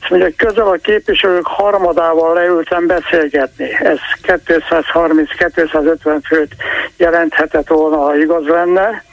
Azt 0.01 0.09
mondja, 0.09 0.27
hogy 0.27 0.47
közel 0.47 0.67
a 0.67 0.77
képviselők 0.81 1.47
harmadával 1.47 2.33
leültem 2.33 2.87
beszélgetni. 2.87 3.77
Ez 3.83 3.97
230-250 4.23 5.82
főt 6.23 6.55
jelenthetett 6.97 7.67
volna, 7.67 7.97
ha 7.97 8.17
igaz 8.17 8.45
lenne 8.45 9.03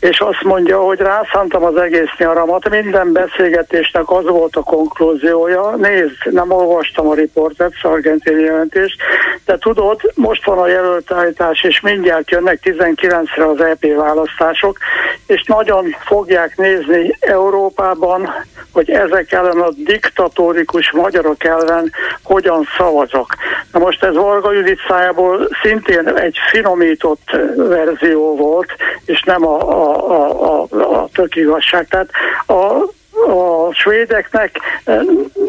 és 0.00 0.20
azt 0.20 0.42
mondja, 0.42 0.80
hogy 0.80 0.98
rászántam 0.98 1.64
az 1.64 1.76
egész 1.76 2.10
nyaramat, 2.18 2.68
minden 2.68 3.12
beszélgetésnek 3.12 4.10
az 4.10 4.24
volt 4.24 4.56
a 4.56 4.62
konklúziója, 4.62 5.76
nézd, 5.76 6.16
nem 6.30 6.50
olvastam 6.50 7.08
a 7.08 7.14
riportet, 7.14 7.72
szargentini 7.82 8.42
jelentést, 8.42 8.96
de 9.44 9.58
tudod, 9.58 10.00
most 10.14 10.44
van 10.44 10.58
a 10.58 10.66
jelöltállítás, 10.66 11.62
és 11.62 11.80
mindjárt 11.80 12.30
jönnek 12.30 12.58
19-re 12.62 13.46
az 13.46 13.60
EP 13.60 13.86
választások, 13.96 14.78
és 15.26 15.42
nagyon 15.46 15.96
fogják 16.04 16.56
nézni 16.56 17.16
Európában, 17.20 18.30
hogy 18.72 18.90
ezek 18.90 19.32
ellen 19.32 19.60
a 19.60 19.70
diktatórikus 19.84 20.90
magyarok 20.92 21.44
ellen 21.44 21.92
hogyan 22.22 22.68
szavazok. 22.76 23.34
Na 23.72 23.78
most 23.78 24.02
ez 24.02 24.14
Varga 24.14 24.52
Judit 24.52 24.80
szájából 24.88 25.48
szintén 25.62 26.08
egy 26.08 26.36
finomított 26.50 27.36
verzió 27.56 28.36
volt, 28.36 28.72
és 29.04 29.15
nem 29.24 29.46
a, 29.46 29.60
a 29.60 29.86
a, 30.06 30.66
a, 30.70 31.02
a, 31.02 31.08
tök 31.12 31.36
igazság. 31.36 31.88
Tehát 31.88 32.10
a, 32.46 32.94
a 33.30 33.72
svédeknek 33.72 34.60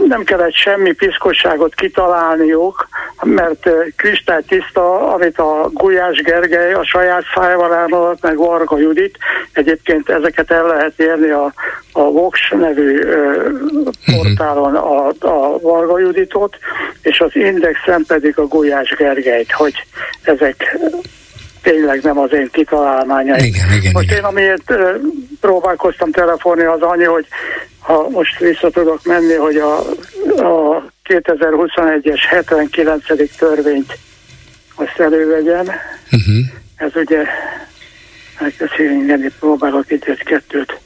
nem 0.07 0.23
kellett 0.23 0.53
semmi 0.53 0.91
piszkosságot 0.93 1.75
kitalálniuk, 1.75 2.87
mert 3.23 3.69
tiszta, 4.47 5.13
amit 5.13 5.39
a 5.39 5.69
Gulyás 5.73 6.21
Gergely 6.21 6.73
a 6.73 6.85
saját 6.85 7.23
szájával 7.35 7.75
elmondott, 7.75 8.21
meg 8.21 8.37
Varga 8.37 8.77
Judit. 8.77 9.17
Egyébként 9.51 10.09
ezeket 10.09 10.51
el 10.51 10.65
lehet 10.65 10.99
érni 10.99 11.29
a, 11.29 11.53
a 11.91 12.01
Vox 12.01 12.39
nevű 12.51 12.99
portálon 14.05 14.75
a, 14.75 15.07
a 15.07 15.59
Varga 15.59 15.99
Juditot, 15.99 16.57
és 17.01 17.19
az 17.19 17.35
Indexen 17.35 18.03
pedig 18.07 18.39
a 18.39 18.47
Gulyás 18.47 18.95
Gergelyt, 18.97 19.51
hogy 19.51 19.73
ezek 20.23 20.77
tényleg 21.69 22.01
nem 22.03 22.17
az 22.17 22.33
én 22.33 22.49
kitalálmányaim. 22.51 23.43
Igen, 23.45 23.71
igen, 23.71 23.91
most 23.93 24.05
igen. 24.05 24.17
én 24.17 24.23
amiért 24.23 24.73
próbálkoztam 25.41 26.11
telefonni 26.11 26.63
az 26.63 26.81
annyi, 26.81 27.03
hogy 27.03 27.27
ha 27.79 28.09
most 28.09 28.39
vissza 28.39 28.69
tudok 28.69 29.03
menni, 29.03 29.33
hogy 29.33 29.55
a, 29.55 29.77
a 30.37 30.83
2021-es 31.03 32.19
79. 32.29 33.37
törvényt 33.37 33.97
azt 34.75 34.99
elővegyem. 34.99 35.65
Uh-huh. 36.11 36.45
Ez 36.75 36.91
ugye, 36.95 37.23
elkezdeni 38.39 39.31
próbálok 39.39 39.91
itt 39.91 40.05
egy-kettőt. 40.05 40.79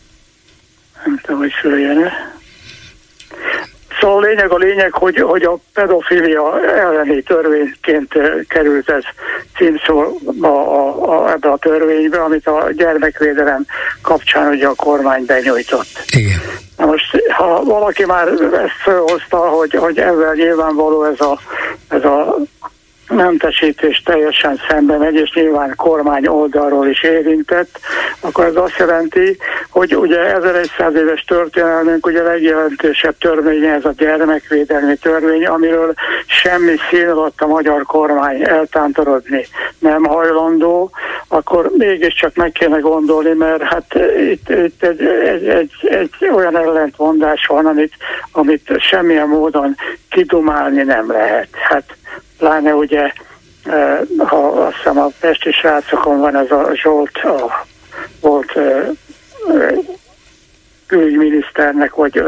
Nem 1.05 1.19
tudom, 1.21 1.39
hogy 1.39 1.53
följön-e. 1.61 2.30
Szóval 4.01 4.17
a 4.17 4.27
lényeg 4.27 4.51
a 4.51 4.57
lényeg, 4.57 4.93
hogy, 4.93 5.17
hogy 5.17 5.43
a 5.43 5.57
pedofilia 5.73 6.61
elleni 6.61 7.21
törvényként 7.21 8.13
került 8.47 8.89
ez 8.89 9.03
címszó 9.57 10.19
a, 10.41 10.45
a, 10.45 11.09
a, 11.09 11.31
ebbe 11.31 11.49
a 11.49 11.57
törvénybe, 11.57 12.21
amit 12.21 12.47
a 12.47 12.69
gyermekvédelem 12.71 13.65
kapcsán 14.01 14.51
ugye 14.51 14.67
a 14.67 14.75
kormány 14.75 15.25
benyújtott. 15.25 16.03
Igen. 16.15 16.39
Na 16.77 16.85
most, 16.85 17.31
ha 17.31 17.63
valaki 17.63 18.05
már 18.05 18.27
ezt 18.27 18.81
felhozta, 18.83 19.37
hogy, 19.37 19.73
hogy 19.73 19.97
ezzel 19.97 20.33
nyilvánvaló 20.33 21.03
ez 21.03 21.19
a, 21.19 21.39
ez 21.89 22.03
a 22.03 22.37
mentesítés 23.11 24.01
teljesen 24.05 24.59
szembe 24.67 24.97
megy, 24.97 25.15
és 25.15 25.31
nyilván 25.33 25.73
kormány 25.75 26.27
oldalról 26.27 26.87
is 26.87 27.03
érintett, 27.03 27.79
akkor 28.19 28.45
ez 28.45 28.55
azt 28.55 28.77
jelenti, 28.77 29.37
hogy 29.69 29.95
ugye 29.95 30.35
1100 30.35 30.95
éves 30.95 31.23
történelmünk 31.27 32.05
ugye 32.05 32.23
legjelentősebb 32.23 33.17
törvénye 33.17 33.73
ez 33.73 33.85
a 33.85 33.93
gyermekvédelmi 33.97 34.95
törvény, 34.95 35.45
amiről 35.45 35.93
semmi 36.25 36.75
szín 36.89 37.09
a 37.37 37.45
magyar 37.45 37.83
kormány 37.83 38.43
eltántorodni 38.43 39.45
nem 39.79 40.03
hajlandó, 40.03 40.91
akkor 41.27 41.71
mégiscsak 41.77 42.35
meg 42.35 42.51
kéne 42.51 42.77
gondolni, 42.77 43.33
mert 43.33 43.61
hát 43.61 43.95
itt, 44.29 44.49
itt 44.49 44.83
egy, 44.83 45.01
egy, 45.01 45.47
egy, 45.47 45.71
egy 45.81 46.29
olyan 46.33 46.57
ellentmondás 46.57 47.45
van, 47.45 47.65
amit, 47.65 47.93
amit 48.31 48.73
semmilyen 48.77 49.27
módon 49.27 49.75
kidumálni 50.09 50.83
nem 50.83 51.11
lehet. 51.11 51.47
Hát 51.69 51.83
pláne 52.37 52.73
ugye, 52.73 53.11
ha 54.17 54.47
azt 54.47 54.75
hiszem 54.75 54.97
a 54.97 55.07
Pesti 55.19 55.51
srácokon 55.51 56.19
van 56.19 56.35
ez 56.35 56.51
a 56.51 56.69
Zsolt, 56.73 57.17
a, 57.17 57.65
volt 58.19 58.53
külügyminiszternek, 60.87 61.93
vagy 61.93 62.23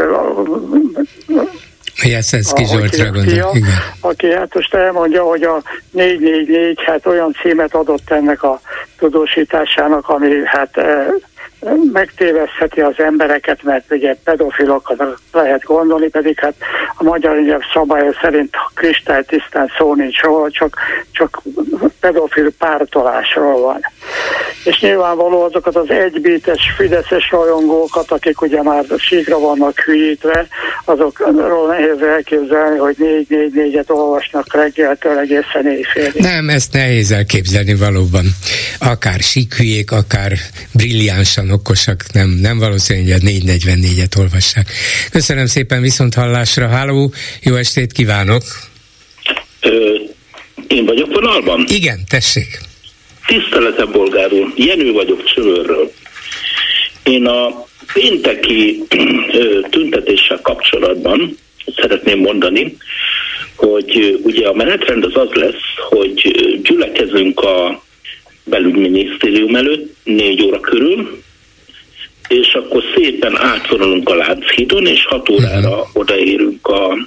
Jeszenszki 2.03 2.65
Zsoltra 2.65 3.11
gondolok, 3.11 3.55
igen. 3.55 3.69
Aki 4.01 4.33
hát 4.33 4.53
most 4.53 4.73
elmondja, 4.73 5.23
hogy 5.23 5.43
a 5.43 5.61
444 5.91 6.83
hát 6.85 7.05
olyan 7.05 7.35
címet 7.41 7.75
adott 7.75 8.09
ennek 8.11 8.43
a 8.43 8.61
tudósításának, 8.97 10.09
ami 10.09 10.29
hát 10.45 10.77
megtévesztheti 11.93 12.81
az 12.81 12.93
embereket, 12.97 13.63
mert 13.63 13.91
ugye 13.91 14.15
pedofilokat 14.23 15.03
lehet 15.31 15.63
gondolni, 15.63 16.07
pedig 16.07 16.39
hát 16.39 16.53
a 16.95 17.03
magyar 17.03 17.41
nyelv 17.41 17.61
szabálya 17.73 18.13
szerint 18.21 18.55
kristálytisztán 18.73 19.71
szó 19.77 19.95
nincs 19.95 20.21
róla, 20.21 20.51
csak, 20.51 20.77
csak 21.11 21.41
pedofil 21.99 22.51
pártolásról 22.57 23.61
van. 23.61 23.79
És 24.63 24.79
nyilvánvaló 24.79 25.41
azokat 25.41 25.75
az 25.75 25.89
egybítes 25.89 26.73
fideszes 26.77 27.31
rajongókat, 27.31 28.11
akik 28.11 28.41
ugye 28.41 28.63
már 28.63 28.83
síkra 28.97 29.39
vannak 29.39 29.79
hülyítve, 29.79 30.47
azokról 30.85 31.67
nehéz 31.67 32.01
elképzelni, 32.01 32.77
hogy 32.77 32.95
négy 32.97 33.25
négy 33.29 33.53
négyet 33.53 33.89
olvasnak 33.89 34.53
reggeltől 34.53 35.17
egészen 35.17 35.67
éjfélig. 35.67 36.13
Nem, 36.13 36.49
ezt 36.49 36.73
nehéz 36.73 37.11
elképzelni 37.11 37.75
valóban. 37.75 38.25
Akár 38.79 39.19
síkhülyék, 39.19 39.91
akár 39.91 40.31
brilliánsan 40.73 41.49
okosak, 41.53 42.03
nem, 42.13 42.29
nem 42.29 42.57
valószínű, 42.57 43.01
hogy 43.01 43.11
a 43.11 43.17
444-et 43.17 44.17
olvassák. 44.19 44.71
Köszönöm 45.11 45.45
szépen 45.45 45.81
viszont 45.81 46.13
hallásra. 46.13 46.67
Háló, 46.67 47.13
jó 47.41 47.55
estét 47.55 47.91
kívánok! 47.91 48.43
Ö, 49.61 49.95
én 50.67 50.85
vagyok 50.85 51.13
vonalban? 51.13 51.65
Igen, 51.67 51.99
tessék. 52.09 52.59
Tiszteletem, 53.27 53.91
bolgár 53.91 54.31
úr. 54.31 54.53
Jenő 54.55 54.91
vagyok 54.91 55.23
Csövörről. 55.23 55.91
Én 57.03 57.25
a 57.25 57.65
pénteki 57.93 58.83
tüntetéssel 59.69 60.39
kapcsolatban 60.41 61.37
szeretném 61.75 62.19
mondani, 62.19 62.77
hogy 63.55 64.19
ugye 64.23 64.47
a 64.47 64.53
menetrend 64.53 65.03
az 65.03 65.15
az 65.15 65.29
lesz, 65.33 65.87
hogy 65.89 66.21
gyülekezünk 66.63 67.39
a 67.39 67.83
belügyminisztérium 68.43 69.55
előtt 69.55 69.95
négy 70.03 70.41
óra 70.41 70.59
körül, 70.59 71.21
és 72.27 72.53
akkor 72.53 72.83
szépen 72.95 73.37
átvonulunk 73.37 74.09
a 74.09 74.15
Lánchídon, 74.15 74.87
és 74.87 75.05
hat 75.05 75.29
órára 75.29 75.69
uh-huh. 75.69 75.87
odaérünk 75.93 76.67
a 76.67 76.97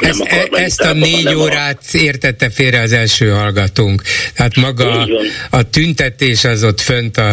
ezt, 0.00 0.20
e, 0.20 0.48
ezt 0.50 0.80
a 0.80 0.92
négy 0.92 1.34
órát 1.34 1.82
a... 1.92 1.98
értette 1.98 2.50
félre 2.50 2.80
az 2.80 2.92
első 2.92 3.28
hallgatónk. 3.28 4.02
Tehát 4.34 4.56
maga 4.56 5.08
a 5.50 5.70
tüntetés 5.70 6.44
az 6.44 6.64
ott 6.64 6.80
fönt 6.80 7.16
a, 7.16 7.28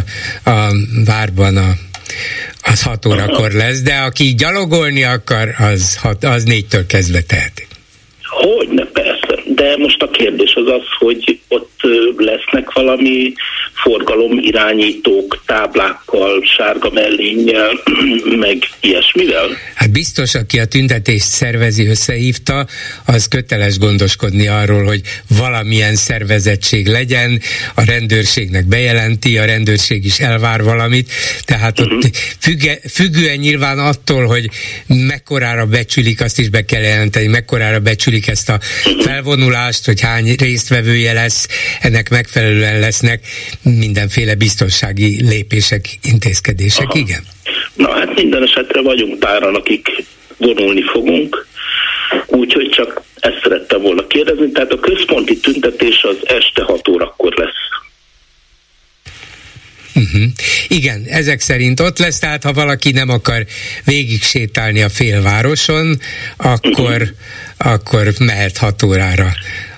a 0.50 0.72
várban 1.06 1.58
a 1.58 1.72
az 2.62 2.84
hat 2.84 3.06
órakor 3.06 3.52
lesz, 3.62 3.82
de 3.82 3.96
aki 3.96 4.34
gyalogolni 4.34 5.04
akar, 5.04 5.54
az, 5.58 5.98
hat, 5.98 6.24
az 6.24 6.44
négytől 6.44 6.86
kezdve 6.86 7.22
teheti. 7.22 7.68
Hogyne, 8.24 8.86
persze. 8.86 9.42
De 9.56 9.67
most 9.88 10.02
a 10.02 10.10
kérdés 10.10 10.54
az 10.54 10.68
az, 10.68 10.86
hogy 11.00 11.40
ott 11.48 11.80
lesznek 12.18 12.72
valami 12.72 13.34
forgalom 13.74 14.38
irányítók, 14.40 15.44
táblákkal, 15.46 16.44
sárga 16.58 16.90
mellénnyel, 16.90 17.72
meg 18.46 18.58
ilyesmivel? 18.80 19.48
Hát 19.76 19.92
biztos, 19.92 20.36
aki 20.36 20.60
a 20.60 20.66
tüntetést 20.66 21.26
szervezi, 21.26 21.86
összehívta, 21.88 22.66
az 23.06 23.28
köteles 23.28 23.78
gondoskodni 23.78 24.48
arról, 24.48 24.84
hogy 24.84 25.02
valamilyen 25.38 25.96
szervezettség 25.96 26.88
legyen, 26.88 27.42
a 27.76 27.84
rendőrségnek 27.86 28.66
bejelenti, 28.66 29.38
a 29.38 29.46
rendőrség 29.46 30.06
is 30.06 30.20
elvár 30.20 30.64
valamit, 30.64 31.12
tehát 31.46 31.80
ott 31.80 31.94
uh-huh. 31.94 32.12
függe, 32.40 32.80
függően 32.90 33.38
nyilván 33.38 33.80
attól, 33.80 34.26
hogy 34.26 34.50
mekkorára 34.88 35.66
becsülik, 35.66 36.22
azt 36.22 36.40
is 36.40 36.50
be 36.50 36.66
kell 36.66 36.82
jelenteni, 36.82 37.28
mekkorára 37.28 37.80
becsülik 37.80 38.28
ezt 38.28 38.50
a 38.50 38.60
felvonulást, 39.00 39.77
hogy 39.86 40.02
hány 40.02 40.36
résztvevője 40.40 41.14
lesz, 41.14 41.48
ennek 41.82 42.10
megfelelően 42.10 42.80
lesznek 42.80 43.20
mindenféle 43.62 44.36
biztonsági 44.36 45.28
lépések, 45.30 45.86
intézkedések, 46.04 46.90
Aha. 46.90 47.00
igen? 47.00 47.24
Na 47.74 47.92
hát 47.92 48.16
minden 48.16 48.44
esetre 48.44 48.82
vagyunk 48.82 49.20
páran, 49.20 49.56
akik 49.56 50.04
vonulni 50.38 50.84
fogunk, 50.84 51.48
úgyhogy 52.28 52.70
csak 52.70 53.02
ezt 53.20 53.40
szerettem 53.44 53.82
volna 53.82 54.08
kérdezni, 54.08 54.52
tehát 54.52 54.72
a 54.72 54.80
központi 54.80 55.40
tüntetés 55.40 56.04
az 56.04 56.18
este 56.24 56.64
6 56.64 56.88
órakor 56.88 57.34
lesz. 57.36 57.68
Uh-huh. 59.98 60.24
Igen, 60.68 61.04
ezek 61.10 61.40
szerint 61.40 61.80
ott 61.80 61.98
lesz, 61.98 62.20
tehát 62.20 62.44
ha 62.44 62.54
valaki 62.54 62.92
nem 62.92 63.10
akar 63.10 63.46
végig 63.84 64.24
sétálni 64.24 64.82
a 64.82 64.90
félvároson, 64.90 66.00
akkor, 66.38 67.02
uh-huh. 67.02 67.74
akkor 67.74 68.14
mehet 68.20 68.58
6 68.58 68.84
órára 68.84 69.32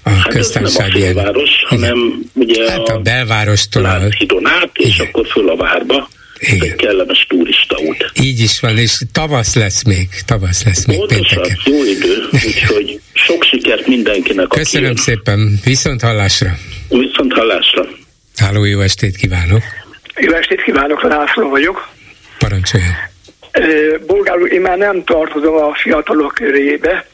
a 0.04 0.10
hát 0.10 0.28
köztársasági 0.28 1.06
ez 1.06 1.14
nem 1.14 1.18
a 1.18 1.20
főváros, 1.20 1.50
hanem 1.68 2.22
ugye 2.34 2.72
hát 2.72 2.88
a, 2.88 2.94
a 2.94 3.00
belvárostól 3.00 3.86
a 3.86 4.00
Hidon 4.18 4.48
át, 4.48 4.70
és 4.74 4.96
Igen. 4.96 5.08
akkor 5.08 5.28
föl 5.28 5.50
a 5.50 5.56
várba. 5.56 6.10
Igen. 6.40 6.62
egy 6.62 6.76
kellemes 6.76 7.26
turista 7.30 7.78
út. 7.78 8.12
Így 8.22 8.40
is 8.40 8.60
van, 8.60 8.78
és 8.78 9.02
tavasz 9.12 9.56
lesz 9.56 9.84
még, 9.84 10.08
tavasz 10.26 10.64
lesz 10.64 10.86
még 10.86 10.98
Pontosan, 10.98 11.24
pénteken. 11.24 11.58
jó 11.66 11.84
idő, 11.84 12.28
úgyhogy 12.32 13.00
sok 13.14 13.44
sikert 13.44 13.88
mindenkinek. 13.88 14.48
Köszönöm 14.48 14.96
szépen, 14.96 15.60
viszont 15.64 16.02
hallásra. 16.02 16.58
Viszont 16.90 17.34
hallásra. 17.34 17.88
Háló, 18.36 18.64
jó 18.64 18.80
estét 18.80 19.16
kívánok. 19.16 19.64
Jó 20.20 20.34
estét 20.34 20.62
kívánok, 20.62 21.02
László 21.02 21.50
vagyok. 21.50 21.88
Parancsoljon. 22.38 22.94
Bolgárul 24.08 24.48
én 24.48 24.62
már 24.62 24.78
nem 24.78 25.04
tartozom 25.04 25.56
a 25.56 25.76
fiatalok 25.76 26.34
körébe, 26.34 27.06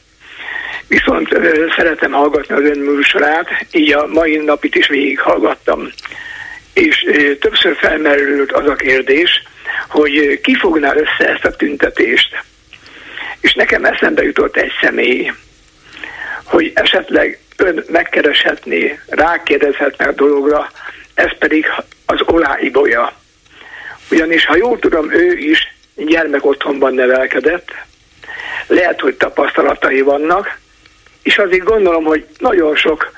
viszont 0.88 1.30
szeretem 1.76 2.12
hallgatni 2.12 2.56
az 2.56 2.62
ön 2.62 2.80
műsorát, 2.80 3.48
így 3.72 3.94
a 3.94 4.08
mai 4.08 4.36
napit 4.36 4.76
is 4.76 4.88
végighallgattam. 4.88 5.90
És 6.74 7.06
többször 7.40 7.76
felmerült 7.76 8.52
az 8.52 8.70
a 8.70 8.76
kérdés, 8.76 9.44
hogy 9.88 10.40
ki 10.42 10.56
fogná 10.56 10.94
össze 10.96 11.30
ezt 11.30 11.46
a 11.46 11.56
tüntetést. 11.56 12.44
És 13.40 13.54
nekem 13.54 13.86
eszembe 13.86 14.24
jutott 14.24 14.58
egy 14.58 14.72
személy, 14.82 15.32
hogy 16.44 16.72
esetleg 16.76 17.40
ön 17.58 17.84
megkereshetné, 17.88 19.00
rákérdezhetne 19.08 20.06
a 20.06 20.12
dologra, 20.12 20.72
ez 21.16 21.38
pedig 21.40 21.66
az 22.06 22.20
Olá 22.26 22.58
Ibolya. 22.62 23.14
Ugyanis, 24.12 24.46
ha 24.46 24.56
jól 24.56 24.80
tudom, 24.80 25.12
ő 25.12 25.38
is 25.38 25.76
gyermekotthonban 25.96 26.94
nevelkedett, 26.94 27.72
lehet, 28.68 29.00
hogy 29.00 29.16
tapasztalatai 29.16 30.02
vannak, 30.02 30.60
és 31.24 31.38
azért 31.38 31.64
gondolom, 31.64 32.04
hogy 32.04 32.26
nagyon 32.38 32.76
sok, 32.76 33.12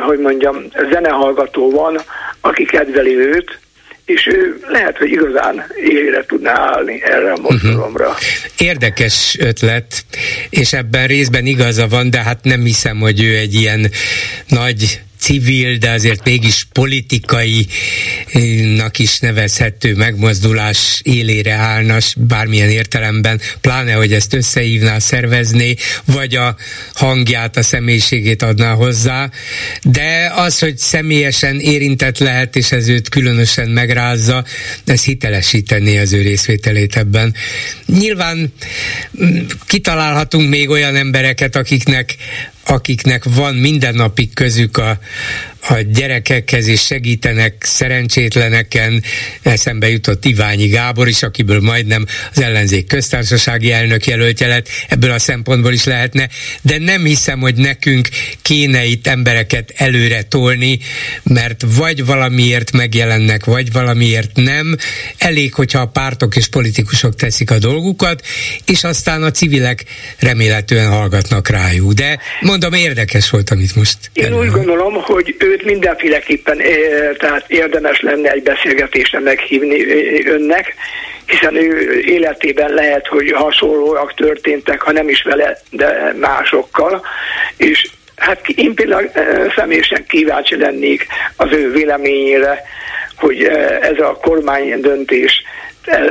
hogy 0.00 0.18
mondjam, 0.18 0.56
zenehallgató 0.90 1.70
van, 1.70 2.00
aki 2.40 2.64
kedveli 2.64 3.16
őt, 3.16 3.58
és 4.04 4.26
ő 4.26 4.60
lehet, 4.68 4.96
hogy 4.98 5.10
igazán 5.10 5.64
élére 5.76 6.24
tudná 6.26 6.52
állni 6.52 7.02
erre 7.02 7.32
a 7.32 7.36
mhm. 7.36 7.42
mozgalomra. 7.42 8.08
Uh-huh. 8.08 8.22
Érdekes 8.58 9.36
ötlet, 9.40 10.04
és 10.50 10.72
ebben 10.72 11.06
részben 11.06 11.46
igaza 11.46 11.88
van, 11.88 12.10
de 12.10 12.22
hát 12.22 12.44
nem 12.44 12.60
hiszem, 12.60 12.98
hogy 12.98 13.22
ő 13.22 13.36
egy 13.36 13.54
ilyen 13.54 13.90
nagy 14.48 15.00
civil, 15.20 15.76
de 15.76 15.90
azért 15.90 16.24
mégis 16.24 16.66
politikainak 16.72 18.98
is 18.98 19.18
nevezhető 19.18 19.94
megmozdulás 19.94 21.00
élére 21.02 21.52
állna 21.52 21.98
bármilyen 22.16 22.70
értelemben, 22.70 23.40
pláne, 23.60 23.92
hogy 23.92 24.12
ezt 24.12 24.34
összehívná, 24.34 24.98
szervezné, 24.98 25.74
vagy 26.04 26.34
a 26.34 26.56
hangját, 26.94 27.56
a 27.56 27.62
személyiségét 27.62 28.42
adná 28.42 28.72
hozzá, 28.72 29.30
de 29.82 30.32
az, 30.34 30.58
hogy 30.58 30.78
személyesen 30.78 31.60
érintett 31.60 32.18
lehet, 32.18 32.56
és 32.56 32.72
ez 32.72 32.88
őt 32.88 33.08
különösen 33.08 33.68
megrázza, 33.68 34.44
ez 34.84 35.04
hitelesítené 35.04 35.98
az 35.98 36.12
ő 36.12 36.22
részvételét 36.22 36.96
ebben. 36.96 37.34
Nyilván 37.86 38.52
mm, 39.24 39.38
kitalálhatunk 39.66 40.48
még 40.48 40.68
olyan 40.68 40.96
embereket, 40.96 41.56
akiknek 41.56 42.16
akiknek 42.66 43.24
van 43.24 43.54
mindennapi 43.54 44.30
közük 44.34 44.76
a, 44.76 44.98
a 45.68 45.74
gyerekekhez, 45.92 46.66
és 46.66 46.80
segítenek 46.80 47.54
szerencsétleneken. 47.60 49.02
Eszembe 49.42 49.90
jutott 49.90 50.24
Iványi 50.24 50.66
Gábor 50.66 51.08
is, 51.08 51.22
akiből 51.22 51.60
majdnem 51.60 52.06
az 52.30 52.40
ellenzék 52.40 52.86
köztársasági 52.86 53.72
elnök 53.72 54.06
jelöltje 54.06 54.46
lett, 54.46 54.68
ebből 54.88 55.10
a 55.10 55.18
szempontból 55.18 55.72
is 55.72 55.84
lehetne, 55.84 56.28
de 56.62 56.78
nem 56.78 57.04
hiszem, 57.04 57.40
hogy 57.40 57.54
nekünk 57.54 58.08
kéne 58.42 58.84
itt 58.84 59.06
embereket 59.06 59.72
előre 59.76 60.22
tolni, 60.22 60.78
mert 61.22 61.64
vagy 61.76 62.04
valamiért 62.04 62.72
megjelennek, 62.72 63.44
vagy 63.44 63.72
valamiért 63.72 64.36
nem. 64.36 64.76
Elég, 65.18 65.54
hogyha 65.54 65.80
a 65.80 65.86
pártok 65.86 66.36
és 66.36 66.48
politikusok 66.48 67.16
teszik 67.16 67.50
a 67.50 67.58
dolgukat, 67.58 68.26
és 68.64 68.84
aztán 68.84 69.22
a 69.22 69.30
civilek 69.30 69.84
remélhetően 70.18 70.88
hallgatnak 70.88 71.48
rájuk. 71.48 71.92
De 71.92 72.18
mondom, 72.50 72.72
érdekes 72.72 73.30
volt, 73.30 73.50
amit 73.50 73.76
most... 73.76 73.96
Én 74.12 74.38
úgy 74.38 74.50
gondolom, 74.50 74.94
hogy 74.94 75.36
őt 75.38 75.64
mindenféleképpen 75.64 76.58
tehát 77.18 77.44
érdemes 77.46 78.00
lenne 78.00 78.30
egy 78.30 78.42
beszélgetésre 78.42 79.20
meghívni 79.20 79.78
önnek, 80.26 80.74
hiszen 81.26 81.56
ő 81.56 82.00
életében 82.00 82.70
lehet, 82.74 83.06
hogy 83.06 83.30
hasonlóak 83.30 84.14
történtek, 84.14 84.80
ha 84.80 84.92
nem 84.92 85.08
is 85.08 85.22
vele, 85.22 85.58
de 85.70 86.14
másokkal, 86.20 87.02
és 87.56 87.88
hát 88.16 88.48
én 88.48 88.74
például 88.74 89.10
személyesen 89.56 90.06
kíváncsi 90.06 90.56
lennék 90.56 91.06
az 91.36 91.48
ő 91.52 91.72
véleményére, 91.72 92.62
hogy 93.16 93.42
ez 93.80 93.98
a 93.98 94.18
kormány 94.22 94.80
döntés 94.80 95.42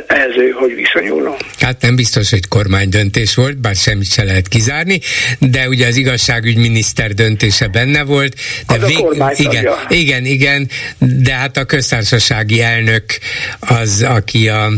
ehhez 0.08 0.36
ő 0.38 0.50
hogy 0.50 0.76
viszonyulna. 0.76 1.36
Hát 1.60 1.82
nem 1.82 1.96
biztos, 1.96 2.30
hogy 2.30 2.48
kormány 2.48 2.90
döntés 2.90 3.36
volt, 3.36 3.58
bár 3.58 3.76
semmit 3.76 4.12
se 4.12 4.24
lehet 4.24 4.48
kizárni, 4.48 5.00
de 5.40 5.68
ugye 5.68 5.88
az 5.88 5.96
igazságügyminiszter 5.96 7.14
döntése 7.14 7.68
benne 7.68 8.04
volt. 8.04 8.36
De 8.68 8.74
az 8.74 8.86
vég... 8.86 9.22
a 9.22 9.34
igen, 9.36 9.66
igen, 9.90 10.26
igen, 10.26 10.70
de 10.98 11.34
hát 11.34 11.58
a 11.58 11.66
köztársasági 11.66 12.62
elnök 12.62 13.04
az, 13.60 14.06
aki, 14.08 14.50
a, 14.50 14.70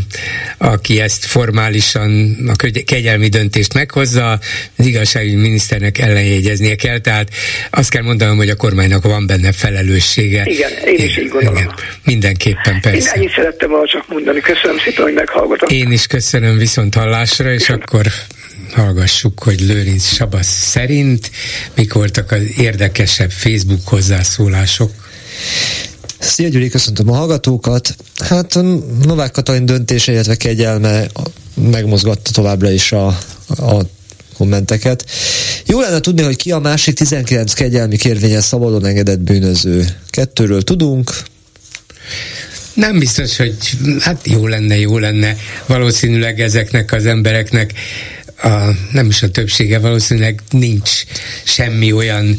aki 0.57 0.99
ezt 0.99 1.25
formálisan 1.25 2.37
a 2.47 2.67
kegyelmi 2.85 3.27
döntést 3.27 3.73
meghozza, 3.73 4.39
az 4.77 4.85
igazságügyminiszternek 4.85 5.97
ellenjegyeznie 5.97 6.75
kell, 6.75 6.99
tehát 6.99 7.29
azt 7.69 7.89
kell 7.89 8.03
mondanom, 8.03 8.37
hogy 8.37 8.49
a 8.49 8.55
kormánynak 8.55 9.03
van 9.03 9.27
benne 9.27 9.51
felelőssége. 9.51 10.43
Igen, 10.45 10.71
én 10.85 11.05
is 11.05 11.17
így 11.17 11.29
gondolom. 11.29 11.57
Igen, 11.57 11.73
mindenképpen 12.03 12.81
persze. 12.81 12.97
Én 12.97 13.21
ennyit 13.21 13.33
szerettem 13.35 13.69
volna 13.69 13.87
csak 13.87 14.07
mondani. 14.07 14.39
Köszönöm 14.39 14.77
szépen, 14.77 14.90
hogy 14.95 15.13
meghallgatom. 15.13 15.77
Én 15.77 15.91
is 15.91 16.07
köszönöm 16.07 16.57
viszont 16.57 16.95
hallásra, 16.95 17.53
és 17.53 17.69
akkor 17.69 18.07
hallgassuk, 18.73 19.43
hogy 19.43 19.61
Lőrinc 19.61 20.05
Sabasz 20.05 20.69
szerint 20.69 21.31
mik 21.75 21.93
voltak 21.93 22.31
az 22.31 22.41
érdekesebb 22.57 23.31
Facebook 23.31 23.87
hozzászólások. 23.87 24.91
Szia 26.19 26.47
Gyuri, 26.47 26.69
köszöntöm 26.69 27.09
a 27.09 27.15
hallgatókat. 27.15 27.95
Hát 28.29 28.59
Novák 29.01 29.31
Katalin 29.31 29.65
döntése, 29.65 30.11
illetve 30.11 30.35
kegyelme 30.35 31.07
megmozgatta 31.71 32.31
továbbra 32.31 32.71
is 32.71 32.91
a, 32.91 33.07
a 33.47 33.81
kommenteket. 34.37 35.05
Jó 35.65 35.79
lenne 35.79 35.99
tudni, 35.99 36.21
hogy 36.21 36.35
ki 36.35 36.51
a 36.51 36.59
másik 36.59 36.95
19 36.95 37.53
kegyelmi 37.53 37.97
kérvényen 37.97 38.41
szabadon 38.41 38.85
engedett 38.85 39.19
bűnöző. 39.19 39.85
Kettőről 40.09 40.61
tudunk, 40.61 41.11
nem 42.73 42.99
biztos, 42.99 43.37
hogy 43.37 43.55
hát 43.99 44.27
jó 44.27 44.47
lenne, 44.47 44.77
jó 44.77 44.97
lenne. 44.97 45.35
Valószínűleg 45.65 46.39
ezeknek 46.39 46.91
az 46.91 47.05
embereknek 47.05 47.73
a, 48.43 48.71
nem 48.91 49.07
is 49.07 49.23
a 49.23 49.29
többsége, 49.29 49.79
valószínűleg 49.79 50.41
nincs 50.49 50.89
semmi 51.43 51.91
olyan 51.91 52.37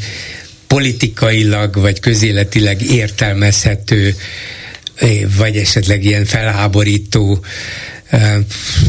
politikailag 0.66 1.76
vagy 1.76 2.00
közéletileg 2.00 2.82
értelmezhető, 2.82 4.14
vagy 5.36 5.56
esetleg 5.56 6.04
ilyen 6.04 6.24
felháborító 6.24 7.44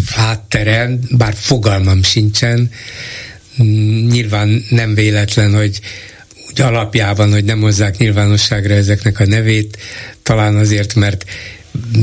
háttere, 0.09 0.89
bár 1.09 1.33
fogalmam 1.37 2.03
sincsen. 2.03 2.71
Nyilván 4.09 4.65
nem 4.69 4.93
véletlen, 4.93 5.55
hogy 5.55 5.79
úgy 6.49 6.61
alapjában, 6.61 7.31
hogy 7.31 7.43
nem 7.43 7.59
hozzák 7.59 7.97
nyilvánosságra 7.97 8.73
ezeknek 8.73 9.19
a 9.19 9.25
nevét, 9.25 9.77
talán 10.23 10.55
azért, 10.55 10.95
mert 10.95 11.25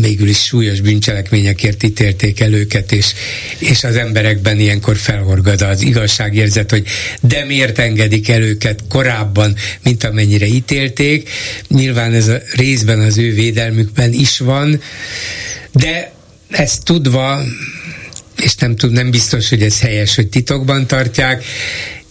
végül 0.01 0.28
is 0.28 0.44
súlyos 0.44 0.80
bűncselekményekért 0.80 1.82
ítélték 1.82 2.40
el 2.40 2.52
őket, 2.52 2.92
és, 2.92 3.14
és 3.59 3.84
az 3.84 3.97
emberekben 3.97 4.59
ilyenkor 4.59 4.97
felhorgad 4.97 5.62
az 5.62 5.82
igazságérzet, 5.82 6.70
hogy 6.70 6.86
de 7.20 7.44
miért 7.44 7.78
engedik 7.78 8.28
el 8.28 8.42
őket 8.42 8.84
korábban, 8.88 9.56
mint 9.82 10.05
amennyire 10.05 10.47
ítélték. 10.47 11.30
Nyilván 11.68 12.12
ez 12.12 12.28
a 12.28 12.38
részben 12.55 13.01
az 13.01 13.18
ő 13.18 13.34
védelmükben 13.34 14.12
is 14.12 14.38
van, 14.38 14.80
de 15.72 16.12
ezt 16.51 16.84
tudva, 16.84 17.42
és 18.36 18.55
nem, 18.55 18.76
tud, 18.76 18.92
nem 18.92 19.10
biztos, 19.10 19.48
hogy 19.48 19.62
ez 19.62 19.80
helyes, 19.80 20.14
hogy 20.14 20.28
titokban 20.28 20.86
tartják, 20.86 21.44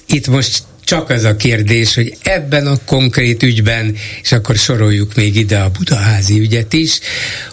itt 0.05 0.27
most 0.27 0.63
csak 0.83 1.09
az 1.09 1.23
a 1.23 1.35
kérdés, 1.35 1.95
hogy 1.95 2.17
ebben 2.23 2.67
a 2.67 2.77
konkrét 2.85 3.43
ügyben, 3.43 3.95
és 4.21 4.31
akkor 4.31 4.55
soroljuk 4.55 5.15
még 5.15 5.35
ide 5.35 5.57
a 5.57 5.69
budaházi 5.69 6.39
ügyet 6.39 6.73
is, 6.73 6.99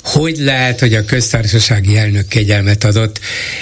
hogy 0.05 0.37
lehet, 0.39 0.81
hogy 0.81 0.95
a 0.95 1.05
köztársasági 1.05 1.97
elnök 1.97 2.29
kegyelmet 2.29 2.85
adott. 2.85 3.21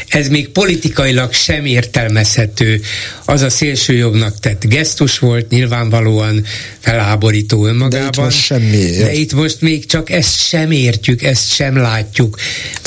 Ez 0.09 0.29
még 0.29 0.49
politikailag 0.49 1.33
sem 1.33 1.65
értelmezhető. 1.65 2.81
Az 3.25 3.43
a 3.43 3.51
szélsőjobbnak 3.51 4.41
tett 4.41 4.67
gesztus 4.67 5.19
volt, 5.19 5.49
nyilvánvalóan 5.49 6.45
felháborító 6.79 7.67
önmagában. 7.67 8.11
De 8.11 8.17
itt 8.17 8.25
most 8.25 8.45
semmi. 8.45 8.91
De 8.99 9.13
itt 9.13 9.33
most 9.33 9.61
még 9.61 9.87
csak 9.87 10.11
ezt 10.11 10.39
sem 10.39 10.71
értjük, 10.71 11.23
ezt 11.23 11.53
sem 11.53 11.77
látjuk. 11.77 12.39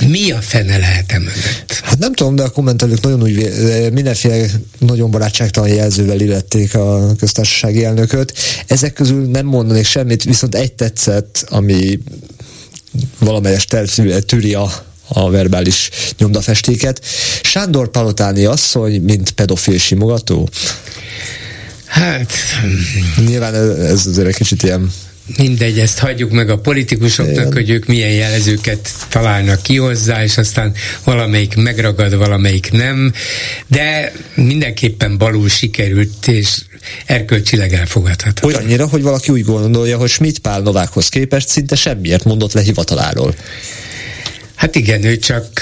Mi 0.08 0.32
a 0.32 0.42
fene 0.42 0.78
lehet 0.78 1.12
emögött? 1.12 1.82
Hát 1.84 1.98
nem 1.98 2.14
tudom, 2.14 2.36
de 2.36 2.44
a 2.44 2.50
kommentelők 2.50 3.02
nagyon 3.02 3.22
úgy, 3.22 3.50
mindenféle 3.94 4.46
nagyon 4.80 5.12
barátságtalan 5.12 5.70
jelzővel 5.70 6.20
illették 6.20 6.74
a 6.78 7.16
köztársasági 7.16 7.84
elnököt. 7.84 8.34
Ezek 8.68 8.94
közül 8.94 9.26
nem 9.26 9.46
mondanék 9.46 9.86
semmit, 9.86 10.24
viszont 10.24 10.56
egy 10.56 10.74
tetszett, 10.74 11.46
ami 11.50 12.00
valamelyes 13.20 13.66
tűri 14.26 14.54
a, 14.54 14.72
a 15.08 15.30
verbális 15.30 15.90
nyomdafestéket. 16.18 17.06
Sándor 17.44 17.90
Palotáni 17.90 18.46
asszony, 18.46 19.02
mint 19.02 19.32
pedofil 19.32 19.78
simogató? 19.78 20.50
Hát... 21.86 22.32
Nyilván 23.26 23.56
ez 23.82 24.06
azért 24.06 24.28
egy 24.28 24.36
kicsit 24.36 24.64
ilyen 24.64 24.92
mindegy, 25.38 25.80
ezt 25.80 26.00
hagyjuk 26.00 26.32
meg 26.32 26.50
a 26.50 26.58
politikusoknak, 26.58 27.36
Igen. 27.36 27.54
hogy 27.54 27.70
ők 27.70 27.86
milyen 27.86 28.12
jelzőket 28.12 28.92
találnak 29.10 29.62
ki 29.62 29.78
hozzá, 29.78 30.24
és 30.24 30.38
aztán 30.38 30.74
valamelyik 31.04 31.56
megragad, 31.56 32.16
valamelyik 32.16 32.72
nem, 32.72 33.14
de 33.68 34.12
mindenképpen 34.34 35.18
balul 35.18 35.50
sikerült, 35.50 36.28
és 36.28 36.62
erkölcsileg 37.06 37.74
elfogadható. 37.74 38.48
Olyannyira, 38.48 38.88
hogy 38.88 39.02
valaki 39.02 39.32
úgy 39.32 39.44
gondolja, 39.44 39.98
hogy 39.98 40.10
Schmidt 40.10 40.40
Pál 40.40 40.62
Novákhoz 40.62 41.10
képest 41.10 41.48
szinte 41.48 41.76
semmiért 41.76 42.24
mondott 42.24 42.54
le 42.54 42.62
hivataláról. 42.62 43.36
Hát 44.56 44.76
igen, 44.76 45.04
ő 45.04 45.18
csak 45.18 45.62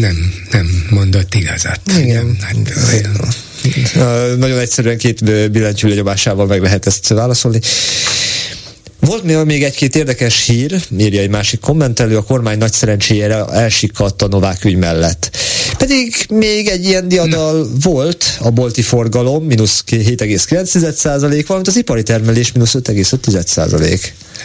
nem, 0.00 0.32
nem 0.50 0.86
mondott 0.90 1.34
igazat. 1.34 1.80
Igen. 1.98 2.36
Hát, 2.40 2.56
olyan. 2.92 3.28
Nagyon 4.38 4.58
egyszerűen 4.58 4.98
két 4.98 5.50
billentyű 5.50 5.88
lenyomásával 5.88 6.46
meg 6.46 6.62
lehet 6.62 6.86
ezt 6.86 7.08
válaszolni. 7.08 7.60
Volt 9.04 9.44
még 9.44 9.62
egy-két 9.62 9.96
érdekes 9.96 10.46
hír, 10.46 10.80
írja 10.98 11.20
egy 11.20 11.30
másik 11.30 11.60
kommentelő, 11.60 12.16
a 12.16 12.22
kormány 12.22 12.58
nagy 12.58 12.72
szerencséjére 12.72 13.44
elsikadt 13.44 14.22
a 14.22 14.28
Novák 14.28 14.64
ügy 14.64 14.76
mellett. 14.76 15.30
Pedig 15.78 16.14
még 16.28 16.68
egy 16.68 16.84
ilyen 16.84 17.08
diadal 17.08 17.56
Na. 17.58 17.66
volt, 17.82 18.24
a 18.40 18.50
bolti 18.50 18.82
forgalom, 18.82 19.44
mínusz 19.44 19.84
7,9%, 19.90 21.44
valamint 21.46 21.68
az 21.68 21.76
ipari 21.76 22.02
termelés, 22.02 22.52
mínusz 22.52 22.74
5,5%. 22.74 24.00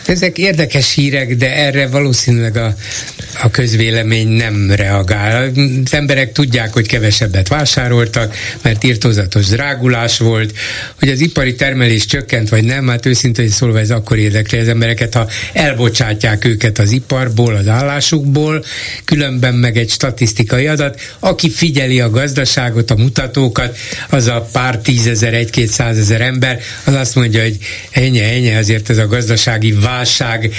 Ezek 0.05 0.37
érdekes 0.37 0.93
hírek, 0.93 1.35
de 1.35 1.55
erre 1.55 1.87
valószínűleg 1.87 2.57
a, 2.57 2.75
a 3.41 3.49
közvélemény 3.49 4.27
nem 4.27 4.71
reagál. 4.71 5.51
Az 5.85 5.93
emberek 5.93 6.31
tudják, 6.31 6.73
hogy 6.73 6.87
kevesebbet 6.87 7.47
vásároltak, 7.47 8.35
mert 8.61 8.83
írtózatos 8.83 9.45
drágulás 9.45 10.17
volt, 10.17 10.53
hogy 10.99 11.09
az 11.09 11.19
ipari 11.19 11.55
termelés 11.55 12.05
csökkent, 12.05 12.49
vagy 12.49 12.63
nem, 12.63 12.87
hát 12.87 13.05
őszintén 13.05 13.49
szólva 13.49 13.79
ez 13.79 13.91
akkor 13.91 14.17
érdekli 14.17 14.59
az 14.59 14.67
embereket, 14.67 15.13
ha 15.13 15.29
elbocsátják 15.53 16.45
őket 16.45 16.79
az 16.79 16.91
iparból, 16.91 17.55
az 17.55 17.67
állásukból, 17.67 18.65
különben 19.05 19.53
meg 19.53 19.77
egy 19.77 19.89
statisztikai 19.89 20.67
adat. 20.67 21.01
Aki 21.19 21.49
figyeli 21.49 21.99
a 21.99 22.09
gazdaságot, 22.09 22.91
a 22.91 22.95
mutatókat, 22.95 23.77
az 24.09 24.27
a 24.27 24.49
pár 24.51 24.77
tízezer, 24.77 25.33
egy-két 25.33 25.67
százezer 25.67 26.21
ember, 26.21 26.59
az 26.83 26.93
azt 26.93 27.15
mondja, 27.15 27.41
hogy 27.41 27.57
ennyi, 27.91 28.19
ennyi, 28.19 28.55
azért 28.55 28.89
ez 28.89 28.97
a 28.97 29.07
gazdasági 29.07 29.73
válság 29.79 30.53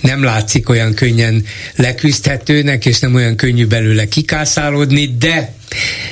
nem 0.00 0.22
látszik 0.22 0.68
olyan 0.68 0.94
könnyen 0.94 1.44
leküzdhetőnek, 1.76 2.86
és 2.86 2.98
nem 2.98 3.14
olyan 3.14 3.36
könnyű 3.36 3.66
belőle 3.66 4.08
kikászálódni, 4.08 5.16
de 5.18 5.54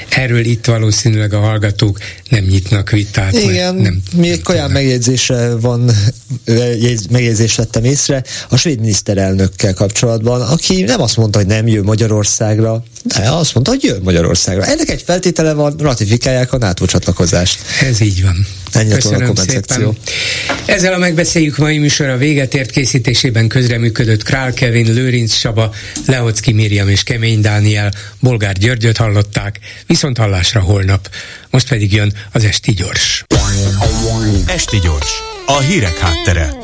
Erről 0.08 0.44
itt 0.44 0.64
valószínűleg 0.64 1.32
a 1.32 1.38
hallgatók 1.38 1.98
nem 2.28 2.44
nyitnak 2.44 2.90
vitát. 2.90 3.32
Igen, 3.32 3.74
nem, 3.74 4.02
még 4.16 4.40
olyan 4.48 4.70
megjegyzésre 4.70 5.54
van, 5.54 5.90
megjegyzést 7.10 7.56
vettem 7.56 7.84
észre 7.84 8.24
a 8.48 8.56
svéd 8.56 8.80
miniszterelnökkel 8.80 9.74
kapcsolatban, 9.74 10.40
aki 10.40 10.82
nem 10.82 11.00
azt 11.00 11.16
mondta, 11.16 11.38
hogy 11.38 11.46
nem 11.46 11.66
jön 11.66 11.84
Magyarországra, 11.84 12.84
de 13.04 13.30
azt 13.30 13.54
mondta, 13.54 13.72
hogy 13.72 13.82
jön 13.82 14.00
Magyarországra. 14.02 14.64
Ennek 14.64 14.90
egy 14.90 15.02
feltétele 15.02 15.52
van, 15.52 15.74
ratifikálják 15.78 16.52
a 16.52 16.58
NATO 16.58 16.86
csatlakozást. 16.86 17.58
Ez 17.82 18.00
így 18.00 18.22
van. 18.22 18.46
Ennyi 18.72 18.92
a 18.92 19.00
szépen. 19.34 19.96
Ezzel 20.66 20.92
a 20.92 20.98
megbeszéljük 20.98 21.56
mai 21.56 21.78
műsor 21.78 22.08
a 22.08 22.16
véget 22.16 22.54
ért 22.54 22.70
készítésében 22.70 23.48
közreműködött 23.48 24.22
Král 24.22 24.52
Kevin, 24.52 24.92
Lőrinc 24.92 25.34
Saba, 25.34 25.72
Lehocki 26.06 26.52
Miriam 26.52 26.88
és 26.88 27.02
Kemény 27.02 27.40
Dániel, 27.40 27.92
Bolgár 28.20 28.58
Györgyöt 28.58 28.96
hallották, 28.96 29.58
viszont 29.86 30.18
hallásra 30.18 30.60
holnap. 30.60 31.10
Most 31.50 31.68
pedig 31.68 31.92
jön 31.92 32.12
az 32.32 32.44
Esti 32.44 32.72
Gyors. 32.72 33.24
Esti 34.46 34.78
Gyors, 34.78 35.10
a 35.46 35.58
hírek 35.58 35.98
háttere. 35.98 36.54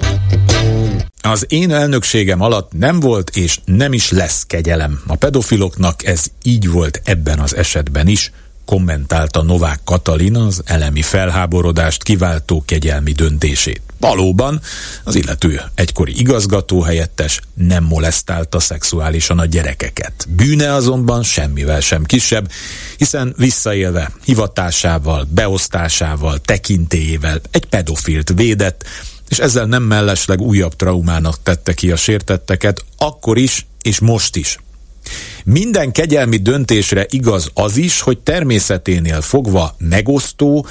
Az 1.21 1.45
én 1.49 1.73
elnökségem 1.73 2.41
alatt 2.41 2.73
nem 2.73 3.01
volt 3.01 3.31
és 3.35 3.59
nem 3.65 3.93
is 3.93 4.11
lesz 4.11 4.45
kegyelem. 4.47 5.01
A 5.07 5.17
pedofiloknak 5.17 6.07
ez 6.07 6.25
így 6.43 6.69
volt 6.69 7.01
ebben 7.05 7.39
az 7.39 7.57
esetben 7.57 8.09
is, 8.09 8.33
kommentálta 8.67 9.43
Novák 9.43 9.81
Katalin 9.85 10.37
az 10.37 10.63
elemi 10.65 11.03
felháborodást 11.03 12.03
kiváltó 12.03 12.63
kegyelmi 12.67 13.13
döntését. 13.13 13.81
Valóban 14.01 14.61
az 15.05 15.15
illető 15.15 15.61
egykori 15.75 16.19
igazgató 16.19 16.81
helyettes 16.81 17.41
nem 17.55 17.85
molesztálta 17.85 18.61
szexuálisan 18.61 19.39
a 19.39 19.45
gyerekeket. 19.45 20.27
Bűne 20.29 20.75
azonban 20.75 21.23
semmivel 21.23 21.81
sem 21.81 22.05
kisebb, 22.05 22.51
hiszen 22.97 23.35
visszaélve 23.37 24.13
hivatásával, 24.25 25.27
beosztásával, 25.31 26.39
tekintélyével 26.39 27.41
egy 27.51 27.65
pedofilt 27.67 28.33
védett, 28.35 28.85
és 29.29 29.39
ezzel 29.39 29.67
nem 29.67 29.83
mellesleg 29.83 30.41
újabb 30.41 30.77
traumának 30.77 31.43
tette 31.43 31.75
ki 31.75 31.91
a 31.91 31.97
sértetteket, 31.97 32.85
akkor 32.97 33.39
is 33.39 33.67
és 33.83 33.99
most 33.99 34.37
is. 34.37 34.59
Minden 35.49 35.93
kegyelmi 35.93 36.37
döntésre 36.37 37.07
igaz 37.11 37.51
az 37.55 37.77
is, 37.77 38.01
hogy 38.01 38.19
természeténél 38.19 39.21
fogva 39.21 39.77
megosztó, 39.79 40.67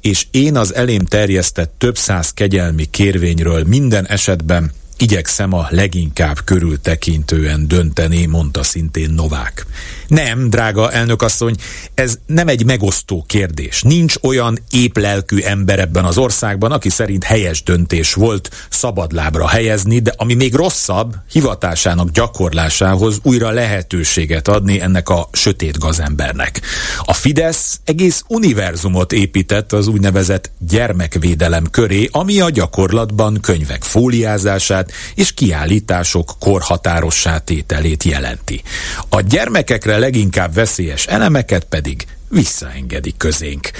és 0.00 0.26
én 0.30 0.56
az 0.56 0.74
elém 0.74 1.04
terjesztett 1.04 1.74
több 1.78 1.96
száz 1.96 2.30
kegyelmi 2.32 2.84
kérvényről 2.90 3.64
minden 3.66 4.06
esetben 4.06 4.72
igyekszem 4.96 5.52
a 5.52 5.66
leginkább 5.70 6.36
körültekintően 6.44 7.68
dönteni, 7.68 8.26
mondta 8.26 8.62
szintén 8.62 9.10
Novák. 9.10 9.66
Nem, 10.10 10.50
drága 10.50 10.92
elnökasszony, 10.92 11.54
ez 11.94 12.18
nem 12.26 12.48
egy 12.48 12.64
megosztó 12.64 13.24
kérdés. 13.26 13.82
Nincs 13.82 14.14
olyan 14.22 14.58
éplelkű 14.70 15.38
ember 15.40 15.78
ebben 15.78 16.04
az 16.04 16.18
országban, 16.18 16.72
aki 16.72 16.88
szerint 16.88 17.24
helyes 17.24 17.62
döntés 17.62 18.14
volt 18.14 18.50
szabadlábra 18.70 19.48
helyezni, 19.48 19.98
de 19.98 20.12
ami 20.16 20.34
még 20.34 20.54
rosszabb, 20.54 21.14
hivatásának 21.32 22.10
gyakorlásához 22.10 23.18
újra 23.22 23.50
lehetőséget 23.50 24.48
adni 24.48 24.80
ennek 24.80 25.08
a 25.08 25.28
sötét 25.32 25.78
gazembernek. 25.78 26.60
A 27.02 27.12
Fidesz 27.12 27.80
egész 27.84 28.24
univerzumot 28.28 29.12
épített 29.12 29.72
az 29.72 29.86
úgynevezett 29.86 30.50
gyermekvédelem 30.58 31.64
köré, 31.70 32.08
ami 32.12 32.40
a 32.40 32.50
gyakorlatban 32.50 33.38
könyvek 33.40 33.82
fóliázását 33.82 34.92
és 35.14 35.34
kiállítások 35.34 36.32
korhatárossá 36.38 37.38
tételét 37.38 38.04
jelenti. 38.04 38.62
A 39.08 39.20
gyermekekre 39.20 39.98
leginkább 40.00 40.54
veszélyes 40.54 41.06
elemeket 41.06 41.64
pedig 41.64 42.06
visszaengedik 42.28 43.16
közénk. 43.16 43.70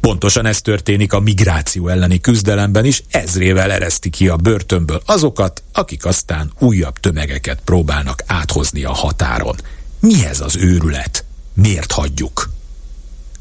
Pontosan 0.00 0.46
ez 0.46 0.60
történik 0.60 1.12
a 1.12 1.20
migráció 1.20 1.88
elleni 1.88 2.20
küzdelemben 2.20 2.84
is, 2.84 3.02
ezrével 3.10 3.72
ereszti 3.72 4.10
ki 4.10 4.28
a 4.28 4.36
börtönből 4.36 5.02
azokat, 5.06 5.62
akik 5.72 6.04
aztán 6.04 6.52
újabb 6.58 6.98
tömegeket 6.98 7.58
próbálnak 7.64 8.22
áthozni 8.26 8.84
a 8.84 8.92
határon. 8.92 9.56
Mi 10.00 10.24
ez 10.26 10.40
az 10.40 10.56
őrület? 10.56 11.24
Miért 11.54 11.92
hagyjuk? 11.92 12.50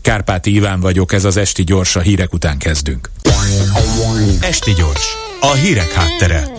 Kárpáti 0.02 0.54
Iván 0.54 0.80
vagyok, 0.80 1.14
ez 1.14 1.24
az 1.24 1.38
Esti 1.38 1.64
Gyors, 1.64 1.96
a 1.96 2.00
hírek 2.00 2.34
után 2.34 2.58
kezdünk. 2.58 3.10
Esti 4.40 4.74
Gyors, 4.74 5.08
a 5.40 5.54
hírek 5.54 5.92
háttere. 5.92 6.52